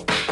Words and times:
you 0.00 0.23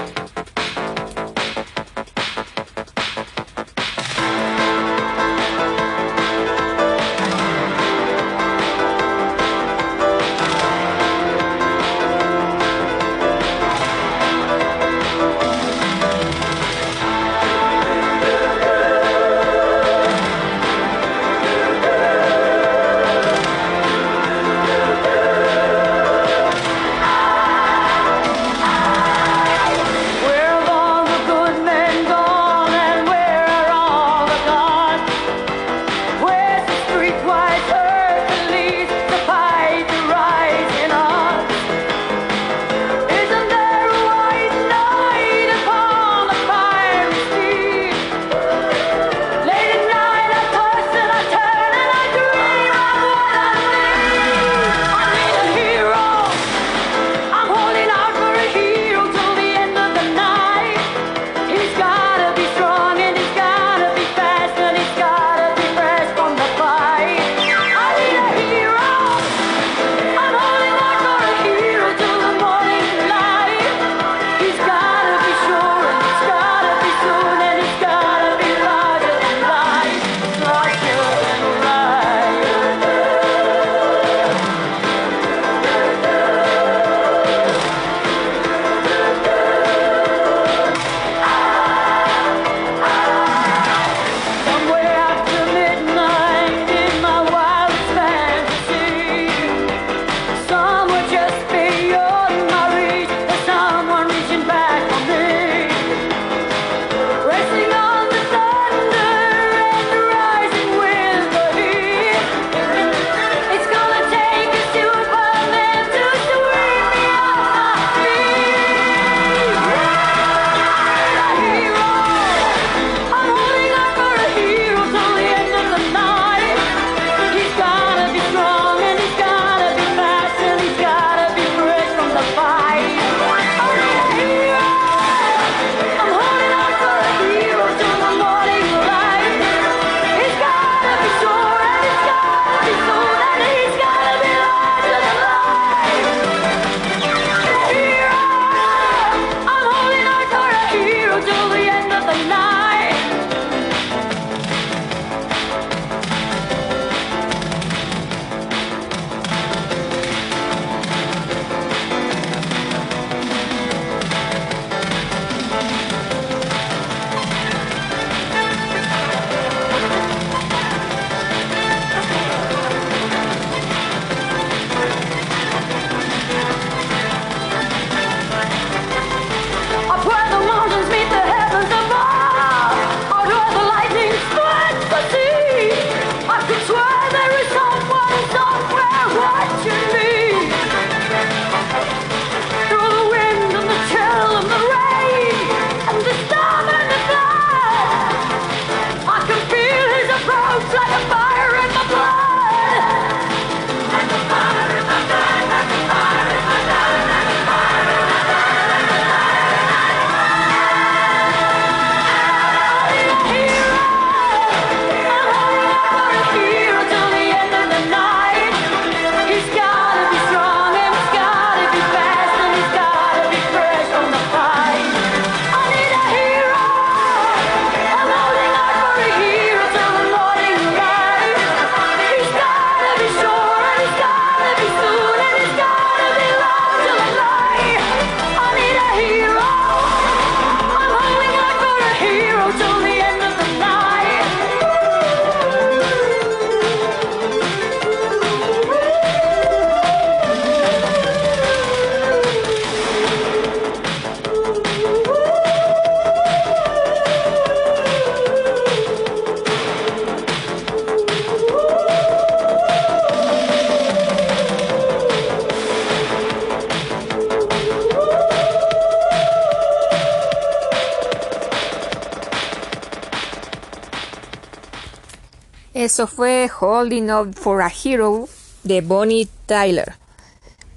Eso 275.82 276.06
fue 276.06 276.48
Holding 276.60 277.10
Up 277.10 277.34
for 277.34 277.60
a 277.60 277.68
Hero 277.68 278.28
de 278.62 278.82
Bonnie 278.82 279.28
Tyler. 279.46 279.96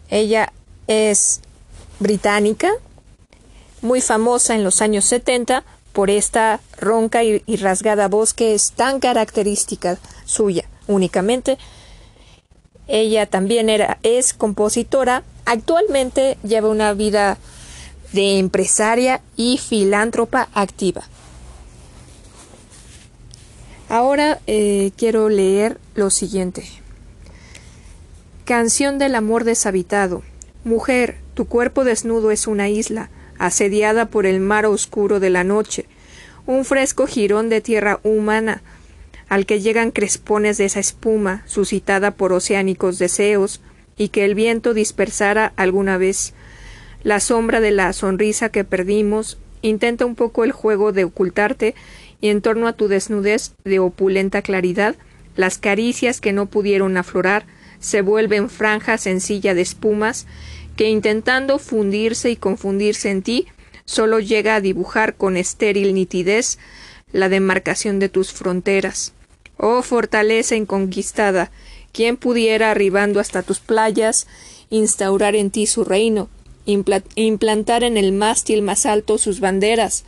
Ella 0.09 0.51
es 0.87 1.41
británica, 1.99 2.71
muy 3.83 4.01
famosa 4.01 4.55
en 4.55 4.63
los 4.63 4.81
años 4.81 5.05
70 5.05 5.63
por 5.93 6.09
esta 6.09 6.59
ronca 6.79 7.23
y, 7.23 7.39
rasgada 7.57 8.07
voz 8.07 8.33
que 8.33 8.55
es 8.55 8.71
tan 8.71 8.99
característica 8.99 9.99
suya 10.25 10.67
únicamente. 10.87 11.59
Ella 12.87 13.27
también 13.27 13.69
era, 13.69 13.99
es 14.01 14.33
compositora. 14.33 15.21
Actualmente 15.45 16.39
lleva 16.41 16.69
una 16.69 16.93
vida 16.93 17.37
de 18.11 18.39
empresaria 18.39 19.21
y 19.35 19.59
filántropa 19.59 20.49
activa. 20.55 21.03
Ahora 23.87 24.39
eh, 24.47 24.91
quiero 24.97 25.29
leer 25.29 25.77
lo 25.93 26.09
siguiente. 26.09 26.63
Canción 28.43 28.97
del 28.97 29.13
amor 29.13 29.43
deshabitado. 29.43 30.23
Mujer, 30.63 31.17
tu 31.35 31.45
cuerpo 31.45 31.83
desnudo 31.83 32.31
es 32.31 32.47
una 32.47 32.67
isla, 32.67 33.09
asediada 33.37 34.07
por 34.07 34.25
el 34.25 34.39
mar 34.39 34.65
oscuro 34.65 35.19
de 35.19 35.29
la 35.29 35.43
noche, 35.43 35.85
un 36.47 36.65
fresco 36.65 37.05
jirón 37.05 37.49
de 37.49 37.61
tierra 37.61 37.99
humana, 38.03 38.63
al 39.29 39.45
que 39.45 39.59
llegan 39.59 39.91
crespones 39.91 40.57
de 40.57 40.65
esa 40.65 40.79
espuma 40.79 41.43
suscitada 41.45 42.11
por 42.11 42.33
oceánicos 42.33 42.97
deseos, 42.97 43.61
y 43.97 44.09
que 44.09 44.25
el 44.25 44.35
viento 44.35 44.73
dispersara 44.73 45.53
alguna 45.55 45.97
vez. 45.97 46.33
La 47.03 47.19
sombra 47.19 47.61
de 47.61 47.71
la 47.71 47.93
sonrisa 47.93 48.49
que 48.49 48.63
perdimos 48.63 49.37
intenta 49.61 50.05
un 50.05 50.15
poco 50.15 50.43
el 50.43 50.51
juego 50.51 50.91
de 50.91 51.03
ocultarte, 51.03 51.75
y 52.25 52.29
en 52.29 52.41
torno 52.41 52.67
a 52.67 52.73
tu 52.73 52.87
desnudez 52.87 53.51
de 53.65 53.77
opulenta 53.77 54.41
claridad, 54.41 54.95
las 55.35 55.59
caricias 55.59 56.21
que 56.21 56.33
no 56.33 56.47
pudieron 56.47 56.97
aflorar 56.97 57.45
se 57.79 58.01
vuelven 58.01 58.49
franja 58.49 58.97
sencilla 58.97 59.53
de 59.53 59.61
espumas 59.61 60.25
que 60.75 60.89
intentando 60.89 61.59
fundirse 61.59 62.31
y 62.31 62.35
confundirse 62.35 63.11
en 63.11 63.21
ti, 63.21 63.45
solo 63.85 64.19
llega 64.19 64.55
a 64.55 64.59
dibujar 64.59 65.13
con 65.13 65.37
estéril 65.37 65.93
nitidez 65.93 66.57
la 67.11 67.29
demarcación 67.29 67.99
de 67.99 68.09
tus 68.09 68.33
fronteras. 68.33 69.13
Oh 69.57 69.83
fortaleza 69.83 70.55
inconquistada, 70.55 71.51
¿quién 71.91 72.17
pudiera, 72.17 72.71
arribando 72.71 73.19
hasta 73.19 73.43
tus 73.43 73.59
playas, 73.59 74.25
instaurar 74.71 75.35
en 75.35 75.51
ti 75.51 75.67
su 75.67 75.83
reino, 75.83 76.27
implantar 76.65 77.83
en 77.83 77.97
el 77.97 78.13
mástil 78.13 78.63
más 78.63 78.87
alto 78.87 79.19
sus 79.19 79.41
banderas? 79.41 80.05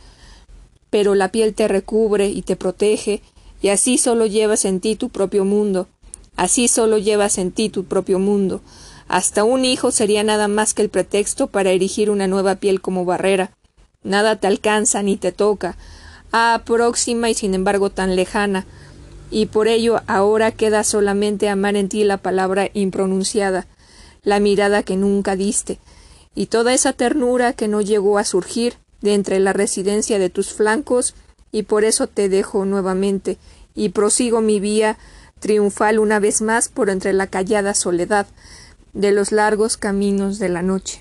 Pero 0.90 1.14
la 1.14 1.30
piel 1.30 1.54
te 1.54 1.68
recubre 1.68 2.28
y 2.28 2.42
te 2.42 2.56
protege, 2.56 3.22
y 3.60 3.68
así 3.68 3.98
solo 3.98 4.26
llevas 4.26 4.64
en 4.64 4.80
ti 4.80 4.96
tu 4.96 5.08
propio 5.08 5.44
mundo, 5.44 5.88
así 6.36 6.68
solo 6.68 6.98
llevas 6.98 7.38
en 7.38 7.52
ti 7.52 7.68
tu 7.68 7.84
propio 7.84 8.18
mundo. 8.18 8.62
Hasta 9.08 9.44
un 9.44 9.64
hijo 9.64 9.90
sería 9.90 10.22
nada 10.22 10.48
más 10.48 10.74
que 10.74 10.82
el 10.82 10.90
pretexto 10.90 11.46
para 11.48 11.70
erigir 11.70 12.10
una 12.10 12.26
nueva 12.26 12.56
piel 12.56 12.80
como 12.80 13.04
barrera. 13.04 13.52
Nada 14.02 14.36
te 14.36 14.46
alcanza 14.46 15.02
ni 15.02 15.16
te 15.16 15.32
toca. 15.32 15.76
Ah, 16.30 16.62
próxima 16.64 17.30
y 17.30 17.34
sin 17.34 17.54
embargo 17.54 17.90
tan 17.90 18.14
lejana, 18.14 18.66
y 19.30 19.46
por 19.46 19.66
ello 19.66 20.02
ahora 20.06 20.52
queda 20.52 20.84
solamente 20.84 21.48
amar 21.48 21.76
en 21.76 21.88
ti 21.88 22.04
la 22.04 22.18
palabra 22.18 22.70
impronunciada, 22.74 23.66
la 24.22 24.40
mirada 24.40 24.82
que 24.82 24.96
nunca 24.96 25.36
diste, 25.36 25.78
y 26.34 26.46
toda 26.46 26.74
esa 26.74 26.92
ternura 26.92 27.54
que 27.54 27.66
no 27.66 27.80
llegó 27.80 28.18
a 28.18 28.24
surgir 28.24 28.74
de 29.00 29.14
entre 29.14 29.40
la 29.40 29.52
residencia 29.52 30.18
de 30.18 30.30
tus 30.30 30.52
flancos, 30.52 31.14
y 31.52 31.62
por 31.64 31.84
eso 31.84 32.06
te 32.06 32.28
dejo 32.28 32.64
nuevamente, 32.64 33.38
y 33.74 33.90
prosigo 33.90 34.40
mi 34.40 34.60
vía 34.60 34.98
triunfal 35.38 35.98
una 35.98 36.18
vez 36.18 36.42
más 36.42 36.68
por 36.68 36.90
entre 36.90 37.12
la 37.12 37.26
callada 37.28 37.74
soledad 37.74 38.26
de 38.92 39.12
los 39.12 39.32
largos 39.32 39.76
caminos 39.76 40.38
de 40.38 40.48
la 40.48 40.62
noche. 40.62 41.00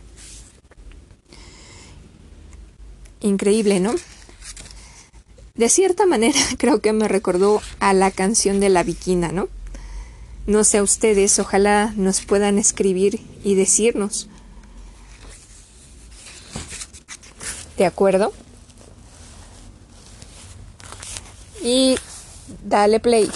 Increíble, 3.21 3.79
¿no? 3.79 3.95
De 5.55 5.69
cierta 5.69 6.05
manera 6.05 6.39
creo 6.57 6.81
que 6.81 6.93
me 6.93 7.07
recordó 7.07 7.61
a 7.79 7.93
la 7.93 8.11
canción 8.11 8.59
de 8.59 8.69
la 8.69 8.83
viquina, 8.83 9.31
¿no? 9.31 9.49
No 10.45 10.63
sé 10.63 10.77
a 10.77 10.83
ustedes, 10.83 11.39
ojalá 11.39 11.93
nos 11.97 12.21
puedan 12.21 12.57
escribir 12.57 13.19
y 13.43 13.55
decirnos. 13.55 14.29
¿De 17.77 17.85
acuerdo? 17.85 18.33
Y 21.61 21.95
dale 22.63 22.99
play. 22.99 23.29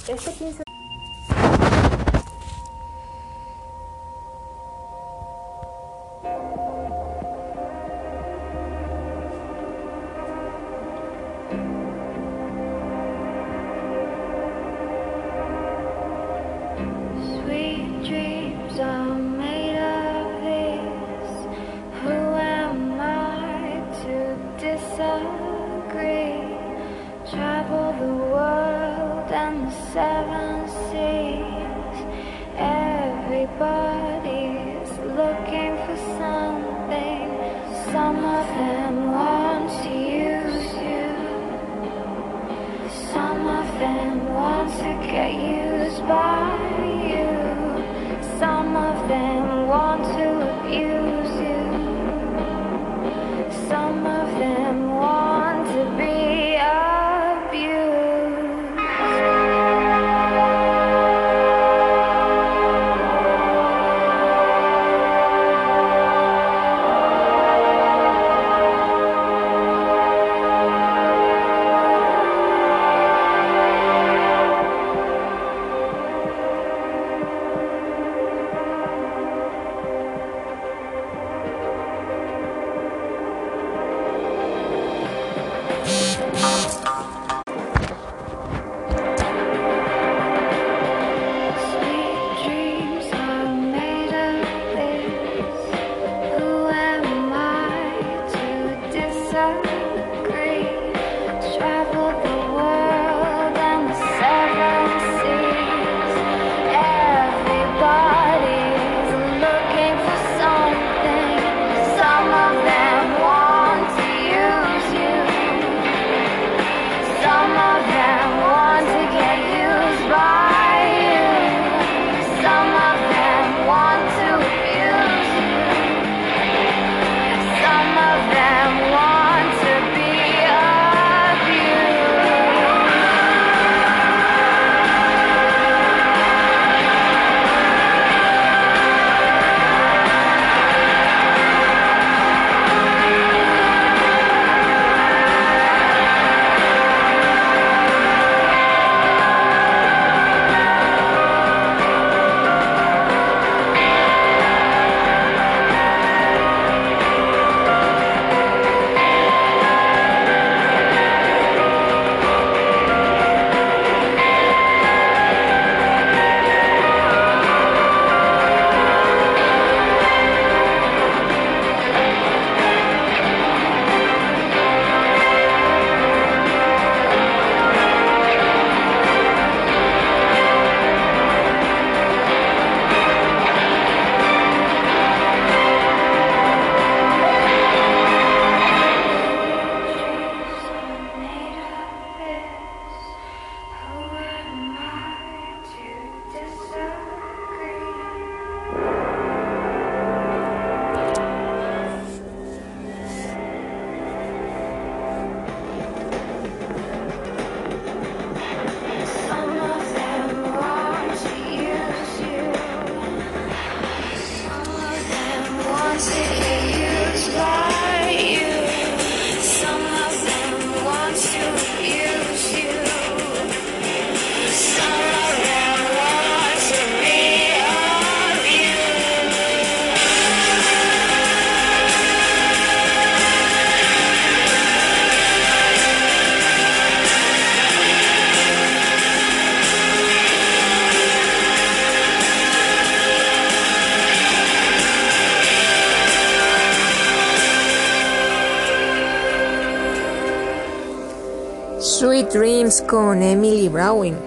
Sweet 252.02 252.34
Dreams 252.34 252.82
con 252.82 253.22
Emily 253.22 253.70
Browning. 253.70 254.18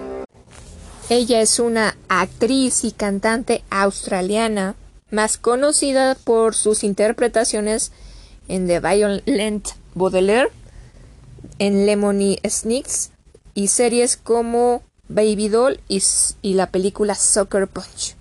Ella 1.08 1.40
es 1.40 1.58
una 1.58 1.96
actriz 2.08 2.84
y 2.84 2.92
cantante 2.92 3.64
australiana, 3.68 4.76
más 5.10 5.38
conocida 5.38 6.14
por 6.14 6.54
sus 6.54 6.84
interpretaciones 6.84 7.90
en 8.46 8.68
The 8.68 8.78
Violent 8.78 9.70
Baudelaire, 9.96 10.50
en 11.58 11.84
Lemony 11.84 12.36
Snicks 12.48 13.10
y 13.54 13.66
series 13.66 14.16
como 14.16 14.84
Baby 15.08 15.48
Doll 15.48 15.80
y, 15.88 16.00
y 16.42 16.54
la 16.54 16.68
película 16.68 17.16
Soccer 17.16 17.66
Punch. 17.66 18.14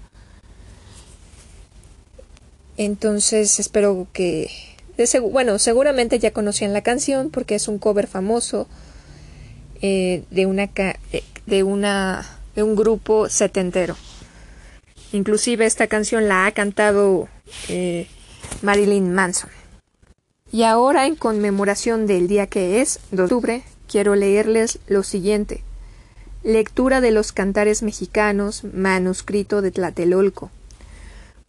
Entonces 2.78 3.60
espero 3.60 4.08
que... 4.14 4.50
bueno, 5.30 5.60
seguramente 5.60 6.18
ya 6.18 6.32
conocían 6.34 6.74
la 6.74 6.82
canción 6.82 7.30
porque 7.30 7.54
es 7.54 7.68
un 7.68 7.78
cover 7.78 8.08
famoso 8.08 8.68
eh, 9.84 10.24
de, 10.32 10.46
una, 10.46 10.70
de, 11.46 11.64
una, 11.64 12.26
de 12.56 12.64
un 12.64 12.78
grupo 12.78 13.28
setentero. 13.28 13.98
Inclusive 15.12 15.66
esta 15.66 15.88
canción 15.88 16.30
la 16.30 16.46
ha 16.46 16.52
cantado 16.54 17.28
eh, 17.68 18.08
Marilyn 18.62 19.14
Manson. 19.14 19.50
Y 20.54 20.64
ahora 20.64 21.06
en 21.06 21.18
conmemoración 21.18 22.08
del 22.08 22.30
día 22.30 22.48
que 22.48 22.80
es, 22.80 23.02
de 23.12 23.24
octubre, 23.24 23.64
quiero 23.88 24.16
leerles 24.16 24.80
lo 24.88 25.04
siguiente. 25.04 25.62
Lectura 26.44 27.02
de 27.02 27.12
los 27.12 27.34
cantares 27.34 27.84
mexicanos, 27.84 28.64
manuscrito 28.64 29.62
de 29.62 29.72
Tlatelolco. 29.72 30.50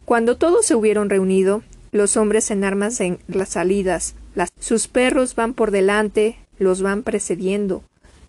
Cuando 0.03 0.35
todos 0.35 0.65
se 0.65 0.75
hubieron 0.75 1.09
reunido, 1.09 1.63
los 1.93 2.17
hombres 2.17 2.51
en 2.51 2.65
armas 2.65 2.99
en 2.99 3.19
las 3.29 3.49
salidas, 3.49 4.15
sus 4.59 4.89
perros 4.89 5.35
van 5.35 5.53
por 5.53 5.71
delante, 5.71 6.37
los 6.59 6.81
van 6.81 7.03
precediendo. 7.03 7.81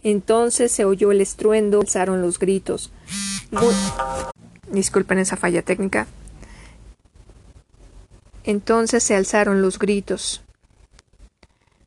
Entonces 0.08 0.70
se 0.70 0.84
oyó 0.84 1.10
el 1.10 1.20
estruendo, 1.20 1.80
alzaron 1.80 2.22
los 2.22 2.38
gritos. 2.38 2.92
Disculpen 4.70 5.18
esa 5.18 5.36
falla 5.36 5.62
técnica. 5.62 6.06
Entonces 8.44 9.02
se 9.02 9.16
alzaron 9.16 9.62
los 9.62 9.80
gritos. 9.80 10.44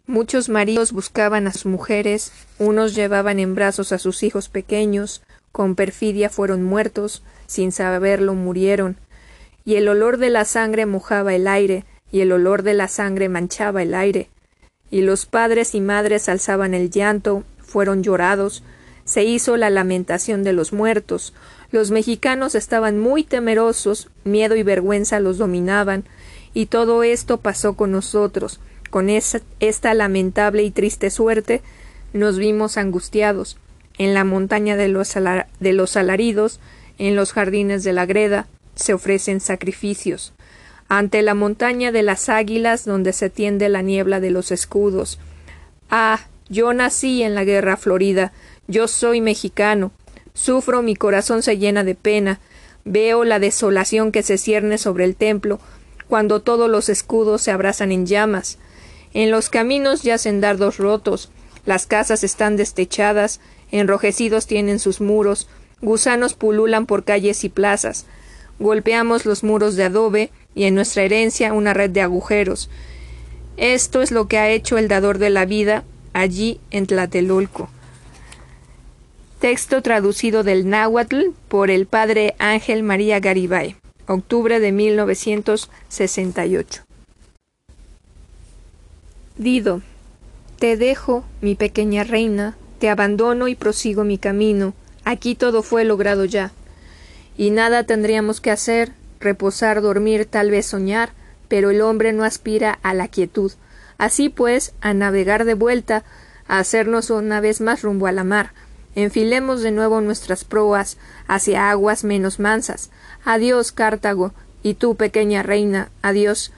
Muchos 0.06 0.50
maridos 0.50 0.92
buscaban 0.92 1.48
a 1.48 1.54
sus 1.54 1.66
mujeres, 1.66 2.34
unos 2.58 2.94
llevaban 2.94 3.40
en 3.40 3.56
brazos 3.56 3.94
a 3.94 3.98
sus 3.98 4.22
hijos 4.24 4.50
pequeños, 4.50 5.22
con 5.54 5.76
perfidia 5.76 6.30
fueron 6.30 6.62
muertos, 6.62 7.24
sin 7.48 7.72
saberlo 7.72 8.34
murieron, 8.34 8.98
y 9.64 9.76
el 9.76 9.88
olor 9.88 10.18
de 10.18 10.30
la 10.30 10.44
sangre 10.44 10.86
mojaba 10.86 11.36
el 11.36 11.48
aire, 11.48 11.86
y 12.12 12.20
el 12.20 12.34
olor 12.34 12.64
de 12.64 12.74
la 12.74 12.90
sangre 12.90 13.30
manchaba 13.30 13.82
el 13.82 13.94
aire. 13.94 14.28
Y 14.92 15.04
los 15.04 15.26
padres 15.26 15.74
y 15.74 15.80
madres 15.80 16.28
alzaban 16.28 16.74
el 16.74 16.90
llanto, 16.90 17.46
fueron 17.70 18.04
llorados, 18.04 18.64
se 19.06 19.24
hizo 19.24 19.58
la 19.58 19.70
lamentación 19.70 20.44
de 20.44 20.54
los 20.54 20.74
muertos. 20.74 21.34
Los 21.72 21.92
mexicanos 21.92 22.56
estaban 22.56 23.00
muy 23.00 23.24
temerosos, 23.24 24.10
miedo 24.24 24.56
y 24.56 24.64
vergüenza 24.64 25.20
los 25.20 25.38
dominaban, 25.38 26.04
y 26.54 26.66
todo 26.66 27.04
esto 27.04 27.38
pasó 27.38 27.76
con 27.76 27.92
nosotros. 27.92 28.60
Con 28.90 29.10
esta 29.10 29.94
lamentable 29.94 30.64
y 30.64 30.72
triste 30.72 31.10
suerte 31.10 31.62
nos 32.12 32.38
vimos 32.38 32.78
angustiados, 32.78 33.58
en 34.00 34.14
la 34.14 34.24
montaña 34.24 34.78
de 34.78 34.88
los, 34.88 35.14
de 35.14 35.74
los 35.74 35.98
alaridos, 35.98 36.60
en 36.98 37.16
los 37.16 37.34
jardines 37.34 37.84
de 37.84 37.94
la 37.94 38.06
greda, 38.06 38.48
se 38.76 38.94
ofrecen 38.94 39.42
sacrificios. 39.42 40.34
Ante 40.88 41.22
la 41.22 41.36
montaña 41.36 41.92
de 41.92 42.02
las 42.02 42.30
águilas 42.30 42.86
donde 42.86 43.14
se 43.14 43.30
tiende 43.30 43.70
la 43.70 43.82
niebla 43.82 44.20
de 44.20 44.32
los 44.32 44.52
escudos. 44.52 45.20
Ah, 45.92 46.22
yo 46.50 46.74
nací 46.74 47.24
en 47.24 47.36
la 47.36 47.44
guerra 47.44 47.78
florida, 47.78 48.34
yo 48.68 48.88
soy 48.88 49.22
mexicano. 49.22 49.92
Sufro, 50.34 50.82
mi 50.82 50.96
corazón 50.96 51.44
se 51.44 51.58
llena 51.58 51.84
de 51.84 51.96
pena. 51.96 52.40
Veo 52.86 53.24
la 53.24 53.40
desolación 53.40 54.12
que 54.12 54.24
se 54.24 54.38
cierne 54.38 54.78
sobre 54.78 55.06
el 55.06 55.16
templo, 55.16 55.60
cuando 56.08 56.42
todos 56.42 56.70
los 56.70 56.90
escudos 56.90 57.42
se 57.42 57.52
abrazan 57.52 57.92
en 57.92 58.06
llamas. 58.06 58.58
En 59.14 59.32
los 59.32 59.50
caminos 59.50 60.02
yacen 60.04 60.42
dardos 60.42 60.78
rotos, 60.78 61.32
las 61.66 61.86
casas 61.86 62.24
están 62.24 62.58
destechadas, 62.58 63.40
enrojecidos 63.72 64.48
tienen 64.48 64.80
sus 64.80 65.02
muros, 65.02 65.48
gusanos 65.82 66.34
pululan 66.34 66.86
por 66.86 67.04
calles 67.04 67.44
y 67.44 67.50
plazas, 67.50 68.06
golpeamos 68.60 69.26
los 69.26 69.44
muros 69.44 69.76
de 69.76 69.84
adobe 69.84 70.32
y 70.56 70.66
en 70.66 70.76
nuestra 70.76 71.04
herencia 71.04 71.54
una 71.54 71.74
red 71.74 71.90
de 71.90 72.02
agujeros. 72.02 72.70
Esto 73.58 74.02
es 74.02 74.12
lo 74.12 74.28
que 74.28 74.38
ha 74.38 74.50
hecho 74.50 74.78
el 74.78 74.88
dador 74.88 75.18
de 75.18 75.30
la 75.30 75.46
vida 75.46 75.84
allí 76.14 76.60
en 76.72 76.88
Tlatelolco. 76.88 77.70
Texto 79.40 79.82
traducido 79.82 80.44
del 80.44 80.70
náhuatl 80.70 81.32
por 81.48 81.72
el 81.72 81.86
padre 81.86 82.36
Ángel 82.40 82.84
María 82.84 83.20
Garibay, 83.20 83.76
octubre 84.08 84.60
de 84.60 84.72
1968. 84.72 86.84
Dido, 89.38 89.82
te 90.60 90.76
dejo, 90.76 91.24
mi 91.42 91.56
pequeña 91.56 92.04
reina, 92.04 92.58
te 92.80 92.90
abandono 92.90 93.48
y 93.48 93.56
prosigo 93.56 94.04
mi 94.04 94.18
camino. 94.18 94.74
Aquí 95.06 95.36
todo 95.36 95.64
fue 95.64 95.86
logrado 95.86 96.26
ya 96.26 96.52
y 97.40 97.52
nada 97.52 97.86
tendríamos 97.86 98.42
que 98.42 98.52
hacer, 98.52 98.92
reposar, 99.22 99.82
dormir, 99.82 100.26
tal 100.26 100.52
vez 100.52 100.66
soñar, 100.66 101.12
pero 101.48 101.70
el 101.70 101.80
hombre 101.80 102.12
no 102.12 102.26
aspira 102.26 102.78
a 102.84 102.94
la 102.94 103.08
quietud. 103.08 103.54
Así 104.00 104.30
pues, 104.30 104.74
a 104.82 104.96
navegar 104.96 105.46
de 105.46 105.54
vuelta, 105.54 106.04
a 106.48 106.58
hacernos 106.58 107.12
una 107.12 107.42
vez 107.42 107.62
más 107.62 107.84
rumbo 107.84 108.08
a 108.08 108.12
la 108.12 108.24
mar. 108.24 108.54
Enfilemos 108.96 109.62
de 109.62 109.72
nuevo 109.72 110.02
nuestras 110.02 110.44
proas 110.44 110.98
hacia 111.28 111.70
aguas 111.70 112.04
menos 112.04 112.40
mansas. 112.40 112.90
Adiós, 113.24 113.72
Cartago, 113.72 114.34
y 114.64 114.74
tú, 114.74 114.96
pequeña 114.96 115.44
reina, 115.44 115.92
adiós. 116.02 116.52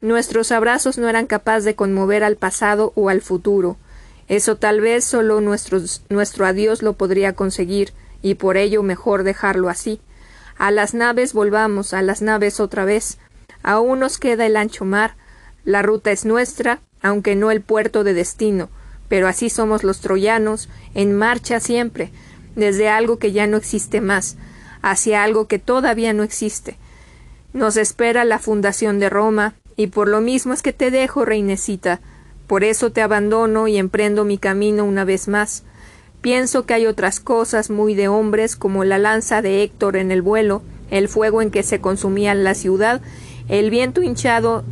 Nuestros 0.00 0.52
abrazos 0.52 0.98
no 0.98 1.08
eran 1.08 1.26
capaces 1.26 1.64
de 1.64 1.76
conmover 1.76 2.24
al 2.24 2.36
pasado 2.36 2.92
o 2.96 3.08
al 3.08 3.22
futuro. 3.22 3.76
Eso 4.28 4.56
tal 4.56 4.80
vez 4.80 5.04
solo 5.04 5.40
nuestro 5.40 6.46
adiós 6.46 6.82
lo 6.82 6.94
podría 6.94 7.32
conseguir, 7.32 7.92
y 8.22 8.34
por 8.34 8.56
ello 8.56 8.82
mejor 8.82 9.22
dejarlo 9.22 9.68
así. 9.68 10.00
A 10.58 10.70
las 10.70 10.94
naves 10.94 11.32
volvamos, 11.32 11.94
a 11.94 12.02
las 12.02 12.22
naves 12.22 12.60
otra 12.60 12.84
vez. 12.84 13.18
Aún 13.62 14.00
nos 14.00 14.18
queda 14.18 14.46
el 14.46 14.56
ancho 14.56 14.84
mar. 14.84 15.14
La 15.64 15.82
ruta 15.82 16.10
es 16.10 16.24
nuestra, 16.24 16.80
aunque 17.02 17.36
no 17.36 17.50
el 17.50 17.60
puerto 17.60 18.04
de 18.04 18.14
destino. 18.14 18.68
Pero 19.08 19.28
así 19.28 19.50
somos 19.50 19.84
los 19.84 20.00
troyanos, 20.00 20.68
en 20.94 21.14
marcha 21.14 21.60
siempre, 21.60 22.10
desde 22.56 22.88
algo 22.88 23.18
que 23.18 23.32
ya 23.32 23.46
no 23.46 23.56
existe 23.56 24.00
más, 24.00 24.36
hacia 24.80 25.22
algo 25.22 25.46
que 25.46 25.58
todavía 25.58 26.12
no 26.12 26.22
existe. 26.22 26.78
Nos 27.52 27.76
espera 27.76 28.24
la 28.24 28.38
fundación 28.38 28.98
de 28.98 29.10
Roma, 29.10 29.54
y 29.76 29.88
por 29.88 30.08
lo 30.08 30.20
mismo 30.20 30.52
es 30.52 30.62
que 30.62 30.72
te 30.72 30.90
dejo, 30.90 31.24
reinecita. 31.24 32.00
Por 32.46 32.64
eso 32.64 32.90
te 32.90 33.02
abandono 33.02 33.68
y 33.68 33.76
emprendo 33.76 34.24
mi 34.24 34.38
camino 34.38 34.84
una 34.84 35.04
vez 35.04 35.28
más. 35.28 35.62
Pienso 36.20 36.64
que 36.66 36.74
hay 36.74 36.86
otras 36.86 37.20
cosas 37.20 37.68
muy 37.68 37.94
de 37.94 38.08
hombres, 38.08 38.56
como 38.56 38.84
la 38.84 38.98
lanza 38.98 39.42
de 39.42 39.62
Héctor 39.62 39.96
en 39.96 40.10
el 40.10 40.22
vuelo, 40.22 40.62
el 40.90 41.08
fuego 41.08 41.42
en 41.42 41.50
que 41.50 41.62
se 41.62 41.80
consumía 41.80 42.34
la 42.34 42.54
ciudad, 42.54 43.00
el 43.48 43.70
viento 43.70 44.02
hinchado, 44.02 44.64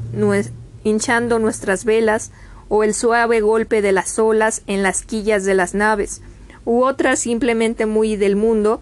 hinchando 0.84 1.38
nuestras 1.38 1.84
velas, 1.84 2.30
o 2.68 2.84
el 2.84 2.94
suave 2.94 3.40
golpe 3.40 3.82
de 3.82 3.92
las 3.92 4.18
olas 4.18 4.62
en 4.66 4.82
las 4.82 5.02
quillas 5.02 5.44
de 5.44 5.54
las 5.54 5.74
naves, 5.74 6.22
u 6.64 6.84
otras 6.84 7.18
simplemente 7.18 7.84
muy 7.86 8.16
del 8.16 8.36
mundo, 8.36 8.80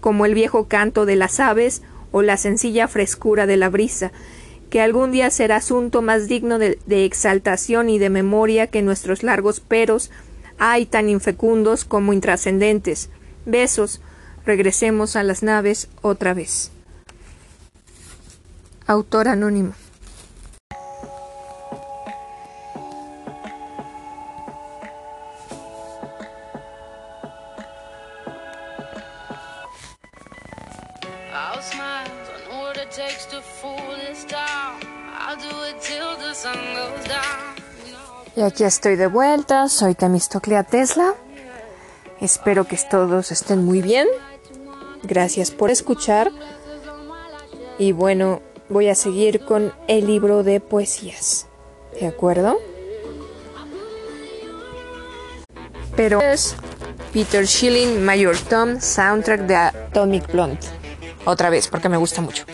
como 0.00 0.26
el 0.26 0.34
viejo 0.34 0.68
canto 0.68 1.06
de 1.06 1.16
las 1.16 1.40
aves 1.40 1.82
o 2.12 2.22
la 2.22 2.36
sencilla 2.36 2.86
frescura 2.86 3.46
de 3.46 3.56
la 3.56 3.70
brisa, 3.70 4.12
que 4.68 4.80
algún 4.80 5.10
día 5.10 5.30
será 5.30 5.56
asunto 5.56 6.02
más 6.02 6.28
digno 6.28 6.58
de 6.58 7.04
exaltación 7.04 7.88
y 7.88 7.98
de 7.98 8.10
memoria 8.10 8.66
que 8.68 8.82
nuestros 8.82 9.22
largos 9.22 9.60
peros 9.60 10.10
hay 10.58 10.84
tan 10.84 11.08
infecundos 11.08 11.84
como 11.84 12.12
intrascendentes. 12.12 13.08
Besos. 13.46 14.00
Regresemos 14.44 15.16
a 15.16 15.22
las 15.22 15.42
naves 15.42 15.88
otra 16.02 16.34
vez. 16.34 16.70
Autor 18.86 19.28
anónimo. 19.28 19.72
Y 38.36 38.40
aquí 38.40 38.64
estoy 38.64 38.96
de 38.96 39.06
vuelta, 39.06 39.68
soy 39.68 39.94
Temistoclea 39.94 40.62
Tesla. 40.62 41.14
Espero 42.20 42.66
que 42.66 42.76
todos 42.76 43.32
estén 43.32 43.64
muy 43.64 43.82
bien. 43.82 44.06
Gracias 45.02 45.50
por 45.50 45.70
escuchar. 45.70 46.30
Y 47.78 47.92
bueno, 47.92 48.42
voy 48.68 48.88
a 48.88 48.94
seguir 48.94 49.44
con 49.44 49.72
el 49.88 50.06
libro 50.06 50.42
de 50.42 50.60
poesías. 50.60 51.46
¿De 51.98 52.06
acuerdo? 52.06 52.58
pero 56.00 56.22
es 56.22 56.56
Peter 57.12 57.46
Schilling, 57.46 58.02
Mayor 58.02 58.34
Tom, 58.48 58.80
soundtrack 58.80 59.40
de 59.42 59.54
Atomic 59.54 60.32
Blonde. 60.32 60.58
Otra 61.26 61.50
vez, 61.50 61.68
porque 61.68 61.90
me 61.90 61.98
gusta 61.98 62.22
mucho. 62.22 62.44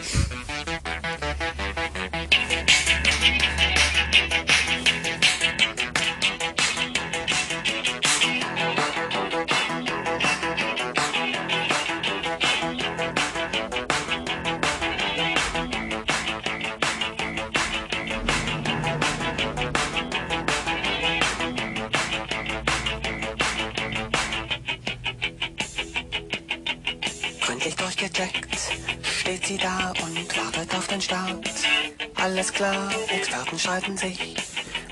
Klar, 32.53 32.91
Experten 33.09 33.59
streiten 33.59 33.97
sich 33.99 34.35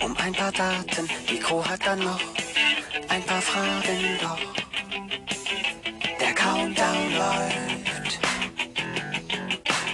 um 0.00 0.14
ein 0.18 0.32
paar 0.34 0.52
Daten. 0.52 1.08
Crew 1.42 1.64
hat 1.64 1.87
dann 1.87 1.99
noch 1.99 2.20
ein 3.08 3.23
paar 3.23 3.40
Fragen, 3.40 4.19
doch 4.21 4.38
der 6.21 6.34
Countdown 6.34 7.14
läuft. 7.17 8.19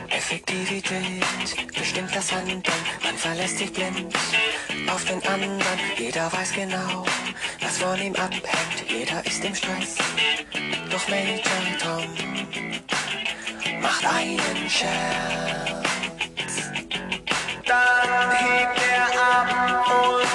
Effektivität 0.09 1.25
bestimmt 1.79 2.15
das 2.15 2.33
Handeln, 2.33 2.63
man 3.05 3.17
verlässt 3.17 3.59
sich 3.59 3.73
blind 3.73 4.15
auf 4.93 5.05
den 5.05 5.25
anderen. 5.27 5.79
Jeder 5.97 6.33
weiß 6.33 6.53
genau, 6.53 7.05
was 7.61 7.79
von 7.79 8.01
ihm 8.01 8.15
abhängt, 8.15 8.85
jeder 8.89 9.25
ist 9.27 9.45
im 9.45 9.55
Stress. 9.55 9.97
Doch 10.91 11.09
Major 11.09 11.41
Tom 11.79 12.05
macht 13.81 14.05
einen 14.07 14.69
Scherz. 14.69 15.90
जीता 17.71 18.27
भी 18.27 18.65
क्या 18.75 19.05
आप 19.23 19.91
और 19.91 20.30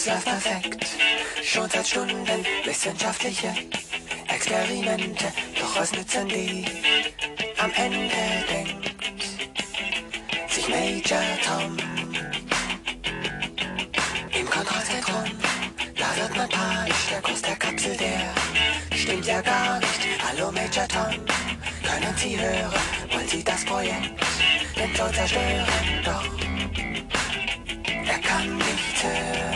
alles 0.00 0.06
läuft 0.06 0.24
perfekt. 0.24 0.86
Schon 1.42 1.68
seit 1.68 1.86
Stunden 1.86 2.46
wissenschaftliche 2.64 3.52
Experimente, 4.28 5.32
doch 5.58 5.76
was 5.76 5.92
nützen 5.92 6.28
die? 6.28 6.64
Am 7.58 7.72
Ende 7.74 8.44
denkt 8.48 8.94
sich 10.48 10.68
Major 10.68 11.20
Tom 11.44 11.76
im 14.38 14.48
Kontrollzentrum. 14.48 15.24
Da 15.96 16.16
wird 16.16 16.36
man 16.36 16.48
panisch, 16.48 17.06
der 17.10 17.20
Kurs 17.22 17.42
der 17.42 17.56
Kapsel, 17.56 17.96
der 17.96 18.96
stimmt 18.96 19.26
ja 19.26 19.40
gar 19.42 19.80
nicht. 19.80 20.00
Hallo 20.26 20.50
Major 20.52 20.88
Tom, 20.88 21.24
können 21.82 22.16
Sie 22.16 22.38
hören? 22.38 22.72
Wollen 23.12 23.28
Sie 23.28 23.44
das 23.44 23.64
Projekt 23.64 24.10
denn 24.76 24.94
so 24.94 25.08
zerstören? 25.08 25.66
Doch 26.04 26.24
er 28.06 28.18
kann 28.18 28.56
nichts 28.56 29.02
hören. 29.02 29.49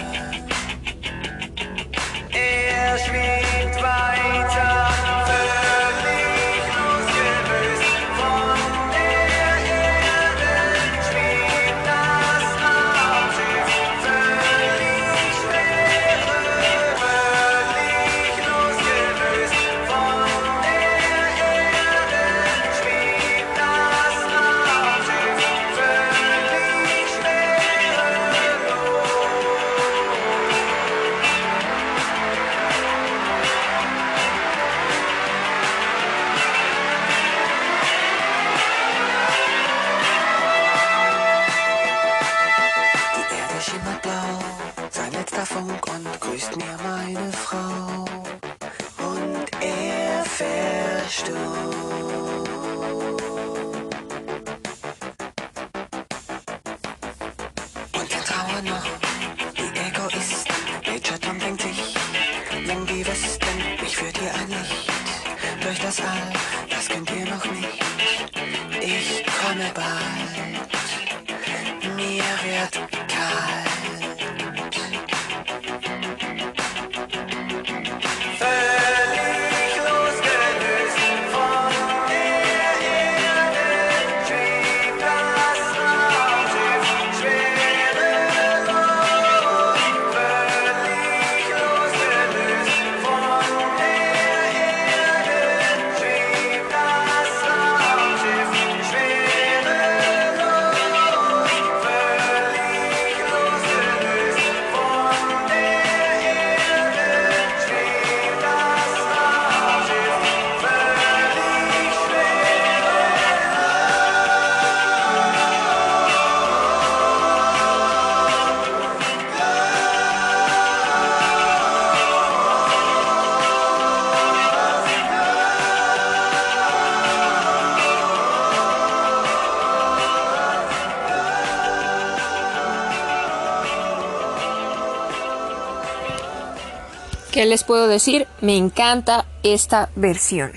¿Qué 137.45 137.51
les 137.51 137.63
puedo 137.63 137.89
decir? 137.89 138.27
Me 138.41 138.57
encanta 138.57 139.27
esta 139.43 139.91
versión. 139.97 140.53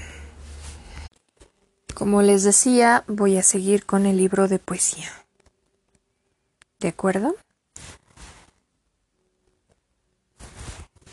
Como 1.93 2.21
les 2.21 2.43
decía, 2.43 3.03
voy 3.07 3.35
a 3.35 3.43
seguir 3.43 3.85
con 3.85 4.05
el 4.05 4.15
libro 4.15 4.47
de 4.47 4.57
poesía. 4.57 5.11
¿De 6.79 6.87
acuerdo? 6.87 7.35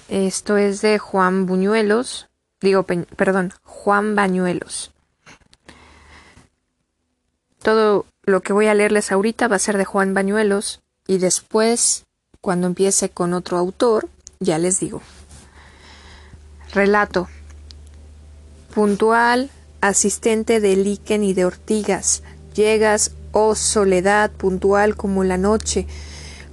Esto 0.08 0.58
es 0.58 0.80
de 0.80 1.00
Juan 1.00 1.44
Buñuelos, 1.44 2.28
digo, 2.60 2.84
perdón, 2.84 3.52
Juan 3.64 4.14
Bañuelos. 4.14 4.92
Todo 7.64 8.06
lo 8.22 8.42
que 8.42 8.52
voy 8.52 8.68
a 8.68 8.74
leerles 8.74 9.10
ahorita 9.10 9.48
va 9.48 9.56
a 9.56 9.58
ser 9.58 9.76
de 9.76 9.84
Juan 9.84 10.14
Bañuelos 10.14 10.82
y 11.08 11.18
después, 11.18 12.04
cuando 12.40 12.68
empiece 12.68 13.08
con 13.08 13.34
otro 13.34 13.58
autor, 13.58 14.08
ya 14.38 14.58
les 14.58 14.78
digo. 14.78 15.02
Relato. 16.74 17.28
Puntual, 18.74 19.48
asistente 19.80 20.58
de 20.58 20.74
Liquen 20.74 21.22
y 21.22 21.32
de 21.32 21.44
Ortigas, 21.44 22.24
llegas, 22.52 23.14
oh 23.30 23.54
soledad, 23.54 24.32
puntual 24.32 24.96
como 24.96 25.22
la 25.22 25.38
noche, 25.38 25.86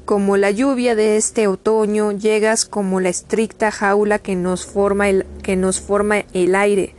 como 0.06 0.38
la 0.38 0.52
lluvia 0.52 0.94
de 0.94 1.18
este 1.18 1.48
otoño, 1.48 2.12
llegas 2.12 2.66
como 2.66 3.00
la 3.00 3.10
estricta 3.10 3.72
jaula 3.72 4.20
que 4.20 4.36
nos 4.36 4.64
forma 4.64 5.10
el, 5.10 5.26
que 5.42 5.56
nos 5.56 5.80
forma 5.80 6.24
el 6.34 6.54
aire. 6.54 6.94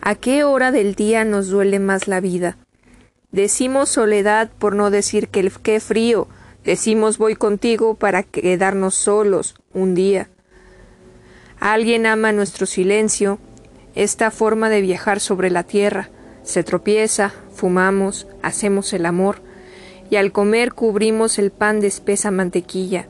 ¿A 0.00 0.14
qué 0.14 0.42
hora 0.42 0.72
del 0.72 0.94
día 0.94 1.26
nos 1.26 1.48
duele 1.48 1.80
más 1.80 2.08
la 2.08 2.20
vida? 2.20 2.56
Decimos 3.30 3.90
soledad 3.90 4.50
por 4.58 4.74
no 4.74 4.88
decir 4.88 5.28
que 5.28 5.52
qué 5.62 5.80
frío. 5.80 6.28
Decimos 6.64 7.18
voy 7.18 7.36
contigo 7.36 7.92
para 7.92 8.22
quedarnos 8.22 8.94
solos 8.94 9.54
un 9.74 9.94
día. 9.94 10.30
Alguien 11.64 12.04
ama 12.04 12.30
nuestro 12.30 12.66
silencio, 12.66 13.38
esta 13.94 14.30
forma 14.30 14.68
de 14.68 14.82
viajar 14.82 15.18
sobre 15.18 15.48
la 15.48 15.62
tierra. 15.62 16.10
Se 16.42 16.62
tropieza, 16.62 17.32
fumamos, 17.54 18.26
hacemos 18.42 18.92
el 18.92 19.06
amor, 19.06 19.40
y 20.10 20.16
al 20.16 20.30
comer 20.30 20.74
cubrimos 20.74 21.38
el 21.38 21.50
pan 21.50 21.80
de 21.80 21.86
espesa 21.86 22.30
mantequilla, 22.30 23.06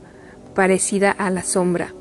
parecida 0.53 1.11
a 1.11 1.29
la 1.31 1.43
sombra. 1.43 1.93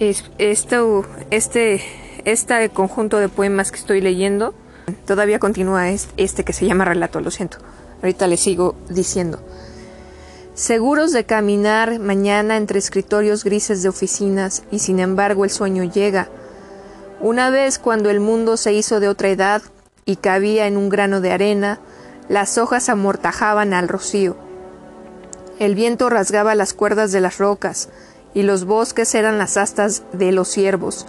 esto, 0.00 1.06
este 1.30 1.80
este 2.24 2.68
conjunto 2.70 3.20
de 3.20 3.28
poemas 3.28 3.70
que 3.70 3.78
estoy 3.78 4.00
leyendo 4.00 4.52
todavía 5.06 5.38
continúa 5.38 5.90
este 5.90 6.42
que 6.42 6.52
se 6.52 6.66
llama 6.66 6.84
relato, 6.84 7.20
lo 7.20 7.30
siento. 7.30 7.58
Ahorita 8.02 8.26
le 8.26 8.36
sigo 8.36 8.74
diciendo. 8.88 9.40
Seguros 10.54 11.12
de 11.12 11.24
caminar 11.24 11.98
mañana 11.98 12.56
entre 12.56 12.78
escritorios 12.78 13.44
grises 13.44 13.82
de 13.82 13.88
oficinas 13.88 14.62
y 14.70 14.78
sin 14.78 15.00
embargo 15.00 15.44
el 15.44 15.50
sueño 15.50 15.84
llega. 15.84 16.28
Una 17.20 17.50
vez 17.50 17.78
cuando 17.78 18.08
el 18.10 18.20
mundo 18.20 18.56
se 18.56 18.72
hizo 18.72 19.00
de 19.00 19.08
otra 19.08 19.28
edad 19.28 19.62
y 20.04 20.16
cabía 20.16 20.66
en 20.66 20.76
un 20.76 20.88
grano 20.88 21.20
de 21.20 21.32
arena, 21.32 21.80
las 22.28 22.56
hojas 22.58 22.88
amortajaban 22.88 23.74
al 23.74 23.88
rocío. 23.88 24.36
El 25.58 25.74
viento 25.74 26.08
rasgaba 26.08 26.54
las 26.54 26.72
cuerdas 26.72 27.12
de 27.12 27.20
las 27.20 27.38
rocas 27.38 27.88
y 28.32 28.42
los 28.42 28.64
bosques 28.64 29.14
eran 29.14 29.38
las 29.38 29.56
astas 29.56 30.02
de 30.12 30.32
los 30.32 30.48
ciervos, 30.48 31.06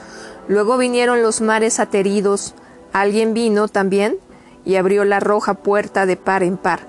Luego 0.48 0.78
vinieron 0.78 1.24
los 1.24 1.42
mares 1.42 1.80
ateridos. 1.80 2.54
Alguien 2.94 3.34
vino 3.34 3.68
también 3.68 4.18
y 4.64 4.76
abrió 4.76 5.04
la 5.06 5.20
roja 5.20 5.56
puerta 5.56 6.06
de 6.06 6.18
par 6.18 6.44
en 6.44 6.58
par, 6.58 6.88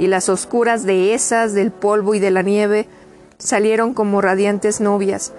y 0.00 0.06
las 0.06 0.30
oscuras 0.30 0.84
dehesas 0.84 1.52
del 1.52 1.70
polvo 1.70 2.14
y 2.14 2.20
de 2.20 2.30
la 2.30 2.40
nieve 2.40 2.88
salieron 3.36 3.92
como 3.92 4.22
radiantes 4.22 4.80
novias, 4.80 5.34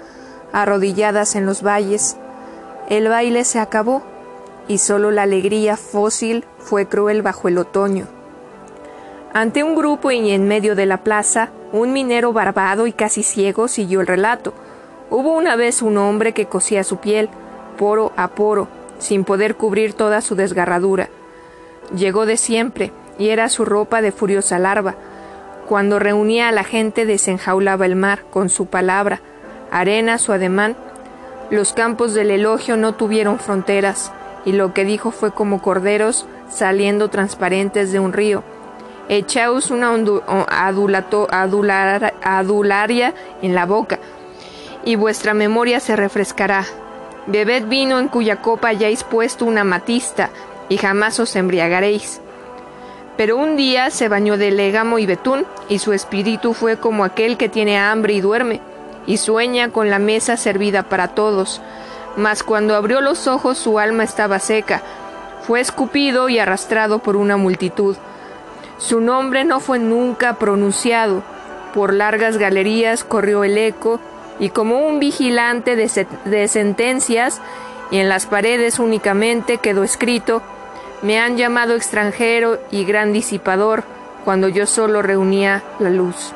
arrodilladas 0.54 1.36
en 1.36 1.48
los 1.48 1.66
valles. 1.66 2.16
El 2.88 3.10
baile 3.10 3.44
se 3.44 3.58
acabó, 3.58 4.04
y 4.68 4.78
solo 4.78 5.10
la 5.10 5.24
alegría 5.24 5.78
fósil 5.78 6.46
fue 6.60 6.86
cruel 6.86 7.24
bajo 7.24 7.48
el 7.48 7.58
otoño. 7.58 8.06
Ante 9.34 9.64
un 9.64 9.76
grupo 9.76 10.12
y 10.12 10.30
en 10.30 10.48
medio 10.48 10.76
de 10.76 10.86
la 10.86 10.98
plaza, 10.98 11.50
un 11.74 11.92
minero 11.92 12.32
barbado 12.32 12.86
y 12.86 12.94
casi 12.94 13.24
ciego 13.24 13.68
siguió 13.68 14.00
el 14.00 14.06
relato. 14.06 14.54
Hubo 15.10 15.36
una 15.36 15.56
vez 15.56 15.82
un 15.82 15.98
hombre 15.98 16.34
que 16.34 16.46
cosía 16.46 16.84
su 16.84 16.98
piel, 16.98 17.30
poro 17.80 18.12
a 18.16 18.28
poro, 18.28 18.68
sin 19.00 19.24
poder 19.24 19.56
cubrir 19.56 19.94
toda 19.94 20.22
su 20.22 20.36
desgarradura. 20.36 21.10
Llegó 21.96 22.28
de 22.28 22.38
siempre, 22.38 22.92
y 23.18 23.30
era 23.30 23.50
su 23.50 23.66
ropa 23.66 24.02
de 24.02 24.12
furiosa 24.12 24.60
larva. 24.60 24.96
Cuando 25.68 26.00
reunía 26.00 26.50
a 26.50 26.52
la 26.52 26.64
gente 26.64 27.06
desenjaulaba 27.06 27.86
el 27.86 27.96
mar 27.96 28.24
con 28.30 28.50
su 28.50 28.66
palabra, 28.66 29.22
arena 29.72 30.18
su 30.18 30.34
ademán. 30.34 30.76
Los 31.50 31.74
campos 31.74 32.14
del 32.14 32.32
elogio 32.32 32.78
no 32.78 32.94
tuvieron 32.94 33.40
fronteras, 33.40 34.12
y 34.46 34.54
lo 34.54 34.74
que 34.74 34.86
dijo 34.86 35.12
fue 35.12 35.32
como 35.32 35.62
corderos 35.62 36.26
saliendo 36.50 37.10
transparentes 37.10 37.92
de 37.92 38.00
un 38.00 38.14
río. 38.14 38.44
Echaos 39.10 39.72
una 39.72 39.92
adularia 42.22 43.14
en 43.42 43.56
la 43.56 43.66
boca, 43.66 44.00
y 44.84 44.96
vuestra 44.96 45.34
memoria 45.34 45.80
se 45.80 45.96
refrescará. 45.96 46.66
Bebed 47.28 47.66
vino 47.66 48.00
en 48.00 48.08
cuya 48.08 48.42
copa 48.42 48.70
hayáis 48.70 49.04
puesto 49.04 49.46
una 49.46 49.64
matista, 49.64 50.30
y 50.70 50.78
jamás 50.78 51.20
os 51.20 51.36
embriagaréis. 51.36 52.22
Pero 53.22 53.38
un 53.38 53.56
día 53.56 53.92
se 53.92 54.10
bañó 54.10 54.36
de 54.36 54.50
légamo 54.50 54.98
y 54.98 55.06
betún, 55.06 55.46
y 55.70 55.78
su 55.78 55.94
espíritu 55.94 56.56
fue 56.56 56.78
como 56.78 57.04
aquel 57.06 57.38
que 57.38 57.50
tiene 57.50 57.78
hambre 57.78 58.14
y 58.14 58.20
duerme, 58.20 58.62
y 59.06 59.18
sueña 59.18 59.70
con 59.70 59.92
la 59.92 60.00
mesa 60.00 60.38
servida 60.38 60.82
para 60.82 61.10
todos. 61.10 61.62
Mas 62.18 62.42
cuando 62.42 62.76
abrió 62.76 63.00
los 63.00 63.28
ojos 63.28 63.60
su 63.60 63.78
alma 63.78 64.06
estaba 64.06 64.40
seca, 64.40 64.82
fue 65.44 65.60
escupido 65.60 66.30
y 66.30 66.40
arrastrado 66.40 66.98
por 66.98 67.16
una 67.16 67.38
multitud. 67.38 67.96
Su 68.80 69.02
nombre 69.02 69.44
no 69.44 69.60
fue 69.60 69.78
nunca 69.78 70.40
pronunciado, 70.40 71.22
por 71.76 71.94
largas 71.94 72.40
galerías 72.40 73.04
corrió 73.04 73.44
el 73.44 73.56
eco, 73.56 74.00
y 74.40 74.50
como 74.50 74.80
un 74.80 74.98
vigilante 75.00 75.76
de, 75.76 76.48
sentencias, 76.48 77.40
y 77.92 78.00
en 78.00 78.10
las 78.10 78.26
paredes 78.26 78.80
únicamente 78.80 79.60
quedó 79.60 79.84
escrito, 79.84 80.42
me 81.02 81.20
han 81.20 81.38
llamado 81.38 81.76
extranjero 81.76 82.60
y 82.72 82.86
gran 82.86 83.14
disipador 83.14 83.84
cuando 84.24 84.48
yo 84.48 84.68
solo 84.68 85.02
reunía 85.02 85.64
la 85.80 85.90
luz. 85.90 86.34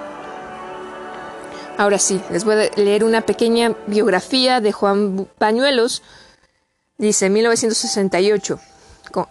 Ahora 1.77 1.99
sí, 1.99 2.21
les 2.31 2.45
voy 2.45 2.55
a 2.55 2.71
leer 2.77 3.03
una 3.03 3.21
pequeña 3.21 3.75
biografía 3.87 4.61
de 4.61 4.71
Juan 4.71 5.27
Pañuelos. 5.37 6.03
Dice 6.97 7.29
1968. 7.29 8.59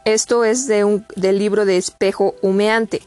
Esto 0.05 0.45
es 0.45 0.67
de 0.67 0.85
un, 0.85 1.07
del 1.17 1.39
libro 1.39 1.65
de 1.65 1.79
Espejo 1.79 2.35
Humeante. 2.43 3.03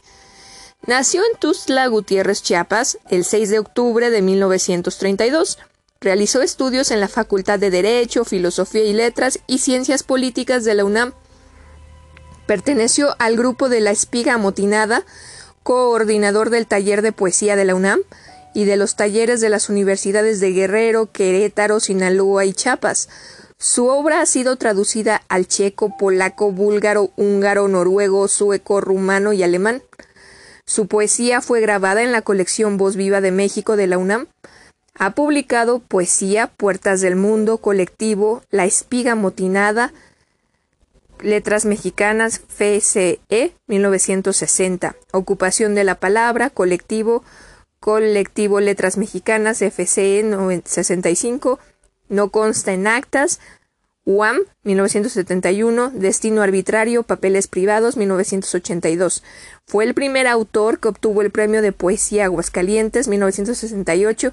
Nació 0.86 1.22
en 1.22 1.40
Tuzla 1.40 1.88
Gutiérrez, 1.88 2.42
Chiapas, 2.44 2.98
el 3.10 3.26
6 3.26 3.50
de 3.50 3.60
octubre 3.60 4.10
de 4.10 4.22
1932. 4.22 5.58
Realizó 6.00 6.42
estudios 6.42 6.92
en 6.92 7.00
la 7.00 7.08
Facultad 7.08 7.60
de 7.60 7.72
Derecho, 7.72 8.26
Filosofía 8.26 8.84
y 8.84 8.94
Letras 8.94 9.40
y 9.48 9.60
Ciencias 9.60 10.04
Políticas 10.04 10.64
de 10.64 10.76
la 10.76 10.86
UNAM. 10.86 11.14
Perteneció 12.48 13.14
al 13.20 13.36
grupo 13.36 13.68
de 13.68 13.82
La 13.82 13.92
Espiga 13.92 14.36
Amotinada, 14.36 15.04
coordinador 15.64 16.50
del 16.50 16.66
taller 16.66 17.02
de 17.02 17.12
poesía 17.12 17.58
de 17.58 17.66
la 17.66 17.76
UNAM 17.76 18.00
y 18.54 18.64
de 18.64 18.78
los 18.78 18.96
talleres 18.96 19.42
de 19.42 19.50
las 19.50 19.68
universidades 19.68 20.40
de 20.40 20.54
Guerrero, 20.54 21.12
Querétaro, 21.12 21.82
Sinaloa 21.82 22.46
y 22.46 22.54
Chiapas. 22.54 23.10
Su 23.60 23.88
obra 23.88 24.22
ha 24.22 24.26
sido 24.26 24.56
traducida 24.56 25.24
al 25.28 25.46
checo, 25.46 25.98
polaco, 25.98 26.54
búlgaro, 26.54 27.12
húngaro, 27.18 27.68
noruego, 27.68 28.30
sueco, 28.30 28.80
rumano 28.80 29.34
y 29.34 29.44
alemán. 29.44 29.84
Su 30.66 30.88
poesía 30.88 31.42
fue 31.42 31.60
grabada 31.60 32.02
en 32.02 32.14
la 32.14 32.22
colección 32.22 32.78
Voz 32.78 32.96
Viva 32.96 33.20
de 33.20 33.32
México 33.32 33.76
de 33.76 33.88
la 33.88 33.98
UNAM. 33.98 34.28
Ha 34.98 35.12
publicado 35.12 35.80
Poesía, 35.80 36.48
Puertas 36.56 37.02
del 37.02 37.18
Mundo, 37.18 37.58
Colectivo, 37.58 38.42
La 38.52 38.64
Espiga 38.64 39.16
Motinada, 39.16 39.92
Letras 41.22 41.66
Mexicanas, 41.66 42.42
FCE, 42.48 43.54
1960, 43.68 44.96
Ocupación 45.12 45.76
de 45.76 45.84
la 45.84 45.96
Palabra, 45.96 46.50
Colectivo, 46.50 47.24
Colectivo 47.80 48.60
Letras 48.60 48.98
Mexicanas, 48.98 49.62
FCE, 49.62 50.24
65, 50.66 51.60
No 52.10 52.30
consta 52.30 52.74
en 52.74 52.88
actas, 52.88 53.40
UAM, 54.06 54.38
1971, 54.64 55.92
Destino 55.94 56.42
Arbitrario, 56.42 57.04
Papeles 57.04 57.48
Privados, 57.48 57.98
1982. 57.98 59.22
Fue 59.66 59.84
el 59.84 59.94
primer 59.94 60.28
autor 60.28 60.80
que 60.80 60.88
obtuvo 60.88 61.22
el 61.22 61.30
Premio 61.30 61.62
de 61.62 61.74
Poesía 61.74 62.24
Aguascalientes, 62.24 63.10
1968, 63.10 64.32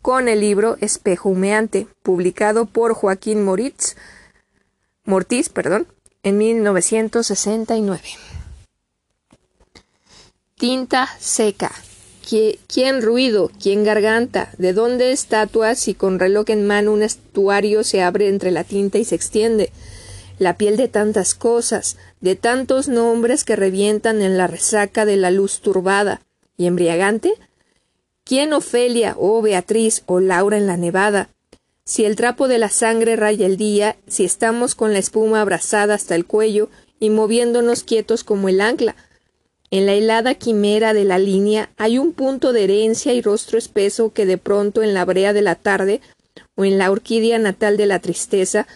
con 0.00 0.28
el 0.28 0.40
libro 0.40 0.76
Espejo 0.80 1.28
Humeante, 1.28 1.86
publicado 2.02 2.66
por 2.66 2.94
Joaquín 2.94 3.44
Moritz, 3.44 3.94
Mortiz 5.04 5.48
perdón, 5.48 5.86
en 6.22 6.38
1969. 6.38 8.02
Tinta 10.56 11.08
seca. 11.18 11.72
¿Quién 12.68 13.02
ruido? 13.02 13.50
¿Quién 13.60 13.84
garganta? 13.84 14.52
¿De 14.56 14.72
dónde 14.72 15.12
estatuas 15.12 15.78
si 15.78 15.94
con 15.94 16.18
reloj 16.18 16.48
en 16.48 16.66
mano 16.66 16.92
un 16.92 17.02
estuario 17.02 17.84
se 17.84 18.00
abre 18.00 18.28
entre 18.28 18.52
la 18.52 18.64
tinta 18.64 18.98
y 18.98 19.04
se 19.04 19.16
extiende? 19.16 19.70
La 20.38 20.56
piel 20.56 20.76
de 20.76 20.88
tantas 20.88 21.34
cosas, 21.34 21.96
de 22.20 22.36
tantos 22.36 22.88
nombres 22.88 23.44
que 23.44 23.56
revientan 23.56 24.22
en 24.22 24.38
la 24.38 24.46
resaca 24.46 25.04
de 25.04 25.16
la 25.16 25.30
luz 25.30 25.60
turbada 25.60 26.22
y 26.56 26.66
embriagante. 26.66 27.34
¿Quién 28.24 28.52
Ofelia, 28.52 29.14
o 29.18 29.38
oh 29.38 29.42
Beatriz, 29.42 30.04
o 30.06 30.20
Laura 30.20 30.56
en 30.56 30.66
la 30.66 30.76
nevada? 30.76 31.28
Si 31.84 32.04
el 32.04 32.14
trapo 32.14 32.46
de 32.46 32.58
la 32.58 32.68
sangre 32.68 33.16
raya 33.16 33.46
el 33.46 33.56
día, 33.56 33.96
si 34.06 34.24
estamos 34.24 34.74
con 34.74 34.92
la 34.92 35.00
espuma 35.00 35.40
abrazada 35.40 35.94
hasta 35.94 36.14
el 36.14 36.26
cuello 36.26 36.70
y 37.00 37.10
moviéndonos 37.10 37.82
quietos 37.82 38.22
como 38.22 38.48
el 38.48 38.60
ancla. 38.60 38.94
En 39.72 39.86
la 39.86 39.94
helada 39.94 40.34
quimera 40.34 40.94
de 40.94 41.04
la 41.04 41.18
línea 41.18 41.70
hay 41.78 41.98
un 41.98 42.12
punto 42.12 42.52
de 42.52 42.64
herencia 42.64 43.14
y 43.14 43.22
rostro 43.22 43.58
espeso 43.58 44.12
que 44.12 44.26
de 44.26 44.38
pronto 44.38 44.82
en 44.82 44.94
la 44.94 45.04
brea 45.04 45.32
de 45.32 45.42
la 45.42 45.56
tarde, 45.56 46.00
o 46.54 46.64
en 46.64 46.78
la 46.78 46.90
orquídea 46.90 47.38
natal 47.38 47.76
de 47.76 47.86
la 47.86 47.98
tristeza, 47.98 48.68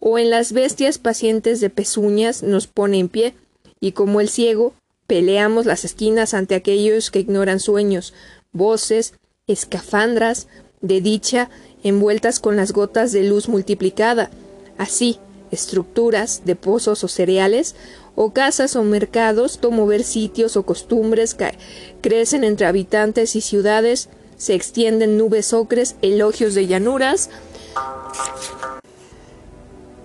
o 0.00 0.18
en 0.18 0.30
las 0.30 0.52
bestias 0.52 0.98
pacientes 0.98 1.60
de 1.60 1.70
pezuñas 1.70 2.42
nos 2.42 2.66
pone 2.66 2.98
en 2.98 3.08
pie, 3.08 3.34
y 3.80 3.92
como 3.92 4.20
el 4.20 4.28
ciego, 4.28 4.72
peleamos 5.06 5.66
las 5.66 5.84
esquinas 5.84 6.32
ante 6.32 6.54
aquellos 6.54 7.10
que 7.10 7.18
ignoran 7.18 7.60
sueños, 7.60 8.14
voces, 8.52 9.14
escafandras, 9.46 10.46
de 10.80 11.00
dicha, 11.00 11.50
envueltas 11.84 12.40
con 12.40 12.56
las 12.56 12.72
gotas 12.72 13.12
de 13.12 13.22
luz 13.22 13.48
multiplicada. 13.48 14.30
Así, 14.78 15.20
estructuras 15.52 16.42
de 16.44 16.56
pozos 16.56 17.04
o 17.04 17.08
cereales, 17.08 17.76
o 18.16 18.32
casas 18.32 18.76
o 18.76 18.82
mercados, 18.82 19.58
tomo 19.58 19.86
ver 19.86 20.02
sitios 20.02 20.56
o 20.56 20.64
costumbres 20.64 21.36
crecen 22.00 22.44
entre 22.44 22.66
habitantes 22.66 23.36
y 23.36 23.40
ciudades, 23.40 24.08
se 24.36 24.54
extienden 24.54 25.16
nubes 25.16 25.52
ocres, 25.52 25.96
elogios 26.02 26.54
de 26.54 26.66
llanuras. 26.66 27.30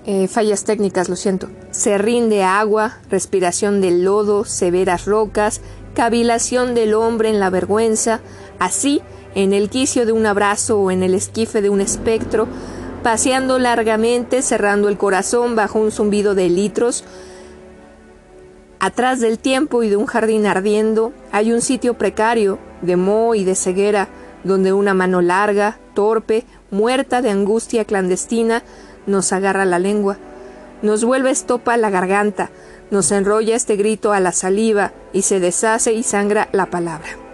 Eh, 0.05 0.27
fallas 0.27 0.63
técnicas, 0.63 1.09
lo 1.09 1.15
siento. 1.15 1.49
Se 1.71 1.97
rinde 1.97 2.43
agua, 2.43 2.99
respiración 3.09 3.81
del 3.81 4.03
lodo, 4.03 4.45
severas 4.45 5.05
rocas, 5.05 5.61
cavilación 5.93 6.73
del 6.73 6.93
hombre 6.93 7.29
en 7.29 7.39
la 7.39 7.49
vergüenza, 7.49 8.21
así, 8.57 9.01
en 9.35 9.53
el 9.53 9.69
quicio 9.69 10.05
de 10.05 10.11
un 10.11 10.25
abrazo 10.25 10.79
o 10.79 10.91
en 10.91 11.03
el 11.03 11.13
esquife 11.13 11.61
de 11.61 11.69
un 11.69 11.81
espectro, 11.81 12.47
paseando 13.03 13.59
largamente, 13.59 14.41
cerrando 14.41 14.89
el 14.89 14.97
corazón 14.97 15.55
bajo 15.55 15.79
un 15.79 15.91
zumbido 15.91 16.35
de 16.35 16.49
litros, 16.49 17.03
atrás 18.79 19.19
del 19.19 19.39
tiempo 19.39 19.83
y 19.83 19.89
de 19.89 19.97
un 19.97 20.05
jardín 20.05 20.45
ardiendo, 20.45 21.13
hay 21.31 21.51
un 21.51 21.61
sitio 21.61 21.95
precario, 21.95 22.59
de 22.81 22.95
moho 22.95 23.35
y 23.35 23.43
de 23.43 23.55
ceguera, 23.55 24.07
donde 24.43 24.73
una 24.73 24.93
mano 24.93 25.21
larga, 25.21 25.79
torpe, 25.93 26.45
muerta 26.71 27.21
de 27.21 27.29
angustia 27.29 27.85
clandestina, 27.85 28.63
nos 29.05 29.33
agarra 29.33 29.65
la 29.65 29.79
lengua, 29.79 30.17
nos 30.81 31.03
vuelve 31.03 31.31
estopa 31.31 31.75
la 31.77 31.89
garganta, 31.89 32.51
nos 32.89 33.11
enrolla 33.11 33.55
este 33.55 33.75
grito 33.75 34.13
a 34.13 34.19
la 34.19 34.31
saliva 34.31 34.93
y 35.13 35.23
se 35.23 35.39
deshace 35.39 35.93
y 35.93 36.03
sangra 36.03 36.47
la 36.51 36.67
palabra. 36.67 37.28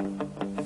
Thank 0.00 0.58
you. 0.58 0.59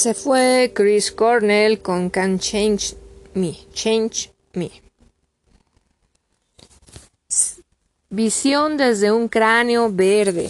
Ese 0.00 0.14
fue 0.14 0.72
Chris 0.74 1.12
Cornell 1.12 1.82
con 1.82 2.08
Can 2.08 2.38
Change 2.38 2.96
Me, 3.34 3.54
Change 3.74 4.32
Me. 4.54 4.70
Visión 8.08 8.78
desde 8.78 9.12
un 9.12 9.28
cráneo 9.28 9.92
verde. 9.92 10.48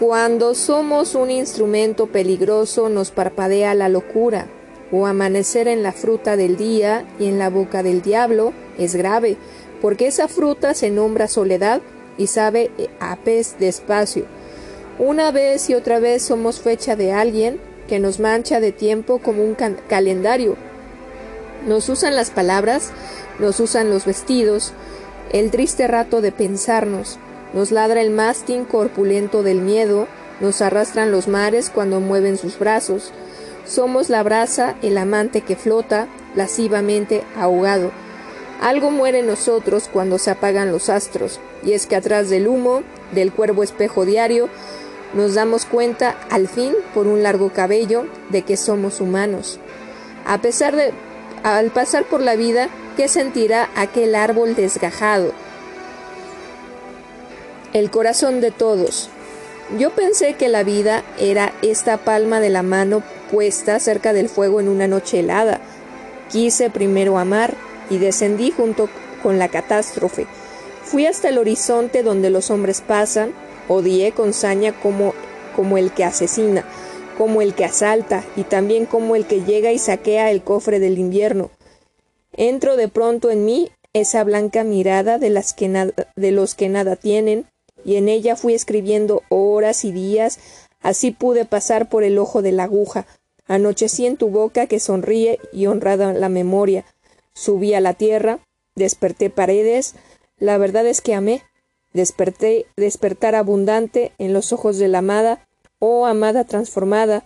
Cuando 0.00 0.54
somos 0.54 1.14
un 1.14 1.30
instrumento 1.30 2.06
peligroso 2.06 2.88
nos 2.88 3.10
parpadea 3.10 3.74
la 3.74 3.90
locura. 3.90 4.48
o 4.90 5.06
amanecer 5.06 5.68
en 5.68 5.82
la 5.82 5.92
fruta 5.92 6.38
del 6.38 6.56
día 6.56 7.06
y 7.18 7.26
en 7.26 7.38
la 7.38 7.50
boca 7.50 7.82
del 7.82 8.00
diablo 8.00 8.54
es 8.78 8.94
grave, 8.94 9.36
porque 9.82 10.06
esa 10.06 10.28
fruta 10.28 10.72
se 10.72 10.88
nombra 10.88 11.28
soledad 11.28 11.82
y 12.16 12.28
sabe 12.28 12.70
a 13.00 13.16
pez 13.16 13.58
despacio. 13.58 14.24
Una 14.98 15.32
vez 15.32 15.70
y 15.70 15.74
otra 15.74 15.98
vez 15.98 16.22
somos 16.22 16.60
fecha 16.60 16.94
de 16.94 17.12
alguien 17.12 17.58
que 17.88 17.98
nos 17.98 18.20
mancha 18.20 18.60
de 18.60 18.70
tiempo 18.70 19.18
como 19.18 19.42
un 19.42 19.56
calendario. 19.88 20.56
Nos 21.66 21.88
usan 21.88 22.14
las 22.14 22.30
palabras, 22.30 22.92
nos 23.40 23.58
usan 23.58 23.90
los 23.90 24.04
vestidos, 24.04 24.72
el 25.32 25.50
triste 25.50 25.88
rato 25.88 26.20
de 26.20 26.30
pensarnos, 26.30 27.18
nos 27.54 27.72
ladra 27.72 28.02
el 28.02 28.10
mástil 28.10 28.68
corpulento 28.68 29.42
del 29.42 29.60
miedo, 29.60 30.06
nos 30.40 30.62
arrastran 30.62 31.10
los 31.10 31.26
mares 31.26 31.70
cuando 31.70 31.98
mueven 31.98 32.38
sus 32.38 32.56
brazos. 32.56 33.10
Somos 33.66 34.10
la 34.10 34.22
brasa, 34.22 34.76
el 34.80 34.96
amante 34.96 35.40
que 35.40 35.56
flota, 35.56 36.06
lascivamente 36.36 37.24
ahogado. 37.36 37.90
Algo 38.60 38.92
muere 38.92 39.20
en 39.20 39.26
nosotros 39.26 39.90
cuando 39.92 40.18
se 40.18 40.30
apagan 40.30 40.70
los 40.70 40.88
astros, 40.88 41.40
y 41.64 41.72
es 41.72 41.86
que 41.86 41.96
atrás 41.96 42.30
del 42.30 42.46
humo, 42.46 42.82
del 43.12 43.32
cuervo 43.32 43.62
espejo 43.62 44.04
diario, 44.04 44.48
nos 45.14 45.34
damos 45.34 45.64
cuenta, 45.64 46.16
al 46.30 46.48
fin, 46.48 46.74
por 46.92 47.06
un 47.06 47.22
largo 47.22 47.52
cabello, 47.52 48.06
de 48.30 48.42
que 48.42 48.56
somos 48.56 49.00
humanos. 49.00 49.58
A 50.26 50.40
pesar 50.40 50.74
de, 50.74 50.92
al 51.42 51.70
pasar 51.70 52.04
por 52.04 52.20
la 52.20 52.36
vida, 52.36 52.68
¿qué 52.96 53.08
sentirá 53.08 53.70
aquel 53.76 54.14
árbol 54.14 54.54
desgajado? 54.54 55.32
El 57.72 57.90
corazón 57.90 58.40
de 58.40 58.50
todos. 58.50 59.08
Yo 59.78 59.90
pensé 59.90 60.34
que 60.34 60.48
la 60.48 60.62
vida 60.62 61.02
era 61.18 61.52
esta 61.62 61.96
palma 61.98 62.40
de 62.40 62.50
la 62.50 62.62
mano 62.62 63.02
puesta 63.30 63.78
cerca 63.80 64.12
del 64.12 64.28
fuego 64.28 64.60
en 64.60 64.68
una 64.68 64.86
noche 64.88 65.20
helada. 65.20 65.60
Quise 66.30 66.70
primero 66.70 67.18
amar 67.18 67.54
y 67.90 67.98
descendí 67.98 68.50
junto 68.50 68.88
con 69.22 69.38
la 69.38 69.48
catástrofe. 69.48 70.26
Fui 70.82 71.06
hasta 71.06 71.30
el 71.30 71.38
horizonte 71.38 72.02
donde 72.02 72.30
los 72.30 72.50
hombres 72.50 72.82
pasan, 72.82 73.32
odié 73.68 74.12
con 74.12 74.32
saña 74.32 74.72
como, 74.80 75.14
como 75.56 75.78
el 75.78 75.92
que 75.92 76.04
asesina, 76.04 76.64
como 77.16 77.42
el 77.42 77.54
que 77.54 77.64
asalta 77.64 78.24
y 78.36 78.44
también 78.44 78.86
como 78.86 79.16
el 79.16 79.26
que 79.26 79.44
llega 79.44 79.72
y 79.72 79.78
saquea 79.78 80.30
el 80.30 80.42
cofre 80.42 80.80
del 80.80 80.98
invierno. 80.98 81.50
Entro 82.32 82.76
de 82.76 82.88
pronto 82.88 83.30
en 83.30 83.44
mí 83.44 83.70
esa 83.92 84.24
blanca 84.24 84.64
mirada 84.64 85.18
de, 85.18 85.30
las 85.30 85.54
que 85.54 85.92
de 86.16 86.30
los 86.32 86.54
que 86.54 86.68
nada 86.68 86.96
tienen, 86.96 87.46
y 87.84 87.96
en 87.96 88.08
ella 88.08 88.34
fui 88.34 88.54
escribiendo 88.54 89.22
horas 89.28 89.84
y 89.84 89.92
días, 89.92 90.38
así 90.80 91.10
pude 91.10 91.44
pasar 91.44 91.88
por 91.88 92.02
el 92.02 92.18
ojo 92.18 92.42
de 92.42 92.52
la 92.52 92.64
aguja. 92.64 93.06
Anochecí 93.46 94.06
en 94.06 94.16
tu 94.16 94.30
boca 94.30 94.66
que 94.66 94.80
sonríe 94.80 95.38
y 95.52 95.66
honrada 95.66 96.12
la 96.12 96.28
memoria. 96.28 96.84
Subí 97.34 97.74
a 97.74 97.80
la 97.80 97.94
tierra, 97.94 98.38
desperté 98.74 99.30
paredes, 99.30 99.94
la 100.38 100.58
verdad 100.58 100.86
es 100.86 101.00
que 101.00 101.14
amé. 101.14 101.42
Desperté, 101.94 102.66
despertar 102.76 103.34
abundante 103.34 104.12
en 104.18 104.34
los 104.34 104.52
ojos 104.52 104.76
de 104.76 104.88
la 104.88 104.98
amada, 104.98 105.46
oh 105.78 106.04
amada 106.04 106.44
transformada, 106.44 107.24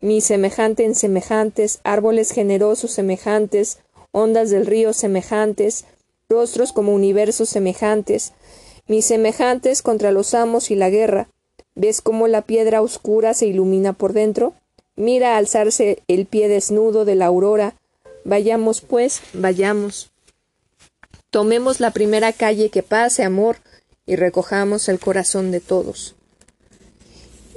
mi 0.00 0.22
semejante 0.22 0.84
en 0.84 0.94
semejantes, 0.94 1.80
árboles 1.84 2.30
generosos 2.30 2.92
semejantes, 2.92 3.80
ondas 4.10 4.48
del 4.48 4.64
río 4.64 4.94
semejantes, 4.94 5.84
rostros 6.30 6.72
como 6.72 6.94
universos 6.94 7.50
semejantes, 7.50 8.32
mis 8.86 9.04
semejantes 9.04 9.82
contra 9.82 10.12
los 10.12 10.32
amos 10.32 10.70
y 10.70 10.76
la 10.76 10.88
guerra. 10.88 11.28
¿Ves 11.74 12.00
cómo 12.00 12.26
la 12.28 12.40
piedra 12.40 12.80
oscura 12.80 13.34
se 13.34 13.46
ilumina 13.46 13.92
por 13.92 14.14
dentro? 14.14 14.54
Mira 14.96 15.36
alzarse 15.36 16.02
el 16.08 16.24
pie 16.24 16.48
desnudo 16.48 17.04
de 17.04 17.16
la 17.16 17.26
aurora, 17.26 17.74
Vayamos, 18.24 18.80
pues, 18.80 19.20
vayamos. 19.34 20.10
Tomemos 21.28 21.78
la 21.78 21.90
primera 21.90 22.32
calle 22.32 22.70
que 22.70 22.82
pase, 22.82 23.22
amor, 23.22 23.58
y 24.06 24.16
recojamos 24.16 24.88
el 24.88 24.98
corazón 24.98 25.50
de 25.50 25.60
todos. 25.60 26.14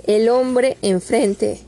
El 0.05 0.29
hombre 0.29 0.77
enfrente, 0.81 1.59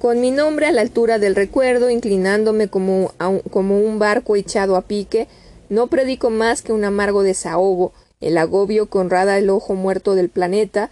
con 0.00 0.20
mi 0.20 0.30
nombre 0.30 0.66
a 0.66 0.72
la 0.72 0.82
altura 0.82 1.18
del 1.18 1.34
recuerdo, 1.34 1.90
inclinándome 1.90 2.68
como, 2.68 3.12
un, 3.18 3.40
como 3.50 3.78
un 3.78 3.98
barco 3.98 4.36
echado 4.36 4.76
a 4.76 4.82
pique, 4.82 5.26
no 5.68 5.88
predico 5.88 6.30
más 6.30 6.62
que 6.62 6.72
un 6.72 6.84
amargo 6.84 7.22
desahogo, 7.22 7.92
el 8.20 8.38
agobio 8.38 8.88
que 8.88 8.98
honrada 8.98 9.38
el 9.38 9.50
ojo 9.50 9.74
muerto 9.74 10.14
del 10.14 10.28
planeta, 10.28 10.90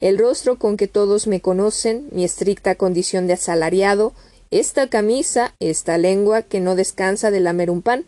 el 0.00 0.18
rostro 0.18 0.58
con 0.58 0.76
que 0.76 0.88
todos 0.88 1.26
me 1.26 1.40
conocen, 1.40 2.08
mi 2.12 2.24
estricta 2.24 2.74
condición 2.74 3.26
de 3.26 3.34
asalariado, 3.34 4.12
esta 4.50 4.88
camisa, 4.88 5.54
esta 5.58 5.98
lengua 5.98 6.42
que 6.42 6.60
no 6.60 6.76
descansa 6.76 7.32
de 7.32 7.40
lamer 7.40 7.70
un 7.70 7.82
pan. 7.82 8.04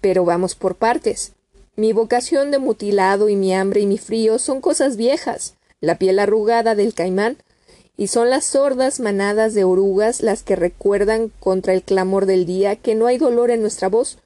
Pero 0.00 0.24
vamos 0.24 0.56
por 0.56 0.74
partes. 0.74 1.35
Mi 1.76 1.92
vocación 1.92 2.50
de 2.50 2.58
mutilado 2.58 3.28
y 3.28 3.36
mi 3.36 3.52
hambre 3.52 3.80
y 3.80 3.86
mi 3.86 3.98
frío 3.98 4.38
son 4.38 4.62
cosas 4.62 4.96
viejas, 4.96 5.56
la 5.82 5.98
piel 5.98 6.18
arrugada 6.18 6.74
del 6.74 6.94
caimán, 6.94 7.36
y 7.98 8.06
son 8.06 8.30
las 8.30 8.46
sordas 8.46 8.98
manadas 8.98 9.52
de 9.52 9.64
orugas 9.64 10.22
las 10.22 10.42
que 10.42 10.56
recuerdan 10.56 11.30
contra 11.38 11.74
el 11.74 11.82
clamor 11.82 12.24
del 12.24 12.46
día 12.46 12.76
que 12.76 12.94
no 12.94 13.06
hay 13.06 13.18
dolor 13.18 13.50
en 13.50 13.60
nuestra 13.60 13.90
voz, 13.90 14.18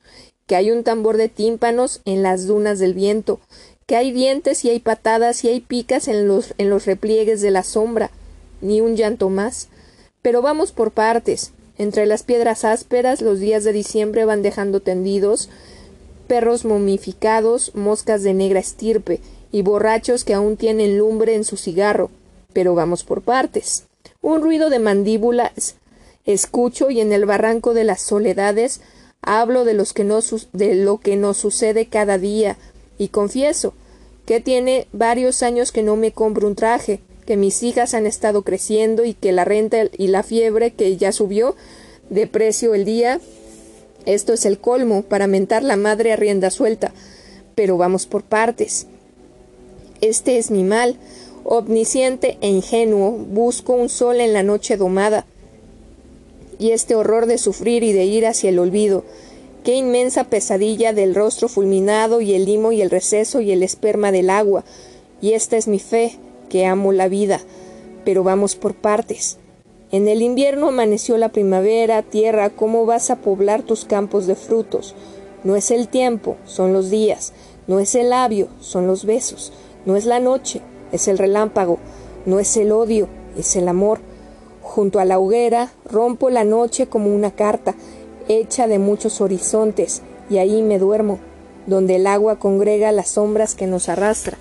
que 0.47 0.55
hay 0.55 0.71
un 0.71 0.85
tambor 0.85 1.17
de 1.17 1.29
tímpanos 1.29 2.03
en 2.05 2.23
las 2.23 2.47
dunas 2.47 2.79
del 2.79 2.95
viento, 2.95 3.41
que 3.87 3.97
hay 3.97 4.13
dientes 4.13 4.65
y 4.65 4.71
hay 4.71 4.79
patadas 4.79 5.43
y 5.43 5.49
hay 5.49 5.61
picas 5.61 6.07
en 6.07 6.29
los, 6.29 6.55
en 6.57 6.71
los 6.71 6.87
repliegues 6.87 7.41
de 7.43 7.51
la 7.51 7.65
sombra, 7.65 8.13
ni 8.61 8.81
un 8.81 8.95
llanto 8.95 9.29
más. 9.29 9.69
Pero 10.23 10.41
vamos 10.41 10.71
por 10.71 10.93
partes. 10.93 11.53
Entre 11.79 12.07
las 12.07 12.23
piedras 12.23 12.65
ásperas 12.65 13.23
los 13.23 13.41
días 13.41 13.65
de 13.65 13.73
diciembre 13.73 14.25
van 14.25 14.43
dejando 14.43 14.79
tendidos 14.79 15.49
perros 16.31 16.65
momificados, 16.65 17.75
moscas 17.75 18.23
de 18.23 18.35
negra 18.35 18.61
estirpe 18.61 19.19
y 19.51 19.63
borrachos 19.63 20.23
que 20.23 20.33
aún 20.33 20.57
tienen 20.57 20.97
lumbre 20.97 21.35
en 21.35 21.43
su 21.43 21.57
cigarro. 21.57 22.09
Pero 22.53 22.77
vamos 22.77 23.03
por 23.03 23.23
partes. 23.23 23.87
Un 24.23 24.41
ruido 24.41 24.71
de 24.71 24.79
mandíbulas 24.79 25.75
escucho 26.25 26.89
y 26.89 27.01
en 27.01 27.13
el 27.13 27.27
barranco 27.27 27.75
de 27.75 27.83
las 27.83 28.01
soledades 28.01 28.81
hablo 29.23 29.65
de, 29.65 29.75
los 29.75 29.93
que 29.93 30.05
no 30.05 30.21
lo 30.53 30.99
que 30.99 31.17
nos 31.17 31.37
sucede 31.37 31.87
cada 31.87 32.17
día 32.17 32.57
y 32.97 33.09
confieso 33.09 33.75
que 34.25 34.39
tiene 34.39 34.87
varios 34.93 35.43
años 35.43 35.73
que 35.73 35.83
no 35.83 35.97
me 35.97 36.13
compro 36.13 36.47
un 36.47 36.55
traje, 36.55 37.01
que 37.27 37.37
mis 37.37 37.65
hijas 37.65 37.93
han 37.93 38.07
estado 38.07 38.43
creciendo 38.43 39.05
y 39.05 39.15
que 39.15 39.33
la 39.33 39.45
renta 39.45 39.79
y 39.99 40.07
la 40.07 40.23
fiebre 40.23 40.75
que 40.75 40.97
ya 40.97 41.11
subió 41.11 41.57
de 42.09 42.29
precio 42.29 42.73
el 42.75 42.85
día. 42.85 43.21
Esto 44.07 44.33
es 44.33 44.47
el 44.47 44.59
colmo 44.59 45.03
para 45.03 45.27
mentar 45.27 45.63
la 45.63 45.77
madre 45.77 46.13
a 46.13 46.17
rienda 46.17 46.51
suelta. 46.51 46.93
Pero 47.55 47.77
vamos 47.77 48.07
por 48.07 48.23
partes. 48.23 48.87
Este 50.01 50.39
es 50.39 50.51
mi 50.51 50.65
mal. 50.65 50.97
Omnisciente 51.45 52.39
e 52.41 52.49
ingenuo, 52.49 53.13
busco 53.13 53.75
un 53.75 53.89
sol 53.89 54.21
en 54.21 54.33
la 54.33 54.43
noche 54.43 54.77
domada. 54.77 55.27
Y 56.59 56.71
este 56.73 56.95
horror 56.95 57.27
de 57.27 57.39
sufrir 57.39 57.83
y 57.83 57.93
de 57.93 58.05
ir 58.05 58.27
hacia 58.27 58.51
el 58.51 58.59
olvido. 58.59 59.05
Qué 59.65 59.75
inmensa 59.75 60.25
pesadilla 60.25 60.93
del 60.93 61.15
rostro 61.15 61.49
fulminado 61.49 62.23
y 62.23 62.35
el 62.35 62.47
limo 62.47 62.73
y 62.73 62.81
el 62.81 62.91
receso 62.91 63.41
y 63.41 63.53
el 63.53 63.63
esperma 63.63 64.11
del 64.11 64.31
agua. 64.31 64.65
Y 65.21 65.33
esta 65.33 65.59
es 65.59 65.69
mi 65.69 65.79
fe, 65.79 66.19
que 66.49 66.65
amo 66.65 66.93
la 66.93 67.09
vida, 67.09 67.41
pero 68.05 68.23
vamos 68.23 68.57
por 68.57 68.75
partes. 68.75 69.37
En 69.93 70.07
el 70.07 70.23
invierno 70.23 70.69
amaneció 70.69 71.19
la 71.19 71.31
primavera, 71.31 72.03
tierra, 72.03 72.51
¿cómo 72.51 72.87
vas 72.87 73.11
a 73.11 73.17
poblar 73.17 73.63
tus 73.63 73.85
campos 73.85 74.29
de 74.29 74.37
frutos? 74.37 74.95
No 75.43 75.57
es 75.57 75.73
el 75.73 75.89
tiempo, 75.89 76.37
son 76.45 76.73
los 76.73 76.91
días, 76.91 77.33
no 77.67 77.81
es 77.81 77.97
el 77.97 78.11
labio, 78.11 78.47
son 78.61 78.87
los 78.87 79.05
besos, 79.05 79.53
no 79.87 79.97
es 79.97 80.05
la 80.05 80.21
noche, 80.21 80.61
es 80.93 81.09
el 81.09 81.19
relámpago, 81.19 81.81
no 82.25 82.39
es 82.39 82.57
el 82.57 82.71
odio, 82.71 83.09
es 83.37 83.57
el 83.57 83.67
amor. 83.67 83.99
Junto 84.63 85.01
a 85.01 85.05
la 85.05 85.19
hoguera 85.19 85.73
rompo 85.85 86.31
la 86.31 86.45
noche 86.45 86.87
como 86.87 87.13
una 87.13 87.33
carta, 87.33 87.75
hecha 88.29 88.69
de 88.69 88.79
muchos 88.79 89.21
horizontes, 89.21 90.03
y 90.31 90.39
ahí 90.39 90.63
me 90.63 90.79
duermo, 90.79 91.19
donde 91.67 91.97
el 91.97 92.07
agua 92.07 92.39
congrega 92.39 92.93
las 92.93 93.09
sombras 93.09 93.57
que 93.57 93.67
nos 93.67 93.89
arrastra. 93.89 94.39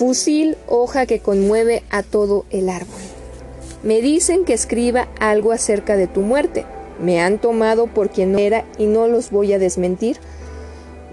Fusil, 0.00 0.56
hoja 0.66 1.04
que 1.04 1.18
conmueve 1.18 1.82
a 1.90 2.02
todo 2.02 2.46
el 2.48 2.70
árbol. 2.70 3.02
Me 3.82 4.00
dicen 4.00 4.46
que 4.46 4.54
escriba 4.54 5.08
algo 5.20 5.52
acerca 5.52 5.94
de 5.98 6.06
tu 6.06 6.22
muerte. 6.22 6.64
Me 7.02 7.20
han 7.20 7.38
tomado 7.38 7.86
por 7.86 8.08
quien 8.08 8.32
no 8.32 8.38
era 8.38 8.64
y 8.78 8.86
no 8.86 9.08
los 9.08 9.30
voy 9.30 9.52
a 9.52 9.58
desmentir. 9.58 10.16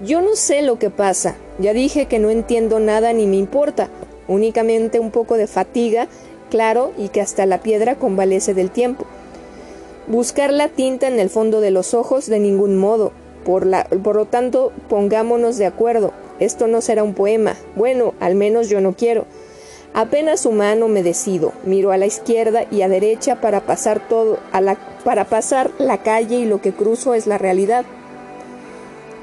Yo 0.05 0.21
no 0.21 0.37
sé 0.37 0.61
lo 0.61 0.79
que 0.79 0.89
pasa. 0.89 1.35
Ya 1.59 1.73
dije 1.73 2.05
que 2.05 2.17
no 2.17 2.29
entiendo 2.29 2.79
nada 2.79 3.11
ni 3.11 3.27
me 3.27 3.35
importa. 3.35 3.89
Únicamente 4.29 5.01
un 5.01 5.11
poco 5.11 5.35
de 5.35 5.47
fatiga, 5.47 6.07
claro, 6.49 6.93
y 6.97 7.09
que 7.09 7.19
hasta 7.19 7.45
la 7.45 7.61
piedra 7.61 7.95
convalece 7.95 8.53
del 8.53 8.71
tiempo. 8.71 9.05
Buscar 10.07 10.53
la 10.53 10.69
tinta 10.69 11.09
en 11.09 11.19
el 11.19 11.29
fondo 11.29 11.59
de 11.59 11.71
los 11.71 11.93
ojos 11.93 12.27
de 12.27 12.39
ningún 12.39 12.77
modo. 12.77 13.11
Por, 13.47 13.65
lo 13.65 14.25
tanto, 14.25 14.73
pongámonos 14.89 15.57
de 15.57 15.67
acuerdo. 15.67 16.11
Esto 16.37 16.67
no 16.67 16.81
será 16.81 17.01
un 17.03 17.13
poema. 17.13 17.55
Bueno, 17.77 18.13
al 18.19 18.35
menos 18.35 18.67
yo 18.67 18.81
no 18.81 18.91
quiero. 18.91 19.23
Apenas 19.93 20.45
humano 20.45 20.89
me 20.89 21.01
decido, 21.01 21.53
miro 21.63 21.93
a 21.93 21.97
la 21.97 22.05
izquierda 22.05 22.65
y 22.69 22.81
a 22.81 22.89
derecha 22.89 23.39
para 23.39 23.61
pasar 23.61 24.05
todo, 24.05 24.37
a 24.51 24.59
la, 24.59 24.77
para 25.05 25.23
pasar 25.23 25.71
la 25.79 25.99
calle 25.99 26.35
y 26.35 26.45
lo 26.45 26.59
que 26.59 26.73
cruzo 26.73 27.13
es 27.13 27.25
la 27.25 27.37
realidad. 27.37 27.85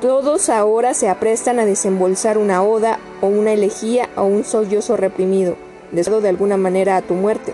Todos 0.01 0.49
ahora 0.49 0.95
se 0.95 1.11
aprestan 1.11 1.59
a 1.59 1.67
desembolsar 1.67 2.39
una 2.39 2.63
oda 2.63 2.99
o 3.21 3.27
una 3.27 3.53
elegía 3.53 4.09
o 4.17 4.25
un 4.25 4.45
sollozo 4.45 4.97
reprimido, 4.97 5.57
deseado 5.93 6.23
de 6.23 6.31
alguna 6.31 6.57
manera 6.57 6.97
a 6.97 7.03
tu 7.03 7.13
muerte. 7.13 7.53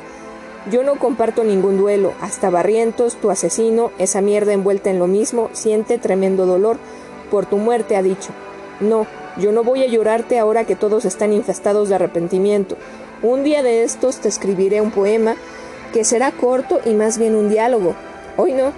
Yo 0.71 0.83
no 0.83 0.99
comparto 0.99 1.45
ningún 1.45 1.79
duelo, 1.79 2.13
hasta 2.21 2.51
Barrientos, 2.51 3.17
tu 3.17 3.31
asesino, 3.31 3.93
esa 3.99 4.21
mierda 4.21 4.53
envuelta 4.53 4.91
en 4.91 4.99
lo 4.99 5.07
mismo, 5.07 5.49
siente 5.53 5.97
tremendo 5.97 6.45
dolor 6.45 6.77
por 7.31 7.47
tu 7.47 7.57
muerte, 7.57 7.97
ha 7.97 8.03
dicho. 8.03 8.33
No, 8.81 9.07
yo 9.39 9.53
no 9.53 9.65
voy 9.65 9.83
a 9.83 9.87
llorarte 9.87 10.39
ahora 10.39 10.65
que 10.65 10.77
todos 10.77 11.05
están 11.05 11.33
infestados 11.33 11.89
de 11.89 11.95
arrepentimiento. 11.95 12.77
Un 13.23 13.43
día 13.43 13.63
de 13.63 13.85
estos 13.85 14.19
te 14.19 14.29
escribiré 14.29 14.81
un 14.81 14.91
poema 14.91 15.37
que 15.93 16.05
será 16.05 16.31
corto 16.33 16.81
y 16.85 16.95
más 16.95 17.17
bien 17.17 17.35
un 17.35 17.49
diálogo. 17.49 17.95
Hoy 18.37 18.53
no, 18.53 18.73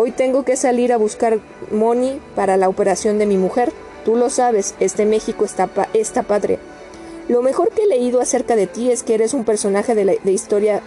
Hoy 0.00 0.12
tengo 0.12 0.44
que 0.44 0.56
salir 0.56 0.92
a 0.92 0.96
buscar 0.96 1.40
money 1.72 2.20
para 2.36 2.56
la 2.56 2.68
operación 2.68 3.18
de 3.18 3.26
mi 3.26 3.36
mujer. 3.36 3.72
Tú 4.04 4.14
lo 4.14 4.30
sabes, 4.30 4.76
este 4.78 5.04
México 5.06 5.44
está 5.44 5.68
esta 5.92 6.22
patria. 6.22 6.60
Lo 7.26 7.42
mejor 7.42 7.70
que 7.70 7.82
he 7.82 7.86
leído 7.88 8.20
acerca 8.20 8.54
de 8.54 8.68
ti 8.68 8.92
es 8.92 9.02
que 9.02 9.14
eres 9.14 9.34
un 9.34 9.42
personaje 9.42 9.96
de, 9.96 10.20
de 10.22 10.32
historia 10.32 10.82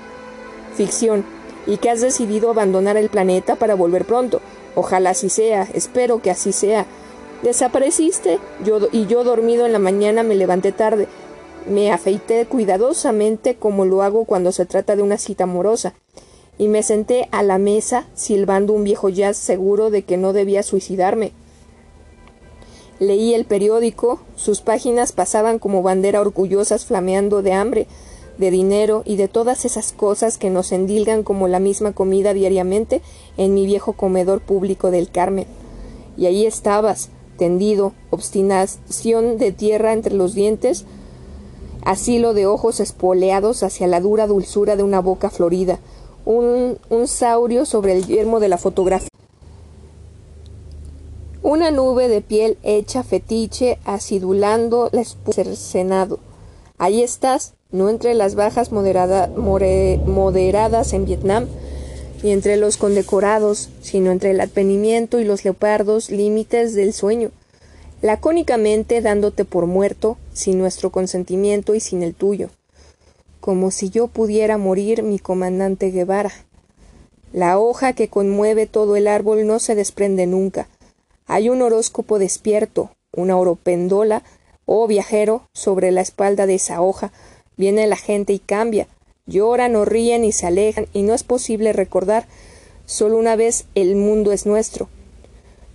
ficción 0.76 1.26
y 1.66 1.78
que 1.78 1.90
has 1.90 2.02
decidido 2.02 2.50
abandonar 2.50 2.98
el 2.98 3.10
planeta 3.10 3.56
para 3.56 3.76
volver 3.76 4.06
pronto. 4.06 4.42
Ojalá 4.76 5.12
así 5.12 5.30
sea, 5.30 5.68
espero 5.74 6.22
que 6.22 6.32
así 6.32 6.52
sea. 6.52 6.86
Desapareciste 7.44 8.40
yo, 8.64 8.88
y 8.92 9.08
yo 9.08 9.24
dormido 9.24 9.66
en 9.66 9.74
la 9.74 9.80
mañana 9.80 10.24
me 10.24 10.36
levanté 10.36 10.72
tarde. 10.72 11.08
Me 11.68 11.92
afeité 11.92 12.46
cuidadosamente 12.46 13.56
como 13.56 13.86
lo 13.86 14.02
hago 14.02 14.26
cuando 14.26 14.52
se 14.52 14.66
trata 14.66 14.96
de 14.96 15.04
una 15.04 15.18
cita 15.18 15.44
amorosa 15.44 15.94
y 16.58 16.68
me 16.68 16.84
senté 16.84 17.28
a 17.32 17.42
la 17.44 17.58
mesa 17.58 18.06
silbando 18.14 18.74
un 18.74 18.84
viejo 18.84 19.10
jazz 19.10 19.38
seguro 19.38 19.90
de 19.90 20.04
que 20.04 20.18
no 20.18 20.34
debía 20.34 20.64
suicidarme. 20.64 21.32
Leí 23.00 23.34
el 23.34 23.46
periódico, 23.46 24.22
sus 24.36 24.62
páginas 24.62 25.12
pasaban 25.12 25.58
como 25.58 25.82
bandera 25.82 26.22
orgullosas 26.22 26.86
flameando 26.86 27.42
de 27.42 27.54
hambre, 27.54 27.88
de 28.38 28.52
dinero 28.52 29.04
y 29.06 29.16
de 29.16 29.28
todas 29.28 29.66
esas 29.66 29.92
cosas 29.92 30.38
que 30.38 30.50
nos 30.50 30.72
endilgan 30.72 31.24
como 31.24 31.48
la 31.48 31.60
misma 31.60 31.94
comida 31.94 32.34
diariamente 32.34 33.02
en 33.38 33.54
mi 33.54 33.66
viejo 33.66 33.94
comedor 33.94 34.42
público 34.42 34.92
del 34.92 35.10
Carmen. 35.12 35.48
Y 36.18 36.26
ahí 36.26 36.46
estabas, 36.46 37.10
tendido, 37.38 37.94
obstinación 38.10 39.38
de 39.38 39.52
tierra 39.52 39.94
entre 39.94 40.16
los 40.16 40.34
dientes, 40.34 40.86
asilo 41.84 42.34
de 42.34 42.46
ojos 42.46 42.80
espoleados 42.80 43.64
hacia 43.64 43.88
la 43.88 44.00
dura 44.00 44.28
dulzura 44.28 44.76
de 44.76 44.84
una 44.84 45.02
boca 45.02 45.30
florida, 45.30 45.80
un, 46.26 46.78
saurio 47.08 47.66
sobre 47.66 47.94
el 47.94 48.06
yermo 48.06 48.40
de 48.40 48.50
la 48.50 48.58
fotografía. 48.58 49.10
Una 51.44 51.72
nube 51.72 52.08
de 52.08 52.22
piel 52.22 52.58
hecha 52.62 53.04
fetiche 53.04 53.80
acidulando 53.84 54.90
la 54.92 55.04
senado. 55.56 56.20
Ahí 56.78 57.02
estás, 57.02 57.56
no 57.72 57.90
entre 57.90 58.14
las 58.14 58.36
bajas 58.36 58.72
moderadas 58.72 59.30
en 60.94 61.06
Vietnam, 61.06 61.48
ni 62.24 62.32
entre 62.32 62.58
los 62.58 62.78
condecorados, 62.78 63.70
sino 63.82 64.12
entre 64.12 64.32
el 64.32 64.42
advenimiento 64.42 65.20
y 65.20 65.24
los 65.24 65.44
leopardos 65.44 66.10
límites 66.10 66.74
del 66.76 66.94
sueño, 66.94 67.32
lacónicamente 68.02 69.02
dándote 69.02 69.46
por 69.46 69.66
muerto, 69.66 70.18
sin 70.34 70.60
nuestro 70.60 70.92
consentimiento 70.92 71.76
y 71.76 71.80
sin 71.80 72.04
el 72.04 72.14
tuyo 72.14 72.50
como 73.42 73.72
si 73.72 73.90
yo 73.90 74.08
pudiera 74.08 74.58
morir 74.58 75.04
mi 75.04 75.20
comandante 75.20 75.92
Guevara. 75.92 76.32
La 77.34 77.60
hoja 77.60 77.94
que 77.94 78.08
conmueve 78.08 78.68
todo 78.68 78.96
el 78.96 79.08
árbol 79.08 79.46
no 79.48 79.60
se 79.60 79.76
desprende 79.76 80.28
nunca. 80.28 80.68
Hay 81.26 81.50
un 81.50 81.62
horóscopo 81.62 82.20
despierto, 82.20 82.92
una 83.12 83.38
oropendola, 83.38 84.24
oh 84.66 84.88
viajero, 84.88 85.50
sobre 85.54 85.92
la 85.92 86.02
espalda 86.02 86.46
de 86.46 86.56
esa 86.56 86.82
hoja. 86.82 87.12
Viene 87.62 87.86
la 87.86 87.96
gente 87.96 88.34
y 88.34 88.40
cambia. 88.40 88.88
Lloran 89.28 89.76
o 89.76 89.86
ríen 89.86 90.24
y 90.24 90.32
se 90.32 90.48
alejan, 90.48 90.88
y 90.94 91.04
no 91.04 91.14
es 91.14 91.22
posible 91.24 91.74
recordar. 91.74 92.26
Solo 92.88 93.18
una 93.18 93.36
vez 93.36 93.66
el 93.76 93.96
mundo 93.96 94.32
es 94.32 94.48
nuestro. 94.48 94.90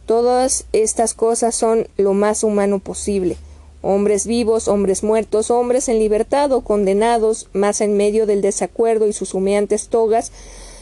Todas 0.05 0.67
estas 0.73 1.15
cosas 1.15 1.55
son 1.55 1.87
lo 1.97 2.13
más 2.13 2.43
humano 2.43 2.81
posible 2.81 3.37
hombres 3.83 4.27
vivos, 4.27 4.67
hombres 4.67 5.05
muertos, 5.05 5.53
hombres 5.53 5.89
en 5.89 6.01
libertad 6.01 6.51
o 6.51 6.63
condenados, 6.63 7.49
más 7.53 7.81
en 7.81 7.97
medio 7.97 8.27
del 8.27 8.43
desacuerdo 8.43 9.07
y 9.07 9.13
sus 9.13 9.33
humeantes 9.33 9.87
togas, 9.87 10.33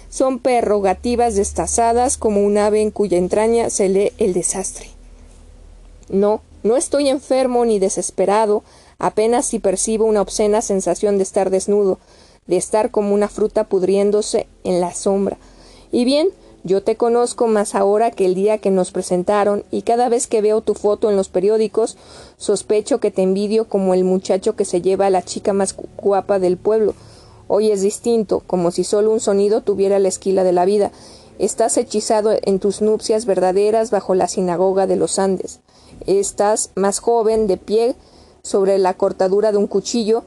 son 0.09 0.39
prerrogativas 0.39 1.35
destazadas 1.35 2.17
como 2.17 2.41
un 2.41 2.57
ave 2.57 2.81
en 2.81 2.91
cuya 2.91 3.19
entraña 3.19 3.69
se 3.69 3.91
lee 3.91 4.13
el 4.17 4.33
desastre. 4.33 4.87
No, 6.09 6.41
no 6.63 6.79
estoy 6.79 7.11
enfermo 7.11 7.67
ni 7.67 7.79
desesperado, 7.79 8.63
apenas 9.05 9.45
si 9.45 9.59
percibo 9.59 10.07
una 10.07 10.23
obscena 10.23 10.63
sensación 10.63 11.19
de 11.19 11.25
estar 11.25 11.51
desnudo, 11.51 11.99
de 12.47 12.57
estar 12.57 12.91
como 12.91 13.13
una 13.13 13.29
fruta 13.29 13.65
pudriéndose 13.65 14.47
en 14.65 14.81
la 14.81 14.95
sombra. 14.95 15.37
Y 15.93 16.07
bien, 16.07 16.29
yo 16.63 16.83
te 16.83 16.97
conozco 16.97 17.47
más 17.47 17.75
ahora 17.75 18.11
que 18.11 18.25
el 18.25 18.35
día 18.35 18.57
que 18.57 18.71
nos 18.71 18.93
presentaron, 18.93 19.63
y 19.71 19.83
cada 19.83 20.09
vez 20.09 20.27
que 20.27 20.41
veo 20.41 20.63
tu 20.63 20.73
foto 20.73 21.11
en 21.11 21.17
los 21.17 21.29
periódicos, 21.29 21.99
sospecho 22.39 22.99
que 22.99 23.11
te 23.11 23.21
envidio 23.21 23.69
como 23.69 23.93
el 23.93 24.05
muchacho 24.05 24.57
que 24.57 24.65
se 24.65 24.81
lleva 24.81 25.05
a 25.05 25.11
la 25.11 25.21
chica 25.21 25.53
más 25.53 25.77
guapa 25.99 26.39
del 26.39 26.57
pueblo. 26.57 26.95
Hoy 27.47 27.73
es 27.73 27.83
distinto, 27.83 28.43
como 28.47 28.71
si 28.71 28.85
solo 28.85 29.11
un 29.11 29.21
sonido 29.21 29.61
tuviera 29.61 29.99
la 29.99 30.09
esquila 30.09 30.45
de 30.45 30.53
la 30.53 30.65
vida. 30.65 30.93
Estás 31.39 31.77
hechizado 31.77 32.31
en 32.41 32.59
tus 32.59 32.81
nupcias 32.81 33.27
verdaderas 33.27 33.91
bajo 33.91 34.15
la 34.15 34.29
sinagoga 34.29 34.87
de 34.87 34.97
los 34.97 35.19
Andes. 35.19 35.61
Estás 36.07 36.71
más 36.75 37.01
joven, 37.01 37.47
de 37.47 37.59
pie, 37.59 37.97
sobre 38.45 38.79
la 38.79 38.95
cortadura 38.95 39.51
de 39.51 39.59
un 39.59 39.67
cuchillo. 39.67 40.23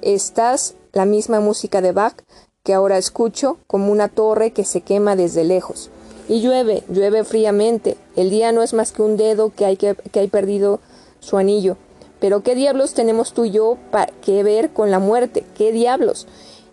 Estás 0.00 0.76
la 0.92 1.04
misma 1.04 1.40
música 1.40 1.82
de 1.82 1.92
Bach, 1.92 2.14
que 2.62 2.72
ahora 2.72 2.96
escucho 2.96 3.58
como 3.66 3.92
una 3.92 4.08
torre 4.08 4.52
que 4.52 4.64
se 4.64 4.80
quema 4.80 5.16
desde 5.16 5.44
lejos. 5.44 5.90
Y 6.28 6.40
llueve, 6.40 6.84
llueve 6.88 7.24
fríamente. 7.24 7.96
El 8.16 8.30
día 8.30 8.52
no 8.52 8.62
es 8.62 8.72
más 8.72 8.92
que 8.92 9.02
un 9.02 9.16
dedo 9.16 9.52
que 9.54 9.66
hay, 9.66 9.76
que, 9.76 9.94
que 9.94 10.28
perdido 10.28 10.80
su 11.20 11.36
anillo. 11.36 11.76
Pero 12.20 12.42
¿qué 12.42 12.54
diablos 12.54 12.94
tenemos 12.94 13.32
tú 13.32 13.44
y 13.44 13.50
yo 13.50 13.76
que 14.22 14.42
ver 14.42 14.70
con 14.70 14.90
la 14.90 14.98
muerte? 14.98 15.44
¿Qué 15.56 15.72
diablos? 15.72 16.26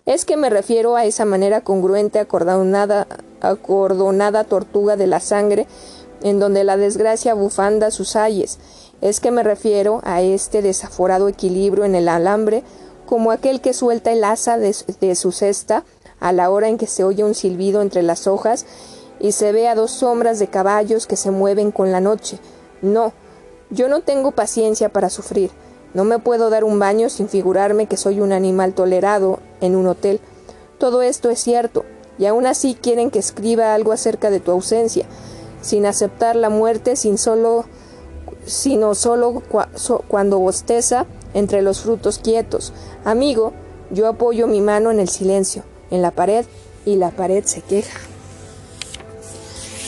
Es 0.04 0.24
que 0.24 0.36
me 0.36 0.50
refiero 0.50 0.96
a 0.96 1.04
esa 1.04 1.24
manera 1.24 1.62
congruente, 1.62 2.18
acordonada, 2.18 3.06
acordonada 3.40 4.44
tortuga 4.44 4.96
de 4.96 5.06
la 5.06 5.20
sangre, 5.20 5.66
en 6.22 6.38
donde 6.38 6.64
la 6.64 6.76
desgracia 6.76 7.34
bufanda 7.34 7.90
sus 7.90 8.16
ayes. 8.16 8.58
Es 9.06 9.20
que 9.20 9.30
me 9.30 9.44
refiero 9.44 10.00
a 10.02 10.20
este 10.20 10.62
desaforado 10.62 11.28
equilibrio 11.28 11.84
en 11.84 11.94
el 11.94 12.08
alambre 12.08 12.64
como 13.06 13.30
aquel 13.30 13.60
que 13.60 13.72
suelta 13.72 14.10
el 14.10 14.24
asa 14.24 14.58
de, 14.58 15.14
su 15.14 15.30
cesta 15.30 15.84
a 16.18 16.32
la 16.32 16.50
hora 16.50 16.68
en 16.68 16.76
que 16.76 16.88
se 16.88 17.04
oye 17.04 17.22
un 17.22 17.36
silbido 17.36 17.82
entre 17.82 18.02
las 18.02 18.26
hojas 18.26 18.66
y 19.20 19.30
se 19.30 19.52
ve 19.52 19.68
a 19.68 19.76
dos 19.76 19.92
sombras 19.92 20.40
de 20.40 20.48
caballos 20.48 21.06
que 21.06 21.14
se 21.14 21.30
mueven 21.30 21.70
con 21.70 21.92
la 21.92 22.00
noche. 22.00 22.40
No, 22.82 23.12
yo 23.70 23.88
no 23.88 24.00
tengo 24.00 24.32
paciencia 24.32 24.88
para 24.88 25.08
sufrir. 25.08 25.52
No 25.94 26.02
me 26.02 26.18
puedo 26.18 26.50
dar 26.50 26.64
un 26.64 26.80
baño 26.80 27.08
sin 27.08 27.28
figurarme 27.28 27.86
que 27.86 27.96
soy 27.96 28.20
un 28.20 28.32
animal 28.32 28.74
tolerado 28.74 29.38
en 29.60 29.76
un 29.76 29.86
hotel. 29.86 30.18
Todo 30.78 31.02
esto 31.02 31.30
es 31.30 31.38
cierto, 31.38 31.84
y 32.18 32.26
aún 32.26 32.44
así 32.44 32.74
quieren 32.74 33.12
que 33.12 33.20
escriba 33.20 33.72
algo 33.72 33.92
acerca 33.92 34.30
de 34.30 34.40
tu 34.40 34.50
ausencia, 34.50 35.06
sin 35.62 35.86
aceptar 35.86 36.34
la 36.34 36.50
muerte, 36.50 36.96
sin 36.96 37.18
solo, 37.18 37.66
sino 38.46 38.94
solo 38.94 39.42
cuando 40.08 40.38
bosteza 40.38 41.06
entre 41.34 41.62
los 41.62 41.80
frutos 41.80 42.18
quietos. 42.18 42.72
Amigo, 43.04 43.52
yo 43.90 44.08
apoyo 44.08 44.46
mi 44.46 44.60
mano 44.60 44.90
en 44.90 45.00
el 45.00 45.08
silencio, 45.08 45.62
en 45.90 46.02
la 46.02 46.10
pared, 46.10 46.46
y 46.84 46.96
la 46.96 47.10
pared 47.10 47.44
se 47.44 47.60
queja. 47.60 47.98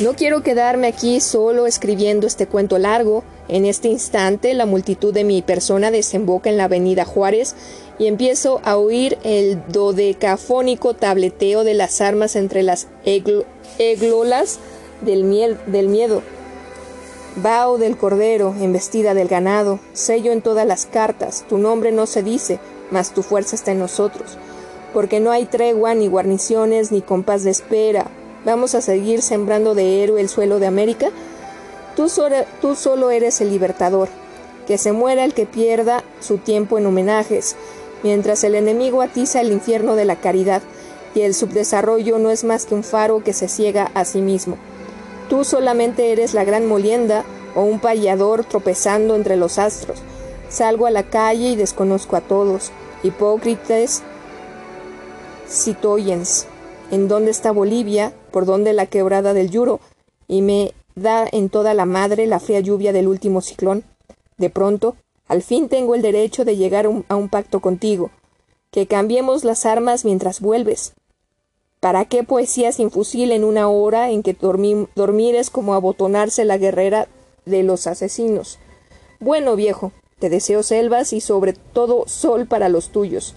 No 0.00 0.14
quiero 0.14 0.42
quedarme 0.42 0.86
aquí 0.88 1.20
solo 1.20 1.66
escribiendo 1.66 2.26
este 2.26 2.46
cuento 2.46 2.78
largo. 2.78 3.24
En 3.48 3.64
este 3.64 3.88
instante 3.88 4.52
la 4.54 4.66
multitud 4.66 5.12
de 5.12 5.24
mi 5.24 5.42
persona 5.42 5.90
desemboca 5.90 6.50
en 6.50 6.56
la 6.56 6.64
avenida 6.64 7.04
Juárez 7.04 7.54
y 7.98 8.06
empiezo 8.06 8.60
a 8.62 8.76
oír 8.76 9.18
el 9.24 9.60
dodecafónico 9.68 10.94
tableteo 10.94 11.64
de 11.64 11.74
las 11.74 12.00
armas 12.00 12.36
entre 12.36 12.62
las 12.62 12.86
eglolas 13.04 14.58
del, 15.00 15.56
del 15.66 15.88
miedo. 15.88 16.22
Bao 17.42 17.78
del 17.78 17.96
cordero, 17.96 18.52
embestida 18.60 19.14
del 19.14 19.28
ganado, 19.28 19.78
sello 19.92 20.32
en 20.32 20.42
todas 20.42 20.66
las 20.66 20.86
cartas, 20.86 21.44
tu 21.48 21.56
nombre 21.56 21.92
no 21.92 22.06
se 22.06 22.24
dice, 22.24 22.58
mas 22.90 23.12
tu 23.12 23.22
fuerza 23.22 23.54
está 23.54 23.70
en 23.70 23.78
nosotros. 23.78 24.36
Porque 24.92 25.20
no 25.20 25.30
hay 25.30 25.44
tregua, 25.44 25.94
ni 25.94 26.08
guarniciones, 26.08 26.90
ni 26.90 27.00
compás 27.00 27.44
de 27.44 27.50
espera. 27.50 28.06
Vamos 28.44 28.74
a 28.74 28.80
seguir 28.80 29.22
sembrando 29.22 29.76
de 29.76 30.02
héroe 30.02 30.20
el 30.20 30.28
suelo 30.28 30.58
de 30.58 30.66
América. 30.66 31.10
Tú, 31.94 32.10
tú 32.60 32.74
solo 32.74 33.10
eres 33.10 33.40
el 33.40 33.50
libertador. 33.50 34.08
Que 34.66 34.76
se 34.76 34.90
muera 34.90 35.24
el 35.24 35.32
que 35.32 35.46
pierda 35.46 36.02
su 36.18 36.38
tiempo 36.38 36.76
en 36.76 36.86
homenajes. 36.86 37.54
mientras 38.02 38.42
el 38.42 38.56
enemigo 38.56 39.00
atiza 39.00 39.40
el 39.40 39.52
infierno 39.52 39.94
de 39.94 40.04
la 40.04 40.16
caridad, 40.16 40.62
y 41.14 41.20
el 41.20 41.34
subdesarrollo 41.34 42.18
no 42.18 42.30
es 42.30 42.42
más 42.42 42.66
que 42.66 42.74
un 42.74 42.82
faro 42.82 43.22
que 43.22 43.32
se 43.32 43.48
ciega 43.48 43.90
a 43.94 44.04
sí 44.04 44.22
mismo. 44.22 44.56
Tú 45.28 45.44
solamente 45.44 46.12
eres 46.12 46.32
la 46.32 46.44
gran 46.44 46.66
molienda 46.66 47.24
o 47.54 47.62
un 47.62 47.80
payador 47.80 48.44
tropezando 48.44 49.14
entre 49.14 49.36
los 49.36 49.58
astros. 49.58 50.00
Salgo 50.48 50.86
a 50.86 50.90
la 50.90 51.10
calle 51.10 51.50
y 51.50 51.56
desconozco 51.56 52.16
a 52.16 52.22
todos. 52.22 52.72
Hipócritas, 53.02 54.02
citoyens. 55.46 56.46
¿En 56.90 57.08
dónde 57.08 57.30
está 57.30 57.52
Bolivia? 57.52 58.14
¿Por 58.30 58.46
dónde 58.46 58.72
la 58.72 58.86
quebrada 58.86 59.34
del 59.34 59.50
Yuro? 59.50 59.80
Y 60.26 60.40
me 60.40 60.72
da 60.94 61.26
en 61.30 61.50
toda 61.50 61.74
la 61.74 61.84
madre 61.84 62.26
la 62.26 62.40
fría 62.40 62.60
lluvia 62.60 62.92
del 62.94 63.08
último 63.08 63.42
ciclón. 63.42 63.84
De 64.38 64.48
pronto, 64.48 64.96
al 65.26 65.42
fin 65.42 65.68
tengo 65.68 65.94
el 65.94 66.00
derecho 66.00 66.46
de 66.46 66.56
llegar 66.56 66.86
a 66.86 67.16
un 67.16 67.28
pacto 67.28 67.60
contigo. 67.60 68.10
Que 68.70 68.86
cambiemos 68.86 69.44
las 69.44 69.66
armas 69.66 70.06
mientras 70.06 70.40
vuelves. 70.40 70.94
¿Para 71.80 72.06
qué 72.06 72.24
poesía 72.24 72.72
sin 72.72 72.90
fusil 72.90 73.30
en 73.30 73.44
una 73.44 73.68
hora 73.68 74.10
en 74.10 74.22
que 74.22 74.34
dormir 74.34 75.34
es 75.36 75.50
como 75.50 75.74
abotonarse 75.74 76.44
la 76.44 76.58
guerrera 76.58 77.06
de 77.44 77.62
los 77.62 77.86
asesinos? 77.86 78.58
Bueno, 79.20 79.54
viejo, 79.54 79.92
te 80.18 80.28
deseo 80.28 80.62
selvas 80.64 81.12
y 81.12 81.20
sobre 81.20 81.52
todo 81.52 82.04
sol 82.08 82.46
para 82.46 82.68
los 82.68 82.90
tuyos, 82.90 83.34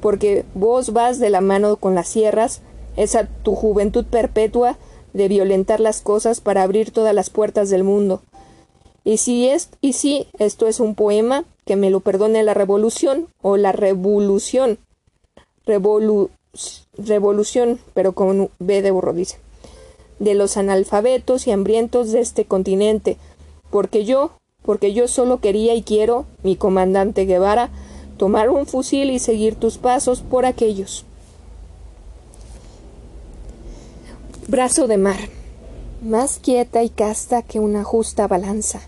porque 0.00 0.44
vos 0.54 0.92
vas 0.92 1.20
de 1.20 1.30
la 1.30 1.40
mano 1.40 1.76
con 1.76 1.94
las 1.94 2.08
sierras, 2.08 2.62
esa 2.96 3.26
tu 3.26 3.54
juventud 3.54 4.04
perpetua 4.04 4.76
de 5.12 5.28
violentar 5.28 5.78
las 5.78 6.00
cosas 6.00 6.40
para 6.40 6.62
abrir 6.62 6.90
todas 6.90 7.14
las 7.14 7.30
puertas 7.30 7.70
del 7.70 7.84
mundo. 7.84 8.22
Y 9.04 9.18
si 9.18 9.48
es, 9.48 9.70
y 9.80 9.92
si 9.94 10.26
esto 10.38 10.66
es 10.66 10.80
un 10.80 10.94
poema, 10.94 11.44
que 11.64 11.76
me 11.76 11.90
lo 11.90 12.00
perdone 12.00 12.42
la 12.42 12.54
revolución 12.54 13.28
o 13.40 13.56
la 13.56 13.72
revolución. 13.72 14.78
Revolu 15.64 16.30
revolución, 16.96 17.78
pero 17.94 18.12
con 18.12 18.50
B 18.58 18.82
de 18.82 18.90
burro 18.90 19.12
dice, 19.12 19.38
de 20.18 20.34
los 20.34 20.56
analfabetos 20.56 21.46
y 21.46 21.52
hambrientos 21.52 22.12
de 22.12 22.20
este 22.20 22.44
continente, 22.44 23.16
porque 23.70 24.04
yo, 24.04 24.32
porque 24.62 24.92
yo 24.92 25.08
solo 25.08 25.40
quería 25.40 25.74
y 25.74 25.82
quiero, 25.82 26.26
mi 26.42 26.56
comandante 26.56 27.24
Guevara, 27.24 27.70
tomar 28.16 28.50
un 28.50 28.66
fusil 28.66 29.10
y 29.10 29.18
seguir 29.18 29.54
tus 29.54 29.78
pasos 29.78 30.20
por 30.20 30.44
aquellos. 30.44 31.04
Brazo 34.48 34.88
de 34.88 34.96
mar, 34.96 35.28
más 36.02 36.38
quieta 36.38 36.82
y 36.82 36.88
casta 36.88 37.42
que 37.42 37.60
una 37.60 37.84
justa 37.84 38.26
balanza, 38.26 38.80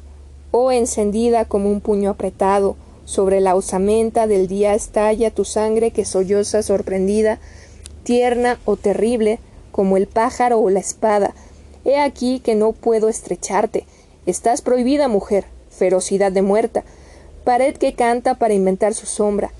o 0.50 0.64
oh 0.64 0.72
encendida 0.72 1.44
como 1.44 1.70
un 1.70 1.80
puño 1.80 2.10
apretado, 2.10 2.76
sobre 3.04 3.40
la 3.40 3.56
osamenta 3.56 4.26
del 4.26 4.46
día 4.46 4.74
estalla 4.74 5.32
tu 5.32 5.44
sangre 5.44 5.90
que 5.90 6.04
solloza 6.04 6.62
sorprendida 6.62 7.40
tierna 8.10 8.58
o 8.64 8.74
terrible, 8.74 9.38
como 9.70 9.96
el 9.96 10.08
pájaro 10.08 10.58
o 10.58 10.68
la 10.68 10.80
espada. 10.80 11.32
He 11.84 11.96
aquí 11.96 12.40
que 12.40 12.56
no 12.56 12.72
puedo 12.72 13.08
estrecharte. 13.08 13.86
Estás 14.26 14.62
prohibida, 14.62 15.06
mujer, 15.06 15.44
ferocidad 15.70 16.32
de 16.32 16.42
muerta, 16.42 16.82
pared 17.44 17.76
que 17.76 17.92
canta 17.92 18.34
para 18.34 18.52
inventar 18.52 18.94
su 18.94 19.06
sombra. 19.06 19.52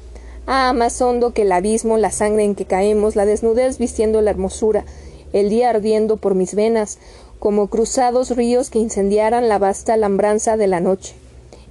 Ah, 0.48 0.72
más 0.72 1.00
hondo 1.00 1.32
que 1.32 1.42
el 1.42 1.52
abismo, 1.52 1.96
la 1.96 2.10
sangre 2.10 2.42
en 2.42 2.56
que 2.56 2.64
caemos, 2.64 3.14
la 3.14 3.24
desnudez 3.24 3.78
vistiendo 3.78 4.20
la 4.20 4.32
hermosura, 4.32 4.84
el 5.32 5.48
día 5.48 5.70
ardiendo 5.70 6.16
por 6.16 6.34
mis 6.34 6.56
venas, 6.56 6.98
como 7.38 7.68
cruzados 7.68 8.34
ríos 8.36 8.68
que 8.68 8.80
incendiaran 8.80 9.48
la 9.48 9.58
vasta 9.58 9.94
alambranza 9.94 10.56
de 10.56 10.66
la 10.66 10.80
noche. 10.80 11.14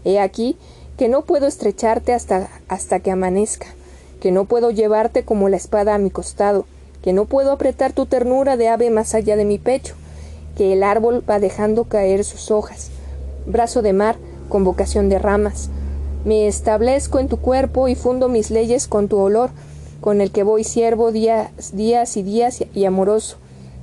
He 0.05 0.17
aquí 0.17 0.55
que 0.97 1.09
no 1.09 1.25
puedo 1.25 1.45
estrecharte 1.45 2.13
hasta, 2.13 2.49
hasta 2.69 3.01
que 3.01 3.11
amanezca 3.11 3.67
que 4.19 4.31
no 4.31 4.45
puedo 4.45 4.71
llevarte 4.71 5.23
como 5.23 5.49
la 5.49 5.57
espada 5.57 5.95
a 5.95 5.97
mi 5.97 6.09
costado, 6.09 6.65
que 7.01 7.13
no 7.13 7.25
puedo 7.25 7.51
apretar 7.51 7.93
tu 7.93 8.05
ternura 8.05 8.57
de 8.57 8.67
ave 8.67 8.89
más 8.89 9.15
allá 9.15 9.35
de 9.35 9.45
mi 9.45 9.57
pecho, 9.57 9.95
que 10.57 10.73
el 10.73 10.83
árbol 10.83 11.23
va 11.27 11.39
dejando 11.39 11.85
caer 11.85 12.23
sus 12.23 12.51
hojas. 12.51 12.89
Brazo 13.45 13.81
de 13.81 13.93
mar, 13.93 14.17
convocación 14.49 15.09
de 15.09 15.19
ramas. 15.19 15.69
Me 16.25 16.47
establezco 16.47 17.19
en 17.19 17.29
tu 17.29 17.37
cuerpo 17.37 17.87
y 17.87 17.95
fundo 17.95 18.27
mis 18.27 18.51
leyes 18.51 18.87
con 18.87 19.07
tu 19.07 19.17
olor, 19.17 19.51
con 20.01 20.21
el 20.21 20.31
que 20.31 20.43
voy 20.43 20.63
siervo 20.63 21.11
días, 21.11 21.51
días 21.73 22.17
y 22.17 22.23
días 22.23 22.63
y 22.73 22.85
amoroso, 22.85 23.37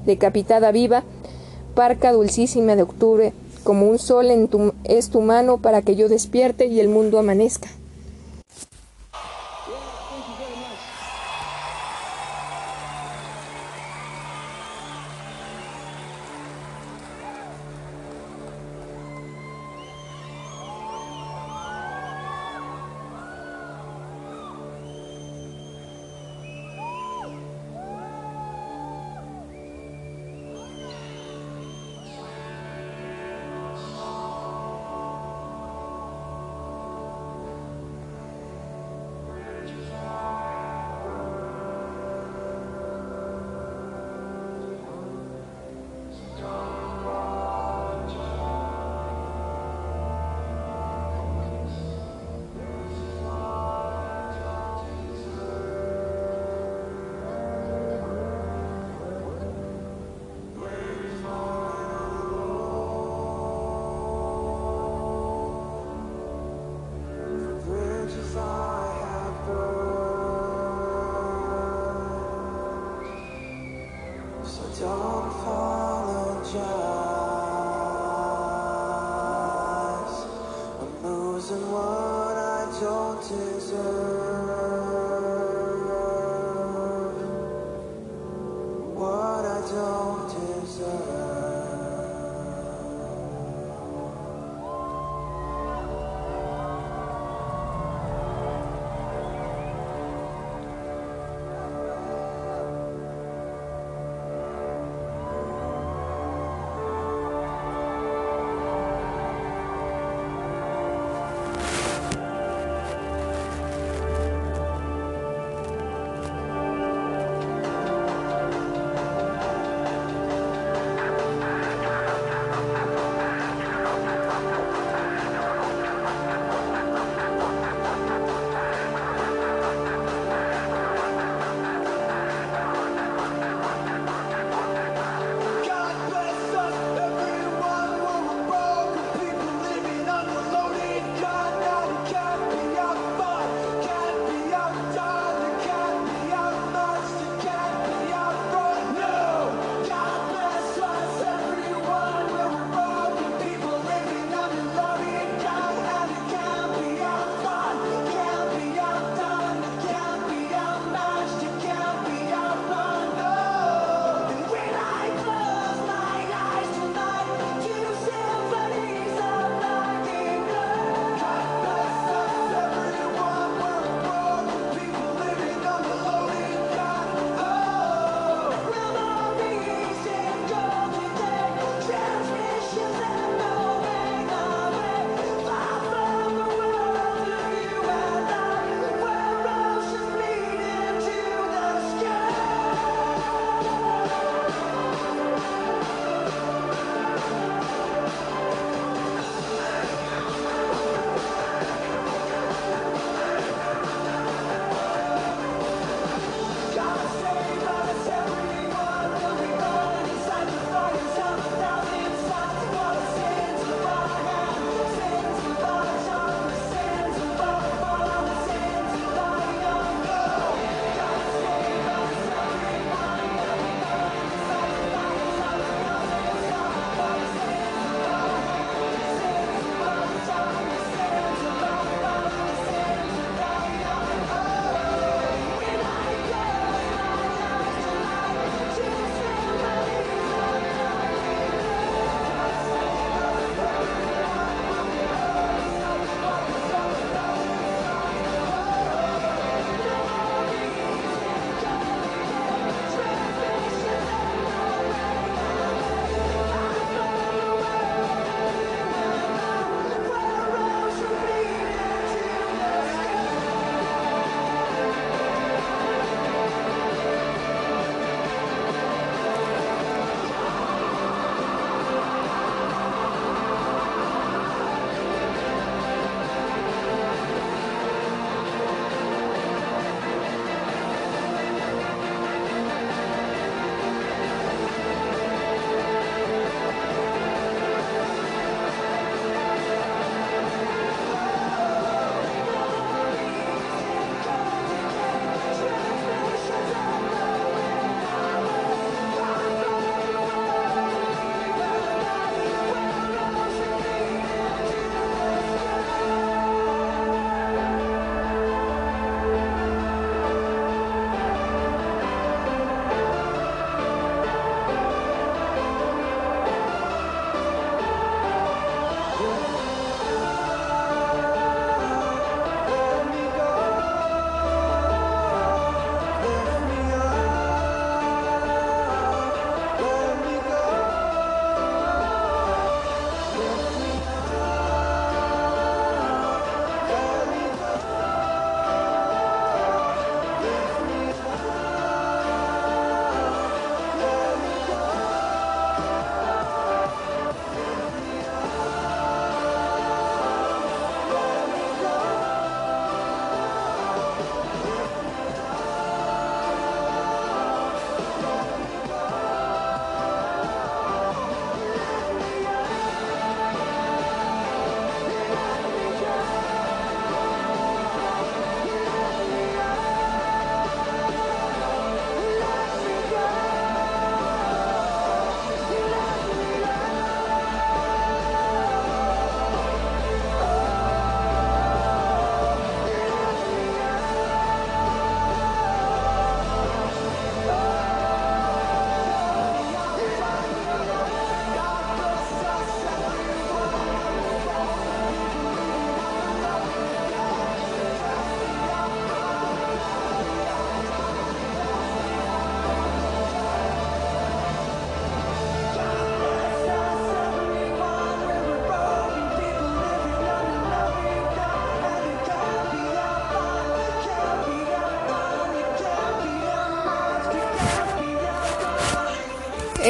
decapitada 0.05 0.71
viva, 0.71 1.05
parca 1.75 2.13
dulcísima 2.13 2.77
de 2.77 2.83
octubre, 2.83 3.33
como 3.65 3.89
un 3.89 3.99
sol 3.99 4.31
en 4.31 4.49
tu, 4.49 4.73
es 4.85 5.09
tu 5.09 5.21
mano 5.21 5.59
para 5.59 5.83
que 5.83 5.97
yo 5.97 6.09
despierte 6.09 6.67
y 6.67 6.81
el 6.81 6.89
mundo 6.89 7.19
amanezca. 7.19 7.69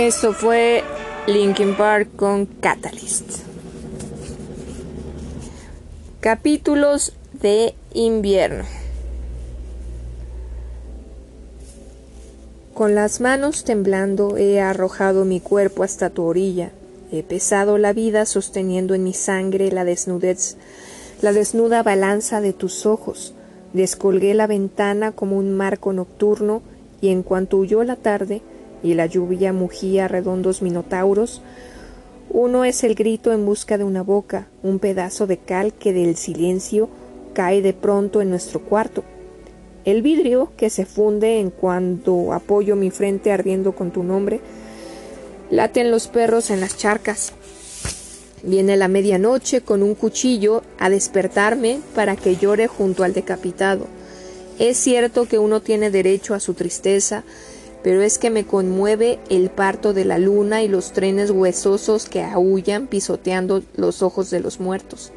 Eso 0.07 0.32
fue 0.32 0.84
Linkin 1.26 1.74
Park 1.74 2.11
con 2.14 2.46
Catalyst. 2.46 3.40
Capítulos 6.20 7.12
de 7.32 7.74
invierno. 7.92 8.62
Con 12.72 12.94
las 12.94 13.20
manos 13.20 13.64
temblando 13.64 14.36
he 14.36 14.61
arrojado 14.61 15.24
mi 15.24 15.40
cuerpo 15.40 15.82
hasta 15.82 16.09
tu 16.09 16.22
orilla. 16.22 16.70
He 17.11 17.24
pesado 17.24 17.76
la 17.76 17.92
vida 17.92 18.26
sosteniendo 18.26 18.94
en 18.94 19.02
mi 19.02 19.12
sangre 19.12 19.72
la 19.72 19.84
desnudez, 19.84 20.57
la 21.20 21.32
desnuda 21.32 21.82
balanza 21.82 22.40
de 22.40 22.52
tus 22.52 22.86
ojos. 22.86 23.34
Descolgué 23.72 24.34
la 24.34 24.46
ventana 24.46 25.11
como 25.11 25.36
un 25.36 25.57
marco 25.57 25.92
nocturno 25.92 26.62
y 27.00 27.09
en 27.09 27.24
cuanto 27.24 27.57
huyó 27.57 27.82
la 27.82 27.96
tarde 27.96 28.40
y 28.82 28.94
la 28.94 29.06
lluvia 29.06 29.52
mugía 29.52 30.08
redondos 30.08 30.62
minotauros, 30.62 31.42
uno 32.30 32.64
es 32.64 32.84
el 32.84 32.94
grito 32.94 33.32
en 33.32 33.46
busca 33.46 33.78
de 33.78 33.84
una 33.84 34.02
boca, 34.02 34.48
un 34.62 34.78
pedazo 34.78 35.26
de 35.26 35.38
cal 35.38 35.72
que 35.72 35.92
del 35.92 36.16
silencio 36.16 36.88
cae 37.32 37.62
de 37.62 37.72
pronto 37.72 38.20
en 38.20 38.30
nuestro 38.30 38.60
cuarto. 38.60 39.04
El 39.84 40.02
vidrio 40.02 40.50
que 40.56 40.68
se 40.68 40.84
funde 40.84 41.38
en 41.38 41.50
cuanto 41.50 42.32
apoyo 42.32 42.74
mi 42.74 42.90
frente 42.90 43.30
ardiendo 43.30 43.72
con 43.72 43.92
tu 43.92 44.02
nombre. 44.02 44.40
Laten 45.50 45.92
los 45.92 46.08
perros 46.08 46.50
en 46.50 46.60
las 46.60 46.76
charcas. 46.76 47.32
Viene 48.42 48.76
la 48.76 48.88
medianoche 48.88 49.60
con 49.60 49.82
un 49.82 49.94
cuchillo 49.94 50.62
a 50.78 50.90
despertarme 50.90 51.78
para 51.94 52.16
que 52.16 52.36
llore 52.36 52.66
junto 52.66 53.04
al 53.04 53.14
decapitado. 53.14 53.86
Es 54.58 54.76
cierto 54.76 55.26
que 55.26 55.38
uno 55.38 55.60
tiene 55.60 55.90
derecho 55.90 56.34
a 56.34 56.40
su 56.40 56.54
tristeza, 56.54 57.22
pero 57.87 58.03
es 58.03 58.18
que 58.18 58.30
me 58.30 58.45
conmueve 58.45 59.20
el 59.30 59.49
parto 59.49 59.93
de 59.93 60.05
la 60.05 60.18
luna 60.18 60.61
y 60.61 60.66
los 60.66 60.91
trenes 60.91 61.30
huesosos 61.30 62.09
que 62.09 62.20
aullan 62.24 62.89
pisoteando 62.89 63.62
los 63.76 64.03
ojos 64.03 64.28
de 64.28 64.41
los 64.41 64.59
muertos. 64.59 65.12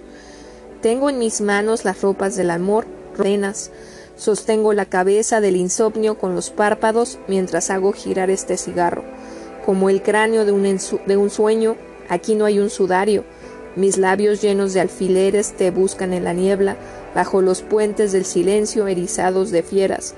Tengo 0.79 1.09
en 1.09 1.17
mis 1.17 1.41
manos 1.41 1.83
las 1.83 1.99
ropas 2.03 2.35
del 2.35 2.51
amor, 2.51 2.85
rodenas, 3.17 3.71
sostengo 4.17 4.73
la 4.73 4.85
cabeza 4.85 5.41
del 5.41 5.55
insomnio 5.55 6.19
con 6.19 6.35
los 6.35 6.51
párpados 6.51 7.17
mientras 7.27 7.71
hago 7.71 7.91
girar 7.91 8.29
este 8.29 8.55
cigarro. 8.55 9.03
Como 9.65 9.89
el 9.89 10.03
cráneo 10.03 10.45
de 10.45 10.51
un, 10.51 10.77
de 11.07 11.17
un 11.17 11.31
sueño, 11.31 11.75
aquí 12.07 12.35
no 12.35 12.45
hay 12.45 12.59
un 12.59 12.69
sudario. 12.69 13.23
Mis 13.75 13.97
labios 13.97 14.43
llenos 14.43 14.73
de 14.73 14.81
alfileres 14.81 15.53
te 15.57 15.71
buscan 15.71 16.13
en 16.13 16.23
la 16.23 16.33
niebla, 16.33 16.77
bajo 17.15 17.41
los 17.41 17.63
puentes 17.63 18.11
del 18.11 18.25
silencio 18.25 18.85
erizados 18.85 19.49
de 19.49 19.63
fieras. 19.63 20.13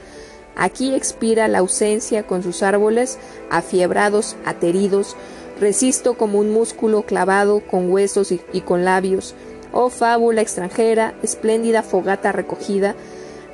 Aquí 0.56 0.93
expira 0.93 1.47
la 1.47 1.60
ausencia 1.60 2.24
con 2.24 2.43
sus 2.43 2.62
árboles, 2.64 3.18
afiebrados, 3.49 4.36
ateridos, 4.45 5.16
resisto 5.60 6.16
como 6.16 6.39
un 6.39 6.52
músculo 6.52 7.04
clavado 7.04 7.62
con 7.62 7.91
huesos 7.91 8.32
y, 8.32 8.62
con 8.62 8.84
labios. 8.84 9.36
Oh 9.72 9.89
fábula 9.89 10.41
extranjera, 10.41 11.14
espléndida 11.24 11.84
fogata 11.84 12.32
recogida, 12.32 12.95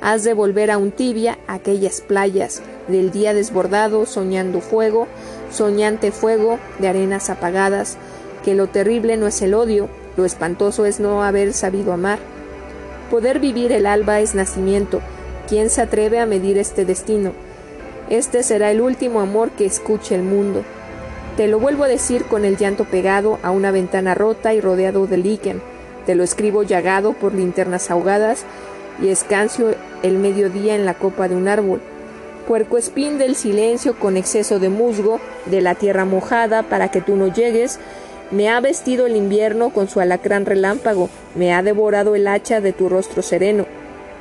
has 0.00 0.24
de 0.24 0.34
volver 0.34 0.70
a 0.70 0.78
un 0.78 0.90
tibia 0.90 1.38
aquellas 1.46 2.00
playas 2.00 2.62
del 2.88 3.10
día 3.10 3.34
desbordado, 3.34 4.06
soñando 4.06 4.60
fuego, 4.60 5.06
soñante 5.50 6.10
fuego 6.10 6.58
de 6.78 6.88
arenas 6.88 7.30
apagadas, 7.30 7.96
que 8.44 8.54
lo 8.54 8.68
terrible 8.68 9.16
no 9.16 9.26
es 9.26 9.42
el 9.42 9.54
odio, 9.54 9.88
lo 10.16 10.24
espantoso 10.24 10.86
es 10.86 11.00
no 11.00 11.22
haber 11.22 11.52
sabido 11.52 11.92
amar. 11.92 12.18
Poder 13.10 13.38
vivir 13.38 13.72
el 13.72 13.86
alba 13.86 14.20
es 14.20 14.34
nacimiento, 14.34 15.00
¿Quién 15.48 15.70
se 15.70 15.80
atreve 15.80 16.18
a 16.18 16.26
medir 16.26 16.58
este 16.58 16.84
destino? 16.84 17.32
Este 18.10 18.42
será 18.42 18.70
el 18.70 18.82
último 18.82 19.20
amor 19.20 19.48
que 19.52 19.64
escuche 19.64 20.14
el 20.14 20.22
mundo. 20.22 20.62
Te 21.38 21.48
lo 21.48 21.58
vuelvo 21.58 21.84
a 21.84 21.88
decir 21.88 22.24
con 22.24 22.44
el 22.44 22.58
llanto 22.58 22.84
pegado 22.84 23.38
a 23.42 23.50
una 23.50 23.70
ventana 23.70 24.14
rota 24.14 24.52
y 24.52 24.60
rodeado 24.60 25.06
de 25.06 25.16
líquen. 25.16 25.62
Te 26.04 26.14
lo 26.14 26.22
escribo 26.22 26.64
llagado 26.64 27.14
por 27.14 27.32
linternas 27.32 27.90
ahogadas 27.90 28.44
y 29.00 29.08
escancio 29.08 29.74
el 30.02 30.18
mediodía 30.18 30.74
en 30.74 30.84
la 30.84 30.92
copa 30.92 31.28
de 31.28 31.36
un 31.36 31.48
árbol. 31.48 31.80
Puerco 32.46 32.76
espín 32.76 33.16
del 33.16 33.34
silencio 33.34 33.98
con 33.98 34.18
exceso 34.18 34.58
de 34.58 34.68
musgo, 34.68 35.18
de 35.46 35.62
la 35.62 35.74
tierra 35.74 36.04
mojada 36.04 36.62
para 36.62 36.90
que 36.90 37.00
tú 37.00 37.16
no 37.16 37.32
llegues, 37.32 37.78
me 38.30 38.50
ha 38.50 38.60
vestido 38.60 39.06
el 39.06 39.16
invierno 39.16 39.70
con 39.70 39.88
su 39.88 40.00
alacrán 40.00 40.44
relámpago, 40.44 41.08
me 41.34 41.54
ha 41.54 41.62
devorado 41.62 42.14
el 42.14 42.28
hacha 42.28 42.60
de 42.60 42.74
tu 42.74 42.90
rostro 42.90 43.22
sereno. 43.22 43.64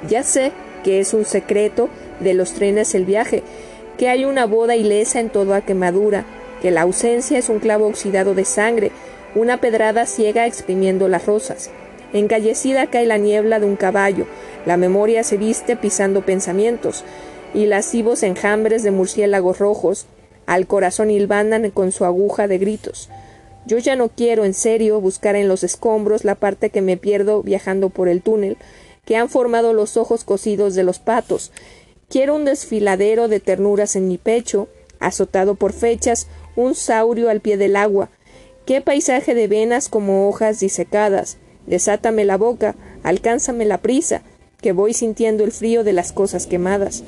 Ya 0.08 0.24
sé 0.24 0.54
que 0.88 1.02
es 1.02 1.14
un 1.14 1.26
secreto 1.26 1.90
de 2.22 2.34
los 2.34 2.54
trenes 2.54 2.96
el 2.96 3.04
viaje, 3.04 3.44
que 3.98 4.08
hay 4.08 4.24
una 4.24 4.46
boda 4.46 4.78
ilesa 4.78 5.20
en 5.20 5.30
toda 5.30 5.60
quemadura, 5.60 6.24
que 6.62 6.72
la 6.72 6.84
ausencia 6.84 7.38
es 7.38 7.50
un 7.50 7.60
clavo 7.60 7.88
oxidado 7.88 8.34
de 8.36 8.46
sangre, 8.46 8.92
una 9.36 9.60
pedrada 9.60 10.06
ciega 10.06 10.48
exprimiendo 10.48 11.10
las 11.10 11.26
rosas. 11.26 11.72
Encallecida 12.14 12.88
cae 12.88 13.06
la 13.06 13.18
niebla 13.18 13.60
de 13.60 13.66
un 13.66 13.76
caballo, 13.76 14.28
la 14.66 14.78
memoria 14.78 15.26
se 15.26 15.36
viste 15.36 15.76
pisando 15.76 16.22
pensamientos, 16.22 17.04
y 17.54 17.66
lascivos 17.66 18.24
enjambres 18.24 18.82
de 18.82 18.92
murciélagos 18.92 19.60
rojos 19.60 20.06
al 20.46 20.68
corazón 20.68 21.12
hilvanan 21.12 21.70
con 21.72 21.92
su 21.92 22.06
aguja 22.06 22.48
de 22.48 22.60
gritos. 22.60 23.10
Yo 23.66 23.78
ya 23.78 23.98
no 23.98 24.08
quiero, 24.08 24.46
en 24.46 24.54
serio, 24.54 25.02
buscar 25.02 25.36
en 25.36 25.50
los 25.50 25.66
escombros 25.66 26.24
la 26.24 26.36
parte 26.36 26.70
que 26.70 26.82
me 26.82 26.96
pierdo 26.96 27.44
viajando 27.44 27.90
por 27.90 28.08
el 28.08 28.22
túnel, 28.22 28.56
que 29.08 29.16
han 29.16 29.30
formado 29.30 29.72
los 29.72 29.96
ojos 29.96 30.26
cosidos 30.26 30.76
de 30.76 30.84
los 30.84 31.00
patos. 31.00 31.54
Quiero 32.10 32.36
un 32.36 32.44
desfiladero 32.44 33.30
de 33.30 33.40
ternuras 33.40 33.96
en 33.96 34.10
mi 34.10 34.18
pecho, 34.18 34.68
azotado 35.00 35.56
por 35.56 35.72
fechas, 35.72 36.28
un 36.58 36.76
saurio 36.76 37.30
al 37.30 37.40
pie 37.40 37.56
del 37.56 37.78
agua. 37.78 38.10
Qué 38.66 38.82
paisaje 38.82 39.34
de 39.34 39.48
venas 39.48 39.88
como 39.88 40.28
hojas 40.28 40.60
disecadas. 40.60 41.38
Desátame 41.68 42.26
la 42.26 42.36
boca, 42.36 42.76
alcánzame 43.02 43.64
la 43.64 43.78
prisa, 43.78 44.24
que 44.62 44.74
voy 44.74 44.94
sintiendo 44.94 45.46
el 45.46 45.54
frío 45.54 45.86
de 45.86 45.94
las 45.94 46.12
cosas 46.12 46.46
quemadas. 46.46 47.06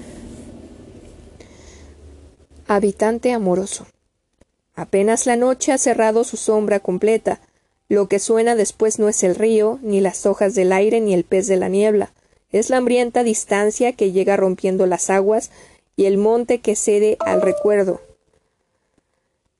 Habitante 2.65 3.33
amoroso. 3.33 3.87
Apenas 4.73 5.25
la 5.25 5.35
noche 5.35 5.73
ha 5.73 5.77
cerrado 5.77 6.23
su 6.23 6.37
sombra 6.37 6.79
completa, 6.79 7.41
lo 7.89 8.07
que 8.07 8.19
suena 8.19 8.55
después 8.55 8.99
no 8.99 9.09
es 9.09 9.23
el 9.23 9.33
río, 9.33 9.79
ni 9.81 9.99
las 9.99 10.27
hojas 10.27 10.53
del 10.53 10.71
aire, 10.71 11.01
ni 11.01 11.15
el 11.15 11.23
pez 11.23 11.47
de 11.47 11.57
la 11.57 11.69
niebla. 11.69 12.13
Es 12.51 12.69
la 12.69 12.77
hambrienta 12.77 13.23
distancia 13.23 13.93
que 13.93 14.11
llega 14.11 14.37
rompiendo 14.37 14.85
las 14.85 15.09
aguas 15.09 15.49
y 15.95 16.05
el 16.05 16.19
monte 16.19 16.59
que 16.59 16.75
cede 16.75 17.17
al 17.19 17.41
recuerdo. 17.41 17.99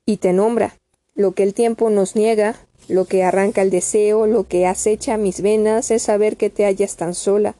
Y 0.06 0.18
te 0.18 0.32
nombra. 0.32 0.76
Lo 1.16 1.32
que 1.32 1.42
el 1.42 1.54
tiempo 1.54 1.90
nos 1.90 2.14
niega, 2.14 2.54
lo 2.88 3.04
que 3.04 3.24
arranca 3.24 3.62
el 3.62 3.70
deseo, 3.70 4.26
lo 4.26 4.44
que 4.44 4.64
acecha 4.64 5.16
mis 5.16 5.40
venas, 5.40 5.90
es 5.90 6.02
saber 6.02 6.36
que 6.36 6.50
te 6.50 6.64
hallas 6.64 6.96
tan 6.96 7.14
sola, 7.14 7.56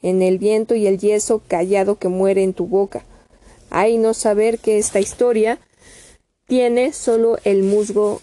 en 0.00 0.22
el 0.22 0.38
viento 0.38 0.74
y 0.74 0.86
el 0.86 0.98
yeso 0.98 1.42
callado 1.46 1.98
que 1.98 2.08
muere 2.08 2.42
en 2.42 2.54
tu 2.54 2.66
boca. 2.66 3.04
Ay, 3.68 3.98
no 3.98 4.14
saber 4.14 4.58
que 4.58 4.78
esta 4.78 4.98
historia 4.98 5.58
tiene 6.46 6.94
solo 6.94 7.38
el 7.44 7.62
musgo 7.62 8.22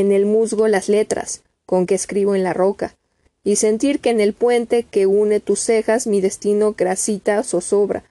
en 0.00 0.12
el 0.12 0.26
musgo 0.26 0.68
las 0.68 0.90
letras 0.90 1.40
con 1.64 1.86
que 1.86 1.94
escribo 1.94 2.34
en 2.34 2.44
la 2.44 2.52
roca, 2.52 2.94
y 3.42 3.56
sentir 3.56 4.00
que 4.00 4.10
en 4.10 4.20
el 4.20 4.34
puente 4.34 4.82
que 4.82 5.06
une 5.06 5.40
tus 5.40 5.60
cejas 5.60 6.06
mi 6.06 6.20
destino 6.20 6.74
grasita 6.76 7.42
zozobra. 7.42 8.04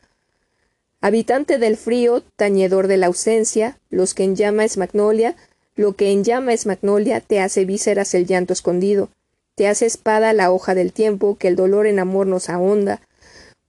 Habitante 0.99 1.59
del 1.59 1.77
frío, 1.77 2.23
tañedor 2.36 2.88
de 2.88 2.97
la 2.97 3.05
ausencia, 3.05 3.77
los 3.91 4.15
que 4.15 4.23
en 4.23 4.36
llama 4.36 4.65
es 4.65 4.77
magnolia, 4.77 5.36
lo 5.75 5.95
que 5.95 6.11
en 6.11 6.23
llama 6.23 6.53
es 6.53 6.65
magnolia 6.65 7.21
te 7.21 7.39
hace 7.39 7.65
vísceras 7.65 8.15
el 8.15 8.25
llanto 8.25 8.53
escondido, 8.53 9.09
te 9.53 9.67
hace 9.67 9.86
espada 9.86 10.33
la 10.33 10.51
hoja 10.51 10.73
del 10.73 10.91
tiempo 10.91 11.38
que 11.38 11.47
el 11.47 11.55
dolor 11.55 11.86
en 11.86 11.99
amor 11.99 12.25
nos 12.25 12.49
ahonda, 12.49 12.99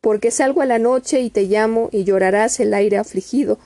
porque 0.00 0.30
salgo 0.30 0.62
a 0.62 0.66
la 0.66 0.78
noche 0.78 1.20
y 1.20 1.28
te 1.28 1.42
llamo 1.42 1.90
y 1.92 2.04
llorarás 2.04 2.60
el 2.60 2.72
aire 2.72 2.96
afligido, 2.96 3.58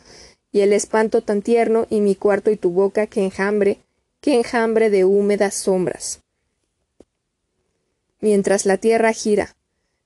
y 0.51 0.63
el 0.63 0.73
espanto 0.73 1.23
tan 1.23 1.41
tierno 1.41 1.87
y 1.89 2.01
mi 2.01 2.17
cuarto 2.17 2.51
y 2.51 2.57
tu 2.57 2.71
boca 2.71 3.07
que 3.07 3.23
enjambre, 3.23 3.79
qué 4.21 4.35
enjambre 4.35 4.91
de 4.91 5.05
húmedas 5.05 5.55
sombras. 5.55 6.21
Mientras 8.21 8.67
la 8.67 8.77
tierra 8.77 9.13
gira, 9.13 9.57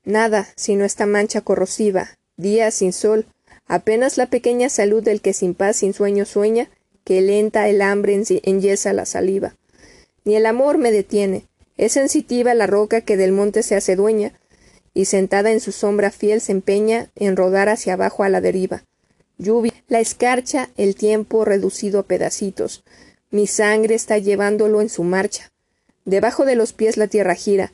nada 0.04 0.46
sino 0.54 0.84
esta 0.84 1.04
mancha 1.04 1.40
corrosiva, 1.40 2.16
día 2.36 2.70
sin 2.70 2.92
sol, 2.92 3.26
apenas 3.66 4.16
la 4.16 4.26
pequeña 4.26 4.68
salud 4.68 5.02
del 5.02 5.20
que 5.20 5.32
sin 5.32 5.54
paz, 5.54 5.76
sin 5.76 5.94
sueño 5.94 6.26
sueña, 6.26 6.70
que 7.02 7.20
lenta 7.20 7.68
el 7.68 7.82
hambre 7.82 8.22
enyesa 8.44 8.92
la 8.92 9.04
saliva. 9.04 9.56
Ni 10.24 10.36
el 10.36 10.46
amor 10.46 10.78
me 10.78 10.92
detiene, 10.92 11.46
es 11.76 11.92
sensitiva 11.92 12.54
la 12.54 12.68
roca 12.68 13.00
que 13.00 13.16
del 13.16 13.32
monte 13.32 13.62
se 13.64 13.74
hace 13.74 13.96
dueña, 13.96 14.32
y 14.94 15.06
sentada 15.06 15.50
en 15.50 15.58
su 15.58 15.72
sombra 15.72 16.12
fiel 16.12 16.40
se 16.40 16.52
empeña 16.52 17.10
en 17.16 17.36
rodar 17.36 17.68
hacia 17.68 17.94
abajo 17.94 18.22
a 18.22 18.28
la 18.28 18.40
deriva. 18.40 18.84
Lluvia, 19.38 19.72
la 19.88 19.98
escarcha, 19.98 20.70
el 20.76 20.94
tiempo 20.94 21.44
reducido 21.44 21.98
a 21.98 22.02
pedacitos, 22.04 22.84
mi 23.30 23.46
sangre 23.46 23.94
está 23.94 24.18
llevándolo 24.18 24.80
en 24.80 24.88
su 24.88 25.02
marcha. 25.02 25.50
Debajo 26.04 26.44
de 26.44 26.54
los 26.54 26.72
pies 26.72 26.96
la 26.96 27.08
tierra 27.08 27.34
gira. 27.34 27.72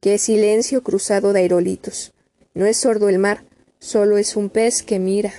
Qué 0.00 0.18
silencio 0.18 0.82
cruzado 0.82 1.32
de 1.32 1.40
aerolitos. 1.40 2.12
No 2.54 2.66
es 2.66 2.78
sordo 2.78 3.08
el 3.08 3.18
mar, 3.18 3.44
solo 3.78 4.18
es 4.18 4.36
un 4.36 4.50
pez 4.50 4.82
que 4.82 4.98
mira. 4.98 5.32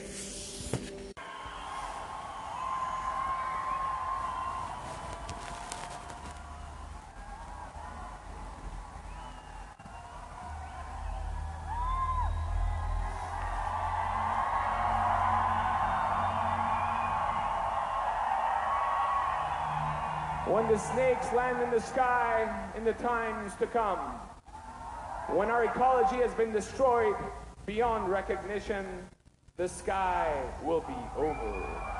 To 23.61 23.67
come. 23.67 23.99
When 25.29 25.51
our 25.51 25.65
ecology 25.65 26.15
has 26.17 26.33
been 26.33 26.51
destroyed 26.51 27.15
beyond 27.67 28.09
recognition, 28.09 28.85
the 29.55 29.69
sky 29.69 30.35
will 30.63 30.81
be 30.81 30.97
over. 31.15 31.91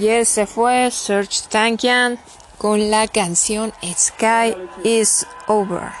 Y 0.00 0.24
se 0.24 0.46
fue 0.46 0.90
Serge 0.90 1.42
Tankian 1.50 2.18
con 2.56 2.90
la 2.90 3.06
canción 3.06 3.70
Sky 3.82 4.56
is 4.82 5.26
Over. 5.46 5.99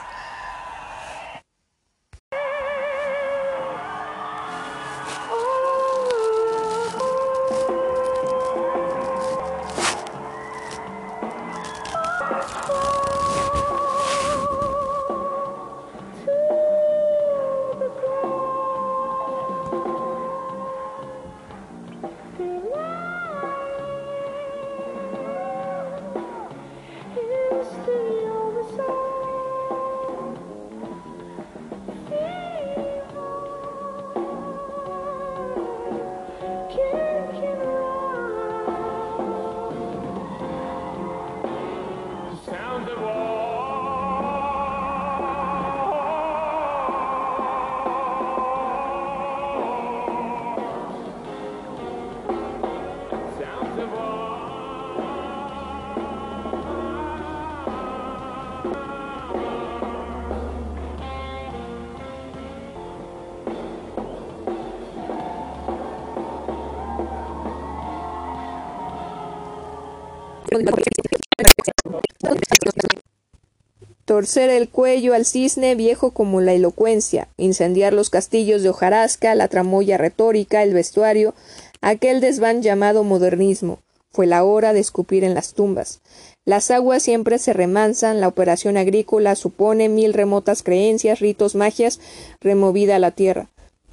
Torcer 74.20 74.50
el 74.50 74.68
cuello 74.68 75.14
al 75.14 75.24
cisne 75.24 75.74
viejo 75.76 76.10
como 76.10 76.42
la 76.42 76.52
elocuencia, 76.52 77.28
incendiar 77.38 77.94
los 77.94 78.10
castillos 78.10 78.62
de 78.62 78.68
hojarasca, 78.68 79.34
la 79.34 79.48
tramoya 79.48 79.96
retórica, 79.96 80.62
el 80.62 80.74
vestuario, 80.74 81.32
aquel 81.80 82.20
desván 82.20 82.60
llamado 82.60 83.02
modernismo. 83.02 83.78
Fue 84.10 84.26
la 84.26 84.44
hora 84.44 84.74
de 84.74 84.80
escupir 84.80 85.24
en 85.24 85.32
las 85.32 85.54
tumbas. 85.54 86.02
Las 86.44 86.70
aguas 86.70 87.02
siempre 87.02 87.38
se 87.38 87.54
remansan, 87.54 88.20
la 88.20 88.28
operación 88.28 88.76
agrícola 88.76 89.36
supone 89.36 89.88
mil 89.88 90.12
remotas 90.12 90.62
creencias, 90.62 91.20
ritos, 91.20 91.54
magias, 91.54 91.98
removida 92.42 92.98
la 92.98 93.12
tierra. 93.12 93.48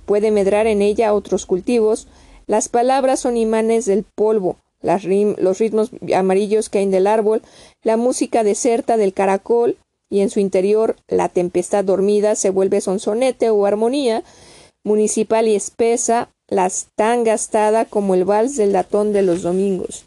Puede 0.05 0.31
medrar 0.31 0.67
en 0.67 0.81
ella 0.81 1.13
otros 1.13 1.45
cultivos. 1.45 2.09
Las 2.47 2.67
palabras 2.67 3.21
son 3.21 3.37
imanes 3.37 3.85
del 3.85 4.03
polvo, 4.03 4.57
los 4.81 5.03
ritmos 5.03 5.91
amarillos 6.13 6.67
caen 6.67 6.91
del 6.91 7.07
árbol, 7.07 7.41
la 7.81 7.95
música 7.95 8.43
deserta 8.43 8.97
del 8.97 9.13
caracol, 9.13 9.77
y 10.09 10.21
en 10.21 10.29
su 10.29 10.39
interior 10.39 10.95
la 11.07 11.29
tempestad 11.29 11.83
dormida 11.83 12.35
se 12.35 12.49
vuelve 12.49 12.81
sonsonete 12.81 13.49
o 13.49 13.65
armonía 13.65 14.23
municipal 14.83 15.47
y 15.47 15.55
espesa, 15.55 16.29
las 16.47 16.87
tan 16.95 17.23
gastada 17.23 17.85
como 17.85 18.15
el 18.15 18.23
vals 18.23 18.55
del 18.55 18.71
latón 18.71 19.11
de 19.13 19.21
los 19.21 19.41
domingos. 19.41 20.05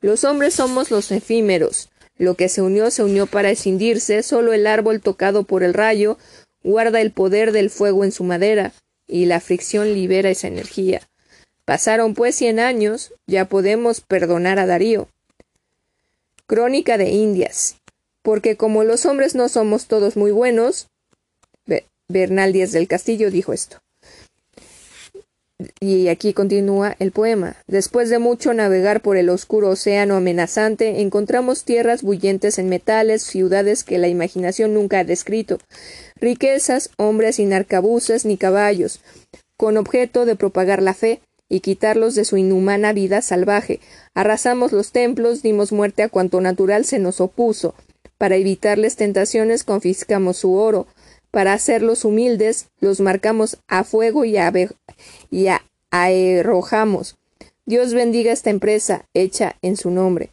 Los 0.00 0.24
hombres 0.24 0.54
somos 0.54 0.90
los 0.90 1.10
efímeros. 1.10 1.88
Lo 2.18 2.34
que 2.34 2.50
se 2.50 2.60
unió 2.60 2.90
se 2.90 3.02
unió 3.02 3.26
para 3.26 3.50
escindirse, 3.50 4.22
solo 4.22 4.52
el 4.52 4.66
árbol 4.66 5.00
tocado 5.00 5.44
por 5.44 5.62
el 5.62 5.72
rayo 5.72 6.18
guarda 6.62 7.00
el 7.00 7.10
poder 7.12 7.52
del 7.52 7.70
fuego 7.70 8.04
en 8.04 8.12
su 8.12 8.24
madera, 8.24 8.74
y 9.06 9.24
la 9.24 9.40
fricción 9.40 9.94
libera 9.94 10.28
esa 10.28 10.48
energía. 10.48 11.00
Pasaron 11.64 12.14
pues 12.14 12.34
cien 12.34 12.60
años, 12.60 13.14
ya 13.26 13.46
podemos 13.46 14.02
perdonar 14.02 14.58
a 14.58 14.66
Darío. 14.66 15.08
Crónica 16.46 16.98
de 16.98 17.10
Indias. 17.10 17.76
Porque 18.22 18.56
como 18.56 18.84
los 18.84 19.06
hombres 19.06 19.34
no 19.34 19.48
somos 19.48 19.86
todos 19.86 20.16
muy 20.16 20.30
buenos, 20.30 20.88
Bernal 22.08 22.52
Díaz 22.52 22.72
del 22.72 22.88
Castillo 22.88 23.30
dijo 23.30 23.52
esto. 23.52 23.78
Y 25.78 26.08
aquí 26.08 26.32
continúa 26.32 26.96
el 26.98 27.12
poema. 27.12 27.56
Después 27.66 28.08
de 28.08 28.18
mucho 28.18 28.54
navegar 28.54 29.02
por 29.02 29.16
el 29.16 29.28
oscuro 29.28 29.68
océano 29.70 30.16
amenazante, 30.16 31.00
encontramos 31.00 31.64
tierras 31.64 32.02
bullentes 32.02 32.58
en 32.58 32.68
metales, 32.68 33.22
ciudades 33.22 33.84
que 33.84 33.98
la 33.98 34.08
imaginación 34.08 34.74
nunca 34.74 35.00
ha 35.00 35.04
descrito, 35.04 35.58
riquezas, 36.16 36.90
hombres 36.96 37.36
sin 37.36 37.52
arcabuces 37.52 38.24
ni 38.24 38.38
caballos, 38.38 39.00
con 39.56 39.76
objeto 39.76 40.24
de 40.24 40.36
propagar 40.36 40.82
la 40.82 40.94
fe 40.94 41.20
y 41.48 41.60
quitarlos 41.60 42.14
de 42.14 42.24
su 42.24 42.38
inhumana 42.38 42.92
vida 42.92 43.20
salvaje. 43.20 43.80
Arrasamos 44.14 44.72
los 44.72 44.92
templos, 44.92 45.42
dimos 45.42 45.72
muerte 45.72 46.02
a 46.02 46.08
cuanto 46.08 46.40
natural 46.40 46.84
se 46.86 46.98
nos 46.98 47.20
opuso. 47.20 47.74
Para 48.20 48.36
evitarles 48.36 48.96
tentaciones 48.96 49.64
confiscamos 49.64 50.36
su 50.36 50.52
oro, 50.52 50.86
para 51.30 51.54
hacerlos 51.54 52.04
humildes, 52.04 52.66
los 52.78 53.00
marcamos 53.00 53.56
a 53.66 53.82
fuego 53.82 54.26
y, 54.26 54.36
y 55.30 55.46
arrojamos. 55.90 57.16
Dios 57.64 57.94
bendiga 57.94 58.30
esta 58.30 58.50
empresa 58.50 59.06
hecha 59.14 59.56
en 59.62 59.78
su 59.78 59.90
nombre. 59.90 60.28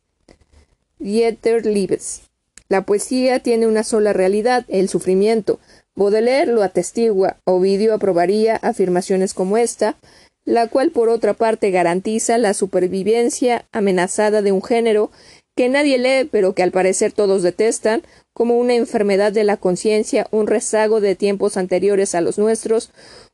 Dieter 0.99 1.65
Liebes. 1.65 2.23
La 2.67 2.81
poesía 2.81 3.39
tiene 3.39 3.67
una 3.67 3.85
sola 3.85 4.11
realidad, 4.11 4.65
el 4.67 4.89
sufrimiento. 4.89 5.61
Baudelaire 5.95 6.51
lo 6.51 6.63
atestigua, 6.63 7.37
Ovidio 7.45 7.93
aprobaría 7.93 8.57
afirmaciones 8.57 9.33
como 9.33 9.55
esta, 9.55 9.95
la 10.43 10.67
cual 10.67 10.91
por 10.91 11.07
otra 11.07 11.35
parte 11.35 11.71
garantiza 11.71 12.37
la 12.37 12.53
supervivencia 12.53 13.65
amenazada 13.71 14.41
de 14.41 14.51
un 14.51 14.61
género 14.61 15.09
que 15.57 15.67
nadie 15.67 15.97
lee 15.97 16.29
pero 16.31 16.53
que 16.53 16.63
al 16.63 16.71
parecer 16.71 17.11
todos 17.11 17.41
detestan, 17.41 18.03
como 18.31 18.57
una 18.57 18.75
enfermedad 18.75 19.33
de 19.33 19.43
la 19.43 19.57
conciencia, 19.57 20.27
un 20.31 20.45
rezago 20.45 21.01
de 21.01 21.15
tiempos 21.15 21.57
anteriores 21.57 22.13
a 22.13 22.21
los 22.21 22.37
nuestros, 22.37 22.91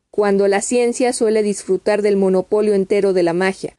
cuando 0.09 0.47
la 0.47 0.61
ciencia 0.61 1.11
suele 1.11 1.43
disfrutar 1.43 2.01
del 2.01 2.15
monopolio 2.15 2.73
entero 2.73 3.11
de 3.11 3.23
la 3.23 3.33
magia. 3.33 3.77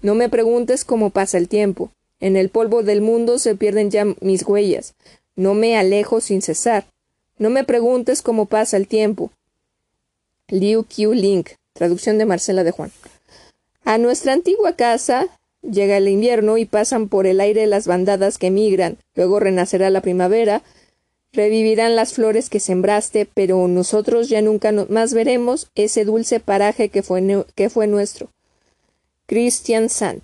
No 0.00 0.14
me 0.14 0.30
preguntes 0.30 0.84
cómo 0.84 1.10
pasa 1.10 1.36
el 1.36 1.48
tiempo. 1.48 1.90
En 2.18 2.36
el 2.36 2.48
polvo 2.48 2.82
del 2.82 3.02
mundo 3.02 3.38
se 3.38 3.54
pierden 3.54 3.90
ya 3.90 4.06
mis 4.20 4.42
huellas. 4.42 4.94
No 5.34 5.52
me 5.52 5.76
alejo 5.76 6.22
sin 6.22 6.40
cesar. 6.40 6.86
No 7.36 7.50
me 7.50 7.64
preguntes 7.64 8.22
cómo 8.22 8.46
pasa 8.46 8.78
el 8.78 8.88
tiempo. 8.88 9.32
Liu 10.48 10.84
Qiu 10.84 11.12
Ling, 11.12 11.44
traducción 11.74 12.16
de 12.16 12.24
Marcela 12.24 12.64
de 12.64 12.70
Juan. 12.70 12.90
A 13.84 13.98
nuestra 13.98 14.32
antigua 14.32 14.76
casa 14.76 15.28
Llega 15.70 15.96
el 15.96 16.08
invierno 16.08 16.58
y 16.58 16.64
pasan 16.64 17.08
por 17.08 17.26
el 17.26 17.40
aire 17.40 17.66
las 17.66 17.86
bandadas 17.86 18.38
que 18.38 18.50
migran, 18.50 18.98
luego 19.16 19.40
renacerá 19.40 19.90
la 19.90 20.00
primavera, 20.00 20.62
revivirán 21.32 21.96
las 21.96 22.12
flores 22.12 22.50
que 22.50 22.60
sembraste, 22.60 23.26
pero 23.32 23.66
nosotros 23.66 24.28
ya 24.28 24.40
nunca 24.42 24.72
más 24.88 25.12
veremos 25.12 25.68
ese 25.74 26.04
dulce 26.04 26.38
paraje 26.38 26.88
que 26.88 27.02
fue, 27.02 27.20
nuestro. 27.20 28.30
Christian 29.26 29.88
Sant. 29.88 30.22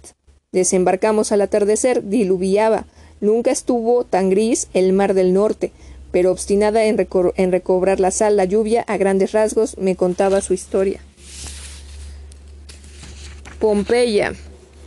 Desembarcamos 0.53 1.33
al 1.33 1.41
atardecer, 1.41 2.05
diluviaba. 2.05 2.87
Nunca 3.21 3.51
estuvo 3.51 4.05
tan 4.05 4.31
gris 4.31 4.69
el 4.75 4.93
mar 4.93 5.15
del 5.15 5.33
norte, 5.33 5.73
pero 6.13 6.31
obstinada 6.31 6.85
en 6.85 6.99
recobrar 7.53 7.99
la 7.99 8.11
sal, 8.13 8.37
la 8.37 8.45
lluvia, 8.45 8.83
a 8.87 8.97
grandes 8.97 9.33
rasgos, 9.33 9.77
me 9.77 9.97
contaba 9.97 10.41
su 10.41 10.55
historia. 10.55 11.01
Pompeya. 13.59 14.35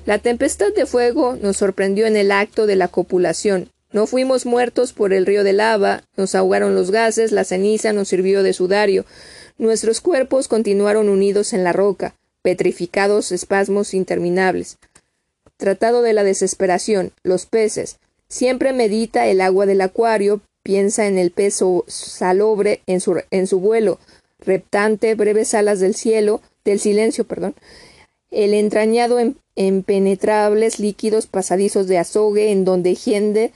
La 0.06 0.20
tempestad 0.20 0.72
de 0.72 0.86
fuego 0.86 1.36
nos 1.42 1.58
sorprendió 1.58 2.06
en 2.06 2.16
el 2.16 2.32
acto 2.32 2.68
de 2.68 2.76
la 2.76 2.88
copulación. 2.88 3.72
No 3.92 4.06
fuimos 4.06 4.46
muertos 4.46 4.94
por 4.94 5.14
el 5.14 5.26
río 5.26 5.44
de 5.44 5.54
lava, 5.54 6.04
nos 6.16 6.36
ahogaron 6.36 6.76
los 6.76 6.92
gases, 6.92 7.32
la 7.32 7.44
ceniza 7.44 7.92
nos 7.92 8.10
sirvió 8.10 8.44
de 8.44 8.54
sudario. 8.54 9.06
Nuestros 9.58 10.02
cuerpos 10.02 10.48
continuaron 10.48 11.10
unidos 11.10 11.54
en 11.54 11.64
la 11.64 11.74
roca, 11.74 12.14
petrificados 12.44 13.32
espasmos 13.32 13.96
interminables. 13.96 14.78
Tratado 15.58 16.04
de 16.04 16.14
la 16.14 16.24
desesperación, 16.24 17.12
los 17.24 17.48
peces. 17.48 17.98
Siempre 18.28 18.74
medita 18.74 19.26
el 19.28 19.42
agua 19.42 19.66
del 19.66 19.82
acuario, 19.82 20.42
piensa 20.62 21.08
en 21.08 21.18
el 21.18 21.32
peso 21.32 21.84
salobre 21.88 22.82
en 22.86 23.02
su, 23.02 23.22
en 23.32 23.48
su 23.48 23.60
vuelo, 23.60 23.98
reptante, 24.40 25.16
breves 25.16 25.56
alas 25.56 25.80
del 25.80 25.96
cielo, 25.96 26.42
del 26.64 26.80
silencio, 26.80 27.24
perdón, 27.24 27.56
el 28.36 28.54
entrañado 28.54 29.18
en 29.56 29.84
penetrables 29.84 30.80
líquidos 30.80 31.26
pasadizos 31.26 31.88
de 31.88 31.98
azogue 31.98 32.52
en 32.52 32.66
donde 32.66 32.94
hiende 32.94 33.54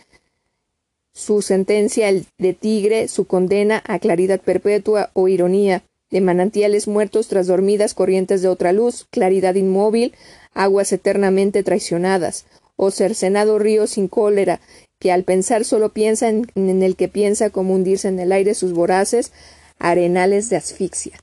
su 1.14 1.42
sentencia 1.42 2.08
de 2.38 2.54
tigre, 2.54 3.10
su 3.10 3.26
condena 3.26 3.84
a 3.86 4.00
claridad 4.00 4.40
perpetua 4.40 5.10
o 5.14 5.28
ironía, 5.28 5.84
de 6.10 6.22
manantiales 6.22 6.88
muertos 6.88 7.28
tras 7.28 7.46
dormidas 7.46 7.94
corrientes 7.94 8.42
de 8.42 8.48
otra 8.48 8.72
luz, 8.72 9.06
claridad 9.12 9.56
inmóvil, 9.56 10.14
aguas 10.54 10.94
eternamente 10.94 11.62
traicionadas, 11.62 12.46
o 12.78 12.90
cercenado 12.90 13.60
río 13.60 13.86
sin 13.86 14.08
cólera, 14.08 14.62
que 14.98 15.12
al 15.12 15.26
pensar 15.26 15.66
solo 15.66 15.90
piensa 15.90 16.30
en, 16.30 16.50
en 16.56 16.82
el 16.82 16.96
que 16.96 17.10
piensa 17.10 17.50
como 17.50 17.76
hundirse 17.76 18.08
en 18.08 18.20
el 18.20 18.32
aire 18.32 18.54
sus 18.54 18.72
voraces 18.72 19.34
arenales 19.78 20.50
de 20.50 20.56
asfixia 20.56 21.20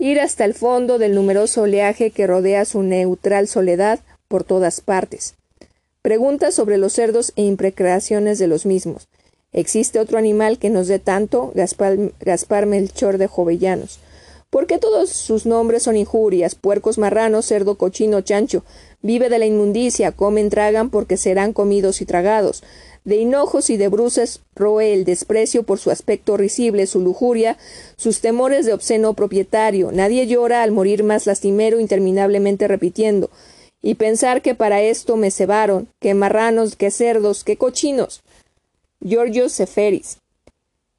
ir 0.00 0.18
hasta 0.18 0.46
el 0.46 0.54
fondo 0.54 0.98
del 0.98 1.14
numeroso 1.14 1.62
oleaje 1.62 2.10
que 2.10 2.26
rodea 2.26 2.64
su 2.64 2.82
neutral 2.82 3.46
soledad 3.46 4.00
por 4.28 4.44
todas 4.44 4.80
partes. 4.80 5.34
Preguntas 6.00 6.54
sobre 6.54 6.78
los 6.78 6.94
cerdos 6.94 7.34
e 7.36 7.42
imprecreaciones 7.42 8.38
de 8.38 8.46
los 8.46 8.64
mismos. 8.64 9.08
¿Existe 9.52 10.00
otro 10.00 10.16
animal 10.16 10.58
que 10.58 10.70
nos 10.70 10.88
dé 10.88 10.98
tanto? 10.98 11.52
Gaspar, 11.54 12.66
Melchor 12.66 13.18
de 13.18 13.26
Jovellanos. 13.26 14.00
¿Por 14.48 14.66
qué 14.66 14.78
todos 14.78 15.10
sus 15.10 15.44
nombres 15.44 15.82
son 15.82 15.96
injurias? 15.96 16.54
Puercos 16.54 16.96
marranos, 16.96 17.46
cerdo, 17.46 17.76
cochino, 17.76 18.22
chancho. 18.22 18.64
Vive 19.02 19.28
de 19.28 19.38
la 19.38 19.46
inmundicia, 19.46 20.12
comen, 20.12 20.48
tragan 20.48 20.88
porque 20.88 21.18
serán 21.18 21.52
comidos 21.52 22.00
y 22.00 22.06
tragados 22.06 22.62
de 23.04 23.16
hinojos 23.16 23.70
y 23.70 23.76
de 23.76 23.88
bruces 23.88 24.40
roe 24.54 24.92
el 24.92 25.04
desprecio 25.04 25.62
por 25.62 25.78
su 25.78 25.90
aspecto 25.90 26.36
risible, 26.36 26.86
su 26.86 27.00
lujuria, 27.00 27.56
sus 27.96 28.20
temores 28.20 28.66
de 28.66 28.72
obsceno 28.72 29.14
propietario. 29.14 29.90
Nadie 29.92 30.26
llora 30.26 30.62
al 30.62 30.70
morir 30.70 31.02
más 31.02 31.26
lastimero, 31.26 31.80
interminablemente 31.80 32.68
repitiendo. 32.68 33.30
Y 33.82 33.94
pensar 33.94 34.42
que 34.42 34.54
para 34.54 34.82
esto 34.82 35.16
me 35.16 35.30
cebaron, 35.30 35.88
que 36.00 36.12
marranos, 36.12 36.76
que 36.76 36.90
cerdos, 36.90 37.44
que 37.44 37.56
cochinos. 37.56 38.22
Giorgio 39.00 39.48
Seferis. 39.48 40.18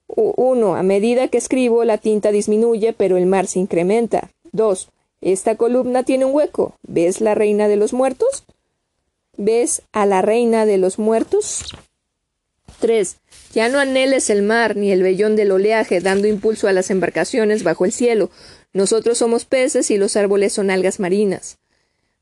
1. 0.08 0.76
A 0.76 0.84
medida 0.84 1.28
que 1.28 1.38
escribo, 1.38 1.84
la 1.84 1.98
tinta 1.98 2.32
disminuye, 2.32 2.94
pero 2.94 3.18
el 3.18 3.28
mar 3.28 3.48
se 3.48 3.60
incrementa. 3.60 4.32
2. 4.52 4.90
Esta 5.22 5.56
columna 5.56 6.04
tiene 6.04 6.26
un 6.26 6.34
hueco. 6.34 6.74
¿Ves 6.82 7.22
la 7.22 7.36
reina 7.36 7.68
de 7.68 7.76
los 7.76 7.94
muertos? 7.94 8.44
¿Ves 9.38 9.84
a 9.92 10.06
la 10.06 10.22
reina 10.22 10.66
de 10.66 10.78
los 10.78 11.00
muertos? 11.00 11.64
3. 12.82 13.16
Ya 13.54 13.70
no 13.70 13.80
anheles 13.80 14.30
el 14.30 14.42
mar 14.42 14.76
ni 14.76 14.92
el 14.92 15.02
vellón 15.02 15.38
del 15.38 15.52
oleaje, 15.52 16.02
dando 16.02 16.28
impulso 16.28 16.68
a 16.68 16.74
las 16.74 16.92
embarcaciones 16.92 17.64
bajo 17.64 17.86
el 17.86 17.94
cielo. 17.94 18.30
Nosotros 18.74 19.18
somos 19.18 19.46
peces 19.46 19.90
y 19.92 19.98
los 19.98 20.18
árboles 20.18 20.52
son 20.52 20.70
algas 20.70 21.00
marinas. 21.00 21.58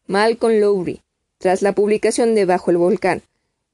Malcolm 0.05 0.60
Lowry. 0.60 1.01
Tras 1.39 1.64
la 1.64 1.74
publicación 1.74 2.36
de 2.36 2.45
Bajo 2.45 2.70
el 2.70 2.78
volcán. 2.78 3.24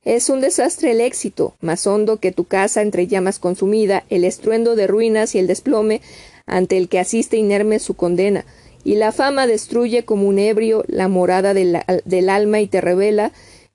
Es 0.04 0.30
un 0.30 0.40
desastre 0.40 0.92
el 0.92 1.02
éxito, 1.02 1.56
más 1.62 1.88
hondo 1.88 2.18
que 2.18 2.32
tu 2.32 2.46
casa 2.46 2.84
entre 2.84 3.08
llamas 3.08 3.40
consumida, 3.40 4.04
el 4.10 4.24
estruendo 4.24 4.76
de 4.76 4.86
ruinas 4.86 5.34
y 5.34 5.40
el 5.40 5.48
desplome 5.48 6.02
ante 6.46 6.78
el 6.78 6.90
que 6.90 7.00
asiste 7.00 7.38
inerme 7.38 7.80
su 7.80 7.96
condena, 7.96 8.46
y 8.84 8.96
la 8.96 9.12
fama 9.12 9.48
destruye 9.48 10.06
como 10.06 10.28
un 10.28 10.38
ebrio 10.38 10.84
la 10.88 11.08
morada 11.08 11.56
del, 11.56 11.80
del 12.06 12.30
alma 12.30 12.60
y 12.60 12.68
te 12.68 12.82
revela 12.82 13.32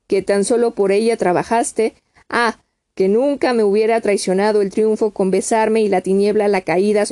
que 0.07 0.21
tan 0.21 0.45
solo 0.45 0.71
por 0.71 0.93
ella 0.93 1.17
trabajaste. 1.17 1.95
Ah, 2.29 2.59
que 3.01 3.07
nunca 3.07 3.53
me 3.53 3.63
hubiera 3.63 3.99
traicionado 3.99 4.61
el 4.61 4.69
triunfo 4.69 5.09
con 5.09 5.31
besarme 5.31 5.81
y 5.81 5.87
la 5.87 6.01
tiniebla 6.01 6.47
la 6.47 6.61
caída 6.61 7.03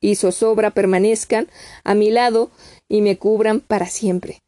y, 0.00 0.14
zozobra 0.14 0.70
permanezcan 0.70 1.46
a 1.84 1.94
mi 1.94 2.08
lado 2.08 2.50
y 2.88 3.02
me 3.02 3.18
cubran 3.18 3.60
para 3.60 3.84
siempre. 3.84 4.40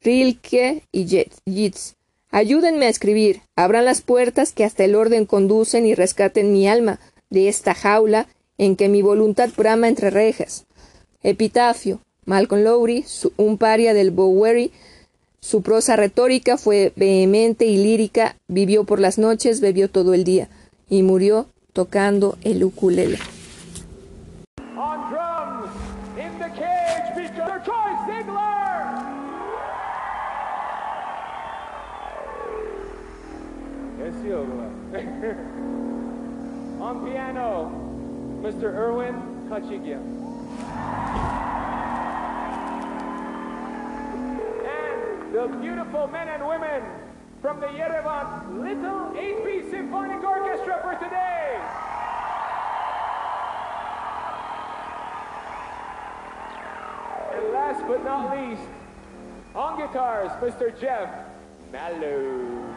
Rilke 0.00 0.82
y 0.90 1.04
Yeats, 1.04 1.94
ayúdenme 2.32 2.86
a 2.86 2.88
escribir, 2.88 3.42
abran 3.54 3.84
las 3.84 4.00
puertas 4.00 4.50
que 4.50 4.64
hasta 4.64 4.82
el 4.82 4.96
orden 4.96 5.24
conducen 5.24 5.86
y 5.86 5.94
rescaten 5.94 6.52
mi 6.52 6.66
alma 6.66 6.98
de 7.30 7.48
esta 7.48 7.74
jaula 7.74 8.26
en 8.56 8.74
que 8.74 8.88
mi 8.88 9.02
voluntad 9.02 9.50
brama 9.56 9.86
entre 9.86 10.10
rejas. 10.10 10.66
Epitafio, 11.22 12.00
Malcolm 12.24 12.64
Lowry, 12.64 13.04
un 13.36 13.56
paria 13.56 13.94
del 13.94 14.10
Bowery, 14.10 14.72
su 15.40 15.62
prosa 15.62 15.94
retórica 15.96 16.58
fue 16.58 16.92
vehemente 16.96 17.64
y 17.66 17.76
lírica, 17.76 18.36
vivió 18.48 18.84
por 18.84 19.00
las 19.00 19.18
noches, 19.18 19.60
bebió 19.60 19.88
todo 19.88 20.12
el 20.12 20.24
día 20.24 20.48
y 20.88 21.02
murió 21.02 21.46
tocando 21.72 22.36
el 22.42 22.64
ukulele. 22.64 23.18
On 36.80 37.04
piano, 37.04 37.70
Mr. 38.42 38.72
Irwin 38.74 39.14
the 45.32 45.46
beautiful 45.60 46.06
men 46.06 46.28
and 46.28 46.46
women 46.46 46.82
from 47.42 47.60
the 47.60 47.66
Yerevan 47.66 48.60
Little 48.62 49.08
AP 49.16 49.70
Symphonic 49.70 50.24
Orchestra 50.24 50.80
for 50.82 50.94
today. 50.94 51.60
And 57.34 57.52
last 57.52 57.86
but 57.86 58.04
not 58.04 58.36
least, 58.36 58.68
on 59.54 59.78
guitars, 59.78 60.30
Mr. 60.40 60.78
Jeff 60.80 61.10
Mallow. 61.70 62.68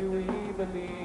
do 0.00 0.10
we 0.10 0.52
believe? 0.52 0.99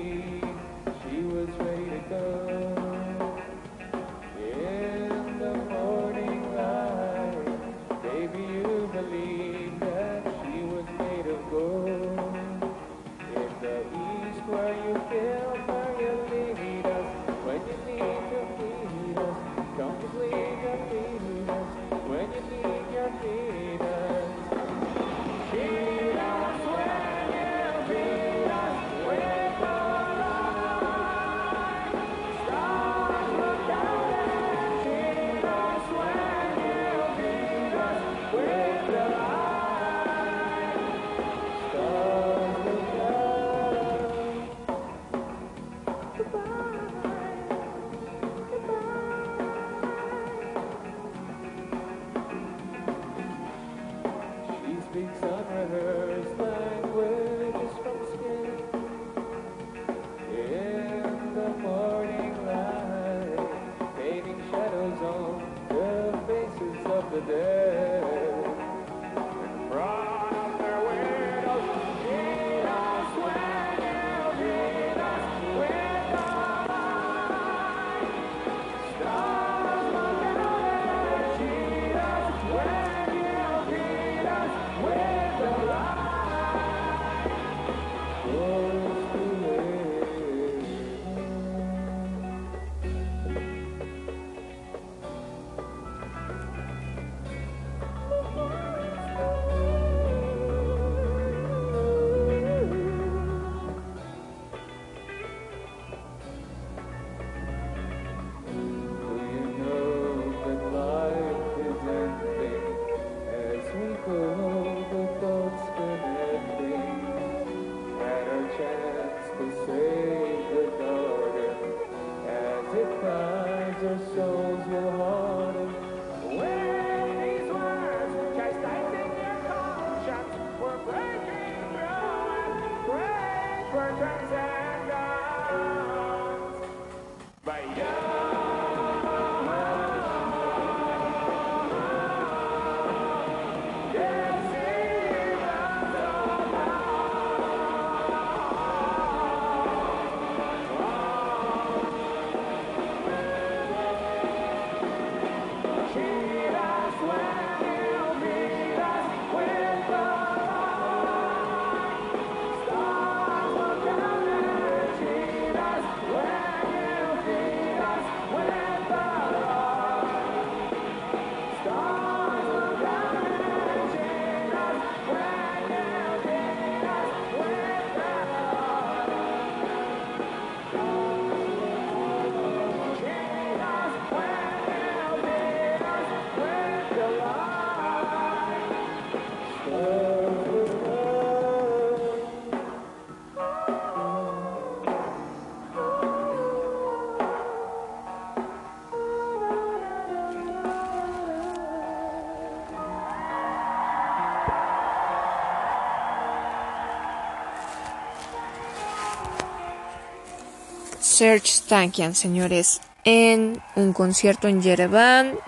Serge 211.16 211.62
Tankian, 211.70 212.14
señores, 212.14 212.82
en 213.06 213.62
un 213.78 213.94
concierto 213.94 214.50
en 214.50 214.62
Yerevan, 214.62 215.40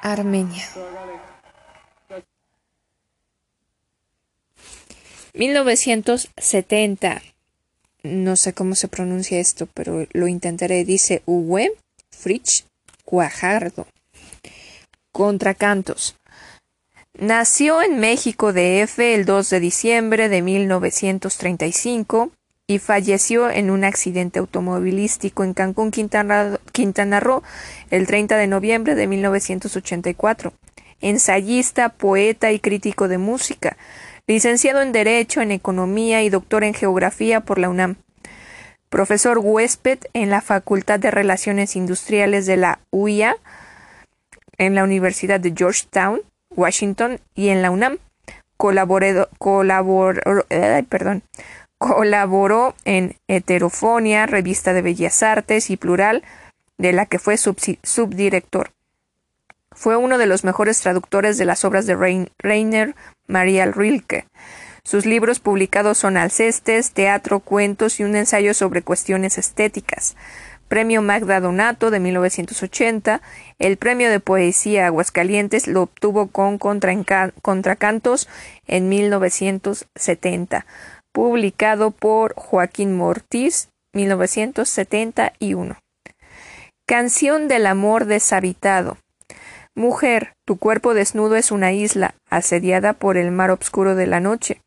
Armenia. 0.00 0.66
1970. 5.34 7.20
No 8.02 8.36
sé 8.36 8.54
cómo 8.54 8.74
se 8.74 8.88
pronuncia 8.88 9.38
esto, 9.38 9.66
pero 9.74 10.06
lo 10.14 10.26
intentaré. 10.26 10.86
Dice 10.86 11.22
Uwe 11.26 11.74
Fritsch 12.10 12.64
Guajardo. 13.04 13.86
Contracantos. 15.12 16.16
Nació 17.12 17.82
en 17.82 18.00
México 18.00 18.54
de 18.54 18.80
F 18.80 19.14
el 19.14 19.26
2 19.26 19.50
de 19.50 19.60
diciembre 19.60 20.30
de 20.30 20.40
1935 20.40 22.32
y 22.70 22.78
falleció 22.78 23.50
en 23.50 23.68
un 23.68 23.82
accidente 23.82 24.38
automovilístico 24.38 25.42
en 25.42 25.54
Cancún, 25.54 25.90
Quintana, 25.90 27.18
Roo, 27.18 27.42
el 27.90 28.06
30 28.06 28.36
de 28.36 28.46
noviembre 28.46 28.94
de 28.94 29.08
1984. 29.08 30.52
Ensayista, 31.00 31.88
poeta 31.88 32.52
y 32.52 32.60
crítico 32.60 33.08
de 33.08 33.18
música, 33.18 33.76
licenciado 34.28 34.82
en 34.82 34.92
Derecho, 34.92 35.40
en 35.40 35.50
Economía 35.50 36.22
y 36.22 36.30
doctor 36.30 36.62
en 36.62 36.72
Geografía 36.72 37.40
por 37.40 37.58
la 37.58 37.70
UNAM. 37.70 37.96
Profesor 38.88 39.40
huésped 39.42 39.98
en 40.12 40.30
la 40.30 40.40
Facultad 40.40 41.00
de 41.00 41.10
Relaciones 41.10 41.74
Industriales 41.74 42.46
de 42.46 42.56
la 42.56 42.78
UIA, 42.92 43.34
en 44.58 44.76
la 44.76 44.84
Universidad 44.84 45.40
de 45.40 45.52
Georgetown, 45.56 46.20
Washington 46.54 47.18
y 47.34 47.48
en 47.48 47.62
la 47.62 47.72
UNAM. 47.72 47.98
Colaboró, 48.56 49.26
perdón, 50.88 51.22
colaboró 51.80 52.74
en 52.84 53.16
Heterofonia, 53.26 54.26
Revista 54.26 54.74
de 54.74 54.82
Bellas 54.82 55.22
Artes 55.22 55.70
y 55.70 55.78
Plural, 55.78 56.22
de 56.76 56.92
la 56.92 57.06
que 57.06 57.18
fue 57.18 57.38
subdirector. 57.38 58.72
Fue 59.72 59.96
uno 59.96 60.18
de 60.18 60.26
los 60.26 60.44
mejores 60.44 60.78
traductores 60.80 61.38
de 61.38 61.46
las 61.46 61.64
obras 61.64 61.86
de 61.86 62.28
Rainer 62.38 62.94
Maria 63.26 63.64
Rilke. 63.64 64.26
Sus 64.84 65.06
libros 65.06 65.40
publicados 65.40 65.96
son 65.96 66.18
Alcestes, 66.18 66.92
Teatro, 66.92 67.40
Cuentos 67.40 67.98
y 67.98 68.04
un 68.04 68.14
ensayo 68.14 68.52
sobre 68.52 68.82
cuestiones 68.82 69.38
estéticas. 69.38 70.16
Premio 70.68 71.00
Magda 71.00 71.40
Donato 71.40 71.90
de 71.90 71.98
1980, 71.98 73.22
el 73.58 73.78
Premio 73.78 74.10
de 74.10 74.20
Poesía 74.20 74.86
Aguascalientes 74.86 75.66
lo 75.66 75.82
obtuvo 75.82 76.26
con 76.26 76.58
Contracantos 76.58 78.28
en 78.66 78.88
1970, 78.90 80.66
publicado 81.12 81.90
por 81.90 82.34
Joaquín 82.34 82.96
Mortiz, 82.96 83.68
1971. 83.94 85.76
Canción 86.86 87.48
del 87.48 87.66
amor 87.66 88.06
deshabitado. 88.06 88.96
Mujer, 89.74 90.32
tu 90.44 90.56
cuerpo 90.56 90.94
desnudo 90.94 91.36
es 91.36 91.50
una 91.50 91.72
isla, 91.72 92.14
asediada 92.28 92.92
por 92.92 93.16
el 93.16 93.30
mar 93.30 93.50
oscuro 93.50 93.94
de 93.94 94.06
la 94.06 94.20
noche. 94.20 94.60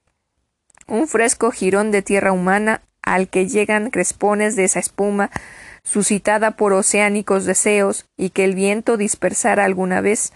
Un 0.88 1.08
fresco 1.08 1.52
jirón 1.52 1.92
de 1.92 2.02
tierra 2.02 2.32
humana 2.32 2.82
al 3.02 3.28
que 3.28 3.48
llegan 3.48 3.90
crespones 3.90 4.56
de 4.56 4.66
esa 4.66 4.80
espuma 4.80 5.30
suscitada 5.84 6.52
por 6.52 6.72
oceánicos 6.74 7.46
deseos 7.46 8.06
y 8.18 8.30
que 8.30 8.46
el 8.46 8.56
viento 8.56 8.96
dispersara 8.96 9.66
alguna 9.66 10.02
vez. 10.02 10.32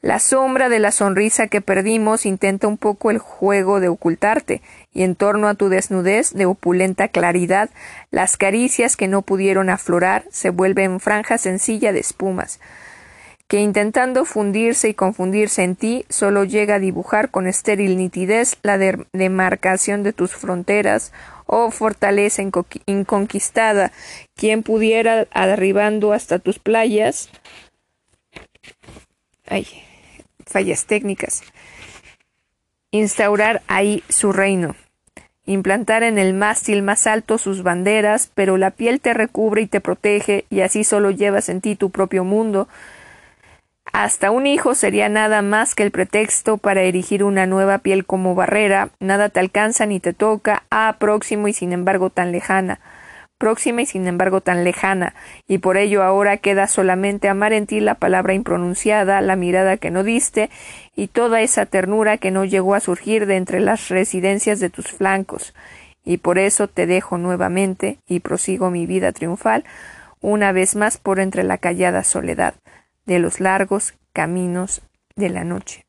La 0.00 0.20
sombra 0.20 0.68
de 0.68 0.78
la 0.78 0.92
sonrisa 0.92 1.48
que 1.48 1.60
perdimos 1.60 2.24
intenta 2.24 2.68
un 2.68 2.78
poco 2.78 3.10
el 3.10 3.18
juego 3.18 3.80
de 3.80 3.88
ocultarte, 3.88 4.62
y 4.92 5.02
en 5.02 5.14
torno 5.14 5.48
a 5.48 5.54
tu 5.54 5.68
desnudez 5.68 6.32
de 6.32 6.46
opulenta 6.46 7.08
claridad, 7.08 7.70
las 8.10 8.36
caricias 8.36 8.96
que 8.96 9.08
no 9.08 9.22
pudieron 9.22 9.70
aflorar 9.70 10.24
se 10.30 10.50
vuelven 10.50 11.00
franja 11.00 11.38
sencilla 11.38 11.92
de 11.92 12.00
espumas 12.00 12.60
que 13.48 13.60
intentando 13.60 14.26
fundirse 14.26 14.90
y 14.90 14.94
confundirse 14.94 15.64
en 15.64 15.74
ti, 15.74 16.04
solo 16.10 16.44
llega 16.44 16.74
a 16.74 16.78
dibujar 16.78 17.30
con 17.30 17.46
estéril 17.46 17.96
nitidez 17.96 18.58
la 18.62 18.76
demarcación 18.76 20.02
de 20.02 20.12
tus 20.12 20.32
fronteras, 20.32 21.12
oh 21.46 21.70
fortaleza 21.70 22.42
inconquistada, 22.84 23.90
quien 24.36 24.62
pudiera, 24.62 25.26
arribando 25.32 26.12
hasta 26.12 26.38
tus 26.38 26.58
playas, 26.58 27.30
ay, 29.46 29.66
fallas 30.46 30.84
técnicas, 30.84 31.42
instaurar 32.90 33.62
ahí 33.68 34.02
su 34.08 34.32
reino, 34.32 34.74
implantar 35.44 36.02
en 36.02 36.18
el 36.18 36.34
mástil 36.34 36.82
más 36.82 37.06
alto 37.06 37.38
sus 37.38 37.62
banderas, 37.62 38.30
pero 38.34 38.56
la 38.56 38.70
piel 38.70 39.00
te 39.00 39.14
recubre 39.14 39.62
y 39.62 39.66
te 39.66 39.80
protege, 39.80 40.44
y 40.50 40.60
así 40.60 40.84
solo 40.84 41.10
llevas 41.10 41.48
en 41.48 41.60
ti 41.60 41.76
tu 41.76 41.90
propio 41.90 42.24
mundo, 42.24 42.68
hasta 43.92 44.30
un 44.30 44.46
hijo 44.46 44.74
sería 44.74 45.08
nada 45.08 45.42
más 45.42 45.74
que 45.74 45.82
el 45.82 45.90
pretexto 45.90 46.58
para 46.58 46.82
erigir 46.82 47.24
una 47.24 47.46
nueva 47.46 47.78
piel 47.78 48.04
como 48.04 48.34
barrera, 48.34 48.90
nada 49.00 49.28
te 49.28 49.40
alcanza 49.40 49.86
ni 49.86 50.00
te 50.00 50.12
toca, 50.12 50.64
ah, 50.70 50.96
próximo 50.98 51.48
y 51.48 51.52
sin 51.52 51.72
embargo 51.72 52.10
tan 52.10 52.32
lejana, 52.32 52.80
próxima 53.38 53.82
y 53.82 53.86
sin 53.86 54.06
embargo 54.06 54.40
tan 54.40 54.64
lejana, 54.64 55.14
y 55.46 55.58
por 55.58 55.76
ello 55.76 56.02
ahora 56.02 56.36
queda 56.36 56.66
solamente 56.66 57.28
amar 57.28 57.52
en 57.52 57.66
ti 57.66 57.80
la 57.80 57.94
palabra 57.94 58.34
impronunciada, 58.34 59.20
la 59.20 59.36
mirada 59.36 59.76
que 59.76 59.90
no 59.90 60.02
diste, 60.02 60.50
y 60.94 61.06
toda 61.06 61.40
esa 61.40 61.64
ternura 61.64 62.18
que 62.18 62.30
no 62.30 62.44
llegó 62.44 62.74
a 62.74 62.80
surgir 62.80 63.26
de 63.26 63.36
entre 63.36 63.60
las 63.60 63.88
residencias 63.88 64.60
de 64.60 64.70
tus 64.70 64.88
flancos, 64.88 65.54
y 66.04 66.18
por 66.18 66.38
eso 66.38 66.68
te 66.68 66.86
dejo 66.86 67.16
nuevamente 67.16 67.98
y 68.06 68.20
prosigo 68.20 68.70
mi 68.70 68.86
vida 68.86 69.12
triunfal, 69.12 69.64
una 70.20 70.52
vez 70.52 70.74
más 70.74 70.98
por 70.98 71.20
entre 71.20 71.44
la 71.44 71.58
callada 71.58 72.02
soledad 72.02 72.54
de 73.06 73.18
los 73.20 73.40
largos 73.40 73.94
caminos 74.12 74.82
de 75.16 75.30
la 75.30 75.44
noche. 75.44 75.84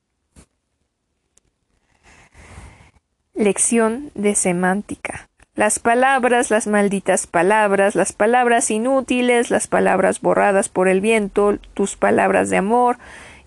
Lección 3.34 4.12
de 4.16 4.36
semántica. 4.36 5.29
Las 5.60 5.78
palabras, 5.78 6.52
las 6.52 6.68
malditas 6.68 7.28
palabras, 7.28 7.94
las 7.94 8.14
palabras 8.14 8.72
inútiles, 8.72 9.52
las 9.52 9.68
palabras 9.68 10.22
borradas 10.22 10.70
por 10.70 10.88
el 10.88 11.02
viento, 11.02 11.58
tus 11.74 11.98
palabras 11.98 12.50
de 12.50 12.56
amor, 12.56 12.96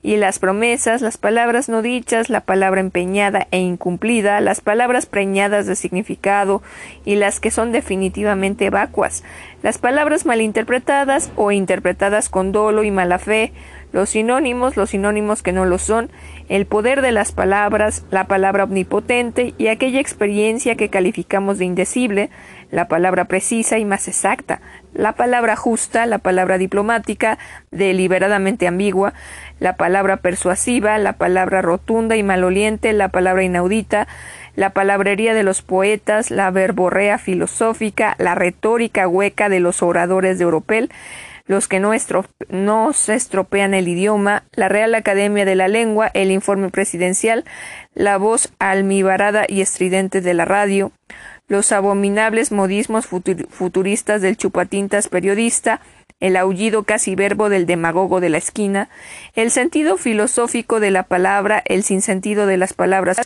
y 0.02 0.16
las 0.16 0.38
promesas, 0.38 1.00
las 1.00 1.16
palabras 1.16 1.70
no 1.70 1.80
dichas, 1.80 2.28
la 2.28 2.42
palabra 2.42 2.82
empeñada 2.82 3.46
e 3.50 3.60
incumplida, 3.60 4.42
las 4.42 4.60
palabras 4.60 5.06
preñadas 5.06 5.66
de 5.66 5.74
significado 5.74 6.60
y 7.06 7.14
las 7.14 7.40
que 7.40 7.50
son 7.50 7.72
definitivamente 7.72 8.68
vacuas, 8.68 9.24
las 9.62 9.78
palabras 9.78 10.26
malinterpretadas 10.26 11.30
o 11.36 11.50
interpretadas 11.50 12.28
con 12.28 12.52
dolo 12.52 12.82
y 12.82 12.90
mala 12.90 13.20
fe, 13.20 13.54
los 13.92 14.10
sinónimos, 14.10 14.76
los 14.76 14.90
sinónimos 14.90 15.42
que 15.42 15.52
no 15.52 15.64
lo 15.64 15.78
son, 15.78 16.10
el 16.48 16.66
poder 16.66 17.02
de 17.02 17.12
las 17.12 17.32
palabras, 17.32 18.04
la 18.10 18.26
palabra 18.26 18.64
omnipotente 18.64 19.54
y 19.58 19.68
aquella 19.68 20.00
experiencia 20.00 20.76
que 20.76 20.88
calificamos 20.88 21.58
de 21.58 21.64
indecible, 21.64 22.30
la 22.70 22.88
palabra 22.88 23.26
precisa 23.26 23.78
y 23.78 23.84
más 23.84 24.08
exacta, 24.08 24.60
la 24.94 25.12
palabra 25.12 25.56
justa, 25.56 26.06
la 26.06 26.18
palabra 26.18 26.58
diplomática, 26.58 27.38
deliberadamente 27.70 28.66
ambigua, 28.66 29.14
la 29.60 29.76
palabra 29.76 30.18
persuasiva, 30.18 30.98
la 30.98 31.14
palabra 31.14 31.62
rotunda 31.62 32.16
y 32.16 32.22
maloliente, 32.22 32.92
la 32.92 33.08
palabra 33.08 33.42
inaudita, 33.42 34.08
la 34.56 34.70
palabrería 34.70 35.34
de 35.34 35.42
los 35.42 35.62
poetas, 35.62 36.30
la 36.30 36.50
verborrea 36.50 37.18
filosófica, 37.18 38.14
la 38.18 38.34
retórica 38.34 39.08
hueca 39.08 39.48
de 39.48 39.60
los 39.60 39.82
oradores 39.82 40.38
de 40.38 40.44
Europel, 40.44 40.90
los 41.46 41.68
que 41.68 41.80
no, 41.80 41.92
no 42.48 42.92
se 42.92 43.14
estropean 43.14 43.74
el 43.74 43.88
idioma, 43.88 44.44
la 44.52 44.68
Real 44.68 44.94
Academia 44.94 45.44
de 45.44 45.54
la 45.54 45.68
Lengua, 45.68 46.10
el 46.14 46.30
informe 46.30 46.70
presidencial, 46.70 47.44
la 47.94 48.16
voz 48.18 48.52
almibarada 48.58 49.44
y 49.48 49.60
estridente 49.60 50.20
de 50.20 50.34
la 50.34 50.44
radio, 50.44 50.92
los 51.48 51.72
abominables 51.72 52.52
modismos 52.52 53.06
futuristas 53.06 54.22
del 54.22 54.36
chupatintas 54.36 55.08
periodista, 55.08 55.80
el 56.20 56.36
aullido 56.36 56.84
casi 56.84 57.16
verbo 57.16 57.48
del 57.48 57.66
demagogo 57.66 58.20
de 58.20 58.30
la 58.30 58.38
esquina, 58.38 58.88
el 59.34 59.50
sentido 59.50 59.96
filosófico 59.96 60.78
de 60.78 60.92
la 60.92 61.02
palabra, 61.02 61.62
el 61.66 61.82
sinsentido 61.82 62.46
de 62.46 62.56
las 62.56 62.74
palabras, 62.74 63.18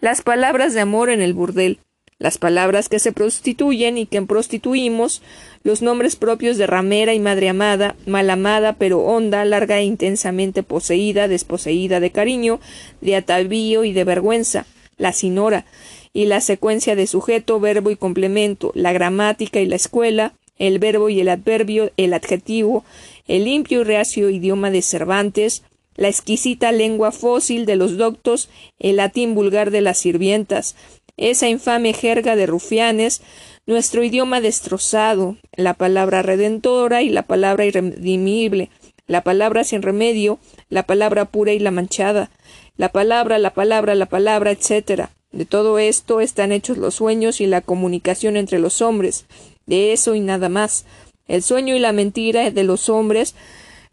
las 0.00 0.22
palabras 0.22 0.74
de 0.74 0.80
amor 0.80 1.10
en 1.10 1.22
el 1.22 1.32
burdel, 1.32 1.78
las 2.20 2.36
palabras 2.36 2.88
que 2.90 2.98
se 2.98 3.12
prostituyen 3.12 3.98
y 3.98 4.06
que 4.06 4.20
prostituimos, 4.22 5.22
los 5.64 5.80
nombres 5.80 6.16
propios 6.16 6.58
de 6.58 6.66
ramera 6.66 7.14
y 7.14 7.18
madre 7.18 7.48
amada, 7.48 7.96
mal 8.06 8.28
amada 8.28 8.74
pero 8.74 9.00
honda, 9.00 9.44
larga 9.46 9.78
e 9.78 9.84
intensamente 9.84 10.62
poseída, 10.62 11.28
desposeída 11.28 11.98
de 11.98 12.10
cariño, 12.10 12.60
de 13.00 13.16
atavío 13.16 13.84
y 13.84 13.94
de 13.94 14.04
vergüenza, 14.04 14.66
la 14.98 15.14
sinora, 15.14 15.64
y 16.12 16.26
la 16.26 16.42
secuencia 16.42 16.94
de 16.94 17.06
sujeto, 17.06 17.58
verbo 17.58 17.90
y 17.90 17.96
complemento, 17.96 18.70
la 18.74 18.92
gramática 18.92 19.60
y 19.60 19.66
la 19.66 19.76
escuela, 19.76 20.34
el 20.58 20.78
verbo 20.78 21.08
y 21.08 21.20
el 21.20 21.30
adverbio, 21.30 21.90
el 21.96 22.12
adjetivo, 22.12 22.84
el 23.28 23.44
limpio 23.44 23.80
y 23.80 23.84
reacio 23.84 24.28
idioma 24.28 24.70
de 24.70 24.82
Cervantes, 24.82 25.62
la 25.96 26.08
exquisita 26.08 26.72
lengua 26.72 27.12
fósil 27.12 27.66
de 27.66 27.76
los 27.76 27.96
doctos, 27.96 28.48
el 28.78 28.96
latín 28.96 29.34
vulgar 29.34 29.70
de 29.70 29.82
las 29.82 29.98
sirvientas, 29.98 30.74
esa 31.20 31.48
infame 31.48 31.92
jerga 31.92 32.34
de 32.34 32.46
rufianes, 32.46 33.20
nuestro 33.66 34.02
idioma 34.02 34.40
destrozado, 34.40 35.36
la 35.54 35.74
palabra 35.74 36.22
redentora 36.22 37.02
y 37.02 37.10
la 37.10 37.22
palabra 37.22 37.66
irredimible, 37.66 38.70
la 39.06 39.22
palabra 39.22 39.62
sin 39.62 39.82
remedio, 39.82 40.38
la 40.70 40.84
palabra 40.84 41.26
pura 41.26 41.52
y 41.52 41.58
la 41.58 41.70
manchada, 41.70 42.30
la 42.76 42.88
palabra, 42.88 43.38
la 43.38 43.52
palabra, 43.52 43.94
la 43.94 44.06
palabra, 44.06 44.50
etcétera 44.50 45.10
De 45.30 45.44
todo 45.44 45.78
esto 45.78 46.20
están 46.20 46.52
hechos 46.52 46.78
los 46.78 46.94
sueños 46.94 47.40
y 47.40 47.46
la 47.46 47.60
comunicación 47.60 48.36
entre 48.36 48.58
los 48.58 48.80
hombres, 48.80 49.26
de 49.66 49.92
eso 49.92 50.14
y 50.14 50.20
nada 50.20 50.48
más. 50.48 50.86
El 51.28 51.42
sueño 51.42 51.76
y 51.76 51.78
la 51.78 51.92
mentira 51.92 52.50
de 52.50 52.64
los 52.64 52.88
hombres, 52.88 53.34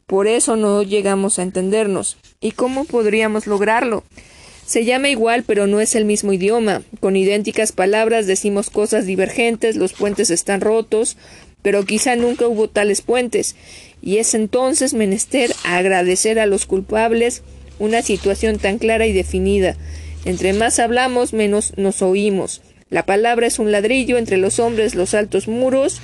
por 0.07 0.27
eso 0.27 0.55
no 0.55 0.81
llegamos 0.81 1.37
a 1.37 1.43
entendernos. 1.43 2.17
¿Y 2.39 2.53
cómo 2.53 2.85
podríamos 2.85 3.45
lograrlo? 3.45 4.03
Se 4.67 4.83
llama 4.83 5.07
igual, 5.07 5.43
pero 5.47 5.65
no 5.65 5.79
es 5.79 5.95
el 5.95 6.03
mismo 6.03 6.33
idioma. 6.33 6.83
Con 6.99 7.15
idénticas 7.15 7.71
palabras 7.71 8.27
decimos 8.27 8.69
cosas 8.69 9.05
divergentes, 9.05 9.77
los 9.77 9.93
puentes 9.93 10.29
están 10.29 10.59
rotos, 10.59 11.15
pero 11.61 11.85
quizá 11.85 12.17
nunca 12.17 12.47
hubo 12.47 12.67
tales 12.69 13.01
puentes, 13.01 13.55
y 14.01 14.17
es 14.17 14.33
entonces 14.33 14.93
menester 14.93 15.53
agradecer 15.63 16.37
a 16.37 16.45
los 16.45 16.65
culpables 16.65 17.43
una 17.79 18.01
situación 18.01 18.59
tan 18.59 18.77
clara 18.77 19.07
y 19.07 19.13
definida. 19.13 19.77
Entre 20.25 20.51
más 20.51 20.79
hablamos, 20.79 21.31
menos 21.31 21.71
nos 21.77 22.01
oímos. 22.01 22.61
La 22.89 23.05
palabra 23.05 23.47
es 23.47 23.59
un 23.59 23.71
ladrillo 23.71 24.17
entre 24.17 24.35
los 24.35 24.59
hombres, 24.59 24.95
los 24.95 25.13
altos 25.13 25.47
muros 25.47 26.01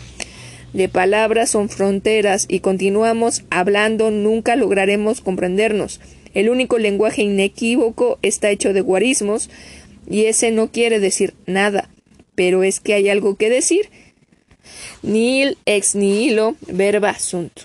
de 0.72 0.90
palabras 0.90 1.52
son 1.52 1.70
fronteras 1.70 2.46
y 2.50 2.62
continuamos 2.62 3.44
hablando 3.50 4.10
nunca 4.10 4.56
lograremos 4.56 5.22
comprendernos. 5.22 6.00
El 6.34 6.50
único 6.50 6.78
lenguaje 6.78 7.24
inequívoco 7.24 8.20
está 8.22 8.50
hecho 8.50 8.74
de 8.74 8.82
guarismos 8.82 9.50
y 10.10 10.26
ese 10.26 10.52
no 10.52 10.72
quiere 10.72 11.00
decir 11.00 11.34
nada, 11.46 11.90
pero 12.36 12.64
es 12.64 12.80
que 12.80 12.94
hay 12.94 13.10
algo 13.10 13.36
que 13.36 13.50
decir. 13.50 13.90
Nil 15.02 15.58
ex 15.66 15.96
nihilo 15.96 16.56
verba 16.68 17.18
sunt. 17.20 17.62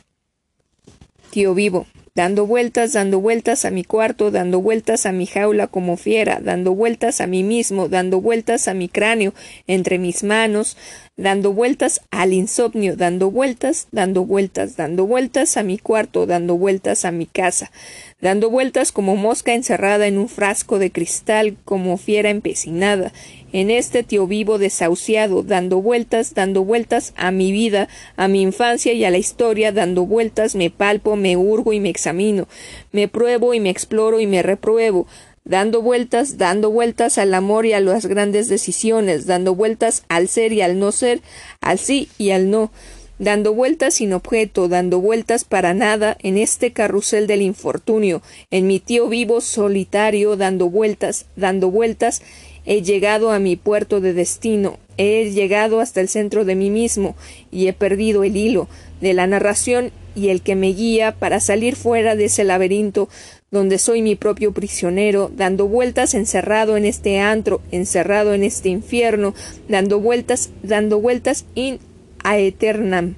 Tío 1.31 1.55
vivo 1.55 1.87
dando 2.19 2.47
vueltas, 2.47 2.95
dando 2.95 3.21
vueltas 3.21 3.65
a 3.65 3.71
mi 3.71 3.85
cuarto, 3.85 4.33
dando 4.33 4.61
vueltas 4.61 5.07
a 5.07 5.13
mi 5.13 5.25
jaula 5.25 5.69
como 5.69 5.97
fiera, 5.97 6.41
dando 6.43 6.75
vueltas 6.75 7.21
a 7.21 7.29
mí 7.29 7.45
mismo, 7.45 7.89
dando 7.89 8.21
vueltas 8.21 8.67
a 8.67 8.75
mi 8.75 8.89
cráneo 8.89 9.35
entre 9.69 10.01
mis 10.01 10.25
manos, 10.25 10.77
dando 11.19 11.53
vueltas 11.53 12.01
al 12.13 12.33
insomnio, 12.33 12.97
dando 12.97 13.31
vueltas, 13.31 13.89
dando 13.91 14.25
vueltas, 14.25 14.77
dando 14.77 15.05
vueltas 15.05 15.57
a 15.57 15.65
mi 15.65 15.77
cuarto, 15.77 16.27
dando 16.27 16.57
vueltas 16.57 17.05
a 17.05 17.11
mi 17.11 17.27
casa, 17.27 17.73
dando 18.21 18.51
vueltas 18.51 18.93
como 18.93 19.17
mosca 19.17 19.53
encerrada 19.53 20.07
en 20.07 20.17
un 20.17 20.29
frasco 20.29 20.79
de 20.79 20.93
cristal, 20.93 21.57
como 21.65 21.99
fiera 21.99 22.31
empecinada, 22.31 23.13
en 23.53 23.71
este 23.71 24.05
tío 24.05 24.29
vivo 24.29 24.59
desahuciado, 24.59 25.43
dando 25.43 25.83
vueltas, 25.83 26.35
dando 26.35 26.65
vueltas 26.65 27.13
a 27.17 27.33
mi 27.33 27.51
vida, 27.51 27.89
a 28.17 28.29
mi 28.29 28.41
infancia 28.41 28.93
y 28.93 29.05
a 29.05 29.11
la 29.11 29.19
historia, 29.19 29.73
dando 29.73 30.07
vueltas, 30.07 30.55
me 30.55 30.71
palpo, 30.71 31.17
me 31.17 31.37
hurgo 31.37 31.73
y 31.73 31.81
me 31.81 31.89
examino, 31.89 32.47
me 32.93 33.09
pruebo 33.09 33.55
y 33.55 33.61
me 33.61 33.71
exploro 33.71 34.21
y 34.21 34.29
me 34.29 34.43
repruebo, 34.43 35.09
dando 35.49 35.83
vueltas, 35.83 36.39
dando 36.39 36.71
vueltas 36.71 37.19
al 37.19 37.35
amor 37.35 37.67
y 37.67 37.73
a 37.73 37.81
las 37.81 38.07
grandes 38.07 38.49
decisiones, 38.49 39.27
dando 39.27 39.55
vueltas 39.55 40.05
al 40.09 40.29
ser 40.29 40.53
y 40.53 40.61
al 40.61 40.79
no 40.79 40.93
ser, 40.93 41.21
al 41.61 41.79
sí 41.79 42.09
y 42.19 42.31
al 42.31 42.51
no, 42.51 42.71
dando 43.19 43.55
vueltas 43.55 43.95
sin 43.95 44.13
objeto, 44.13 44.69
dando 44.69 45.01
vueltas 45.01 45.45
para 45.45 45.75
nada 45.75 46.17
en 46.23 46.39
este 46.39 46.73
carrusel 46.73 47.27
del 47.27 47.43
infortunio, 47.43 48.23
en 48.51 48.67
mi 48.67 48.79
tío 48.79 49.09
vivo 49.09 49.41
solitario, 49.41 50.37
dando 50.37 50.69
vueltas, 50.71 51.27
dando 51.35 51.71
vueltas, 51.71 52.23
He 52.71 52.83
llegado 52.83 53.31
a 53.31 53.39
mi 53.39 53.57
puerto 53.57 54.03
de 54.03 54.13
destino, 54.13 54.79
he 54.99 55.31
llegado 55.31 55.81
hasta 55.81 56.03
el 56.03 56.09
centro 56.11 56.45
de 56.45 56.55
mí 56.55 56.69
mismo 56.69 57.17
y 57.51 57.69
he 57.69 57.73
perdido 57.73 58.25
el 58.25 58.37
hilo 58.37 58.69
de 59.01 59.15
la 59.15 59.27
narración 59.27 59.91
y 60.15 60.29
el 60.29 60.43
que 60.43 60.55
me 60.55 60.75
guía 60.75 61.13
para 61.13 61.41
salir 61.41 61.77
fuera 61.77 62.15
de 62.15 62.27
ese 62.27 62.45
laberinto 62.45 63.09
donde 63.51 63.79
soy 63.79 64.03
mi 64.03 64.15
propio 64.15 64.53
prisionero, 64.53 65.31
dando 65.35 65.67
vueltas 65.69 66.15
encerrado 66.15 66.77
en 66.77 66.85
este 66.85 67.19
antro, 67.19 67.61
encerrado 67.71 68.35
en 68.35 68.45
este 68.45 68.69
infierno, 68.69 69.35
dando 69.69 70.01
vueltas, 70.01 70.51
dando 70.63 71.01
vueltas 71.01 71.45
in 71.55 71.79
aeternam. 72.23 73.15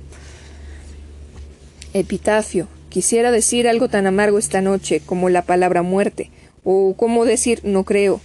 Epitafio. 1.93 2.69
Quisiera 2.89 3.31
decir 3.31 3.69
algo 3.69 3.89
tan 3.89 4.07
amargo 4.07 4.39
esta 4.39 4.61
noche 4.61 5.01
como 5.05 5.29
la 5.29 5.43
palabra 5.43 5.83
muerte, 5.83 6.31
o 6.65 6.95
cómo 6.97 7.25
decir 7.25 7.61
no 7.63 7.85
creo, 7.85 8.21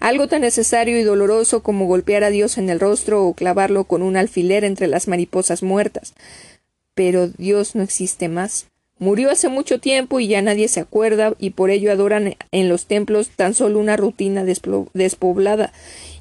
algo 0.00 0.28
tan 0.28 0.42
necesario 0.42 0.98
y 0.98 1.02
doloroso 1.02 1.62
como 1.62 1.86
golpear 1.86 2.22
a 2.22 2.30
Dios 2.30 2.58
en 2.58 2.70
el 2.70 2.80
rostro 2.80 3.24
o 3.24 3.34
clavarlo 3.34 3.84
con 3.84 4.02
un 4.02 4.16
alfiler 4.16 4.64
entre 4.64 4.86
las 4.86 5.08
mariposas 5.08 5.62
muertas. 5.62 6.14
Pero 6.94 7.28
Dios 7.28 7.74
no 7.74 7.82
existe 7.82 8.28
más. 8.28 8.66
Murió 8.98 9.30
hace 9.30 9.48
mucho 9.48 9.78
tiempo 9.78 10.18
y 10.18 10.28
ya 10.28 10.42
nadie 10.42 10.68
se 10.68 10.80
acuerda 10.80 11.34
y 11.38 11.50
por 11.50 11.70
ello 11.70 11.92
adoran 11.92 12.36
en 12.50 12.68
los 12.68 12.86
templos 12.86 13.30
tan 13.30 13.54
solo 13.54 13.78
una 13.78 13.96
rutina 13.96 14.44
despoblada 14.44 15.72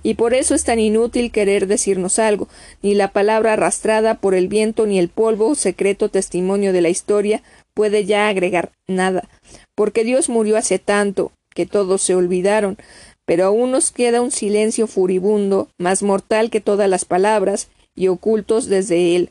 y 0.03 0.13
por 0.13 0.33
eso 0.33 0.55
es 0.55 0.63
tan 0.63 0.79
inútil 0.79 1.31
querer 1.31 1.67
decirnos 1.67 2.17
algo, 2.17 2.47
ni 2.81 2.95
la 2.95 3.11
palabra 3.11 3.53
arrastrada 3.53 4.15
por 4.15 4.35
el 4.35 4.47
viento 4.47 4.85
ni 4.85 4.99
el 4.99 5.09
polvo, 5.09 5.53
secreto 5.55 6.09
testimonio 6.09 6.71
de 6.71 6.81
la 6.81 6.89
historia, 6.89 7.43
puede 7.73 8.05
ya 8.05 8.29
agregar 8.29 8.71
nada, 8.87 9.27
porque 9.75 10.03
Dios 10.03 10.29
murió 10.29 10.55
hace 10.55 10.79
tanto, 10.79 11.33
que 11.53 11.65
todos 11.65 12.01
se 12.01 12.15
olvidaron, 12.15 12.77
pero 13.25 13.45
aún 13.45 13.71
nos 13.71 13.91
queda 13.91 14.21
un 14.21 14.31
silencio 14.31 14.87
furibundo, 14.87 15.67
más 15.77 16.03
mortal 16.03 16.49
que 16.49 16.61
todas 16.61 16.89
las 16.89 17.03
palabras, 17.03 17.67
y 17.93 18.07
ocultos 18.07 18.67
desde 18.67 19.15
él. 19.15 19.29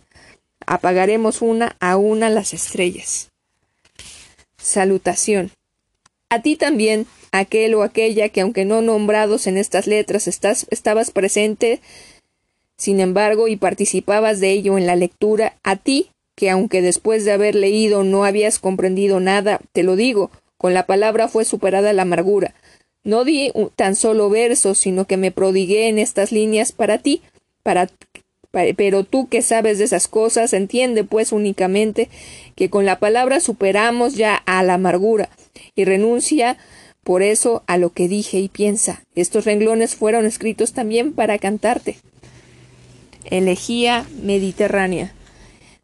Apagaremos 0.67 1.41
una 1.41 1.77
a 1.81 1.97
una 1.97 2.29
las 2.29 2.53
estrellas. 2.53 3.31
Salutación. 4.67 5.53
A 6.29 6.43
ti 6.43 6.57
también, 6.57 7.07
aquel 7.31 7.75
o 7.75 7.85
aquella 7.85 8.31
que 8.31 8.41
aunque 8.41 8.65
no 8.65 8.83
nombrados 8.83 9.47
en 9.47 9.59
estas 9.59 9.87
letras 9.87 10.27
estás, 10.27 10.67
estabas 10.71 11.13
presente, 11.13 11.81
sin 12.77 12.99
embargo, 12.99 13.47
y 13.47 13.57
participabas 13.57 14.41
de 14.41 14.51
ello 14.51 14.77
en 14.77 14.87
la 14.87 14.97
lectura, 14.97 15.57
a 15.63 15.77
ti, 15.77 16.11
que 16.35 16.51
aunque 16.51 16.83
después 16.83 17.25
de 17.25 17.31
haber 17.31 17.55
leído 17.55 18.03
no 18.03 18.25
habías 18.25 18.59
comprendido 18.59 19.21
nada, 19.21 19.61
te 19.73 19.85
lo 19.85 19.95
digo, 19.95 20.33
con 20.59 20.75
la 20.75 20.85
palabra 20.85 21.29
fue 21.29 21.45
superada 21.45 21.93
la 21.93 22.03
amargura, 22.03 22.53
no 23.05 23.25
di 23.25 23.53
tan 23.77 23.95
solo 23.95 24.29
versos, 24.31 24.79
sino 24.79 25.07
que 25.07 25.17
me 25.17 25.31
prodigué 25.31 25.87
en 25.87 26.01
estas 26.01 26.33
líneas 26.33 26.73
para 26.73 26.99
ti, 26.99 27.23
para, 27.63 27.89
pero 28.77 29.05
tú 29.05 29.29
que 29.29 29.43
sabes 29.43 29.79
de 29.79 29.85
esas 29.85 30.09
cosas, 30.09 30.53
entiende 30.53 31.05
pues 31.05 31.33
únicamente 31.33 32.09
que 32.55 32.71
con 32.71 32.85
la 32.85 32.99
palabra 32.99 33.41
superamos 33.41 34.15
ya 34.15 34.35
a 34.35 34.63
la 34.63 34.75
amargura 34.75 35.29
y 35.75 35.85
renuncia 35.85 36.57
por 37.07 37.23
eso 37.23 37.63
a 37.69 37.79
lo 37.79 37.91
que 37.91 38.09
dije 38.09 38.41
y 38.41 38.49
piensa. 38.49 39.05
Estos 39.15 39.45
renglones 39.45 39.95
fueron 39.95 40.27
escritos 40.27 40.73
también 40.73 41.13
para 41.13 41.39
cantarte. 41.39 41.99
Elegía 43.25 44.07
mediterránea. 44.23 45.13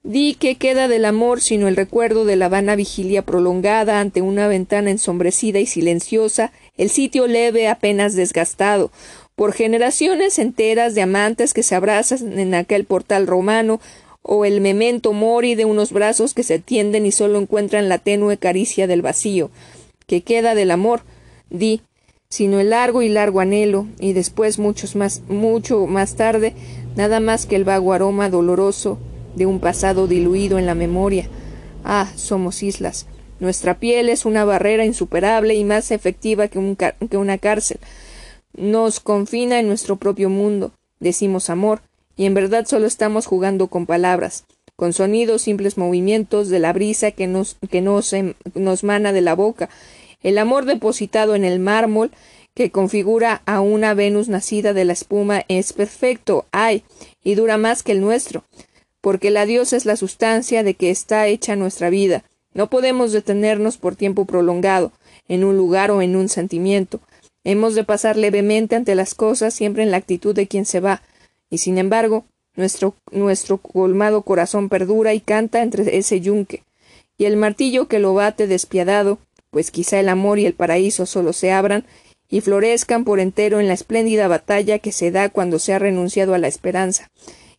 Di 0.03 0.35
que 0.35 0.57
queda 0.57 0.89
del 0.89 1.05
amor 1.05 1.41
sino 1.41 1.69
el 1.69 1.77
recuerdo 1.77 2.25
de 2.25 2.35
la 2.35 2.49
vana 2.49 2.75
vigilia 2.75 3.23
prolongada 3.23 4.01
ante 4.01 4.21
una 4.21 4.49
ventana 4.49 4.91
ensombrecida 4.91 5.61
y 5.61 5.67
silenciosa, 5.67 6.51
el 6.77 6.91
sitio 6.91 7.29
leve 7.29 7.69
apenas 7.69 8.17
desgastado, 8.17 8.91
por 9.37 9.53
generaciones 9.53 10.39
enteras 10.39 10.95
de 10.95 11.03
amantes 11.03 11.55
que 11.55 11.63
se 11.63 11.75
abrazan 11.75 12.39
en 12.39 12.55
aquel 12.55 12.85
portal 12.85 13.27
romano, 13.27 13.81
o 14.23 14.45
el 14.45 14.61
memento 14.61 15.13
mori 15.13 15.57
de 15.57 15.65
unos 15.65 15.93
brazos 15.93 16.33
que 16.33 16.45
se 16.45 16.61
tienden 16.61 17.07
y 17.07 17.13
solo 17.13 17.41
encuentran 17.41 17.89
la 17.89 17.99
tenue 17.99 18.37
caricia 18.37 18.87
del 18.87 19.03
vacío, 19.03 19.51
que 20.07 20.23
queda 20.23 20.55
del 20.55 20.71
amor, 20.71 21.03
di, 21.51 21.83
sino 22.29 22.61
el 22.61 22.71
largo 22.71 23.03
y 23.03 23.09
largo 23.09 23.41
anhelo, 23.41 23.89
y 23.99 24.13
después 24.13 24.59
muchos 24.59 24.95
más, 24.95 25.23
mucho 25.29 25.87
más 25.87 26.15
tarde, 26.15 26.55
nada 26.97 27.21
más 27.21 27.47
que 27.47 27.57
el 27.57 27.65
vago 27.65 27.93
aroma 27.93 28.31
doloroso 28.31 28.99
de 29.35 29.47
un 29.47 29.61
pasado 29.61 30.07
diluido 30.07 30.59
en 30.59 30.67
la 30.67 30.75
memoria. 30.75 31.29
Ah, 31.85 32.11
somos 32.15 32.63
islas. 32.63 33.07
Nuestra 33.41 33.81
piel 33.81 34.09
es 34.09 34.25
una 34.25 34.45
barrera 34.45 34.85
insuperable 34.85 35.55
y 35.55 35.65
más 35.65 35.91
efectiva 35.91 36.47
que, 36.47 36.77
que 37.11 37.17
una 37.17 37.39
cárcel. 37.39 37.79
Nos 38.55 39.01
confina 39.01 39.59
en 39.59 39.69
nuestro 39.69 39.97
propio 39.97 40.31
mundo. 40.31 40.73
Decimos 41.01 41.51
amor, 41.51 41.83
y 42.17 42.27
en 42.27 42.35
verdad 42.35 42.67
solo 42.67 42.87
estamos 42.87 43.27
jugando 43.27 43.69
con 43.69 43.87
palabras, 43.87 44.45
con 44.77 44.93
sonidos, 44.93 45.43
simples 45.43 45.79
movimientos 45.79 46.49
de 46.49 46.59
la 46.59 46.73
brisa 46.73 47.11
que 47.11 47.27
nos, 47.27 47.57
que 47.71 47.81
nos, 47.81 48.13
em, 48.13 48.35
nos 48.55 48.85
mana 48.85 49.13
de 49.13 49.21
la 49.21 49.35
boca. 49.35 49.69
El 50.23 50.39
amor 50.39 50.65
depositado 50.65 51.35
en 51.35 51.45
el 51.45 51.59
mármol 51.59 52.11
que 52.55 52.71
configura 52.71 53.43
a 53.47 53.61
una 53.61 53.95
Venus 53.95 54.29
nacida 54.29 54.73
de 54.73 54.85
la 54.85 54.93
espuma 54.93 55.45
es 55.49 55.73
perfecto, 55.73 56.47
ay, 56.53 56.85
y 57.25 57.35
dura 57.35 57.57
más 57.57 57.83
que 57.83 57.93
el 57.93 58.01
nuestro 58.01 58.45
porque 59.03 59.31
la 59.31 59.45
diosa 59.45 59.77
es 59.77 59.85
la 59.85 59.97
sustancia 59.97 60.63
de 60.63 60.75
que 60.75 60.91
está 60.91 61.27
hecha 61.27 61.57
nuestra 61.57 61.91
vida. 61.91 62.25
No 62.55 62.71
podemos 62.71 63.13
detenernos 63.13 63.77
por 63.77 63.97
tiempo 63.97 64.25
prolongado, 64.25 64.93
en 65.29 65.45
un 65.45 65.57
lugar 65.57 65.91
o 65.91 66.01
en 66.01 66.17
un 66.17 66.29
sentimiento. 66.29 67.01
Hemos 67.45 67.75
de 67.75 67.85
pasar 67.85 68.17
levemente 68.17 68.77
ante 68.77 68.95
las 68.95 69.15
cosas, 69.15 69.55
siempre 69.55 69.83
en 69.83 69.91
la 69.91 69.97
actitud 69.97 70.35
de 70.35 70.47
quien 70.47 70.65
se 70.65 70.81
va, 70.81 71.03
y 71.51 71.59
sin 71.59 71.79
embargo, 71.79 72.25
nuestro, 72.55 72.95
nuestro 73.11 73.59
colmado 73.59 74.23
corazón 74.23 74.69
perdura 74.69 75.15
y 75.15 75.21
canta 75.21 75.63
entre 75.63 75.97
ese 75.97 76.21
yunque, 76.21 76.63
y 77.19 77.25
el 77.25 77.37
martillo 77.37 77.89
que 77.89 77.99
lo 77.99 78.15
bate 78.15 78.47
despiadado, 78.47 79.19
pues 79.51 79.71
quizá 79.71 79.99
el 79.99 80.09
amor 80.09 80.39
y 80.39 80.47
el 80.47 80.55
paraíso 80.55 81.05
solo 81.05 81.33
se 81.33 81.53
abran, 81.53 81.85
y 82.29 82.41
florezcan 82.41 83.05
por 83.05 83.21
entero 83.21 83.61
en 83.61 83.69
la 83.69 83.75
espléndida 83.75 84.27
batalla 84.27 84.79
que 84.79 84.91
se 84.91 85.11
da 85.11 85.29
cuando 85.29 85.59
se 85.59 85.75
ha 85.75 85.79
renunciado 85.79 86.33
a 86.33 86.39
la 86.39 86.49
esperanza. 86.49 87.11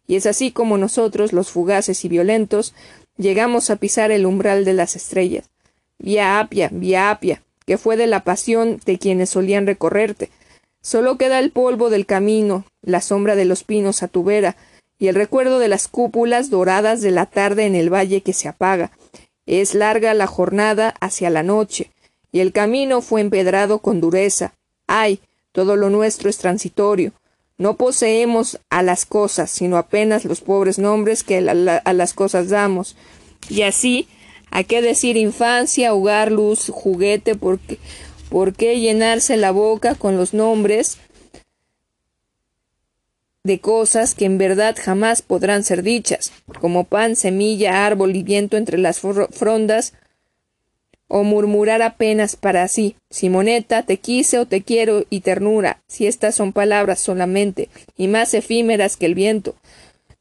Y 0.07 0.15
es 0.15 0.26
así 0.26 0.51
como 0.51 0.80
nosotros, 0.80 1.31
los 1.31 1.51
fugaces 1.51 2.03
y 2.03 2.10
violentos, 2.10 2.73
llegamos 3.15 3.69
a 3.69 3.76
pisar 3.76 4.11
el 4.11 4.26
umbral 4.26 4.65
de 4.65 4.73
las 4.73 4.95
estrellas. 4.95 5.49
Vía 5.99 6.39
Apia, 6.39 6.69
vía 6.72 7.11
Apia, 7.11 7.43
que 7.65 7.77
fue 7.77 7.98
de 7.98 8.07
la 8.07 8.23
pasión 8.23 8.80
de 8.85 8.98
quienes 8.98 9.30
solían 9.30 9.65
recorrerte. 9.65 10.30
Solo 10.81 11.18
queda 11.18 11.40
el 11.40 11.52
polvo 11.52 11.90
del 11.90 12.06
camino, 12.06 12.65
la 12.81 13.02
sombra 13.02 13.35
de 13.35 13.45
los 13.45 13.64
pinos 13.64 14.03
a 14.03 14.07
tu 14.07 14.23
vera, 14.23 14.56
y 14.99 15.07
el 15.07 15.15
recuerdo 15.15 15.60
de 15.60 15.68
las 15.68 15.88
cúpulas 15.88 16.49
doradas 16.49 17.02
de 17.02 17.11
la 17.11 17.26
tarde 17.26 17.65
en 17.65 17.76
el 17.76 17.94
valle 17.94 18.22
que 18.22 18.34
se 18.34 18.48
apaga. 18.48 18.91
Es 19.45 19.76
larga 19.76 20.14
la 20.14 20.27
jornada 20.27 20.94
hacia 20.99 21.30
la 21.30 21.44
noche, 21.44 21.91
y 22.31 22.40
el 22.40 22.52
camino 22.52 23.02
fue 23.02 23.22
empedrado 23.22 23.80
con 23.80 24.02
dureza, 24.02 24.53
Ay, 24.88 25.19
todo 25.52 25.76
lo 25.76 25.90
nuestro 25.90 26.30
es 26.30 26.38
transitorio. 26.38 27.14
No 27.57 27.77
poseemos 27.77 28.60
a 28.69 28.81
las 28.81 29.06
cosas, 29.06 29.52
sino 29.52 29.77
apenas 29.77 30.26
los 30.26 30.41
pobres 30.41 30.80
nombres 30.80 31.23
que 31.23 31.38
a 31.38 31.94
las 31.94 32.14
cosas 32.14 32.49
damos. 32.49 32.95
Y 33.49 33.61
así, 33.61 34.07
¿a 34.53 34.63
qué 34.63 34.81
decir 34.81 35.17
infancia, 35.17 35.93
hogar, 35.93 36.31
luz, 36.31 36.69
juguete? 36.71 37.35
Porque, 37.35 37.80
¿Por 38.30 38.53
qué 38.53 38.80
llenarse 38.80 39.35
la 39.35 39.51
boca 39.51 39.95
con 39.95 40.15
los 40.15 40.34
nombres 40.34 40.99
de 43.43 43.59
cosas 43.59 44.15
que 44.15 44.25
en 44.25 44.38
verdad 44.38 44.75
jamás 44.80 45.21
podrán 45.21 45.63
ser 45.63 45.84
dichas, 45.84 46.31
como 46.61 46.85
pan, 46.85 47.15
semilla, 47.15 47.85
árbol 47.85 48.15
y 48.15 48.23
viento 48.23 48.55
entre 48.55 48.77
las 48.77 49.01
frondas, 49.01 49.93
o 51.07 51.23
murmurar 51.23 51.81
apenas 51.81 52.35
para 52.35 52.67
sí 52.67 52.95
Simoneta, 53.09 53.84
te 53.84 53.97
quise 53.97 54.39
o 54.39 54.47
te 54.47 54.63
quiero 54.63 55.05
y 55.09 55.19
ternura, 55.19 55.84
si 55.88 56.07
estas 56.07 56.35
son 56.35 56.53
palabras 56.53 56.99
solamente, 56.99 57.69
y 57.97 58.07
más 58.07 58.34
efímeras 58.34 58.97
que 58.97 59.05
el 59.05 59.13
viento. 59.13 59.55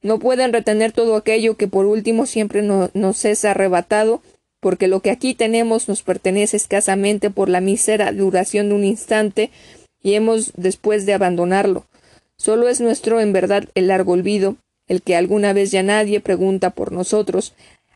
No 0.02 0.18
pueden 0.18 0.52
retener 0.52 0.92
todo 0.92 1.16
aquello 1.16 1.56
que 1.56 1.68
por 1.68 1.86
último 1.86 2.26
siempre 2.26 2.62
nos 2.62 3.24
es 3.24 3.44
arrebatado, 3.44 4.20
porque 4.60 4.88
lo 4.88 5.00
que 5.00 5.10
aquí 5.10 5.34
tenemos 5.34 5.88
nos 5.88 6.02
pertenece 6.02 6.56
escasamente 6.56 7.30
por 7.30 7.48
la 7.48 7.60
mísera 7.60 8.12
duración 8.12 8.68
de 8.68 8.74
un 8.74 8.84
instante, 8.84 9.50
y 10.02 10.14
hemos 10.14 10.52
después 10.56 11.06
de 11.06 11.14
abandonarlo. 11.14 11.86
Solo 12.36 12.68
es 12.68 12.80
nuestro 12.80 13.20
en 13.20 13.32
verdad 13.32 13.68
el 13.76 13.86
largo 13.86 14.12
olvido, 14.12 14.56
el 14.88 15.02
que 15.02 15.14
alguna 15.14 15.52
vez 15.52 15.70
ya 15.70 15.84
nadie 15.84 16.20
pregunta 16.20 16.70
por 16.70 16.90
nosotros, 16.90 17.54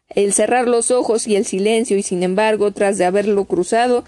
el 0.09 0.33
cerrar 0.33 0.69
los 0.69 0.93
ojos 0.93 1.27
y 1.27 1.35
el 1.35 1.45
silencio, 1.45 1.99
y 1.99 2.05
sin 2.05 2.23
embargo, 2.23 2.71
tras 2.71 2.97
de 2.97 3.05
haberlo 3.05 3.45
cruzado, 3.45 4.05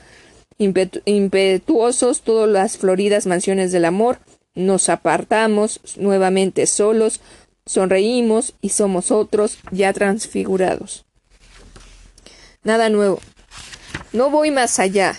impetuosos 0.58 2.22
todas 2.22 2.48
las 2.48 2.78
floridas 2.78 3.26
mansiones 3.26 3.72
del 3.72 3.84
amor, 3.84 4.18
nos 4.54 4.88
apartamos 4.88 5.80
nuevamente 5.96 6.66
solos, 6.66 7.20
sonreímos 7.68 8.54
y 8.60 8.70
somos 8.70 9.12
otros 9.12 9.58
ya 9.70 9.92
transfigurados. 9.92 11.04
Nada 12.64 12.88
nuevo. 12.88 13.20
No 14.12 14.30
voy 14.30 14.50
más 14.50 14.78
allá. 14.78 15.14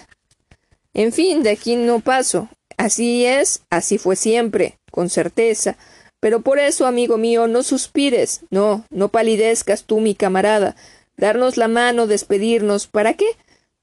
En 0.94 1.14
fin, 1.14 1.44
de 1.44 1.52
aquí 1.52 1.76
no 1.76 2.00
paso. 2.00 2.50
Así 2.76 3.26
es, 3.26 3.62
así 3.70 3.98
fue 3.98 4.16
siempre, 4.16 4.80
con 4.92 5.10
certeza, 5.10 5.78
pero 6.20 6.42
por 6.42 6.60
eso, 6.60 6.86
amigo 6.86 7.18
mío, 7.18 7.48
no 7.48 7.64
suspires, 7.64 8.42
no, 8.50 8.86
no 8.90 9.10
palidezcas 9.10 9.84
tú, 9.84 10.00
mi 10.00 10.16
camarada. 10.16 10.76
Darnos 11.18 11.58
la 11.58 11.68
mano, 11.68 12.08
despedirnos, 12.08 12.88
¿para 12.88 13.14
qué? 13.14 13.28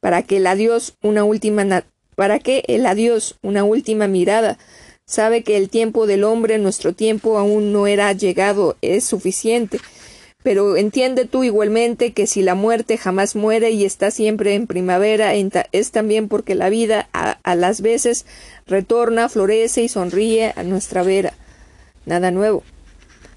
Para 0.00 0.22
que 0.22 0.38
el 0.38 0.46
adiós 0.46 0.94
una 1.02 1.24
última 1.24 1.84
para 2.14 2.40
el 2.44 2.86
adiós 2.86 3.36
una 3.42 3.64
última 3.64 4.06
mirada. 4.06 4.58
Sabe 5.08 5.44
que 5.44 5.56
el 5.56 5.68
tiempo 5.68 6.08
del 6.08 6.24
hombre, 6.24 6.58
nuestro 6.58 6.92
tiempo 6.92 7.38
aún 7.38 7.72
no 7.72 7.86
era 7.86 8.12
llegado, 8.12 8.76
es 8.82 9.04
suficiente. 9.04 9.78
Pero 10.42 10.76
entiende 10.76 11.26
tú 11.26 11.44
igualmente 11.44 12.12
que 12.12 12.26
si 12.26 12.42
la 12.42 12.56
muerte 12.56 12.98
jamás 12.98 13.36
muere 13.36 13.70
y 13.70 13.84
está 13.84 14.10
siempre 14.10 14.54
en 14.54 14.66
primavera, 14.66 15.32
es 15.34 15.90
también 15.92 16.26
porque 16.26 16.56
la 16.56 16.70
vida 16.70 17.08
a, 17.12 17.54
las 17.54 17.82
veces 17.82 18.26
retorna, 18.66 19.28
florece 19.28 19.82
y 19.82 19.88
sonríe 19.88 20.52
a 20.56 20.64
nuestra 20.64 21.04
vera 21.04 21.34
nada 22.04 22.32
nuevo. 22.32 22.64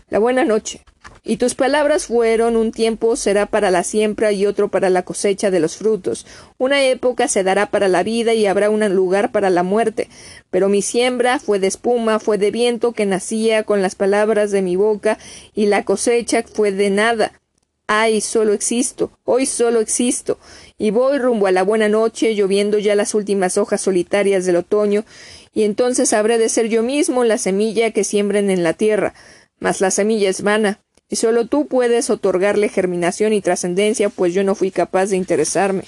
La 0.09 0.17
buena 0.17 0.45
noche. 0.45 0.81
Y 1.29 1.37
tus 1.37 1.53
palabras 1.53 2.07
fueron 2.07 2.55
un 2.55 2.71
tiempo 2.71 3.15
será 3.15 3.45
para 3.45 3.69
la 3.69 3.83
siembra 3.83 4.31
y 4.31 4.47
otro 4.47 4.69
para 4.69 4.89
la 4.89 5.03
cosecha 5.03 5.51
de 5.51 5.59
los 5.59 5.77
frutos. 5.77 6.25
Una 6.57 6.83
época 6.83 7.27
se 7.27 7.43
dará 7.43 7.69
para 7.69 7.87
la 7.87 8.01
vida 8.01 8.33
y 8.33 8.47
habrá 8.47 8.71
un 8.71 8.83
lugar 8.95 9.31
para 9.31 9.51
la 9.51 9.61
muerte. 9.61 10.09
Pero 10.49 10.69
mi 10.69 10.81
siembra 10.81 11.37
fue 11.37 11.59
de 11.59 11.67
espuma, 11.67 12.17
fue 12.17 12.39
de 12.39 12.49
viento 12.49 12.93
que 12.93 13.05
nacía 13.05 13.61
con 13.61 13.83
las 13.83 13.93
palabras 13.93 14.49
de 14.49 14.63
mi 14.63 14.75
boca, 14.75 15.19
y 15.53 15.67
la 15.67 15.85
cosecha 15.85 16.43
fue 16.51 16.71
de 16.71 16.89
nada. 16.89 17.39
Ay, 17.85 18.21
solo 18.21 18.53
existo, 18.53 19.11
hoy 19.23 19.45
solo 19.45 19.81
existo, 19.81 20.39
y 20.79 20.89
voy 20.89 21.19
rumbo 21.19 21.45
a 21.45 21.51
la 21.51 21.61
buena 21.61 21.89
noche, 21.89 22.33
lloviendo 22.33 22.79
ya 22.79 22.95
las 22.95 23.13
últimas 23.13 23.59
hojas 23.59 23.81
solitarias 23.81 24.47
del 24.47 24.55
otoño, 24.55 25.05
y 25.53 25.61
entonces 25.61 26.11
habré 26.11 26.39
de 26.39 26.49
ser 26.49 26.69
yo 26.69 26.81
mismo 26.81 27.23
la 27.23 27.37
semilla 27.37 27.91
que 27.91 28.03
siembren 28.03 28.49
en 28.49 28.63
la 28.63 28.73
tierra. 28.73 29.13
Mas 29.59 29.81
la 29.81 29.91
semilla 29.91 30.29
es 30.29 30.41
vana, 30.41 30.79
y 31.09 31.15
solo 31.15 31.47
tú 31.47 31.65
puedes 31.65 32.09
otorgarle 32.09 32.69
germinación 32.69 33.33
y 33.33 33.41
trascendencia, 33.41 34.09
pues 34.09 34.33
yo 34.33 34.43
no 34.43 34.55
fui 34.55 34.69
capaz 34.71 35.07
de 35.07 35.17
interesarme. 35.17 35.83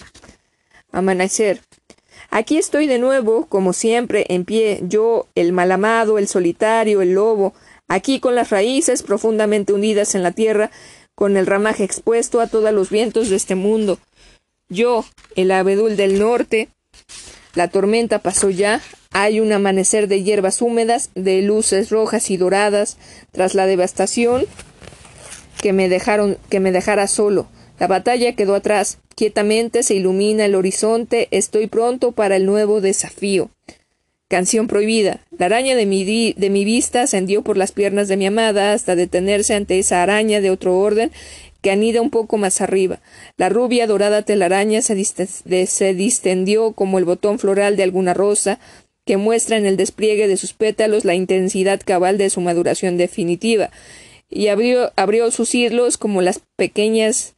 Amanecer. 0.92 1.62
Aquí 2.32 2.58
estoy 2.58 2.88
de 2.88 2.98
nuevo, 2.98 3.46
como 3.46 3.74
siempre, 3.74 4.26
en 4.30 4.46
pie, 4.46 4.80
yo, 4.84 5.28
el 5.36 5.54
malamado, 5.54 6.18
el 6.18 6.28
solitario, 6.28 7.02
el 7.02 7.14
lobo, 7.14 7.54
aquí 7.88 8.20
con 8.20 8.36
las 8.36 8.50
raíces 8.50 9.04
profundamente 9.04 9.74
hundidas 9.74 10.16
en 10.16 10.24
la 10.24 10.32
tierra, 10.32 10.72
con 11.14 11.38
el 11.38 11.46
ramaje 11.46 11.84
expuesto 11.84 12.40
a 12.40 12.48
todos 12.48 12.72
los 12.74 12.90
vientos 12.90 13.30
de 13.30 13.36
este 13.36 13.56
mundo. 13.56 14.00
Yo, 14.70 15.06
el 15.36 15.52
abedul 15.52 15.98
del 15.98 16.18
norte, 16.18 16.70
la 17.54 17.68
tormenta 17.68 18.20
pasó 18.20 18.50
ya, 18.50 18.82
hay 19.12 19.42
un 19.42 19.52
amanecer 19.52 20.08
de 20.08 20.24
hierbas 20.24 20.62
húmedas, 20.62 21.10
de 21.16 21.42
luces 21.42 21.90
rojas 21.90 22.32
y 22.32 22.38
doradas, 22.38 22.98
tras 23.32 23.54
la 23.56 23.66
devastación 23.66 24.46
que 25.62 25.74
me 25.74 25.90
dejaron, 25.90 26.38
que 26.50 26.60
me 26.60 26.72
dejara 26.72 27.08
solo. 27.08 27.48
La 27.80 27.88
batalla 27.88 28.36
quedó 28.36 28.56
atrás. 28.56 29.00
Quietamente 29.16 29.84
se 29.84 29.96
ilumina 29.96 30.46
el 30.46 30.56
horizonte. 30.56 31.28
Estoy 31.32 31.68
pronto 31.68 32.12
para 32.12 32.36
el 32.36 32.46
nuevo 32.46 32.82
desafío. 32.82 33.50
Canción 34.28 34.68
prohibida. 34.68 35.20
La 35.38 35.48
araña 35.48 35.76
de 35.76 35.86
mi, 35.86 36.34
de 36.34 36.50
mi 36.50 36.64
vista 36.64 37.02
ascendió 37.02 37.42
por 37.42 37.58
las 37.58 37.72
piernas 37.72 38.08
de 38.08 38.18
mi 38.18 38.28
amada 38.28 38.74
hasta 38.74 38.96
detenerse 38.96 39.56
ante 39.56 39.80
esa 39.80 40.04
araña 40.04 40.42
de 40.42 40.52
otro 40.52 40.78
orden 40.78 41.12
que 41.62 41.72
anida 41.72 42.02
un 42.02 42.10
poco 42.10 42.38
más 42.38 42.62
arriba. 42.62 43.00
La 43.38 43.50
rubia 43.50 43.88
dorada 43.88 44.24
telaraña 44.24 44.82
se, 44.82 45.04
se 45.04 45.94
distendió 45.94 46.72
como 46.74 46.98
el 46.98 47.06
botón 47.06 47.40
floral 47.40 47.78
de 47.78 47.84
alguna 47.84 48.14
rosa, 48.14 48.60
que 49.06 49.18
muestra 49.18 49.58
en 49.58 49.66
el 49.66 49.78
despliegue 49.78 50.28
de 50.28 50.38
sus 50.38 50.54
pétalos 50.54 51.06
la 51.06 51.16
intensidad 51.16 51.82
cabal 51.84 52.18
de 52.18 52.30
su 52.30 52.42
maduración 52.42 52.98
definitiva, 52.98 53.72
y 54.32 54.48
abrió, 54.48 54.92
abrió 54.96 55.30
sus 55.30 55.54
hilos 55.54 55.98
como 55.98 56.22
las 56.22 56.42
pequeñas 56.56 57.36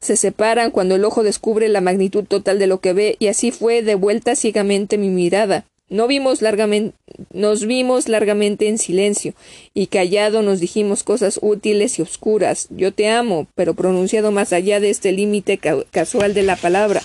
se 0.00 0.16
separan 0.16 0.70
cuando 0.70 0.94
el 0.94 1.04
ojo 1.04 1.22
descubre 1.22 1.68
la 1.68 1.82
magnitud 1.82 2.24
total 2.24 2.58
de 2.58 2.66
lo 2.66 2.80
que 2.80 2.94
ve, 2.94 3.16
y 3.18 3.26
así 3.26 3.50
fue 3.50 3.82
de 3.82 3.94
vuelta 3.94 4.34
ciegamente 4.34 4.96
mi 4.98 5.10
mirada. 5.10 5.66
No 5.90 6.06
vimos 6.06 6.40
largamente, 6.40 6.96
nos 7.32 7.66
vimos 7.66 8.08
largamente 8.08 8.68
en 8.68 8.78
silencio, 8.78 9.34
y 9.74 9.88
callado 9.88 10.40
nos 10.40 10.60
dijimos 10.60 11.02
cosas 11.02 11.38
útiles 11.42 11.98
y 11.98 12.02
oscuras. 12.02 12.68
Yo 12.70 12.92
te 12.92 13.08
amo, 13.08 13.46
pero 13.54 13.74
pronunciado 13.74 14.30
más 14.30 14.52
allá 14.52 14.80
de 14.80 14.90
este 14.90 15.12
límite 15.12 15.58
casual 15.90 16.32
de 16.32 16.44
la 16.44 16.56
palabra. 16.56 17.02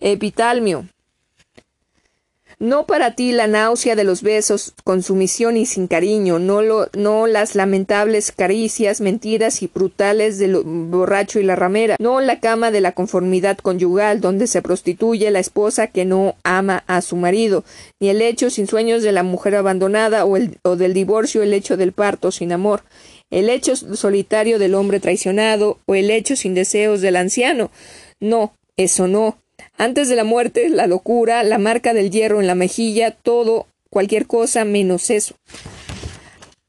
Epitalmio. 0.00 0.86
No 2.64 2.86
para 2.86 3.10
ti 3.10 3.30
la 3.32 3.46
náusea 3.46 3.94
de 3.94 4.04
los 4.04 4.22
besos 4.22 4.72
con 4.84 5.02
sumisión 5.02 5.58
y 5.58 5.66
sin 5.66 5.86
cariño, 5.86 6.38
no, 6.38 6.62
lo, 6.62 6.88
no 6.96 7.26
las 7.26 7.54
lamentables 7.56 8.32
caricias, 8.32 9.02
mentiras 9.02 9.62
y 9.62 9.66
brutales 9.66 10.38
del 10.38 10.56
borracho 10.64 11.38
y 11.38 11.42
la 11.42 11.56
ramera, 11.56 11.96
no 12.00 12.22
la 12.22 12.40
cama 12.40 12.70
de 12.70 12.80
la 12.80 12.92
conformidad 12.92 13.58
conyugal 13.58 14.22
donde 14.22 14.46
se 14.46 14.62
prostituye 14.62 15.30
la 15.30 15.40
esposa 15.40 15.88
que 15.88 16.06
no 16.06 16.36
ama 16.42 16.84
a 16.86 17.02
su 17.02 17.16
marido, 17.16 17.64
ni 18.00 18.08
el 18.08 18.22
hecho 18.22 18.48
sin 18.48 18.66
sueños 18.66 19.02
de 19.02 19.12
la 19.12 19.24
mujer 19.24 19.56
abandonada 19.56 20.24
o, 20.24 20.38
el, 20.38 20.56
o 20.62 20.76
del 20.76 20.94
divorcio 20.94 21.42
el 21.42 21.52
hecho 21.52 21.76
del 21.76 21.92
parto 21.92 22.32
sin 22.32 22.50
amor, 22.50 22.82
el 23.30 23.50
hecho 23.50 23.76
solitario 23.76 24.58
del 24.58 24.74
hombre 24.74 25.00
traicionado 25.00 25.80
o 25.84 25.94
el 25.94 26.10
hecho 26.10 26.34
sin 26.34 26.54
deseos 26.54 27.02
del 27.02 27.16
anciano. 27.16 27.70
No, 28.20 28.54
eso 28.78 29.06
no, 29.06 29.36
antes 29.76 30.08
de 30.08 30.16
la 30.16 30.24
muerte, 30.24 30.68
la 30.68 30.86
locura, 30.86 31.42
la 31.42 31.58
marca 31.58 31.94
del 31.94 32.10
hierro 32.10 32.40
en 32.40 32.46
la 32.46 32.54
mejilla, 32.54 33.10
todo, 33.10 33.66
cualquier 33.90 34.26
cosa 34.26 34.64
menos 34.64 35.10
eso. 35.10 35.34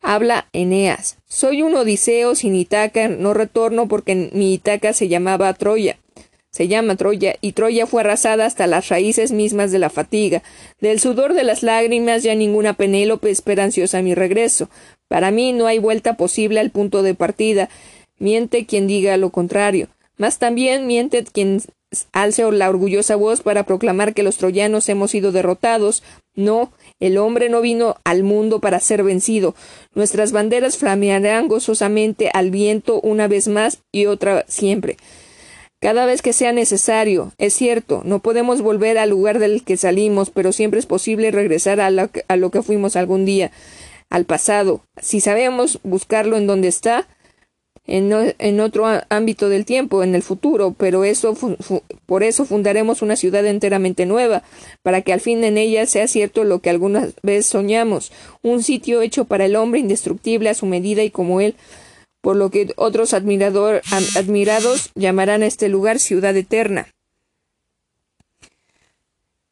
Habla 0.01 0.47
Eneas. 0.53 1.17
Soy 1.27 1.63
un 1.63 1.75
Odiseo 1.75 2.35
sin 2.35 2.55
Itaca, 2.55 3.07
no 3.07 3.33
retorno 3.33 3.87
porque 3.87 4.29
mi 4.33 4.53
Itaca 4.53 4.93
se 4.93 5.07
llamaba 5.07 5.53
Troya. 5.53 5.97
se 6.51 6.67
llama 6.69 6.95
Troya, 6.95 7.35
y 7.41 7.51
Troya 7.51 7.85
fue 7.85 8.01
arrasada 8.01 8.45
hasta 8.45 8.65
las 8.65 8.87
raíces 8.87 9.31
mismas 9.33 9.71
de 9.71 9.79
la 9.79 9.89
fatiga. 9.89 10.41
Del 10.79 11.01
sudor 11.01 11.33
de 11.33 11.43
las 11.43 11.63
lágrimas 11.63 12.23
ya 12.23 12.33
ninguna 12.33 12.73
Penélope 12.73 13.29
espera 13.29 13.65
ansiosa 13.65 14.01
mi 14.01 14.15
regreso. 14.15 14.69
Para 15.09 15.31
mí 15.31 15.51
no 15.51 15.67
hay 15.67 15.79
vuelta 15.79 16.15
posible 16.15 16.59
al 16.59 16.69
punto 16.69 17.03
de 17.03 17.13
partida. 17.13 17.69
Miente 18.19 18.65
quien 18.65 18.87
diga 18.87 19.17
lo 19.17 19.31
contrario. 19.31 19.89
Mas 20.17 20.39
también 20.39 20.87
miente 20.87 21.23
quien 21.23 21.61
alce 22.11 22.49
la 22.51 22.69
orgullosa 22.69 23.15
voz 23.15 23.41
para 23.41 23.63
proclamar 23.63 24.13
que 24.13 24.23
los 24.23 24.37
troyanos 24.37 24.89
hemos 24.89 25.11
sido 25.11 25.31
derrotados. 25.31 26.03
No, 26.35 26.71
el 26.99 27.17
hombre 27.17 27.49
no 27.49 27.61
vino 27.61 27.95
al 28.03 28.23
mundo 28.23 28.59
para 28.59 28.79
ser 28.79 29.03
vencido. 29.03 29.55
Nuestras 29.93 30.31
banderas 30.31 30.77
flamearán 30.77 31.47
gozosamente 31.47 32.29
al 32.33 32.51
viento 32.51 32.99
una 33.01 33.27
vez 33.27 33.47
más 33.47 33.79
y 33.91 34.05
otra 34.05 34.45
siempre 34.47 34.97
cada 35.85 36.07
vez 36.07 36.23
que 36.23 36.33
sea 36.33 36.51
necesario. 36.51 37.31
Es 37.37 37.53
cierto, 37.53 38.01
no 38.05 38.17
podemos 38.17 38.63
volver 38.63 38.97
al 38.97 39.11
lugar 39.11 39.37
del 39.37 39.63
que 39.63 39.77
salimos, 39.77 40.31
pero 40.31 40.51
siempre 40.51 40.79
es 40.79 40.87
posible 40.87 41.29
regresar 41.29 41.79
a 41.79 41.91
lo, 41.91 42.49
que 42.49 42.63
fuimos 42.63 42.95
algún 42.95 43.23
día, 43.23 43.51
al 44.09 44.25
pasado. 44.25 44.81
Si 44.99 45.19
sabemos 45.19 45.79
buscarlo 45.83 46.37
en 46.37 46.47
donde 46.47 46.69
está, 46.69 47.07
en, 47.87 48.59
otro 48.59 48.85
ámbito 49.09 49.49
del 49.49 49.65
tiempo, 49.65 50.03
en 50.03 50.15
el 50.15 50.23
futuro, 50.23 50.73
pero 50.77 51.03
eso 51.03 51.35
por 52.05 52.23
eso 52.23 52.45
fundaremos 52.45 53.01
una 53.01 53.15
ciudad 53.15 53.45
enteramente 53.45 54.05
nueva, 54.05 54.43
para 54.81 55.01
que 55.01 55.13
al 55.13 55.21
fin 55.21 55.43
en 55.43 55.57
ella 55.57 55.85
sea 55.85 56.07
cierto 56.07 56.43
lo 56.43 56.59
que 56.59 56.69
alguna 56.69 57.09
vez 57.21 57.45
soñamos, 57.45 58.11
un 58.41 58.63
sitio 58.63 59.01
hecho 59.01 59.25
para 59.25 59.45
el 59.45 59.55
hombre 59.55 59.79
indestructible 59.79 60.49
a 60.49 60.55
su 60.55 60.65
medida 60.65 61.03
y 61.03 61.11
como 61.11 61.41
él 61.41 61.55
por 62.21 62.35
lo 62.35 62.49
que 62.49 62.73
otros 62.75 63.13
admirados 63.13 64.91
llamarán 64.95 65.43
a 65.43 65.45
este 65.45 65.69
lugar 65.69 65.99
ciudad 65.99 66.35
eterna. 66.35 66.87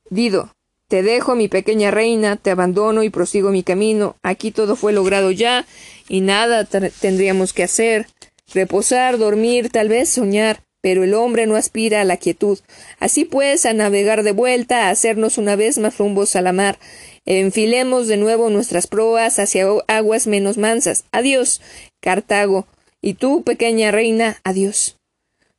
Dido, 0.10 0.50
te 0.88 1.04
dejo, 1.04 1.36
mi 1.36 1.48
pequeña 1.48 1.92
reina, 1.92 2.36
te 2.36 2.50
abandono 2.50 3.04
y 3.04 3.10
prosigo 3.10 3.52
mi 3.52 3.62
camino. 3.62 4.16
Aquí 4.24 4.52
todo 4.52 4.76
fue 4.76 4.92
logrado 4.92 5.30
ya, 5.30 5.68
y 6.10 6.22
nada 6.22 6.66
tendríamos 6.66 7.54
que 7.54 7.64
hacer. 7.64 8.08
Reposar, 8.54 9.18
dormir, 9.18 9.70
tal 9.70 9.90
vez 9.90 10.10
soñar, 10.10 10.64
pero 10.82 11.04
el 11.04 11.14
hombre 11.14 11.48
no 11.48 11.56
aspira 11.56 12.02
a 12.02 12.06
la 12.06 12.18
quietud. 12.18 12.60
Así 13.00 13.26
pues, 13.26 13.66
a 13.66 13.74
navegar 13.74 14.24
de 14.24 14.32
vuelta, 14.32 14.88
a 14.88 14.90
hacernos 14.90 15.38
una 15.38 15.56
vez 15.56 15.78
más 15.78 15.98
rumbos 15.98 16.36
a 16.36 16.42
la 16.42 16.52
mar. 16.52 16.78
Enfilemos 17.26 18.08
de 18.08 18.18
nuevo 18.18 18.50
nuestras 18.50 18.88
proas 18.88 19.40
hacia 19.40 19.66
aguas 19.88 20.28
menos 20.28 20.58
mansas. 20.58 21.06
Adiós. 21.12 21.62
Cartago, 22.02 22.68
y 23.02 23.14
tú, 23.14 23.44
pequeña 23.44 23.92
reina, 23.92 24.38
adiós. 24.44 24.98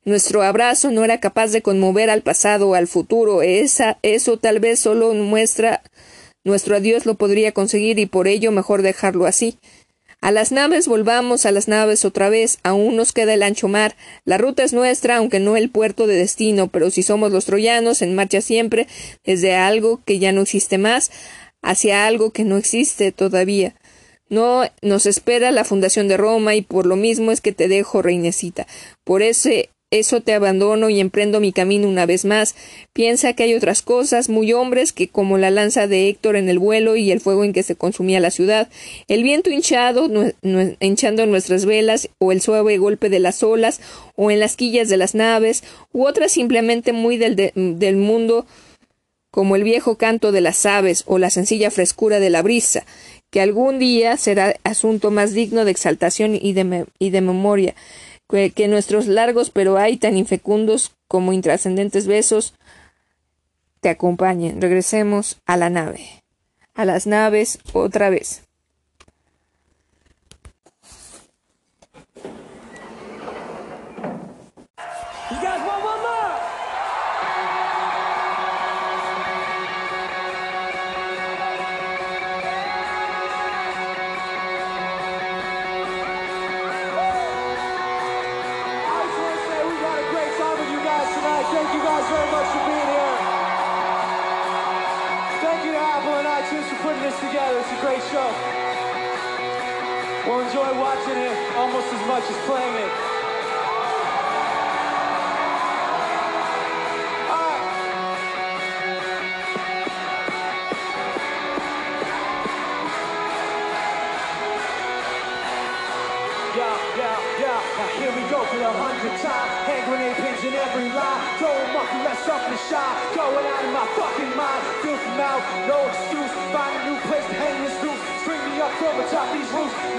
Nuestro 0.03 0.43
abrazo 0.43 0.91
no 0.91 1.03
era 1.03 1.19
capaz 1.19 1.47
de 1.47 1.63
conmover 1.63 2.11
al 2.11 2.21
pasado 2.21 2.69
o 2.69 2.75
al 2.75 2.87
futuro. 2.87 3.41
Esa, 3.41 3.97
eso 4.03 4.37
tal 4.37 4.59
vez 4.59 4.79
solo 4.79 5.13
muestra 5.15 5.81
nuestro 6.45 6.75
adiós 6.75 7.07
lo 7.07 7.15
podría 7.15 7.53
conseguir 7.53 7.97
y 7.97 8.05
por 8.05 8.27
ello 8.27 8.51
mejor 8.51 8.83
dejarlo 8.83 9.25
así. 9.25 9.57
A 10.21 10.31
las 10.31 10.51
naves 10.51 10.87
volvamos 10.87 11.45
a 11.45 11.51
las 11.51 11.67
naves 11.67 12.05
otra 12.05 12.29
vez, 12.29 12.59
aún 12.63 12.95
nos 12.95 13.11
queda 13.13 13.33
el 13.33 13.43
ancho 13.43 13.67
mar. 13.67 13.95
La 14.23 14.37
ruta 14.37 14.63
es 14.63 14.73
nuestra, 14.73 15.17
aunque 15.17 15.39
no 15.39 15.55
el 15.55 15.69
puerto 15.69 16.07
de 16.07 16.15
destino, 16.15 16.67
pero 16.67 16.89
si 16.89 17.03
somos 17.03 17.31
los 17.31 17.45
troyanos, 17.45 18.01
en 18.01 18.15
marcha 18.15 18.41
siempre, 18.41 18.87
desde 19.23 19.55
algo 19.55 20.01
que 20.05 20.19
ya 20.19 20.31
no 20.31 20.41
existe 20.41 20.77
más, 20.77 21.11
hacia 21.61 22.07
algo 22.07 22.31
que 22.31 22.43
no 22.43 22.57
existe 22.57 23.11
todavía. 23.11 23.75
No 24.27 24.63
nos 24.81 25.05
espera 25.05 25.51
la 25.51 25.63
fundación 25.63 26.07
de 26.07 26.17
Roma 26.17 26.55
y 26.55 26.63
por 26.63 26.87
lo 26.87 26.95
mismo 26.95 27.31
es 27.31 27.41
que 27.41 27.51
te 27.51 27.67
dejo, 27.67 28.01
reinecita. 28.01 28.65
Por 29.03 29.21
ese 29.21 29.69
eso 29.99 30.21
te 30.21 30.33
abandono 30.33 30.89
y 30.89 30.99
emprendo 30.99 31.39
mi 31.39 31.51
camino 31.51 31.87
una 31.87 32.05
vez 32.05 32.25
más. 32.25 32.55
Piensa 32.93 33.33
que 33.33 33.43
hay 33.43 33.53
otras 33.53 33.81
cosas 33.81 34.29
muy 34.29 34.53
hombres 34.53 34.93
que 34.93 35.07
como 35.07 35.37
la 35.37 35.49
lanza 35.49 35.87
de 35.87 36.09
Héctor 36.09 36.35
en 36.35 36.49
el 36.49 36.59
vuelo 36.59 36.95
y 36.95 37.11
el 37.11 37.19
fuego 37.19 37.43
en 37.43 37.53
que 37.53 37.63
se 37.63 37.75
consumía 37.75 38.19
la 38.19 38.31
ciudad, 38.31 38.69
el 39.07 39.23
viento 39.23 39.49
hinchado, 39.49 40.09
hinchando 40.79 41.25
nuestras 41.25 41.65
velas, 41.65 42.09
o 42.19 42.31
el 42.31 42.41
suave 42.41 42.77
golpe 42.77 43.09
de 43.09 43.19
las 43.19 43.43
olas, 43.43 43.81
o 44.15 44.31
en 44.31 44.39
las 44.39 44.55
quillas 44.55 44.89
de 44.89 44.97
las 44.97 45.15
naves, 45.15 45.63
u 45.93 46.05
otras 46.05 46.31
simplemente 46.31 46.93
muy 46.93 47.17
del, 47.17 47.51
del 47.55 47.95
mundo 47.97 48.45
como 49.31 49.57
el 49.57 49.63
viejo 49.63 49.97
canto 49.97 50.31
de 50.31 50.39
las 50.39 50.65
aves 50.65 51.03
o 51.07 51.17
la 51.17 51.29
sencilla 51.29 51.69
frescura 51.69 52.21
de 52.21 52.29
la 52.29 52.41
brisa 52.41 52.85
que 53.35 53.41
algún 53.41 53.79
día 53.79 54.15
será 54.15 54.55
asunto 54.63 55.11
más 55.11 55.33
digno 55.33 55.65
de 55.65 55.71
exaltación 55.71 56.39
y 56.41 56.53
de, 56.53 56.85
y 56.99 57.09
de 57.09 57.19
memoria, 57.19 57.75
que, 58.29 58.67
nuestros 58.67 59.07
largos 59.07 59.49
pero 59.49 59.77
hay 59.77 59.97
tan 59.97 60.17
infecundos 60.17 60.91
como 61.07 61.33
intrascendentes 61.33 62.07
besos 62.07 62.53
te 63.81 63.89
acompañen. 63.89 64.61
Regresemos 64.61 65.37
a 65.45 65.57
la 65.57 65.69
nave, 65.69 66.23
a 66.73 66.85
las 66.85 67.05
naves 67.07 67.59
otra 67.73 68.09
vez. 68.09 68.44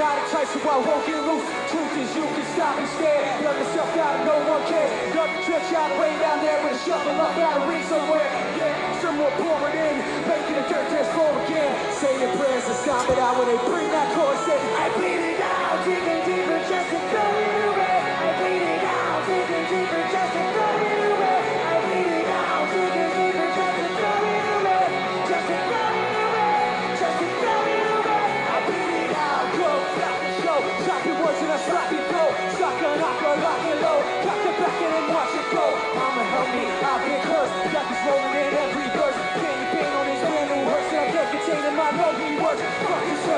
gotta 0.07 0.31
try 0.31 0.45
so 0.47 0.59
I 0.63 0.79
won't 0.87 1.03
get 1.03 1.19
loose. 1.27 1.47
Truth 1.67 1.95
is 1.99 2.11
you 2.15 2.23
can 2.31 2.47
stop 2.55 2.79
and 2.79 2.89
stare. 2.95 3.23
Love 3.43 3.59
yourself 3.59 3.91
out, 3.99 4.15
no 4.23 4.37
one 4.47 4.63
cares. 4.71 4.91
Got 5.11 5.29
the 5.35 5.41
trip 5.43 5.63
shot 5.67 5.91
way 5.99 6.13
down 6.23 6.39
there 6.47 6.59
With 6.63 6.79
a 6.79 6.83
shovel 6.87 7.19
up 7.19 7.35
battery 7.35 7.83
somewhere. 7.91 8.31
Yeah, 8.55 9.03
some 9.03 9.17
more 9.19 9.35
pouring 9.43 9.75
in 9.75 9.97
Making 10.31 10.57
the 10.63 10.65
dirt 10.71 10.87
test 10.95 11.11
floor 11.11 11.35
again. 11.43 11.71
Say 11.91 12.13
your 12.23 12.33
prayers 12.39 12.67
and 12.71 12.79
stop 12.87 13.11
it 13.11 13.19
out 13.19 13.35
When 13.39 13.51
they 13.51 13.59
bring 13.67 13.89
that 13.91 14.15
chorus 14.15 14.47
in. 14.47 14.61
I 14.79 14.87
bleed 14.95 15.23
it 15.35 15.41
out, 15.43 16.16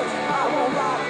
I 0.01 0.47
won't 0.55 0.75
lie. 0.75 1.08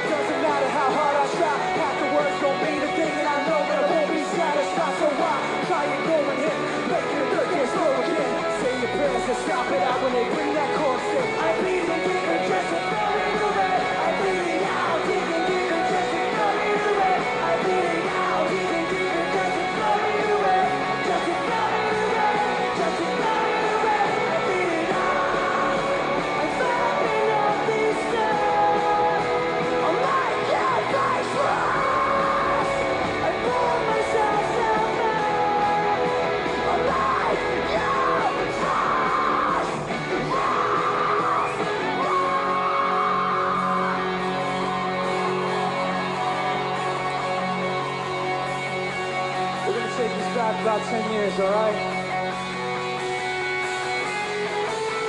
Alright. 51.41 51.99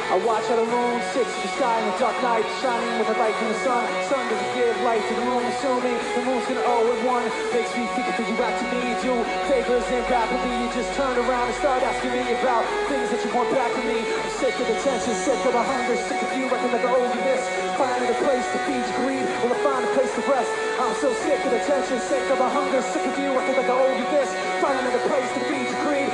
I 0.09 0.17
watch 0.25 0.45
how 0.45 0.57
the 0.57 0.65
moon 0.65 1.01
sits 1.09 1.29
sky 1.59 1.75
in 1.81 1.91
the 1.91 1.97
dark 1.99 2.17
night, 2.23 2.47
shining 2.63 2.97
with 2.97 3.11
a 3.11 3.17
light 3.19 3.35
from 3.35 3.51
the 3.51 3.59
sun. 3.65 3.83
Sun 4.07 4.23
doesn't 4.31 4.53
give 4.55 4.73
light 4.87 5.03
to 5.09 5.13
the 5.13 5.25
moon, 5.27 5.43
assuming 5.43 5.97
the 6.15 6.23
moon's 6.23 6.45
gonna 6.47 6.65
owe 6.65 6.87
it 6.87 7.01
one. 7.03 7.27
Makes 7.51 7.75
me 7.75 7.83
think 7.97 8.07
of 8.07 8.15
you 8.23 8.37
back 8.39 8.55
to 8.61 8.65
me, 8.71 8.79
you 8.89 8.97
do 9.03 9.13
favors 9.51 9.85
and 9.91 10.05
rapidly 10.07 10.53
you 10.63 10.67
just 10.71 10.93
turn 10.95 11.13
around 11.13 11.51
and 11.51 11.57
start 11.57 11.83
asking 11.83 12.15
me 12.15 12.25
about 12.41 12.63
things 12.87 13.11
that 13.11 13.21
you 13.25 13.29
want 13.35 13.51
back 13.51 13.69
from 13.75 13.85
me. 13.91 14.01
I'm 14.01 14.33
sick 14.39 14.55
of 14.55 14.65
the 14.71 14.77
tension, 14.81 15.13
sick 15.13 15.41
of 15.45 15.53
the 15.53 15.61
hunger, 15.61 15.97
sick 15.97 16.21
of 16.25 16.31
you, 16.37 16.45
I 16.45 16.57
can 16.57 16.71
never 16.73 16.89
owe 16.89 17.09
you 17.09 17.21
this. 17.25 17.43
Finding 17.77 18.09
a 18.09 18.17
place 18.23 18.47
to 18.53 18.59
feed 18.65 18.85
your 18.85 18.97
greed, 19.03 19.25
will 19.45 19.53
I 19.53 19.59
find 19.61 19.81
a 19.81 19.91
place 19.93 20.13
to 20.15 20.23
rest? 20.25 20.51
I'm 20.77 20.95
so 21.03 21.09
sick 21.25 21.41
of 21.41 21.51
the 21.53 21.61
tension, 21.69 21.97
sick 22.01 22.25
of 22.33 22.37
the 22.37 22.49
hunger, 22.49 22.81
sick 22.81 23.05
of 23.05 23.13
you, 23.17 23.33
I 23.33 23.41
can 23.45 23.55
never 23.61 23.77
owe 23.77 23.93
you 23.93 24.07
this. 24.09 24.29
Find 24.57 24.77
another 24.79 25.03
place 25.05 25.29
to 25.37 25.41
feed 25.45 25.69
your 25.69 25.79
greed 25.85 26.08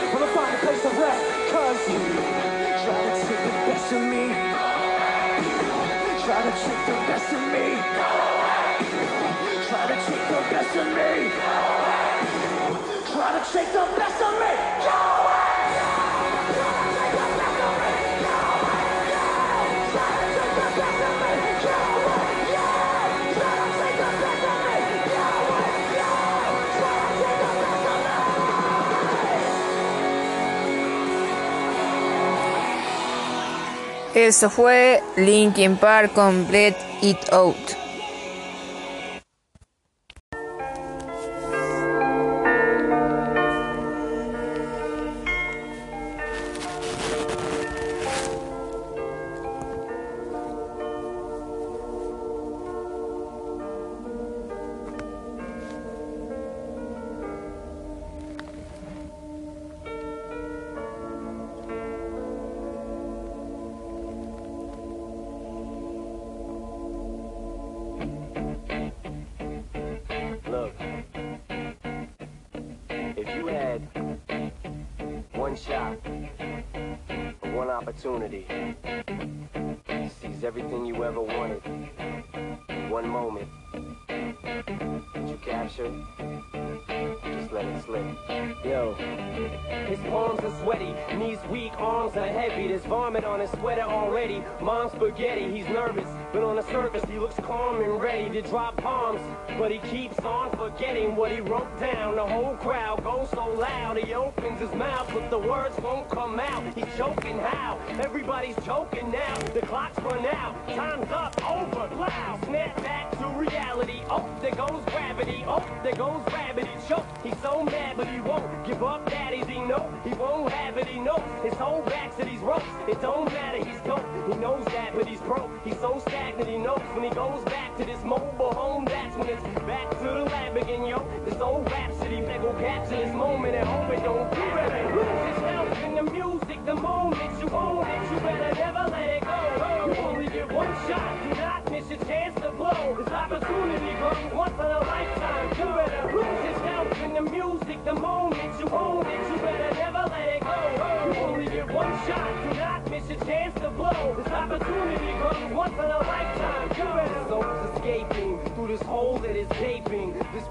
find 0.46 0.56
a 0.56 0.66
place 0.66 0.82
to 0.82 0.90
rest 0.90 1.24
Cause 1.52 1.90
you 1.90 2.00
try 2.86 3.02
to 3.06 3.14
take 3.28 3.42
the 3.46 3.56
best 3.68 3.92
of 3.94 4.02
me 4.02 4.24
you 4.26 4.66
Try 6.26 6.42
to 6.42 6.54
take 6.66 6.82
the 6.86 6.98
best 7.10 7.34
of 7.34 7.42
me 7.54 7.66
Go 7.98 8.10
away. 8.26 8.76
Try 9.68 9.84
to 9.88 9.98
take 10.08 10.26
the 10.34 10.42
best 10.54 10.76
of 10.76 10.88
me 10.98 11.12
Go 11.30 11.52
away. 11.58 12.16
Try 13.14 13.30
to 13.38 13.44
take 13.54 13.72
the 13.74 13.86
best 13.98 14.22
of 14.22 14.34
me 14.40 14.54
Go 14.84 14.98
away 15.24 15.55
Eso 34.16 34.50
fue 34.50 35.04
Linkin 35.18 35.76
Park 35.76 36.14
"Complete 36.14 36.78
It 37.02 37.18
Out. 37.34 37.85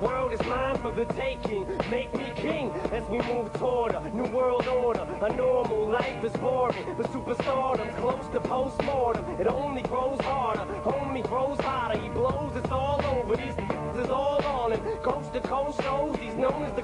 world 0.04 0.32
is 0.32 0.42
mine 0.46 0.76
for 0.78 0.92
the 0.92 1.06
taking. 1.14 1.66
Make 1.90 2.12
me 2.14 2.30
king 2.36 2.70
as 2.92 3.04
we 3.08 3.18
move 3.32 3.52
toward 3.54 3.94
a 3.94 4.10
new 4.10 4.26
world 4.26 4.66
order. 4.66 5.06
A 5.22 5.32
normal 5.34 5.88
life 5.88 6.22
is 6.22 6.32
boring, 6.32 6.84
but 6.96 7.06
superstardom 7.10 7.88
close 7.96 8.26
to 8.32 8.40
postmortem. 8.40 9.24
It 9.40 9.46
only 9.46 9.82
grows 9.82 10.20
harder, 10.20 10.66
homie 10.82 11.26
grows 11.26 11.58
hotter. 11.60 11.98
He 11.98 12.08
blows, 12.10 12.54
it's 12.54 12.70
all 12.70 13.00
over. 13.06 13.36
These 13.36 13.56
is 14.04 14.10
all 14.10 14.44
on 14.44 14.72
him. 14.72 14.80
Coast 14.98 15.32
to 15.32 15.40
coast 15.40 15.82
shows, 15.82 16.16
he's 16.16 16.34
known 16.34 16.62
as 16.64 16.74
the 16.74 16.83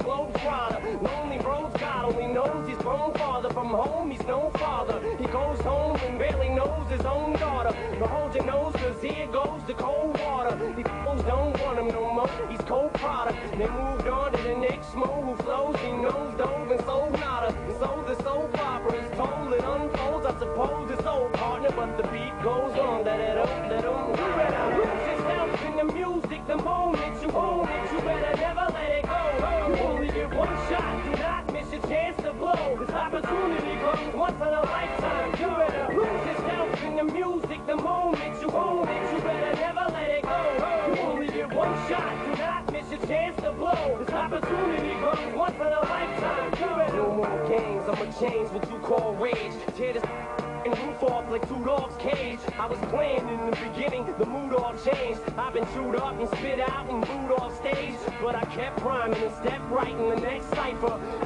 Shoot 55.75 55.97
up 55.97 56.19
and 56.19 56.29
spit 56.31 56.61
out 56.61 56.91
and 56.91 57.01
boot 57.07 57.39
off 57.39 57.57
stage. 57.57 57.95
But 58.21 58.35
I 58.35 58.45
kept 58.47 58.81
rhyming 58.83 59.23
and 59.23 59.35
stepped 59.37 59.71
right 59.71 59.95
in 59.95 60.09
the 60.09 60.17
next 60.17 60.49
cipher. 60.51 61.20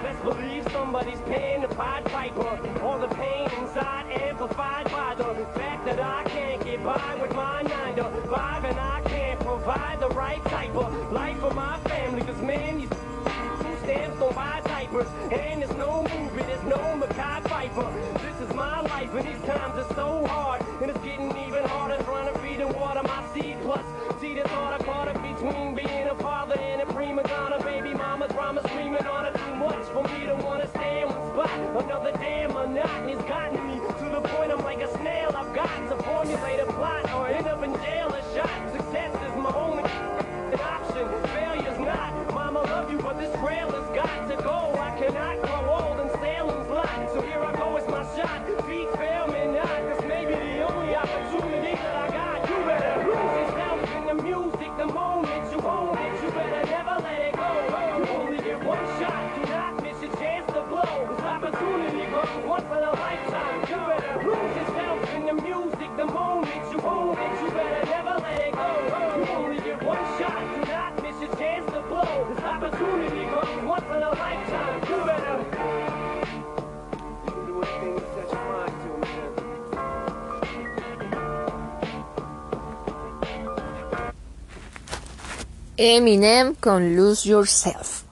Eminem 85.84 86.54
con 86.54 86.96
Lose 86.96 87.28
Yourself. 87.28 88.04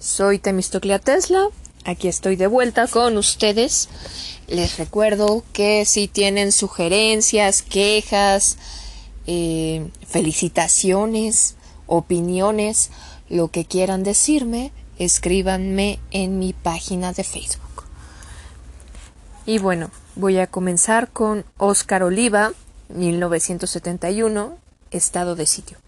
Soy 0.00 0.40
Temistoclea 0.40 0.98
Tesla, 0.98 1.50
aquí 1.84 2.08
estoy 2.08 2.34
de 2.34 2.48
vuelta 2.48 2.88
con 2.88 3.16
ustedes. 3.16 3.88
Les 4.48 4.76
recuerdo 4.76 5.44
que 5.52 5.84
si 5.84 6.08
tienen 6.08 6.50
sugerencias, 6.50 7.62
quejas, 7.62 8.58
eh, 9.28 9.88
felicitaciones, 10.04 11.54
opiniones, 11.86 12.90
lo 13.28 13.52
que 13.52 13.66
quieran 13.66 14.02
decirme, 14.02 14.72
escríbanme 14.98 16.00
en 16.10 16.40
mi 16.40 16.52
página 16.52 17.12
de 17.12 17.22
Facebook. 17.22 17.84
Y 19.46 19.58
bueno, 19.58 19.92
voy 20.16 20.38
a 20.38 20.48
comenzar 20.48 21.12
con 21.12 21.44
Oscar 21.56 22.02
Oliva, 22.02 22.52
1971, 22.88 24.58
estado 24.90 25.36
de 25.36 25.46
sitio. 25.46 25.81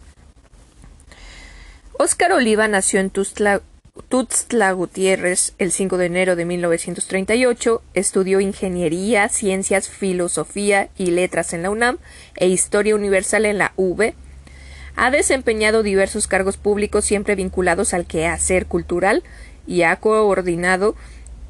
Óscar 2.04 2.32
Oliva 2.32 2.68
nació 2.68 3.00
en 3.00 3.08
Tuxtla, 3.08 3.62
Tuxtla 4.10 4.72
Gutiérrez 4.72 5.54
el 5.56 5.72
5 5.72 5.96
de 5.96 6.04
enero 6.04 6.36
de 6.36 6.44
1938, 6.44 7.80
estudió 7.94 8.40
Ingeniería, 8.40 9.30
Ciencias, 9.30 9.88
Filosofía 9.88 10.90
y 10.98 11.12
Letras 11.12 11.54
en 11.54 11.62
la 11.62 11.70
UNAM 11.70 11.96
e 12.36 12.46
Historia 12.46 12.94
Universal 12.94 13.46
en 13.46 13.56
la 13.56 13.72
UV. 13.76 14.12
Ha 14.96 15.10
desempeñado 15.10 15.82
diversos 15.82 16.26
cargos 16.26 16.58
públicos 16.58 17.06
siempre 17.06 17.36
vinculados 17.36 17.94
al 17.94 18.04
quehacer 18.04 18.66
cultural 18.66 19.22
y 19.66 19.80
ha 19.84 19.96
coordinado 19.96 20.96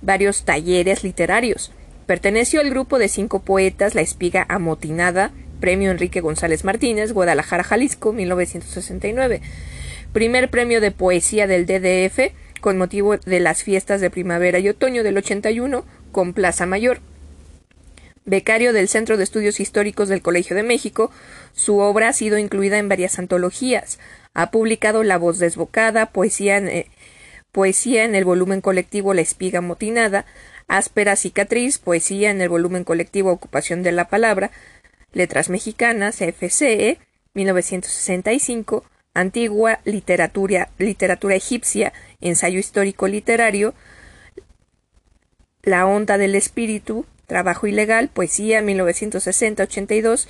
varios 0.03 0.45
talleres 0.45 1.03
literarios. 1.03 1.73
Perteneció 2.07 2.61
al 2.61 2.71
grupo 2.71 3.01
de 3.01 3.09
cinco 3.09 3.41
poetas 3.41 3.97
La 3.97 4.03
Espiga 4.03 4.47
Amotinada, 4.49 5.33
Premio 5.59 5.91
Enrique 5.91 6.21
González 6.21 6.63
Martínez, 6.63 7.13
Guadalajara, 7.13 7.65
Jalisco, 7.65 8.13
1969 8.13 9.43
primer 10.15 10.49
premio 10.49 10.81
de 10.81 10.93
poesía 10.93 11.49
del 11.49 11.67
DDF 11.67 12.33
con 12.61 12.79
motivo 12.79 13.19
de 13.19 13.41
las 13.41 13.65
fiestas 13.65 14.01
de 14.01 14.11
primavera 14.11 14.61
y 14.61 14.69
otoño 14.69 15.03
del 15.03 15.19
81 15.19 15.85
con 16.13 16.33
Plaza 16.33 16.65
Mayor. 16.65 17.01
Becario 18.25 18.73
del 18.73 18.89
Centro 18.89 19.17
de 19.19 19.25
Estudios 19.25 19.59
Históricos 19.59 20.09
del 20.09 20.23
Colegio 20.23 20.55
de 20.55 20.63
México, 20.63 21.11
su 21.53 21.79
obra 21.79 22.09
ha 22.09 22.13
sido 22.13 22.39
incluida 22.39 22.79
en 22.79 22.89
varias 22.89 23.19
antologías. 23.19 23.99
Ha 24.35 24.53
publicado 24.53 25.03
La 25.03 25.19
voz 25.19 25.41
desbocada, 25.41 26.07
poesía 26.07 26.57
en, 26.59 26.69
eh, 26.69 26.87
poesía 27.51 28.05
en 28.05 28.15
el 28.15 28.25
volumen 28.25 28.61
colectivo 28.61 29.15
La 29.15 29.21
espiga 29.21 29.61
motinada, 29.61 30.27
Áspera 30.69 31.17
cicatriz, 31.17 31.79
poesía 31.79 32.31
en 32.31 32.41
el 32.41 32.49
volumen 32.49 32.85
colectivo 32.85 33.33
Ocupación 33.33 33.83
de 33.83 33.93
la 33.93 34.09
palabra, 34.09 34.53
Letras 35.13 35.51
mexicanas, 35.51 36.21
FCE, 36.21 36.99
1965, 37.35 38.85
Antigua 39.15 39.79
literatura, 39.85 40.71
literatura 40.79 41.37
egipcia, 41.37 41.93
ensayo 42.21 42.59
histórico 42.59 43.07
literario, 43.07 43.75
La 45.63 45.87
onda 45.87 46.19
del 46.19 46.35
espíritu, 46.35 47.07
trabajo 47.27 47.67
ilegal, 47.67 48.09
poesía 48.09 48.61
1960-82, 48.61 50.27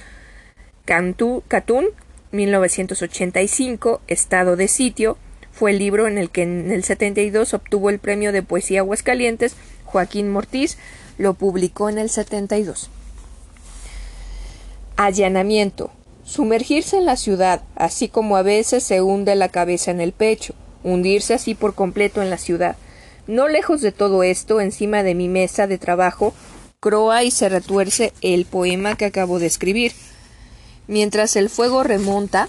Catún 1.49 1.87
1985, 2.31 4.01
estado 4.07 4.57
de 4.57 4.69
sitio, 4.69 5.17
fue 5.51 5.71
el 5.71 5.79
libro 5.79 6.07
en 6.07 6.19
el 6.19 6.31
que 6.31 6.43
en 6.43 6.71
el 6.71 6.85
72 6.85 7.55
obtuvo 7.55 7.91
el 7.91 7.99
premio 7.99 8.33
de 8.33 8.43
poesía 8.43 8.81
Aguascalientes, 8.81 9.57
Joaquín 9.85 10.31
Mortiz 10.31 10.77
lo 11.17 11.35
publicó 11.35 11.89
en 11.89 11.99
el 11.99 12.11
72. 12.11 12.91
Allanamiento, 14.97 15.91
Sumergirse 16.25 16.97
en 16.97 17.05
la 17.05 17.17
ciudad, 17.17 17.63
así 17.77 18.09
como 18.09 18.37
a 18.37 18.43
veces 18.43 18.83
se 18.83 19.03
hunde 19.03 19.35
la 19.35 19.51
cabeza 19.51 19.91
en 19.91 20.01
el 20.01 20.13
pecho, 20.13 20.55
hundirse 20.83 21.35
así 21.35 21.55
por 21.55 21.75
completo 21.75 22.23
en 22.23 22.31
la 22.31 22.39
ciudad. 22.39 22.77
No 23.27 23.47
lejos 23.47 23.83
de 23.83 23.93
todo 23.93 24.23
esto, 24.23 24.63
encima 24.63 25.03
de 25.03 25.15
mi 25.15 25.29
mesa 25.29 25.67
de 25.67 25.77
trabajo, 25.77 26.33
croa 26.81 27.25
y 27.25 27.31
se 27.31 27.51
retuerce 27.51 28.13
el 28.23 28.47
poema 28.47 28.97
que 28.97 29.05
acabo 29.05 29.39
de 29.39 29.47
escribir. 29.47 29.93
Mientras 30.87 31.37
el 31.37 31.51
fuego 31.51 31.83
remonta 31.83 32.49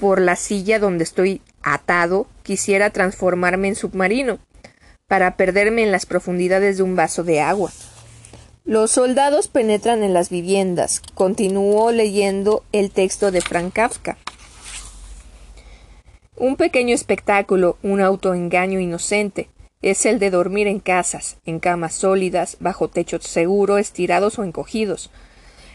por 0.00 0.20
la 0.20 0.36
silla 0.36 0.78
donde 0.78 1.02
estoy 1.02 1.40
atado, 1.62 2.28
quisiera 2.44 2.90
transformarme 2.90 3.68
en 3.68 3.76
submarino, 3.76 4.38
para 5.08 5.36
perderme 5.36 5.82
en 5.82 5.92
las 5.92 6.06
profundidades 6.06 6.76
de 6.76 6.84
un 6.84 6.94
vaso 6.94 7.24
de 7.24 7.40
agua. 7.40 7.72
Los 8.66 8.92
soldados 8.92 9.48
penetran 9.48 10.02
en 10.02 10.14
las 10.14 10.30
viviendas. 10.30 11.02
Continuó 11.12 11.92
leyendo 11.92 12.64
el 12.72 12.90
texto 12.90 13.30
de 13.30 13.42
Frank 13.42 13.74
Kafka. 13.74 14.16
Un 16.38 16.56
pequeño 16.56 16.94
espectáculo, 16.94 17.76
un 17.82 18.00
autoengaño 18.00 18.80
inocente, 18.80 19.50
es 19.82 20.06
el 20.06 20.18
de 20.18 20.30
dormir 20.30 20.66
en 20.66 20.80
casas, 20.80 21.36
en 21.44 21.60
camas 21.60 21.92
sólidas, 21.92 22.56
bajo 22.58 22.88
techo 22.88 23.20
seguro, 23.20 23.76
estirados 23.76 24.38
o 24.38 24.44
encogidos. 24.44 25.10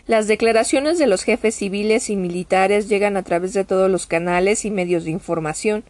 Las 0.08 0.28
declaraciones 0.28 0.98
de 0.98 1.06
los 1.06 1.22
jefes 1.22 1.54
civiles 1.54 2.10
y 2.10 2.16
militares 2.16 2.90
llegan 2.90 3.18
a 3.18 3.24
través 3.24 3.54
de 3.54 3.66
todos 3.66 3.92
los 3.92 4.08
canales 4.08 4.66
y 4.66 4.72
medios 4.72 5.04
de 5.04 5.12
información, 5.12 5.84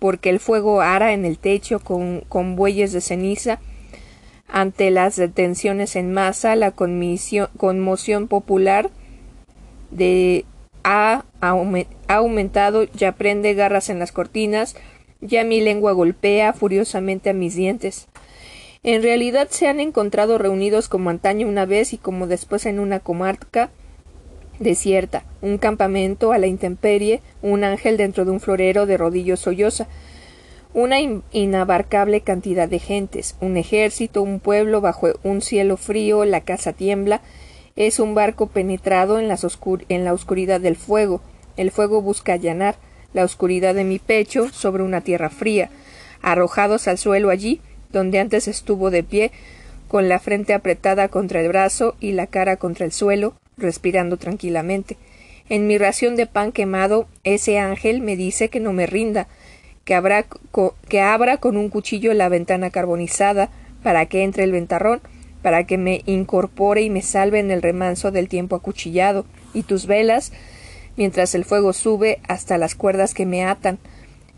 porque 0.00 0.30
el 0.30 0.40
fuego 0.40 0.80
ara 0.80 1.12
en 1.12 1.26
el 1.26 1.38
techo 1.38 1.78
con, 1.78 2.22
con 2.22 2.56
bueyes 2.56 2.92
de 2.92 3.00
ceniza 3.00 3.60
ante 4.54 4.92
las 4.92 5.16
detenciones 5.16 5.96
en 5.96 6.12
masa, 6.12 6.54
la 6.54 6.70
conmoción 6.70 8.28
popular 8.28 8.88
de 9.90 10.44
ha, 10.84 11.24
aumentado, 12.06 12.84
ya 12.84 13.10
prende 13.16 13.54
garras 13.54 13.90
en 13.90 13.98
las 13.98 14.12
cortinas, 14.12 14.76
ya 15.20 15.42
mi 15.42 15.60
lengua 15.60 15.90
golpea 15.90 16.52
furiosamente 16.52 17.30
a 17.30 17.32
mis 17.32 17.56
dientes. 17.56 18.06
En 18.84 19.02
realidad 19.02 19.48
se 19.50 19.66
han 19.66 19.80
encontrado 19.80 20.38
reunidos 20.38 20.88
como 20.88 21.10
antaño 21.10 21.48
una 21.48 21.66
vez 21.66 21.92
y 21.92 21.98
como 21.98 22.28
después 22.28 22.64
en 22.64 22.78
una 22.78 23.00
comarca 23.00 23.70
desierta, 24.60 25.24
un 25.42 25.58
campamento 25.58 26.30
a 26.30 26.38
la 26.38 26.46
intemperie, 26.46 27.22
un 27.42 27.64
ángel 27.64 27.96
dentro 27.96 28.24
de 28.24 28.30
un 28.30 28.38
florero 28.38 28.86
de 28.86 28.98
rodillos 28.98 29.40
solloza, 29.40 29.88
una 30.74 30.98
inabarcable 31.00 32.20
cantidad 32.20 32.68
de 32.68 32.80
gentes, 32.80 33.36
un 33.40 33.56
ejército, 33.56 34.22
un 34.22 34.40
pueblo 34.40 34.80
bajo 34.80 35.08
un 35.22 35.40
cielo 35.40 35.76
frío, 35.76 36.24
la 36.24 36.40
casa 36.40 36.72
tiembla, 36.72 37.20
es 37.76 38.00
un 38.00 38.14
barco 38.14 38.48
penetrado 38.48 39.20
en, 39.20 39.32
en 39.88 40.04
la 40.04 40.12
oscuridad 40.12 40.60
del 40.60 40.76
fuego, 40.76 41.22
el 41.56 41.70
fuego 41.70 42.02
busca 42.02 42.32
allanar 42.32 42.74
la 43.12 43.24
oscuridad 43.24 43.76
de 43.76 43.84
mi 43.84 44.00
pecho 44.00 44.48
sobre 44.52 44.82
una 44.82 45.00
tierra 45.00 45.30
fría, 45.30 45.70
arrojados 46.22 46.88
al 46.88 46.98
suelo 46.98 47.30
allí, 47.30 47.60
donde 47.92 48.18
antes 48.18 48.48
estuvo 48.48 48.90
de 48.90 49.04
pie, 49.04 49.30
con 49.86 50.08
la 50.08 50.18
frente 50.18 50.54
apretada 50.54 51.08
contra 51.08 51.40
el 51.40 51.48
brazo 51.48 51.94
y 52.00 52.12
la 52.12 52.26
cara 52.26 52.56
contra 52.56 52.84
el 52.84 52.90
suelo, 52.90 53.34
respirando 53.56 54.16
tranquilamente. 54.16 54.96
En 55.48 55.68
mi 55.68 55.78
ración 55.78 56.16
de 56.16 56.26
pan 56.26 56.50
quemado, 56.50 57.06
ese 57.22 57.60
ángel 57.60 58.00
me 58.00 58.16
dice 58.16 58.48
que 58.48 58.58
no 58.58 58.72
me 58.72 58.86
rinda, 58.86 59.28
que, 59.84 60.24
que 60.88 61.00
abra 61.00 61.36
con 61.36 61.56
un 61.56 61.68
cuchillo 61.68 62.12
la 62.14 62.28
ventana 62.28 62.70
carbonizada 62.70 63.50
para 63.82 64.06
que 64.06 64.22
entre 64.22 64.44
el 64.44 64.52
ventarrón, 64.52 65.00
para 65.42 65.64
que 65.64 65.78
me 65.78 66.02
incorpore 66.06 66.82
y 66.82 66.90
me 66.90 67.02
salve 67.02 67.38
en 67.38 67.50
el 67.50 67.62
remanso 67.62 68.10
del 68.10 68.28
tiempo 68.28 68.56
acuchillado, 68.56 69.26
y 69.52 69.62
tus 69.62 69.86
velas, 69.86 70.32
mientras 70.96 71.34
el 71.34 71.44
fuego 71.44 71.72
sube 71.72 72.18
hasta 72.26 72.58
las 72.58 72.74
cuerdas 72.74 73.14
que 73.14 73.26
me 73.26 73.44
atan. 73.44 73.78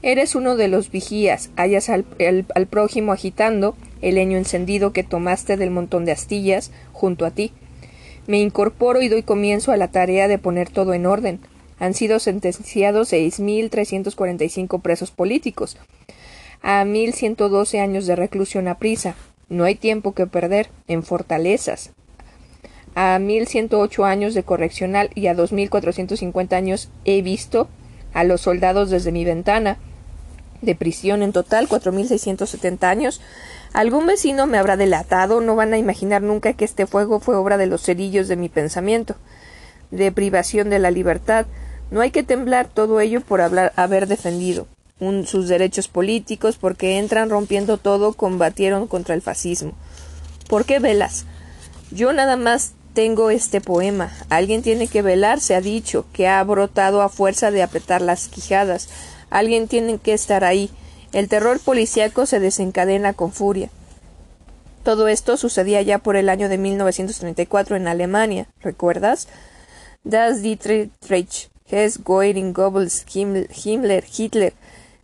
Eres 0.02 0.34
uno 0.34 0.56
de 0.56 0.68
los 0.68 0.90
vigías, 0.90 1.50
hallas 1.56 1.88
al, 1.88 2.04
al 2.54 2.66
prójimo 2.66 3.12
agitando 3.12 3.76
el 4.02 4.16
leño 4.16 4.36
encendido 4.36 4.92
que 4.92 5.04
tomaste 5.04 5.56
del 5.56 5.70
montón 5.70 6.04
de 6.04 6.12
astillas 6.12 6.70
junto 6.92 7.24
a 7.24 7.30
ti. 7.30 7.52
Me 8.26 8.38
incorporo 8.38 9.00
y 9.00 9.08
doy 9.08 9.22
comienzo 9.22 9.72
a 9.72 9.76
la 9.76 9.88
tarea 9.88 10.28
de 10.28 10.38
poner 10.38 10.68
todo 10.68 10.92
en 10.92 11.06
orden 11.06 11.40
han 11.78 11.94
sido 11.94 12.18
sentenciados 12.18 13.12
6.345 13.12 14.80
presos 14.80 15.10
políticos 15.10 15.76
a 16.62 16.84
1.112 16.84 17.80
años 17.80 18.06
de 18.06 18.16
reclusión 18.16 18.68
a 18.68 18.78
prisa. 18.78 19.14
No 19.48 19.64
hay 19.64 19.76
tiempo 19.76 20.12
que 20.12 20.26
perder 20.26 20.68
en 20.88 21.02
fortalezas. 21.02 21.92
A 22.94 23.18
1.108 23.18 24.04
años 24.04 24.34
de 24.34 24.42
correccional 24.42 25.10
y 25.14 25.26
a 25.26 25.36
2.450 25.36 26.54
años 26.54 26.90
he 27.04 27.22
visto 27.22 27.68
a 28.14 28.24
los 28.24 28.40
soldados 28.40 28.90
desde 28.90 29.12
mi 29.12 29.24
ventana. 29.24 29.76
De 30.62 30.74
prisión 30.74 31.22
en 31.22 31.32
total 31.32 31.68
4.670 31.68 32.84
años. 32.84 33.20
Algún 33.74 34.06
vecino 34.06 34.46
me 34.46 34.56
habrá 34.56 34.78
delatado. 34.78 35.42
No 35.42 35.54
van 35.54 35.74
a 35.74 35.78
imaginar 35.78 36.22
nunca 36.22 36.54
que 36.54 36.64
este 36.64 36.86
fuego 36.86 37.20
fue 37.20 37.36
obra 37.36 37.58
de 37.58 37.66
los 37.66 37.82
cerillos 37.82 38.28
de 38.28 38.36
mi 38.36 38.48
pensamiento. 38.48 39.16
de 39.92 40.10
privación 40.10 40.68
de 40.68 40.80
la 40.80 40.90
libertad. 40.90 41.46
No 41.90 42.00
hay 42.00 42.10
que 42.10 42.22
temblar 42.22 42.68
todo 42.68 43.00
ello 43.00 43.20
por 43.20 43.40
hablar, 43.40 43.72
haber 43.76 44.06
defendido 44.06 44.66
sus 45.26 45.48
derechos 45.48 45.88
políticos, 45.88 46.56
porque 46.58 46.98
entran 46.98 47.28
rompiendo 47.28 47.76
todo, 47.76 48.14
combatieron 48.14 48.86
contra 48.86 49.14
el 49.14 49.22
fascismo. 49.22 49.72
¿Por 50.48 50.64
qué 50.64 50.78
velas? 50.78 51.26
Yo 51.90 52.12
nada 52.12 52.36
más 52.36 52.72
tengo 52.94 53.30
este 53.30 53.60
poema. 53.60 54.10
Alguien 54.30 54.62
tiene 54.62 54.88
que 54.88 55.02
velar, 55.02 55.40
se 55.40 55.54
ha 55.54 55.60
dicho, 55.60 56.06
que 56.12 56.28
ha 56.28 56.42
brotado 56.42 57.02
a 57.02 57.10
fuerza 57.10 57.50
de 57.50 57.62
apretar 57.62 58.00
las 58.00 58.28
quijadas. 58.28 58.88
Alguien 59.28 59.68
tiene 59.68 59.98
que 59.98 60.14
estar 60.14 60.44
ahí. 60.44 60.70
El 61.12 61.28
terror 61.28 61.60
policíaco 61.60 62.24
se 62.24 62.40
desencadena 62.40 63.12
con 63.12 63.32
furia. 63.32 63.68
Todo 64.82 65.08
esto 65.08 65.36
sucedía 65.36 65.82
ya 65.82 65.98
por 65.98 66.16
el 66.16 66.28
año 66.28 66.48
de 66.48 66.58
1934 66.58 67.76
en 67.76 67.88
Alemania, 67.88 68.46
¿recuerdas? 68.62 69.28
Das 70.04 70.42
Dietrich 70.42 70.90
Hess, 71.68 72.02
Goering, 72.02 72.52
Goebbels, 72.52 73.04
Himmler, 73.12 74.04
Hitler 74.16 74.54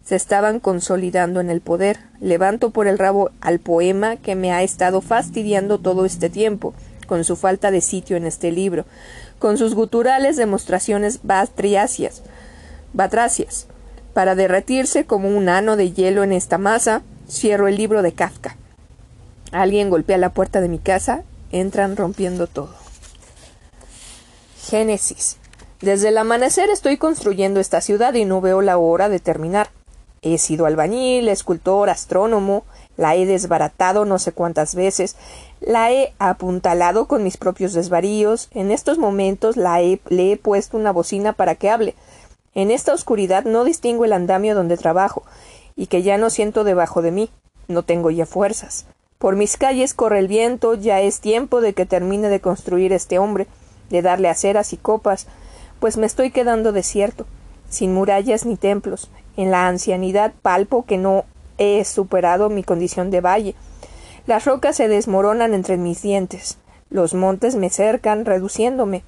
se 0.05 0.17
estaban 0.17 0.61
consolidando 0.61 1.41
en 1.41 1.51
el 1.51 1.61
poder. 1.61 1.99
Levanto 2.21 2.71
por 2.71 2.87
el 2.87 2.99
rabo 2.99 3.31
al 3.41 3.59
poema 3.59 4.17
que 4.17 4.35
me 4.35 4.53
ha 4.53 4.63
estado 4.63 5.01
fastidiando 5.01 5.79
todo 5.79 6.05
este 6.05 6.29
tiempo, 6.29 6.75
con 7.07 7.25
su 7.25 7.37
falta 7.37 7.71
de 7.71 7.81
sitio 7.81 8.17
en 8.17 8.27
este 8.27 8.51
libro, 8.51 8.85
con 9.39 9.59
sus 9.59 9.75
guturales 9.75 10.37
demostraciones 10.37 11.21
batriacias, 11.23 12.23
batracias. 12.93 13.67
Para 14.15 14.35
derretirse 14.35 15.05
como 15.05 15.29
un 15.29 15.49
ano 15.49 15.77
de 15.77 15.93
hielo 15.93 16.23
en 16.23 16.33
esta 16.33 16.59
masa, 16.59 17.03
cierro 17.29 17.67
el 17.67 17.77
libro 17.77 18.03
de 18.03 18.13
Kafka. 18.13 18.57
Alguien 19.53 19.91
golpea 19.91 20.19
la 20.19 20.31
puerta 20.31 20.61
de 20.61 20.69
mi 20.69 20.79
casa, 20.79 21.23
entran 21.51 21.97
rompiendo 21.97 22.47
todo. 22.47 22.75
Génesis. 24.69 25.39
Desde 25.83 26.11
el 26.11 26.19
amanecer 26.19 26.71
estoy 26.71 26.97
construyendo 26.97 27.59
esta 27.59 27.81
ciudad 27.81 28.15
y 28.15 28.25
no 28.25 28.41
veo 28.41 28.63
la 28.63 28.79
hora 28.79 29.09
de 29.09 29.19
terminar. 29.19 29.71
He 30.23 30.39
sido 30.39 30.67
albañil, 30.67 31.29
escultor, 31.29 31.91
astrónomo, 31.91 32.63
la 32.97 33.17
he 33.17 33.27
desbaratado 33.27 34.05
no 34.05 34.21
sé 34.21 34.31
cuántas 34.31 34.77
veces, 34.77 35.17
la 35.61 35.91
he 35.91 36.15
apuntalado 36.21 37.09
con 37.09 37.25
mis 37.25 37.37
propios 37.37 37.73
desvaríos, 37.73 38.49
en 38.53 38.71
estos 38.71 38.97
momentos 38.99 39.57
la 39.57 39.81
le 39.81 40.33
he 40.33 40.37
puesto 40.37 40.77
una 40.77 40.93
bocina 40.93 41.33
para 41.33 41.57
que 41.57 41.69
hable. 41.69 41.97
En 42.55 42.71
esta 42.71 42.95
oscuridad 42.95 43.45
no 43.45 43.65
distingo 43.65 44.05
el 44.05 44.13
andamio 44.13 44.55
donde 44.55 44.77
trabajo, 44.77 45.25
y 45.75 45.89
que 45.89 46.05
ya 46.05 46.17
no 46.17 46.31
siento 46.31 46.63
debajo 46.63 47.03
de 47.03 47.11
mí, 47.11 47.31
no 47.67 47.83
tengo 47.83 48.13
ya 48.13 48.25
fuerzas. 48.27 48.87
Por 49.19 49.35
mis 49.35 49.57
calles 49.57 49.95
corre 49.95 50.21
el 50.21 50.29
viento, 50.29 50.75
ya 50.75 51.01
es 51.01 51.19
tiempo 51.19 51.61
de 51.61 51.73
que 51.73 51.87
termine 51.87 52.29
de 52.29 52.41
construir 52.41 52.93
este 52.93 53.19
hombre, 53.19 53.49
de 53.91 54.01
darle 54.01 54.29
aceras 54.29 54.73
y 54.73 54.77
copas, 54.77 55.27
pues 55.83 55.97
me 55.97 56.07
estoy 56.07 56.31
quedando 56.31 56.71
desierto, 56.71 57.27
sin 57.69 57.93
murallas 57.93 58.47
ni 58.47 58.57
templos, 58.57 59.11
en 59.37 59.51
la 59.51 59.67
ancianidad 59.67 60.33
palpo 60.41 60.85
que 60.85 60.97
no 60.97 61.25
he 61.59 61.85
superado 61.85 62.51
mi 62.51 62.63
condición 62.63 63.11
de 63.11 63.21
valle. 63.21 63.57
Las 64.29 64.45
rocas 64.45 64.77
se 64.77 64.87
desmoronan 64.87 65.55
entre 65.55 65.79
mis 65.79 66.01
dientes. 66.01 66.57
Los 66.89 67.15
montes 67.15 67.57
me 67.57 67.69
cercan, 67.69 68.25
reduciéndome. 68.27 69.03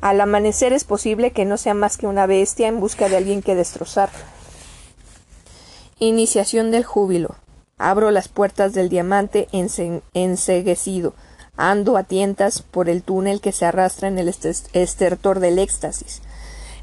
Al 0.00 0.18
amanecer 0.18 0.72
es 0.72 0.84
posible 0.84 1.32
que 1.32 1.44
no 1.44 1.58
sea 1.58 1.74
más 1.74 1.98
que 1.98 2.06
una 2.06 2.24
bestia 2.24 2.68
en 2.68 2.80
busca 2.80 3.10
de 3.10 3.18
alguien 3.18 3.42
que 3.42 3.54
destrozar. 3.54 4.08
Iniciación 5.98 6.70
del 6.70 6.84
júbilo. 6.84 7.34
Abro 7.76 8.10
las 8.10 8.28
puertas 8.28 8.72
del 8.72 8.88
diamante 8.88 9.46
enseguecido. 9.52 11.12
Ando 11.56 11.96
a 11.96 12.02
tientas 12.02 12.62
por 12.62 12.88
el 12.88 13.02
túnel 13.02 13.40
que 13.40 13.52
se 13.52 13.64
arrastra 13.64 14.08
en 14.08 14.18
el 14.18 14.28
estertor 14.28 15.38
del 15.38 15.58
éxtasis. 15.60 16.20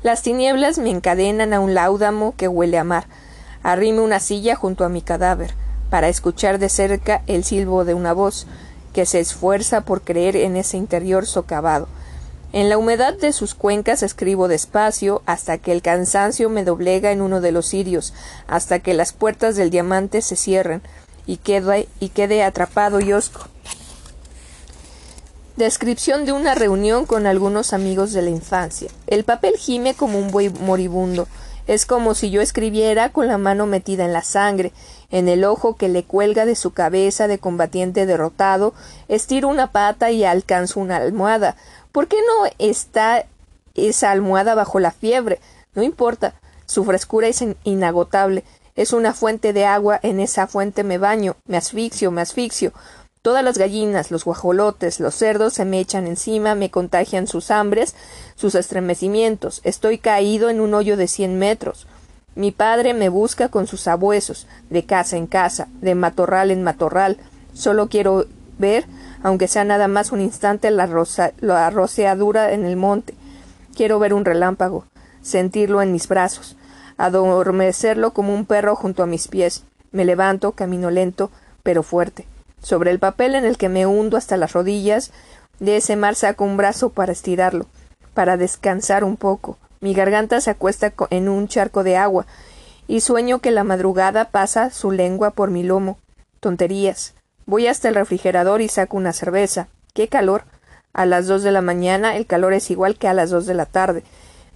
Las 0.02 0.22
tinieblas 0.22 0.78
me 0.78 0.90
encadenan 0.90 1.54
a 1.54 1.60
un 1.60 1.74
láudamo 1.74 2.34
que 2.38 2.48
huele 2.48 2.78
a 2.78 2.84
mar. 2.84 3.06
Arrime 3.64 4.00
una 4.00 4.20
silla 4.20 4.56
junto 4.56 4.86
a 4.86 4.90
mi 4.90 5.02
cadáver, 5.02 5.54
para 5.90 6.08
escuchar 6.08 6.58
de 6.58 6.70
cerca 6.70 7.22
el 7.28 7.44
silbo 7.44 7.84
de 7.84 7.94
una 7.94 8.14
voz 8.14 8.48
que 8.94 9.06
se 9.06 9.20
esfuerza 9.20 9.82
por 9.82 10.02
creer 10.02 10.38
en 10.38 10.56
ese 10.56 10.78
interior 10.78 11.26
socavado. 11.26 11.88
En 12.54 12.70
la 12.70 12.78
humedad 12.78 13.14
de 13.14 13.34
sus 13.34 13.56
cuencas 13.56 14.04
escribo 14.04 14.48
despacio 14.48 15.22
hasta 15.26 15.58
que 15.58 15.72
el 15.72 15.82
cansancio 15.82 16.50
me 16.50 16.64
doblega 16.64 17.12
en 17.12 17.22
uno 17.22 17.42
de 17.42 17.52
los 17.52 17.68
cirios, 17.68 18.14
hasta 18.48 18.80
que 18.80 18.94
las 18.94 19.14
puertas 19.14 19.56
del 19.56 19.70
diamante 19.70 20.22
se 20.22 20.36
cierren 20.36 20.82
y 21.26 21.38
quede, 21.38 21.88
y 22.00 22.10
quede 22.10 22.44
atrapado 22.44 23.00
y 23.00 23.14
osco. 23.14 23.48
Descripción 25.58 26.26
de 26.26 26.32
una 26.32 26.56
reunión 26.56 27.06
con 27.06 27.28
algunos 27.28 27.74
amigos 27.74 28.14
de 28.14 28.22
la 28.22 28.30
infancia. 28.30 28.90
El 29.08 29.26
papel 29.26 29.58
gime 29.58 29.94
como 29.94 30.18
un 30.18 30.32
buey 30.32 30.50
moribundo. 30.50 31.28
Es 31.68 31.86
como 31.86 32.16
si 32.16 32.32
yo 32.32 32.42
escribiera 32.42 33.10
con 33.10 33.28
la 33.28 33.38
mano 33.38 33.66
metida 33.66 34.06
en 34.06 34.14
la 34.14 34.24
sangre, 34.24 34.72
en 35.12 35.28
el 35.28 35.44
ojo 35.44 35.76
que 35.76 35.90
le 35.90 36.04
cuelga 36.04 36.46
de 36.46 36.56
su 36.56 36.72
cabeza 36.72 37.28
de 37.28 37.38
combatiente 37.38 38.06
derrotado, 38.06 38.74
estiro 39.10 39.50
una 39.50 39.74
pata 39.74 40.10
y 40.10 40.24
alcanzo 40.24 40.80
una 40.80 40.96
almohada. 40.96 41.58
¿Por 41.92 42.08
qué 42.08 42.16
no 42.16 42.50
está 42.58 43.26
esa 43.76 44.12
almohada 44.12 44.56
bajo 44.56 44.80
la 44.80 44.92
fiebre? 44.92 45.42
No 45.76 45.84
importa. 45.84 46.34
Su 46.66 46.86
frescura 46.86 47.28
es 47.28 47.44
inagotable. 47.66 48.46
Es 48.78 48.94
una 48.94 49.14
fuente 49.14 49.52
de 49.52 49.66
agua, 49.66 50.00
en 50.02 50.22
esa 50.22 50.48
fuente 50.48 50.86
me 50.86 50.98
baño, 50.98 51.36
me 51.46 51.58
asfixio, 51.58 52.10
me 52.10 52.22
asfixio. 52.22 52.72
Todas 53.22 53.44
las 53.44 53.60
gallinas, 53.60 54.10
los 54.10 54.26
guajolotes, 54.26 55.00
los 55.00 55.14
cerdos 55.14 55.54
se 55.54 55.64
me 55.64 55.80
echan 55.80 56.08
encima, 56.08 56.56
me 56.56 56.72
contagian 56.72 57.28
sus 57.28 57.52
hambres, 57.52 57.94
sus 58.36 58.56
estremecimientos. 58.56 59.62
Estoy 59.64 60.00
caído 60.00 60.50
en 60.50 60.60
un 60.60 60.74
hoyo 60.74 60.98
de 60.98 61.08
cien 61.08 61.38
metros. 61.38 61.86
Mi 62.34 62.50
padre 62.50 62.96
me 62.96 63.10
busca 63.10 63.50
con 63.50 63.68
sus 63.68 63.82
sabuesos, 63.82 64.48
de 64.72 64.86
casa 64.86 65.18
en 65.18 65.28
casa, 65.28 65.68
de 65.82 65.94
matorral 65.94 66.50
en 66.50 66.64
matorral. 66.64 67.18
Solo 67.54 67.90
quiero 67.90 68.26
ver, 68.58 68.86
aunque 69.22 69.48
sea 69.48 69.66
nada 69.66 69.88
más 69.88 70.12
un 70.12 70.22
instante, 70.22 70.72
la, 70.72 70.90
la 71.42 71.70
roceadura 71.70 72.54
en 72.54 72.66
el 72.66 72.76
monte. 72.76 73.14
Quiero 73.76 74.00
ver 74.00 74.16
un 74.16 74.26
relámpago, 74.26 74.86
sentirlo 75.22 75.84
en 75.84 75.92
mis 75.92 76.08
brazos, 76.08 76.58
adormecerlo 76.98 78.14
como 78.14 78.34
un 78.34 78.48
perro 78.48 78.76
junto 78.76 79.04
a 79.04 79.08
mis 79.08 79.28
pies. 79.28 79.64
Me 79.92 80.06
levanto, 80.06 80.54
camino 80.54 80.90
lento, 80.90 81.30
pero 81.62 81.84
fuerte. 81.84 82.26
Sobre 82.62 82.92
el 82.92 83.00
papel 83.00 83.36
en 83.36 83.46
el 83.46 83.58
que 83.58 83.70
me 83.70 83.86
hundo 83.86 84.18
hasta 84.18 84.38
las 84.38 84.54
rodillas, 84.54 85.12
de 85.60 85.78
ese 85.78 85.96
mar 85.96 86.16
saco 86.16 86.44
un 86.44 86.58
brazo 86.58 86.90
para 86.90 87.12
estirarlo, 87.12 87.68
para 88.14 88.38
descansar 88.38 89.04
un 89.04 89.18
poco. 89.18 89.58
Mi 89.80 89.94
garganta 89.94 90.42
se 90.42 90.52
acuesta 90.52 90.94
en 91.10 91.30
un 91.30 91.48
charco 91.48 91.84
de 91.84 91.98
agua, 91.98 92.26
y 92.88 93.02
sueño 93.02 93.40
que 93.40 93.52
la 93.52 93.64
madrugada 93.64 94.26
pasa 94.26 94.70
su 94.70 94.92
lengua 94.92 95.32
por 95.32 95.50
mi 95.50 95.64
lomo. 95.64 95.98
Tonterías. 96.40 97.14
Voy 97.46 97.68
hasta 97.68 97.90
el 97.90 97.96
refrigerador 97.96 98.62
y 98.62 98.68
saco 98.68 98.98
una 98.98 99.14
cerveza. 99.14 99.68
¡Qué 99.94 100.08
calor! 100.08 100.44
A 100.94 101.06
las 101.06 101.28
dos 101.28 101.44
de 101.44 101.52
la 101.52 101.62
mañana 101.62 102.18
el 102.18 102.26
calor 102.26 102.54
es 102.54 102.70
igual 102.70 102.98
que 102.98 103.08
a 103.08 103.14
las 103.14 103.30
dos 103.30 103.46
de 103.46 103.54
la 103.54 103.66
tarde. 103.66 104.04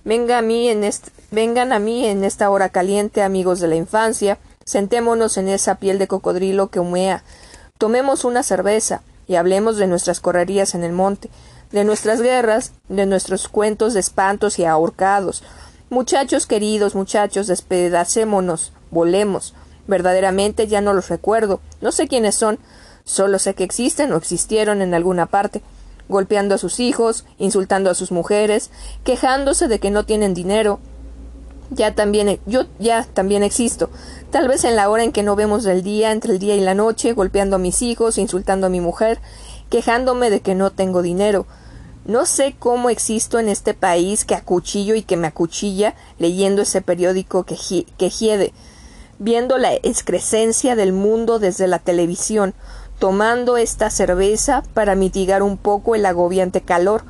Venga 0.03 0.37
a 0.37 0.41
mí 0.41 0.69
en 0.69 0.87
vengan 1.31 1.71
a 1.73 1.79
mí 1.79 2.05
en 2.05 2.23
esta 2.23 2.49
hora 2.49 2.69
caliente, 2.69 3.23
amigos 3.23 3.59
de 3.59 3.67
la 3.67 3.75
infancia. 3.75 4.37
Sentémonos 4.65 5.37
en 5.37 5.47
esa 5.47 5.75
piel 5.75 5.97
de 5.97 6.07
cocodrilo 6.07 6.69
que 6.69 6.79
humea. 6.79 7.23
Tomemos 7.77 8.23
una 8.23 8.41
cerveza 8.41 9.01
y 9.27 9.35
hablemos 9.35 9.75
de 9.75 9.87
nuestras 9.87 10.21
correrías 10.21 10.75
en 10.75 10.85
el 10.85 10.93
monte, 10.93 11.29
de 11.73 11.83
nuestras 11.83 12.21
guerras, 12.21 12.71
de 12.87 13.05
nuestros 13.05 13.49
cuentos 13.49 13.93
de 13.93 13.99
espantos 13.99 14.59
y 14.59 14.63
ahorcados. 14.63 15.43
Muchachos 15.89 16.47
queridos, 16.47 16.95
muchachos, 16.95 17.47
despedacémonos, 17.47 18.71
volemos. 18.91 19.55
Verdaderamente 19.87 20.67
ya 20.67 20.79
no 20.79 20.93
los 20.93 21.09
recuerdo, 21.09 21.59
no 21.81 21.91
sé 21.91 22.07
quiénes 22.07 22.35
son, 22.35 22.59
solo 23.03 23.39
sé 23.39 23.55
que 23.55 23.65
existen 23.65 24.13
o 24.13 24.15
existieron 24.15 24.81
en 24.81 24.93
alguna 24.93 25.25
parte, 25.25 25.61
golpeando 26.07 26.55
a 26.55 26.59
sus 26.59 26.79
hijos, 26.79 27.25
insultando 27.39 27.89
a 27.89 27.95
sus 27.95 28.09
mujeres, 28.09 28.71
quejándose 29.03 29.67
de 29.67 29.79
que 29.79 29.91
no 29.91 30.05
tienen 30.05 30.33
dinero, 30.33 30.79
ya 31.71 31.93
también 31.93 32.39
yo 32.45 32.65
ya 32.79 33.05
también 33.13 33.43
existo. 33.43 33.89
Tal 34.35 34.49
vez 34.49 34.65
en 34.65 34.75
la 34.75 34.89
hora 34.89 35.05
en 35.05 35.13
que 35.13 35.23
no 35.23 35.37
vemos 35.37 35.63
del 35.63 35.81
día, 35.81 36.11
entre 36.11 36.33
el 36.33 36.39
día 36.39 36.57
y 36.57 36.59
la 36.59 36.73
noche, 36.73 37.13
golpeando 37.13 37.55
a 37.55 37.59
mis 37.59 37.81
hijos, 37.81 38.17
insultando 38.17 38.67
a 38.67 38.69
mi 38.69 38.81
mujer, 38.81 39.21
quejándome 39.69 40.29
de 40.29 40.41
que 40.41 40.55
no 40.55 40.71
tengo 40.71 41.01
dinero. 41.01 41.45
No 42.03 42.25
sé 42.25 42.53
cómo 42.59 42.89
existo 42.89 43.39
en 43.39 43.47
este 43.47 43.73
país 43.73 44.25
que 44.25 44.35
acuchillo 44.35 44.93
y 44.95 45.03
que 45.03 45.15
me 45.15 45.27
acuchilla 45.27 45.95
leyendo 46.19 46.63
ese 46.63 46.81
periódico 46.81 47.45
que, 47.45 47.55
que 47.97 48.09
hiede, 48.09 48.51
viendo 49.19 49.57
la 49.57 49.73
excrescencia 49.73 50.75
del 50.75 50.91
mundo 50.91 51.39
desde 51.39 51.67
la 51.67 51.79
televisión, 51.79 52.53
tomando 52.99 53.55
esta 53.55 53.89
cerveza 53.89 54.63
para 54.73 54.95
mitigar 54.95 55.43
un 55.43 55.55
poco 55.55 55.95
el 55.95 56.05
agobiante 56.05 56.59
calor 56.59 57.05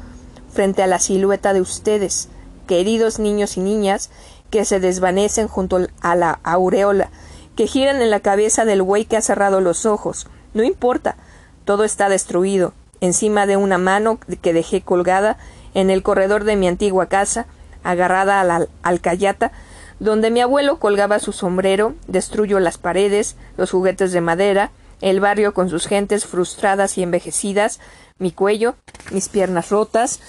frente 0.54 0.84
a 0.84 0.88
la 0.88 1.00
silueta 1.00 1.54
de 1.54 1.62
ustedes, 1.62 2.28
queridos 2.68 3.18
niños 3.18 3.58
y 3.58 3.62
niñas, 3.62 4.12
que 4.56 4.64
se 4.64 4.80
desvanecen 4.80 5.50
junto 5.50 5.86
a 6.00 6.16
la 6.16 6.40
aureola, 6.44 7.10
que 7.58 7.68
giran 7.68 8.02
en 8.02 8.10
la 8.10 8.22
cabeza 8.22 8.64
del 8.64 8.84
buey 8.84 9.04
que 9.04 9.18
ha 9.18 9.22
cerrado 9.22 9.60
los 9.60 9.86
ojos. 9.86 10.28
No 10.54 10.64
importa, 10.64 11.18
todo 11.66 11.84
está 11.84 12.08
destruido, 12.08 12.72
encima 13.02 13.48
de 13.48 13.58
una 13.58 13.78
mano 13.78 14.18
que 14.42 14.54
dejé 14.54 14.80
colgada 14.80 15.36
en 15.74 15.90
el 15.90 16.04
corredor 16.04 16.46
de 16.46 16.56
mi 16.56 16.70
antigua 16.70 17.08
casa, 17.08 17.48
agarrada 17.84 18.40
a 18.40 18.46
la 18.46 18.66
alcayata, 18.82 19.52
donde 20.00 20.32
mi 20.32 20.40
abuelo 20.40 20.80
colgaba 20.80 21.20
su 21.20 21.34
sombrero, 21.34 21.94
destruyo 22.08 22.62
las 22.62 22.78
paredes, 22.78 23.36
los 23.58 23.72
juguetes 23.72 24.14
de 24.14 24.22
madera, 24.22 24.72
el 25.02 25.20
barrio 25.20 25.54
con 25.54 25.70
sus 25.70 25.86
gentes 25.86 26.26
frustradas 26.26 26.98
y 26.98 27.04
envejecidas, 27.04 27.82
mi 28.20 28.32
cuello, 28.32 28.76
mis 29.12 29.28
piernas 29.28 29.70
rotas, 29.70 30.22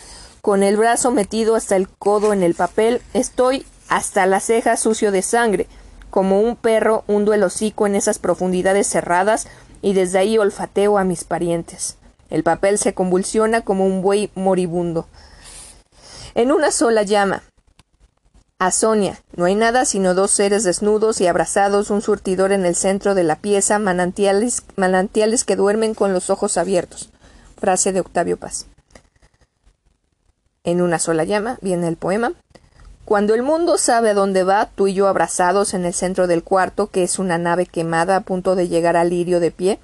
con 0.42 0.64
el 0.64 0.76
brazo 0.76 1.12
metido 1.12 1.54
hasta 1.54 1.76
el 1.76 1.88
codo 1.88 2.32
en 2.32 2.42
el 2.42 2.54
papel, 2.56 3.00
estoy 3.14 3.64
hasta 3.88 4.26
la 4.26 4.40
ceja 4.40 4.76
sucio 4.76 5.12
de 5.12 5.22
sangre, 5.22 5.66
como 6.10 6.40
un 6.40 6.56
perro 6.56 7.04
hundo 7.06 7.34
el 7.34 7.42
hocico 7.42 7.86
en 7.86 7.94
esas 7.94 8.18
profundidades 8.18 8.86
cerradas 8.86 9.46
y 9.82 9.92
desde 9.92 10.18
ahí 10.18 10.38
olfateo 10.38 10.98
a 10.98 11.04
mis 11.04 11.24
parientes. 11.24 11.96
El 12.30 12.42
papel 12.42 12.78
se 12.78 12.94
convulsiona 12.94 13.60
como 13.60 13.86
un 13.86 14.02
buey 14.02 14.30
moribundo. 14.34 15.06
En 16.34 16.52
una 16.52 16.70
sola 16.70 17.02
llama. 17.02 17.42
A 18.58 18.70
Sonia. 18.70 19.20
No 19.36 19.44
hay 19.44 19.54
nada 19.54 19.84
sino 19.84 20.14
dos 20.14 20.30
seres 20.30 20.64
desnudos 20.64 21.20
y 21.20 21.26
abrazados, 21.26 21.90
un 21.90 22.00
surtidor 22.00 22.52
en 22.52 22.64
el 22.64 22.74
centro 22.74 23.14
de 23.14 23.22
la 23.22 23.36
pieza, 23.36 23.78
manantiales, 23.78 24.62
manantiales 24.76 25.44
que 25.44 25.56
duermen 25.56 25.94
con 25.94 26.12
los 26.14 26.30
ojos 26.30 26.56
abiertos. 26.56 27.10
Frase 27.58 27.92
de 27.92 28.00
Octavio 28.00 28.38
Paz. 28.38 28.66
En 30.64 30.80
una 30.80 30.98
sola 30.98 31.24
llama 31.24 31.58
viene 31.60 31.86
el 31.86 31.96
poema. 31.96 32.32
Cuando 33.06 33.36
el 33.36 33.44
mundo 33.44 33.78
sabe 33.78 34.10
a 34.10 34.14
dónde 34.14 34.42
va, 34.42 34.68
tú 34.74 34.88
y 34.88 34.94
yo 34.94 35.06
abrazados 35.06 35.74
en 35.74 35.84
el 35.84 35.94
centro 35.94 36.26
del 36.26 36.42
cuarto, 36.42 36.88
que 36.88 37.04
es 37.04 37.20
una 37.20 37.38
nave 37.38 37.64
quemada 37.64 38.16
a 38.16 38.20
punto 38.22 38.56
de 38.56 38.66
llegar 38.66 38.96
al 38.96 39.10
lirio 39.10 39.38
de 39.38 39.52
pie, 39.52 39.78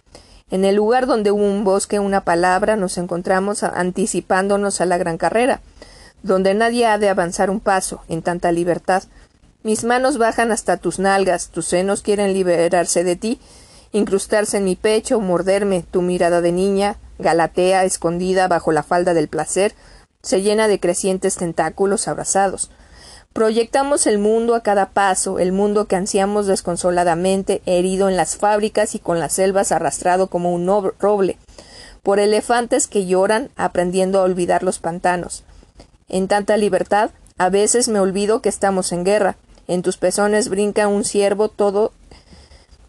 en 0.50 0.64
el 0.64 0.74
lugar 0.74 1.06
donde 1.06 1.30
hubo 1.30 1.44
un 1.44 1.62
bosque, 1.62 2.00
una 2.00 2.22
palabra, 2.22 2.74
nos 2.74 2.98
encontramos 2.98 3.62
anticipándonos 3.62 4.80
a 4.80 4.86
la 4.86 4.98
gran 4.98 5.18
carrera, 5.18 5.60
donde 6.24 6.52
nadie 6.54 6.84
ha 6.86 6.98
de 6.98 7.10
avanzar 7.10 7.48
un 7.48 7.60
paso, 7.60 8.02
en 8.08 8.22
tanta 8.22 8.50
libertad. 8.50 9.04
Mis 9.62 9.84
manos 9.84 10.18
bajan 10.18 10.50
hasta 10.50 10.76
tus 10.76 10.98
nalgas, 10.98 11.50
tus 11.50 11.66
senos 11.66 12.02
quieren 12.02 12.32
liberarse 12.32 13.04
de 13.04 13.14
ti, 13.14 13.40
incrustarse 13.92 14.56
en 14.56 14.64
mi 14.64 14.74
pecho, 14.74 15.20
morderme, 15.20 15.84
tu 15.88 16.02
mirada 16.02 16.40
de 16.40 16.50
niña, 16.50 16.96
galatea, 17.20 17.84
escondida 17.84 18.48
bajo 18.48 18.72
la 18.72 18.82
falda 18.82 19.14
del 19.14 19.28
placer, 19.28 19.76
se 20.22 20.42
llena 20.42 20.66
de 20.66 20.80
crecientes 20.80 21.36
tentáculos 21.36 22.08
abrazados. 22.08 22.68
Proyectamos 23.32 24.06
el 24.06 24.18
mundo 24.18 24.54
a 24.54 24.62
cada 24.62 24.90
paso, 24.90 25.38
el 25.38 25.52
mundo 25.52 25.86
que 25.86 25.96
ansiamos 25.96 26.46
desconsoladamente, 26.46 27.62
herido 27.64 28.10
en 28.10 28.16
las 28.18 28.36
fábricas 28.36 28.94
y 28.94 28.98
con 28.98 29.18
las 29.20 29.32
selvas 29.32 29.72
arrastrado 29.72 30.26
como 30.26 30.52
un 30.52 30.66
roble, 30.98 31.38
por 32.02 32.18
elefantes 32.18 32.86
que 32.86 33.06
lloran 33.06 33.50
aprendiendo 33.56 34.20
a 34.20 34.24
olvidar 34.24 34.62
los 34.62 34.78
pantanos. 34.78 35.44
En 36.10 36.28
tanta 36.28 36.58
libertad, 36.58 37.10
a 37.38 37.48
veces 37.48 37.88
me 37.88 38.00
olvido 38.00 38.42
que 38.42 38.50
estamos 38.50 38.92
en 38.92 39.02
guerra. 39.02 39.36
En 39.66 39.80
tus 39.80 39.96
pezones 39.96 40.50
brinca 40.50 40.86
un 40.88 41.02
ciervo, 41.02 41.48
todo 41.48 41.92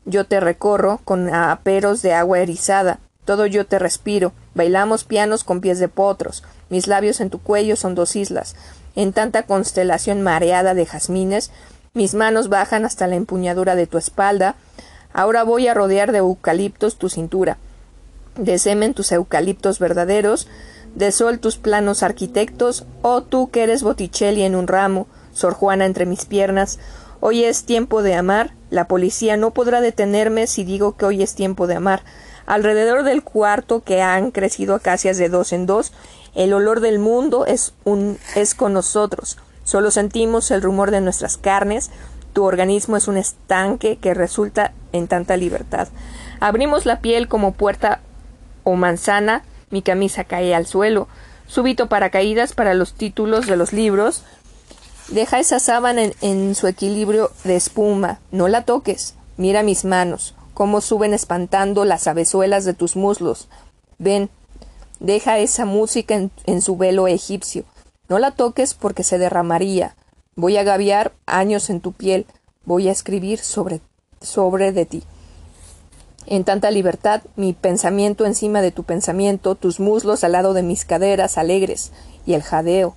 yo 0.03 0.26
te 0.26 0.41
recorro 0.41 0.99
con 1.06 1.34
aperos 1.34 2.02
de 2.02 2.14
agua 2.14 2.40
erizada, 2.40 2.99
todo 3.24 3.45
yo 3.45 3.65
te 3.65 3.80
respiro, 3.80 4.34
bailamos 4.53 5.06
pianos 5.06 5.45
con 5.45 5.61
pies 5.61 5.80
de 5.80 5.88
potros, 5.88 6.44
mis 6.70 6.88
labios 6.88 7.22
en 7.22 7.30
tu 7.30 7.40
cuello 7.40 7.78
son 7.78 7.95
dos 7.95 8.18
islas, 8.18 8.56
en 8.95 9.14
tanta 9.14 9.44
constelación 9.44 10.22
mareada 10.22 10.74
de 10.74 10.86
jazmines, 10.86 11.52
mis 11.94 12.14
manos 12.14 12.49
bajan 12.49 12.86
hasta 12.86 13.07
la 13.07 13.15
empuñadura 13.15 13.76
de 13.76 13.88
tu 13.88 13.98
espalda, 13.98 14.56
ahora 15.14 15.44
voy 15.44 15.68
a 15.68 15.74
rodear 15.74 16.11
de 16.11 16.20
eucaliptos 16.20 16.98
tu 16.98 17.10
cintura, 17.10 17.57
de 18.36 18.57
semen 18.57 18.94
tus 18.94 19.11
eucaliptos 19.11 19.80
verdaderos, 19.80 20.48
de 20.95 21.11
sol 21.11 21.40
tus 21.40 21.57
planos 21.57 22.03
arquitectos, 22.03 22.86
oh 23.02 23.24
tú 23.24 23.49
que 23.49 23.64
eres 23.64 23.84
Botticelli 23.84 24.44
en 24.44 24.56
un 24.56 24.68
ramo, 24.68 25.07
Sor 25.34 25.53
Juana 25.53 25.86
entre 25.86 26.06
mis 26.06 26.26
piernas, 26.26 26.80
hoy 27.20 27.44
es 27.44 27.64
tiempo 27.64 28.03
de 28.03 28.15
amar, 28.15 28.53
la 28.70 28.88
policía 28.88 29.38
no 29.38 29.52
podrá 29.52 29.82
detenerme 29.82 30.48
si 30.48 30.64
digo 30.64 30.98
que 30.98 31.06
hoy 31.06 31.22
es 31.24 31.36
tiempo 31.36 31.68
de 31.68 31.76
amar. 31.76 32.03
Alrededor 32.45 33.03
del 33.03 33.24
cuarto 33.24 33.82
que 33.84 34.02
han 34.02 34.32
crecido 34.32 34.76
acacias 34.76 35.18
de 35.18 35.30
dos 35.30 35.53
en 35.53 35.65
dos, 35.65 35.94
el 36.36 36.53
olor 36.53 36.80
del 36.80 36.99
mundo 36.99 37.45
es, 37.45 37.74
un, 37.84 38.18
es 38.36 38.56
con 38.56 38.74
nosotros. 38.74 39.38
Solo 39.64 39.91
sentimos 39.91 40.52
el 40.52 40.61
rumor 40.61 40.91
de 40.91 41.02
nuestras 41.02 41.38
carnes. 41.38 41.91
Tu 42.34 42.44
organismo 42.44 42.98
es 42.98 43.07
un 43.07 43.18
estanque 43.18 43.98
que 43.98 44.14
resulta 44.14 44.74
en 44.91 45.07
tanta 45.07 45.38
libertad. 45.38 45.88
Abrimos 46.40 46.86
la 46.86 46.99
piel 46.99 47.28
como 47.28 47.53
puerta 47.53 48.02
o 48.64 48.74
manzana. 48.74 49.44
Mi 49.70 49.82
camisa 49.82 50.24
cae 50.24 50.53
al 50.53 50.65
suelo. 50.65 51.07
Súbito 51.48 51.88
paracaídas 51.88 52.53
para 52.53 52.74
los 52.74 52.94
títulos 52.94 53.45
de 53.45 53.56
los 53.56 53.72
libros. 53.72 54.24
Deja 55.10 55.40
esa 55.40 55.60
sábana 55.60 56.03
en, 56.03 56.14
en 56.22 56.56
su 56.56 56.68
equilibrio 56.68 57.32
de 57.44 57.56
espuma. 57.56 58.20
No 58.32 58.48
la 58.48 58.65
toques. 58.65 59.15
Mira 59.38 59.64
mis 59.64 59.86
manos, 59.86 60.36
cómo 60.54 60.82
suben 60.82 61.14
espantando 61.14 61.86
las 61.86 62.08
abezuelas 62.08 62.66
de 62.66 62.74
tus 62.74 62.96
muslos. 62.96 63.48
Ven, 63.98 64.30
Deja 65.04 65.38
esa 65.40 65.66
música 65.66 66.16
en, 66.46 66.62
su 66.62 66.78
velo 66.78 67.10
egipcio. 67.10 67.66
No 68.08 68.20
la 68.20 68.32
toques 68.32 68.74
porque 68.74 69.04
se 69.04 69.18
derramaría. 69.18 69.98
Voy 70.38 70.56
a 70.56 70.64
gaviar 70.64 71.12
años 71.26 71.70
en 71.70 71.82
tu 71.82 71.92
piel. 71.92 72.26
Voy 72.64 72.88
a 72.88 72.94
escribir 72.94 73.40
sobre, 73.40 73.82
sobre 74.22 74.72
de 74.72 74.86
ti. 74.86 75.04
En 76.26 76.46
tanta 76.46 76.72
libertad, 76.72 77.22
mi 77.36 77.52
pensamiento 77.52 78.26
encima 78.26 78.62
de 78.62 78.72
tu 78.72 78.86
pensamiento, 78.86 79.56
tus 79.56 79.82
muslos 79.82 80.24
al 80.24 80.32
lado 80.32 80.54
de 80.54 80.64
mis 80.64 80.86
caderas 80.86 81.38
alegres, 81.38 81.92
y 82.26 82.34
el 82.34 82.42
jadeo. 82.42 82.96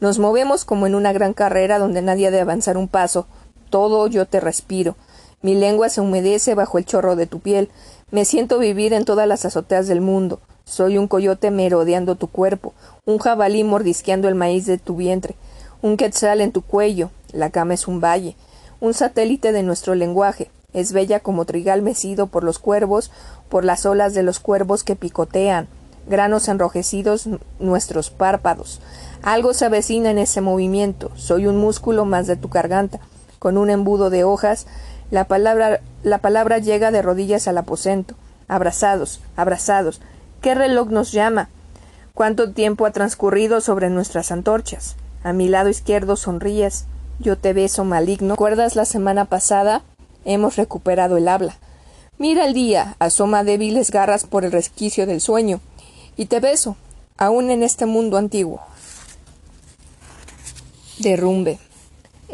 Nos 0.00 0.18
movemos 0.18 0.64
como 0.64 0.88
en 0.88 0.96
una 0.96 1.12
gran 1.12 1.34
carrera 1.34 1.78
donde 1.78 2.02
nadie 2.02 2.26
ha 2.26 2.30
de 2.32 2.40
avanzar 2.40 2.76
un 2.76 2.88
paso. 2.88 3.28
Todo 3.70 4.08
yo 4.08 4.26
te 4.26 4.40
respiro. 4.40 4.96
Mi 5.44 5.54
lengua 5.54 5.90
se 5.90 6.00
humedece 6.00 6.54
bajo 6.54 6.78
el 6.78 6.86
chorro 6.86 7.16
de 7.16 7.26
tu 7.26 7.38
piel. 7.38 7.68
Me 8.10 8.24
siento 8.24 8.58
vivir 8.58 8.94
en 8.94 9.04
todas 9.04 9.28
las 9.28 9.44
azoteas 9.44 9.86
del 9.86 10.00
mundo. 10.00 10.40
Soy 10.64 10.96
un 10.96 11.06
coyote 11.06 11.50
merodeando 11.50 12.14
tu 12.14 12.28
cuerpo, 12.28 12.72
un 13.04 13.18
jabalí 13.18 13.62
mordisqueando 13.62 14.26
el 14.28 14.36
maíz 14.36 14.64
de 14.64 14.78
tu 14.78 14.96
vientre, 14.96 15.34
un 15.82 15.98
quetzal 15.98 16.40
en 16.40 16.50
tu 16.50 16.62
cuello, 16.62 17.10
la 17.30 17.50
cama 17.50 17.74
es 17.74 17.86
un 17.86 18.00
valle, 18.00 18.36
un 18.80 18.94
satélite 18.94 19.52
de 19.52 19.62
nuestro 19.62 19.94
lenguaje, 19.94 20.50
es 20.72 20.94
bella 20.94 21.20
como 21.20 21.44
trigal 21.44 21.82
mecido 21.82 22.28
por 22.28 22.42
los 22.42 22.58
cuervos, 22.58 23.10
por 23.50 23.66
las 23.66 23.84
olas 23.84 24.14
de 24.14 24.22
los 24.22 24.40
cuervos 24.40 24.82
que 24.82 24.96
picotean, 24.96 25.68
granos 26.08 26.48
enrojecidos 26.48 27.28
nuestros 27.58 28.08
párpados. 28.08 28.80
Algo 29.22 29.52
se 29.52 29.66
avecina 29.66 30.10
en 30.10 30.16
ese 30.16 30.40
movimiento, 30.40 31.10
soy 31.16 31.46
un 31.46 31.58
músculo 31.58 32.06
más 32.06 32.26
de 32.26 32.36
tu 32.36 32.48
garganta, 32.48 33.00
con 33.38 33.58
un 33.58 33.68
embudo 33.68 34.08
de 34.08 34.24
hojas, 34.24 34.66
la 35.14 35.26
palabra, 35.26 35.80
la 36.02 36.18
palabra 36.18 36.58
llega 36.58 36.90
de 36.90 37.00
rodillas 37.00 37.46
al 37.46 37.56
aposento, 37.58 38.16
abrazados, 38.48 39.20
abrazados, 39.36 40.00
¿Qué 40.42 40.56
reloj 40.56 40.88
nos 40.88 41.12
llama? 41.12 41.50
¿Cuánto 42.14 42.52
tiempo 42.52 42.84
ha 42.84 42.90
transcurrido 42.90 43.60
sobre 43.60 43.90
nuestras 43.90 44.32
antorchas? 44.32 44.96
A 45.22 45.32
mi 45.32 45.48
lado 45.48 45.68
izquierdo 45.68 46.16
sonríes. 46.16 46.86
Yo 47.20 47.38
te 47.38 47.52
beso 47.52 47.84
maligno. 47.84 48.34
¿Recuerdas 48.34 48.74
la 48.74 48.86
semana 48.86 49.26
pasada? 49.26 49.84
Hemos 50.24 50.56
recuperado 50.56 51.16
el 51.16 51.28
habla. 51.28 51.56
Mira 52.18 52.44
el 52.44 52.52
día, 52.52 52.96
asoma 52.98 53.44
débiles 53.44 53.92
garras 53.92 54.24
por 54.24 54.44
el 54.44 54.50
resquicio 54.50 55.06
del 55.06 55.20
sueño. 55.20 55.60
Y 56.16 56.26
te 56.26 56.40
beso, 56.40 56.76
aún 57.16 57.50
en 57.50 57.62
este 57.62 57.86
mundo 57.86 58.18
antiguo. 58.18 58.60
Derrumbe. 60.98 61.60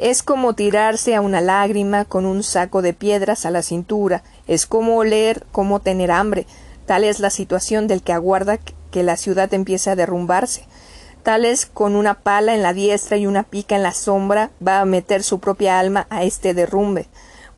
Es 0.01 0.23
como 0.23 0.55
tirarse 0.55 1.15
a 1.15 1.21
una 1.21 1.41
lágrima 1.41 2.05
con 2.05 2.25
un 2.25 2.43
saco 2.43 2.81
de 2.81 2.95
piedras 2.95 3.45
a 3.45 3.51
la 3.51 3.63
cintura, 3.63 4.23
es 4.47 4.67
como 4.67 4.97
oler, 4.97 5.45
como 5.53 5.81
tener 5.81 6.11
hambre, 6.11 6.47
Tal 6.91 7.05
es 7.05 7.21
la 7.21 7.31
situación 7.31 7.87
del 7.87 8.03
que 8.03 8.13
aguarda 8.13 8.59
que 8.91 9.05
la 9.05 9.17
ciudad 9.17 9.55
empiece 9.55 9.91
a 9.91 9.95
derrumbarse. 9.95 10.65
Tal 11.23 11.45
es 11.45 11.67
con 11.67 11.95
una 11.95 12.15
pala 12.15 12.53
en 12.53 12.65
la 12.65 12.73
diestra 12.73 13.17
y 13.17 13.29
una 13.29 13.45
pica 13.45 13.77
en 13.77 13.85
la 13.85 13.93
sombra 13.93 14.51
va 14.67 14.81
a 14.81 14.85
meter 14.85 15.23
su 15.23 15.39
propia 15.39 15.79
alma 15.79 16.09
a 16.11 16.25
este 16.25 16.53
derrumbe. 16.53 17.07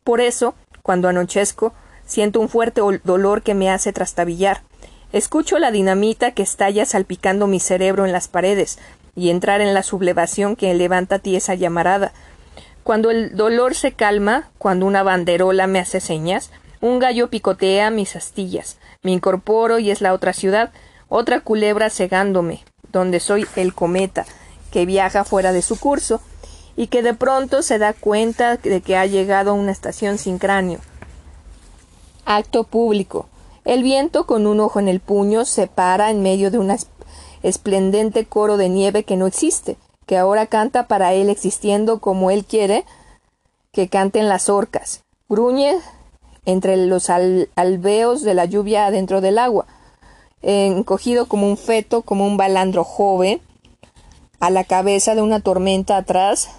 Por 0.03 0.21
eso, 0.21 0.53
cuando 0.83 1.07
anochezco, 1.07 1.73
siento 2.05 2.41
un 2.41 2.47
fuerte 2.47 2.81
dolor 3.03 3.41
que 3.41 3.55
me 3.55 3.71
hace 3.71 3.91
trastabillar. 3.91 4.61
Escucho 5.13 5.57
la 5.57 5.71
dinamita 5.71 6.33
que 6.33 6.43
estalla 6.43 6.85
salpicando 6.85 7.47
mi 7.47 7.59
cerebro 7.59 8.05
en 8.05 8.11
las 8.11 8.27
paredes 8.27 8.77
y 9.15 9.31
entrar 9.31 9.61
en 9.61 9.73
la 9.73 9.81
sublevación 9.81 10.55
que 10.55 10.71
levanta 10.75 11.17
tiesa 11.17 11.55
llamarada. 11.55 12.13
Cuando 12.83 13.11
el 13.11 13.35
dolor 13.35 13.75
se 13.75 13.93
calma, 13.93 14.49
cuando 14.57 14.85
una 14.85 15.03
banderola 15.03 15.67
me 15.67 15.79
hace 15.79 16.01
señas, 16.01 16.51
un 16.81 16.99
gallo 16.99 17.29
picotea 17.29 17.89
mis 17.91 18.17
astillas. 18.17 18.77
Me 19.03 19.11
incorporo 19.11 19.79
y 19.79 19.89
es 19.89 20.01
la 20.01 20.13
otra 20.13 20.33
ciudad, 20.33 20.71
otra 21.07 21.39
culebra 21.39 21.89
cegándome, 21.89 22.63
donde 22.91 23.21
soy 23.21 23.47
el 23.55 23.73
cometa, 23.73 24.25
que 24.69 24.85
viaja 24.85 25.23
fuera 25.23 25.53
de 25.53 25.61
su 25.61 25.79
curso, 25.79 26.19
y 26.75 26.87
que 26.87 27.03
de 27.03 27.13
pronto 27.13 27.61
se 27.61 27.77
da 27.77 27.93
cuenta 27.93 28.57
de 28.57 28.81
que 28.81 28.97
ha 28.97 29.05
llegado 29.05 29.51
a 29.51 29.53
una 29.53 29.71
estación 29.71 30.17
sin 30.17 30.37
cráneo. 30.37 30.79
Acto 32.25 32.65
público. 32.65 33.27
El 33.63 33.81
viento, 33.83 34.25
con 34.25 34.45
un 34.45 34.59
ojo 34.59 34.79
en 34.79 34.89
el 34.89 34.99
puño, 34.99 35.45
se 35.45 35.67
para 35.67 36.09
en 36.09 36.21
medio 36.21 36.51
de 36.51 36.57
una 36.57 36.75
esplendente 37.43 38.25
coro 38.25 38.57
de 38.57 38.67
nieve 38.67 39.03
que 39.03 39.15
no 39.15 39.27
existe, 39.27 39.77
que 40.05 40.17
ahora 40.17 40.47
canta 40.47 40.87
para 40.87 41.13
él 41.13 41.29
existiendo 41.29 41.99
como 41.99 42.31
él 42.31 42.45
quiere 42.45 42.85
que 43.71 43.87
canten 43.87 44.29
las 44.29 44.49
orcas. 44.49 45.03
Gruñe 45.29 45.75
entre 46.45 46.77
los 46.77 47.09
alveos 47.09 48.21
de 48.21 48.33
la 48.33 48.45
lluvia 48.45 48.85
adentro 48.85 49.21
del 49.21 49.37
agua, 49.37 49.65
encogido 50.41 51.27
como 51.27 51.47
un 51.47 51.57
feto, 51.57 52.01
como 52.01 52.27
un 52.27 52.37
balandro 52.37 52.83
joven, 52.83 53.41
a 54.39 54.49
la 54.49 54.65
cabeza 54.65 55.15
de 55.15 55.21
una 55.21 55.39
tormenta 55.39 55.95
atrás. 55.95 56.49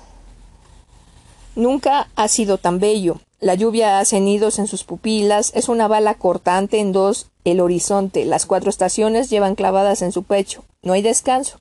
Nunca 1.55 2.09
ha 2.17 2.29
sido 2.29 2.57
tan 2.57 2.81
bello. 2.81 3.21
La 3.41 3.55
lluvia 3.55 3.99
hace 3.99 4.21
nidos 4.21 4.59
en 4.59 4.67
sus 4.67 4.85
pupilas, 4.85 5.53
es 5.55 5.69
una 5.69 5.87
bala 5.87 6.15
cortante 6.15 6.81
en 6.81 6.93
dos 6.93 7.29
el 7.45 7.61
horizonte, 7.61 8.25
las 8.25 8.47
cuatro 8.47 8.71
estaciones 8.71 9.29
llevan 9.29 9.55
clavadas 9.55 10.01
en 10.01 10.13
su 10.13 10.23
pecho, 10.23 10.65
no 10.83 10.95
hay 10.95 11.03
descanso. 11.03 11.61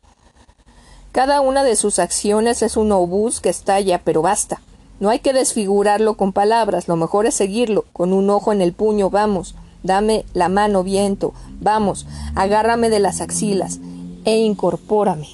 Cada 1.13 1.41
una 1.41 1.63
de 1.63 1.75
sus 1.75 1.99
acciones 1.99 2.63
es 2.63 2.75
un 2.75 2.91
obús 2.91 3.39
que 3.39 3.49
estalla, 3.49 4.01
pero 4.03 4.23
basta. 4.23 4.61
No 4.99 5.11
hay 5.11 5.19
que 5.19 5.31
desfigurarlo 5.31 6.15
con 6.15 6.33
palabras, 6.33 6.87
lo 6.87 6.95
mejor 6.95 7.27
es 7.27 7.35
seguirlo, 7.35 7.85
con 7.93 8.13
un 8.13 8.31
ojo 8.31 8.51
en 8.51 8.61
el 8.61 8.73
puño, 8.73 9.11
vamos, 9.11 9.53
dame 9.83 10.25
la 10.33 10.49
mano, 10.49 10.83
viento, 10.83 11.35
vamos, 11.61 12.07
agárrame 12.33 12.89
de 12.89 12.97
las 12.97 13.21
axilas 13.21 13.79
e 14.25 14.37
incorpórame. 14.37 15.27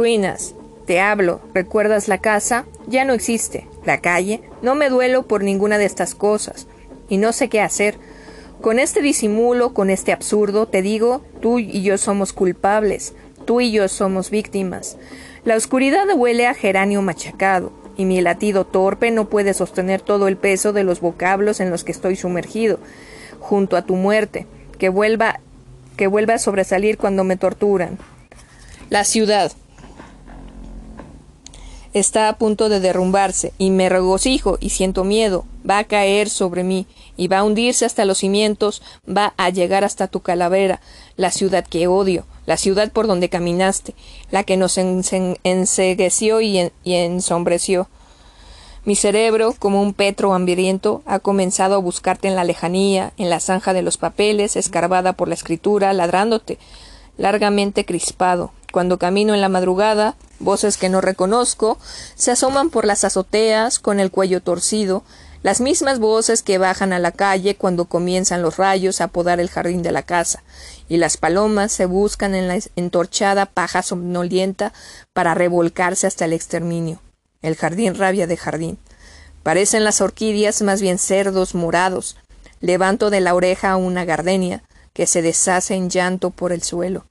Ruinas. 0.00 0.54
Te 0.86 0.98
hablo. 0.98 1.42
¿Recuerdas 1.52 2.08
la 2.08 2.16
casa? 2.16 2.64
Ya 2.86 3.04
no 3.04 3.12
existe. 3.12 3.66
La 3.84 4.00
calle. 4.00 4.40
No 4.62 4.74
me 4.74 4.88
duelo 4.88 5.24
por 5.24 5.44
ninguna 5.44 5.76
de 5.76 5.84
estas 5.84 6.14
cosas. 6.14 6.66
Y 7.10 7.18
no 7.18 7.34
sé 7.34 7.50
qué 7.50 7.60
hacer. 7.60 7.96
Con 8.62 8.78
este 8.78 9.02
disimulo, 9.02 9.74
con 9.74 9.90
este 9.90 10.12
absurdo, 10.12 10.64
te 10.64 10.80
digo, 10.80 11.20
tú 11.42 11.58
y 11.58 11.82
yo 11.82 11.98
somos 11.98 12.32
culpables. 12.32 13.12
Tú 13.44 13.60
y 13.60 13.72
yo 13.72 13.88
somos 13.88 14.30
víctimas. 14.30 14.96
La 15.44 15.54
oscuridad 15.54 16.06
huele 16.16 16.46
a 16.46 16.54
geranio 16.54 17.02
machacado, 17.02 17.70
y 17.98 18.06
mi 18.06 18.22
latido 18.22 18.64
torpe 18.64 19.10
no 19.10 19.28
puede 19.28 19.52
sostener 19.52 20.00
todo 20.00 20.28
el 20.28 20.38
peso 20.38 20.72
de 20.72 20.82
los 20.82 21.02
vocablos 21.02 21.60
en 21.60 21.68
los 21.68 21.84
que 21.84 21.92
estoy 21.92 22.16
sumergido, 22.16 22.78
junto 23.38 23.76
a 23.76 23.82
tu 23.82 23.96
muerte, 23.96 24.46
que 24.78 24.88
vuelva 24.88 25.40
que 25.98 26.06
vuelva 26.06 26.32
a 26.32 26.38
sobresalir 26.38 26.96
cuando 26.96 27.22
me 27.22 27.36
torturan. 27.36 27.98
La 28.88 29.04
ciudad 29.04 29.52
está 31.92 32.28
a 32.28 32.36
punto 32.38 32.68
de 32.68 32.80
derrumbarse, 32.80 33.52
y 33.58 33.70
me 33.70 33.88
regocijo 33.88 34.58
y 34.60 34.70
siento 34.70 35.04
miedo, 35.04 35.44
va 35.68 35.78
a 35.78 35.84
caer 35.84 36.28
sobre 36.28 36.64
mí, 36.64 36.86
y 37.16 37.28
va 37.28 37.38
a 37.38 37.44
hundirse 37.44 37.84
hasta 37.84 38.04
los 38.04 38.18
cimientos, 38.18 38.82
va 39.08 39.34
a 39.36 39.50
llegar 39.50 39.84
hasta 39.84 40.08
tu 40.08 40.20
calavera, 40.20 40.80
la 41.16 41.30
ciudad 41.30 41.66
que 41.66 41.86
odio, 41.86 42.24
la 42.46 42.56
ciudad 42.56 42.90
por 42.92 43.06
donde 43.06 43.28
caminaste, 43.28 43.94
la 44.30 44.44
que 44.44 44.56
nos 44.56 44.78
ensegueció 44.78 46.40
y, 46.40 46.70
y 46.84 46.94
ensombreció. 46.94 47.88
Mi 48.84 48.96
cerebro, 48.96 49.54
como 49.58 49.82
un 49.82 49.92
petro 49.92 50.32
hambriento, 50.32 51.02
ha 51.04 51.18
comenzado 51.18 51.74
a 51.74 51.78
buscarte 51.78 52.28
en 52.28 52.36
la 52.36 52.44
lejanía, 52.44 53.12
en 53.18 53.28
la 53.28 53.40
zanja 53.40 53.74
de 53.74 53.82
los 53.82 53.98
papeles, 53.98 54.56
escarbada 54.56 55.12
por 55.12 55.28
la 55.28 55.34
escritura, 55.34 55.92
ladrándote, 55.92 56.58
largamente 57.18 57.84
crispado. 57.84 58.52
Cuando 58.72 58.98
camino 58.98 59.34
en 59.34 59.40
la 59.40 59.48
madrugada, 59.48 60.14
voces 60.38 60.76
que 60.76 60.88
no 60.88 61.00
reconozco, 61.00 61.78
se 62.14 62.30
asoman 62.30 62.70
por 62.70 62.84
las 62.84 63.04
azoteas 63.04 63.78
con 63.78 63.98
el 63.98 64.10
cuello 64.10 64.40
torcido, 64.40 65.02
las 65.42 65.60
mismas 65.60 65.98
voces 65.98 66.42
que 66.42 66.58
bajan 66.58 66.92
a 66.92 66.98
la 66.98 67.12
calle 67.12 67.56
cuando 67.56 67.86
comienzan 67.86 68.42
los 68.42 68.58
rayos 68.58 69.00
a 69.00 69.08
podar 69.08 69.40
el 69.40 69.48
jardín 69.48 69.82
de 69.82 69.90
la 69.90 70.02
casa, 70.02 70.42
y 70.88 70.98
las 70.98 71.16
palomas 71.16 71.72
se 71.72 71.86
buscan 71.86 72.34
en 72.34 72.46
la 72.46 72.58
entorchada 72.76 73.46
paja 73.46 73.82
somnolienta 73.82 74.72
para 75.12 75.34
revolcarse 75.34 76.06
hasta 76.06 76.26
el 76.26 76.32
exterminio. 76.32 77.00
El 77.42 77.56
jardín 77.56 77.94
rabia 77.94 78.26
de 78.26 78.36
jardín. 78.36 78.78
Parecen 79.42 79.82
las 79.82 80.02
orquídeas 80.02 80.60
más 80.60 80.82
bien 80.82 80.98
cerdos 80.98 81.54
morados. 81.54 82.16
Levanto 82.60 83.08
de 83.08 83.22
la 83.22 83.34
oreja 83.34 83.76
una 83.76 84.04
gardenia 84.04 84.62
que 84.92 85.06
se 85.06 85.22
deshace 85.22 85.74
en 85.74 85.88
llanto 85.88 86.28
por 86.28 86.52
el 86.52 86.62
suelo. 86.62 87.06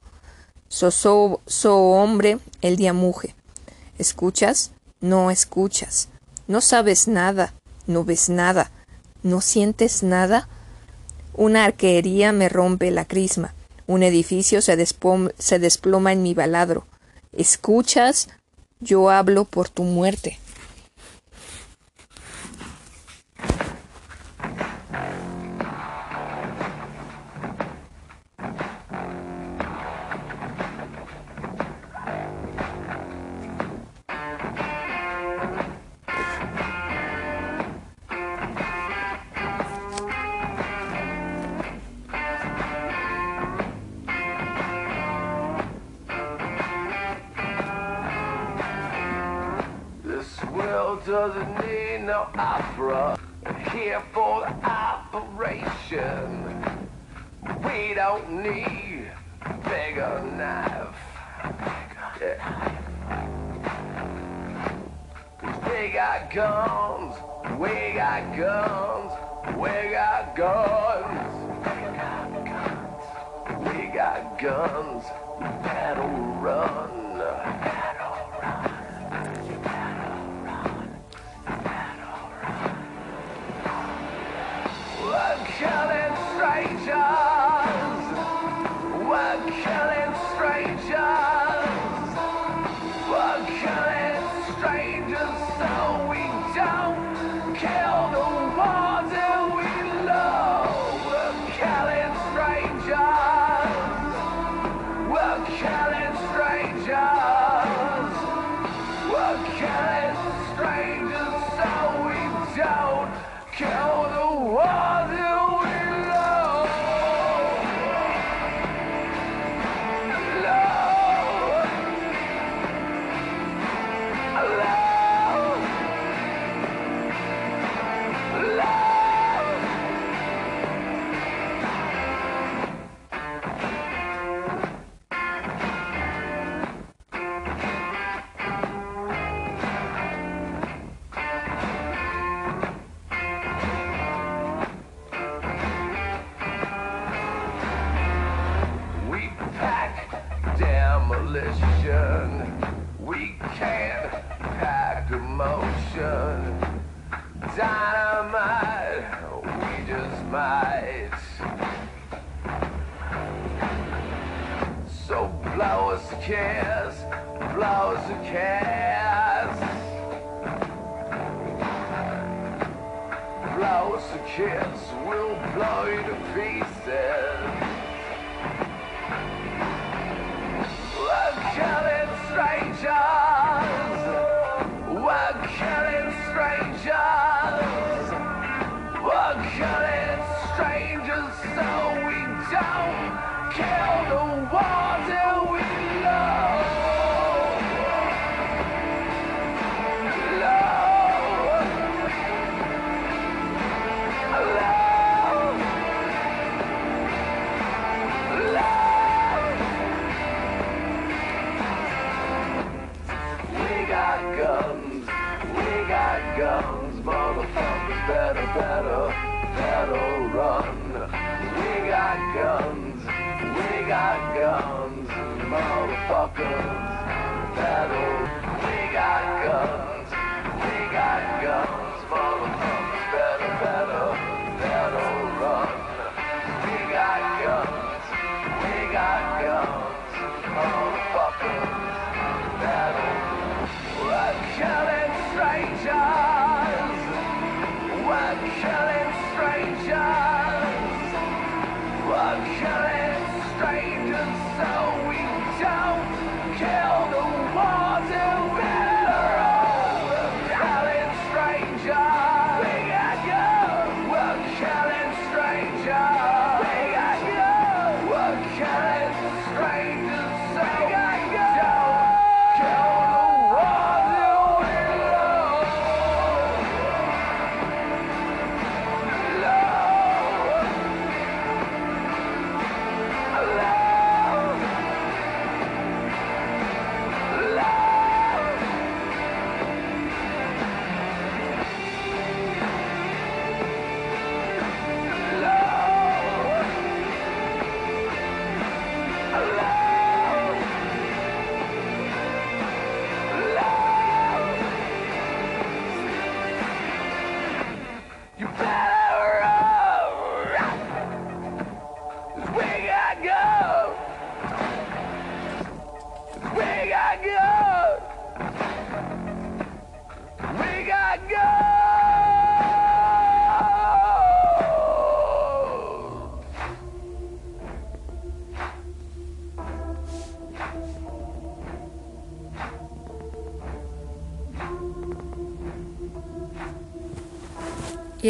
So, 0.69 0.91
so, 0.91 1.75
hombre, 1.75 2.37
el 2.61 2.77
día 2.77 2.93
muge. 2.93 3.35
¿Escuchas? 3.97 4.71
No 5.01 5.31
escuchas. 5.31 6.09
No 6.47 6.61
sabes 6.61 7.07
nada. 7.07 7.53
No 7.87 8.03
ves 8.03 8.29
nada. 8.29 8.69
No 9.23 9.41
sientes 9.41 10.03
nada. 10.03 10.47
Una 11.33 11.65
arquería 11.65 12.31
me 12.31 12.49
rompe 12.49 12.91
la 12.91 13.05
crisma. 13.05 13.55
Un 13.87 14.03
edificio 14.03 14.61
se 14.61 14.77
desploma 15.59 16.13
en 16.13 16.21
mi 16.21 16.35
baladro. 16.35 16.85
¿Escuchas? 17.33 18.29
Yo 18.79 19.09
hablo 19.09 19.45
por 19.45 19.69
tu 19.69 19.83
muerte. 19.83 20.37
Doesn't 51.19 51.67
need 51.67 52.05
no 52.05 52.29
opera. 52.35 53.19
Here 53.73 54.01
for 54.13 54.39
the 54.39 54.53
operation. 54.65 56.31
We 57.61 57.93
don't 57.93 58.41
need 58.41 59.11
bigger 59.65 60.23
knife. 60.37 60.95
Yeah. 62.21 62.39
We 65.67 65.89
got 65.91 66.33
guns, 66.33 67.15
we 67.59 67.95
got 67.95 68.37
guns, 68.37 69.11
we 69.57 69.91
got 69.91 70.35
guns. 70.37 71.33
We 73.67 73.87
got 73.93 74.39
guns, 74.39 75.03
that'll 75.65 76.07
run. 76.41 77.88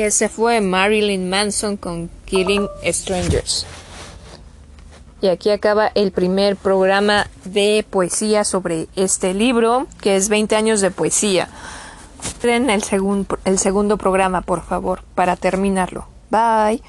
Ese 0.02 0.30
fue 0.30 0.62
Marilyn 0.62 1.30
Manson 1.30 1.78
con 1.78 2.10
Killing 2.26 2.68
Strangers. 2.86 3.66
Y 5.22 5.28
aquí 5.28 5.50
acaba 5.50 5.92
el 5.96 6.12
primer 6.12 6.56
programa 6.56 7.28
de 7.44 7.86
poesía 7.90 8.46
sobre 8.46 8.88
este 8.96 9.34
libro, 9.34 9.88
que 10.02 10.16
es 10.16 10.30
20 10.30 10.56
años 10.56 10.82
de 10.82 10.92
poesía. 10.92 11.50
Tren 12.40 12.70
el, 12.70 12.84
segun, 12.84 13.28
el 13.44 13.60
segundo 13.60 13.98
programa, 13.98 14.42
por 14.42 14.64
favor, 14.64 15.02
para 15.16 15.36
terminarlo. 15.36 16.08
Bye. 16.30 16.82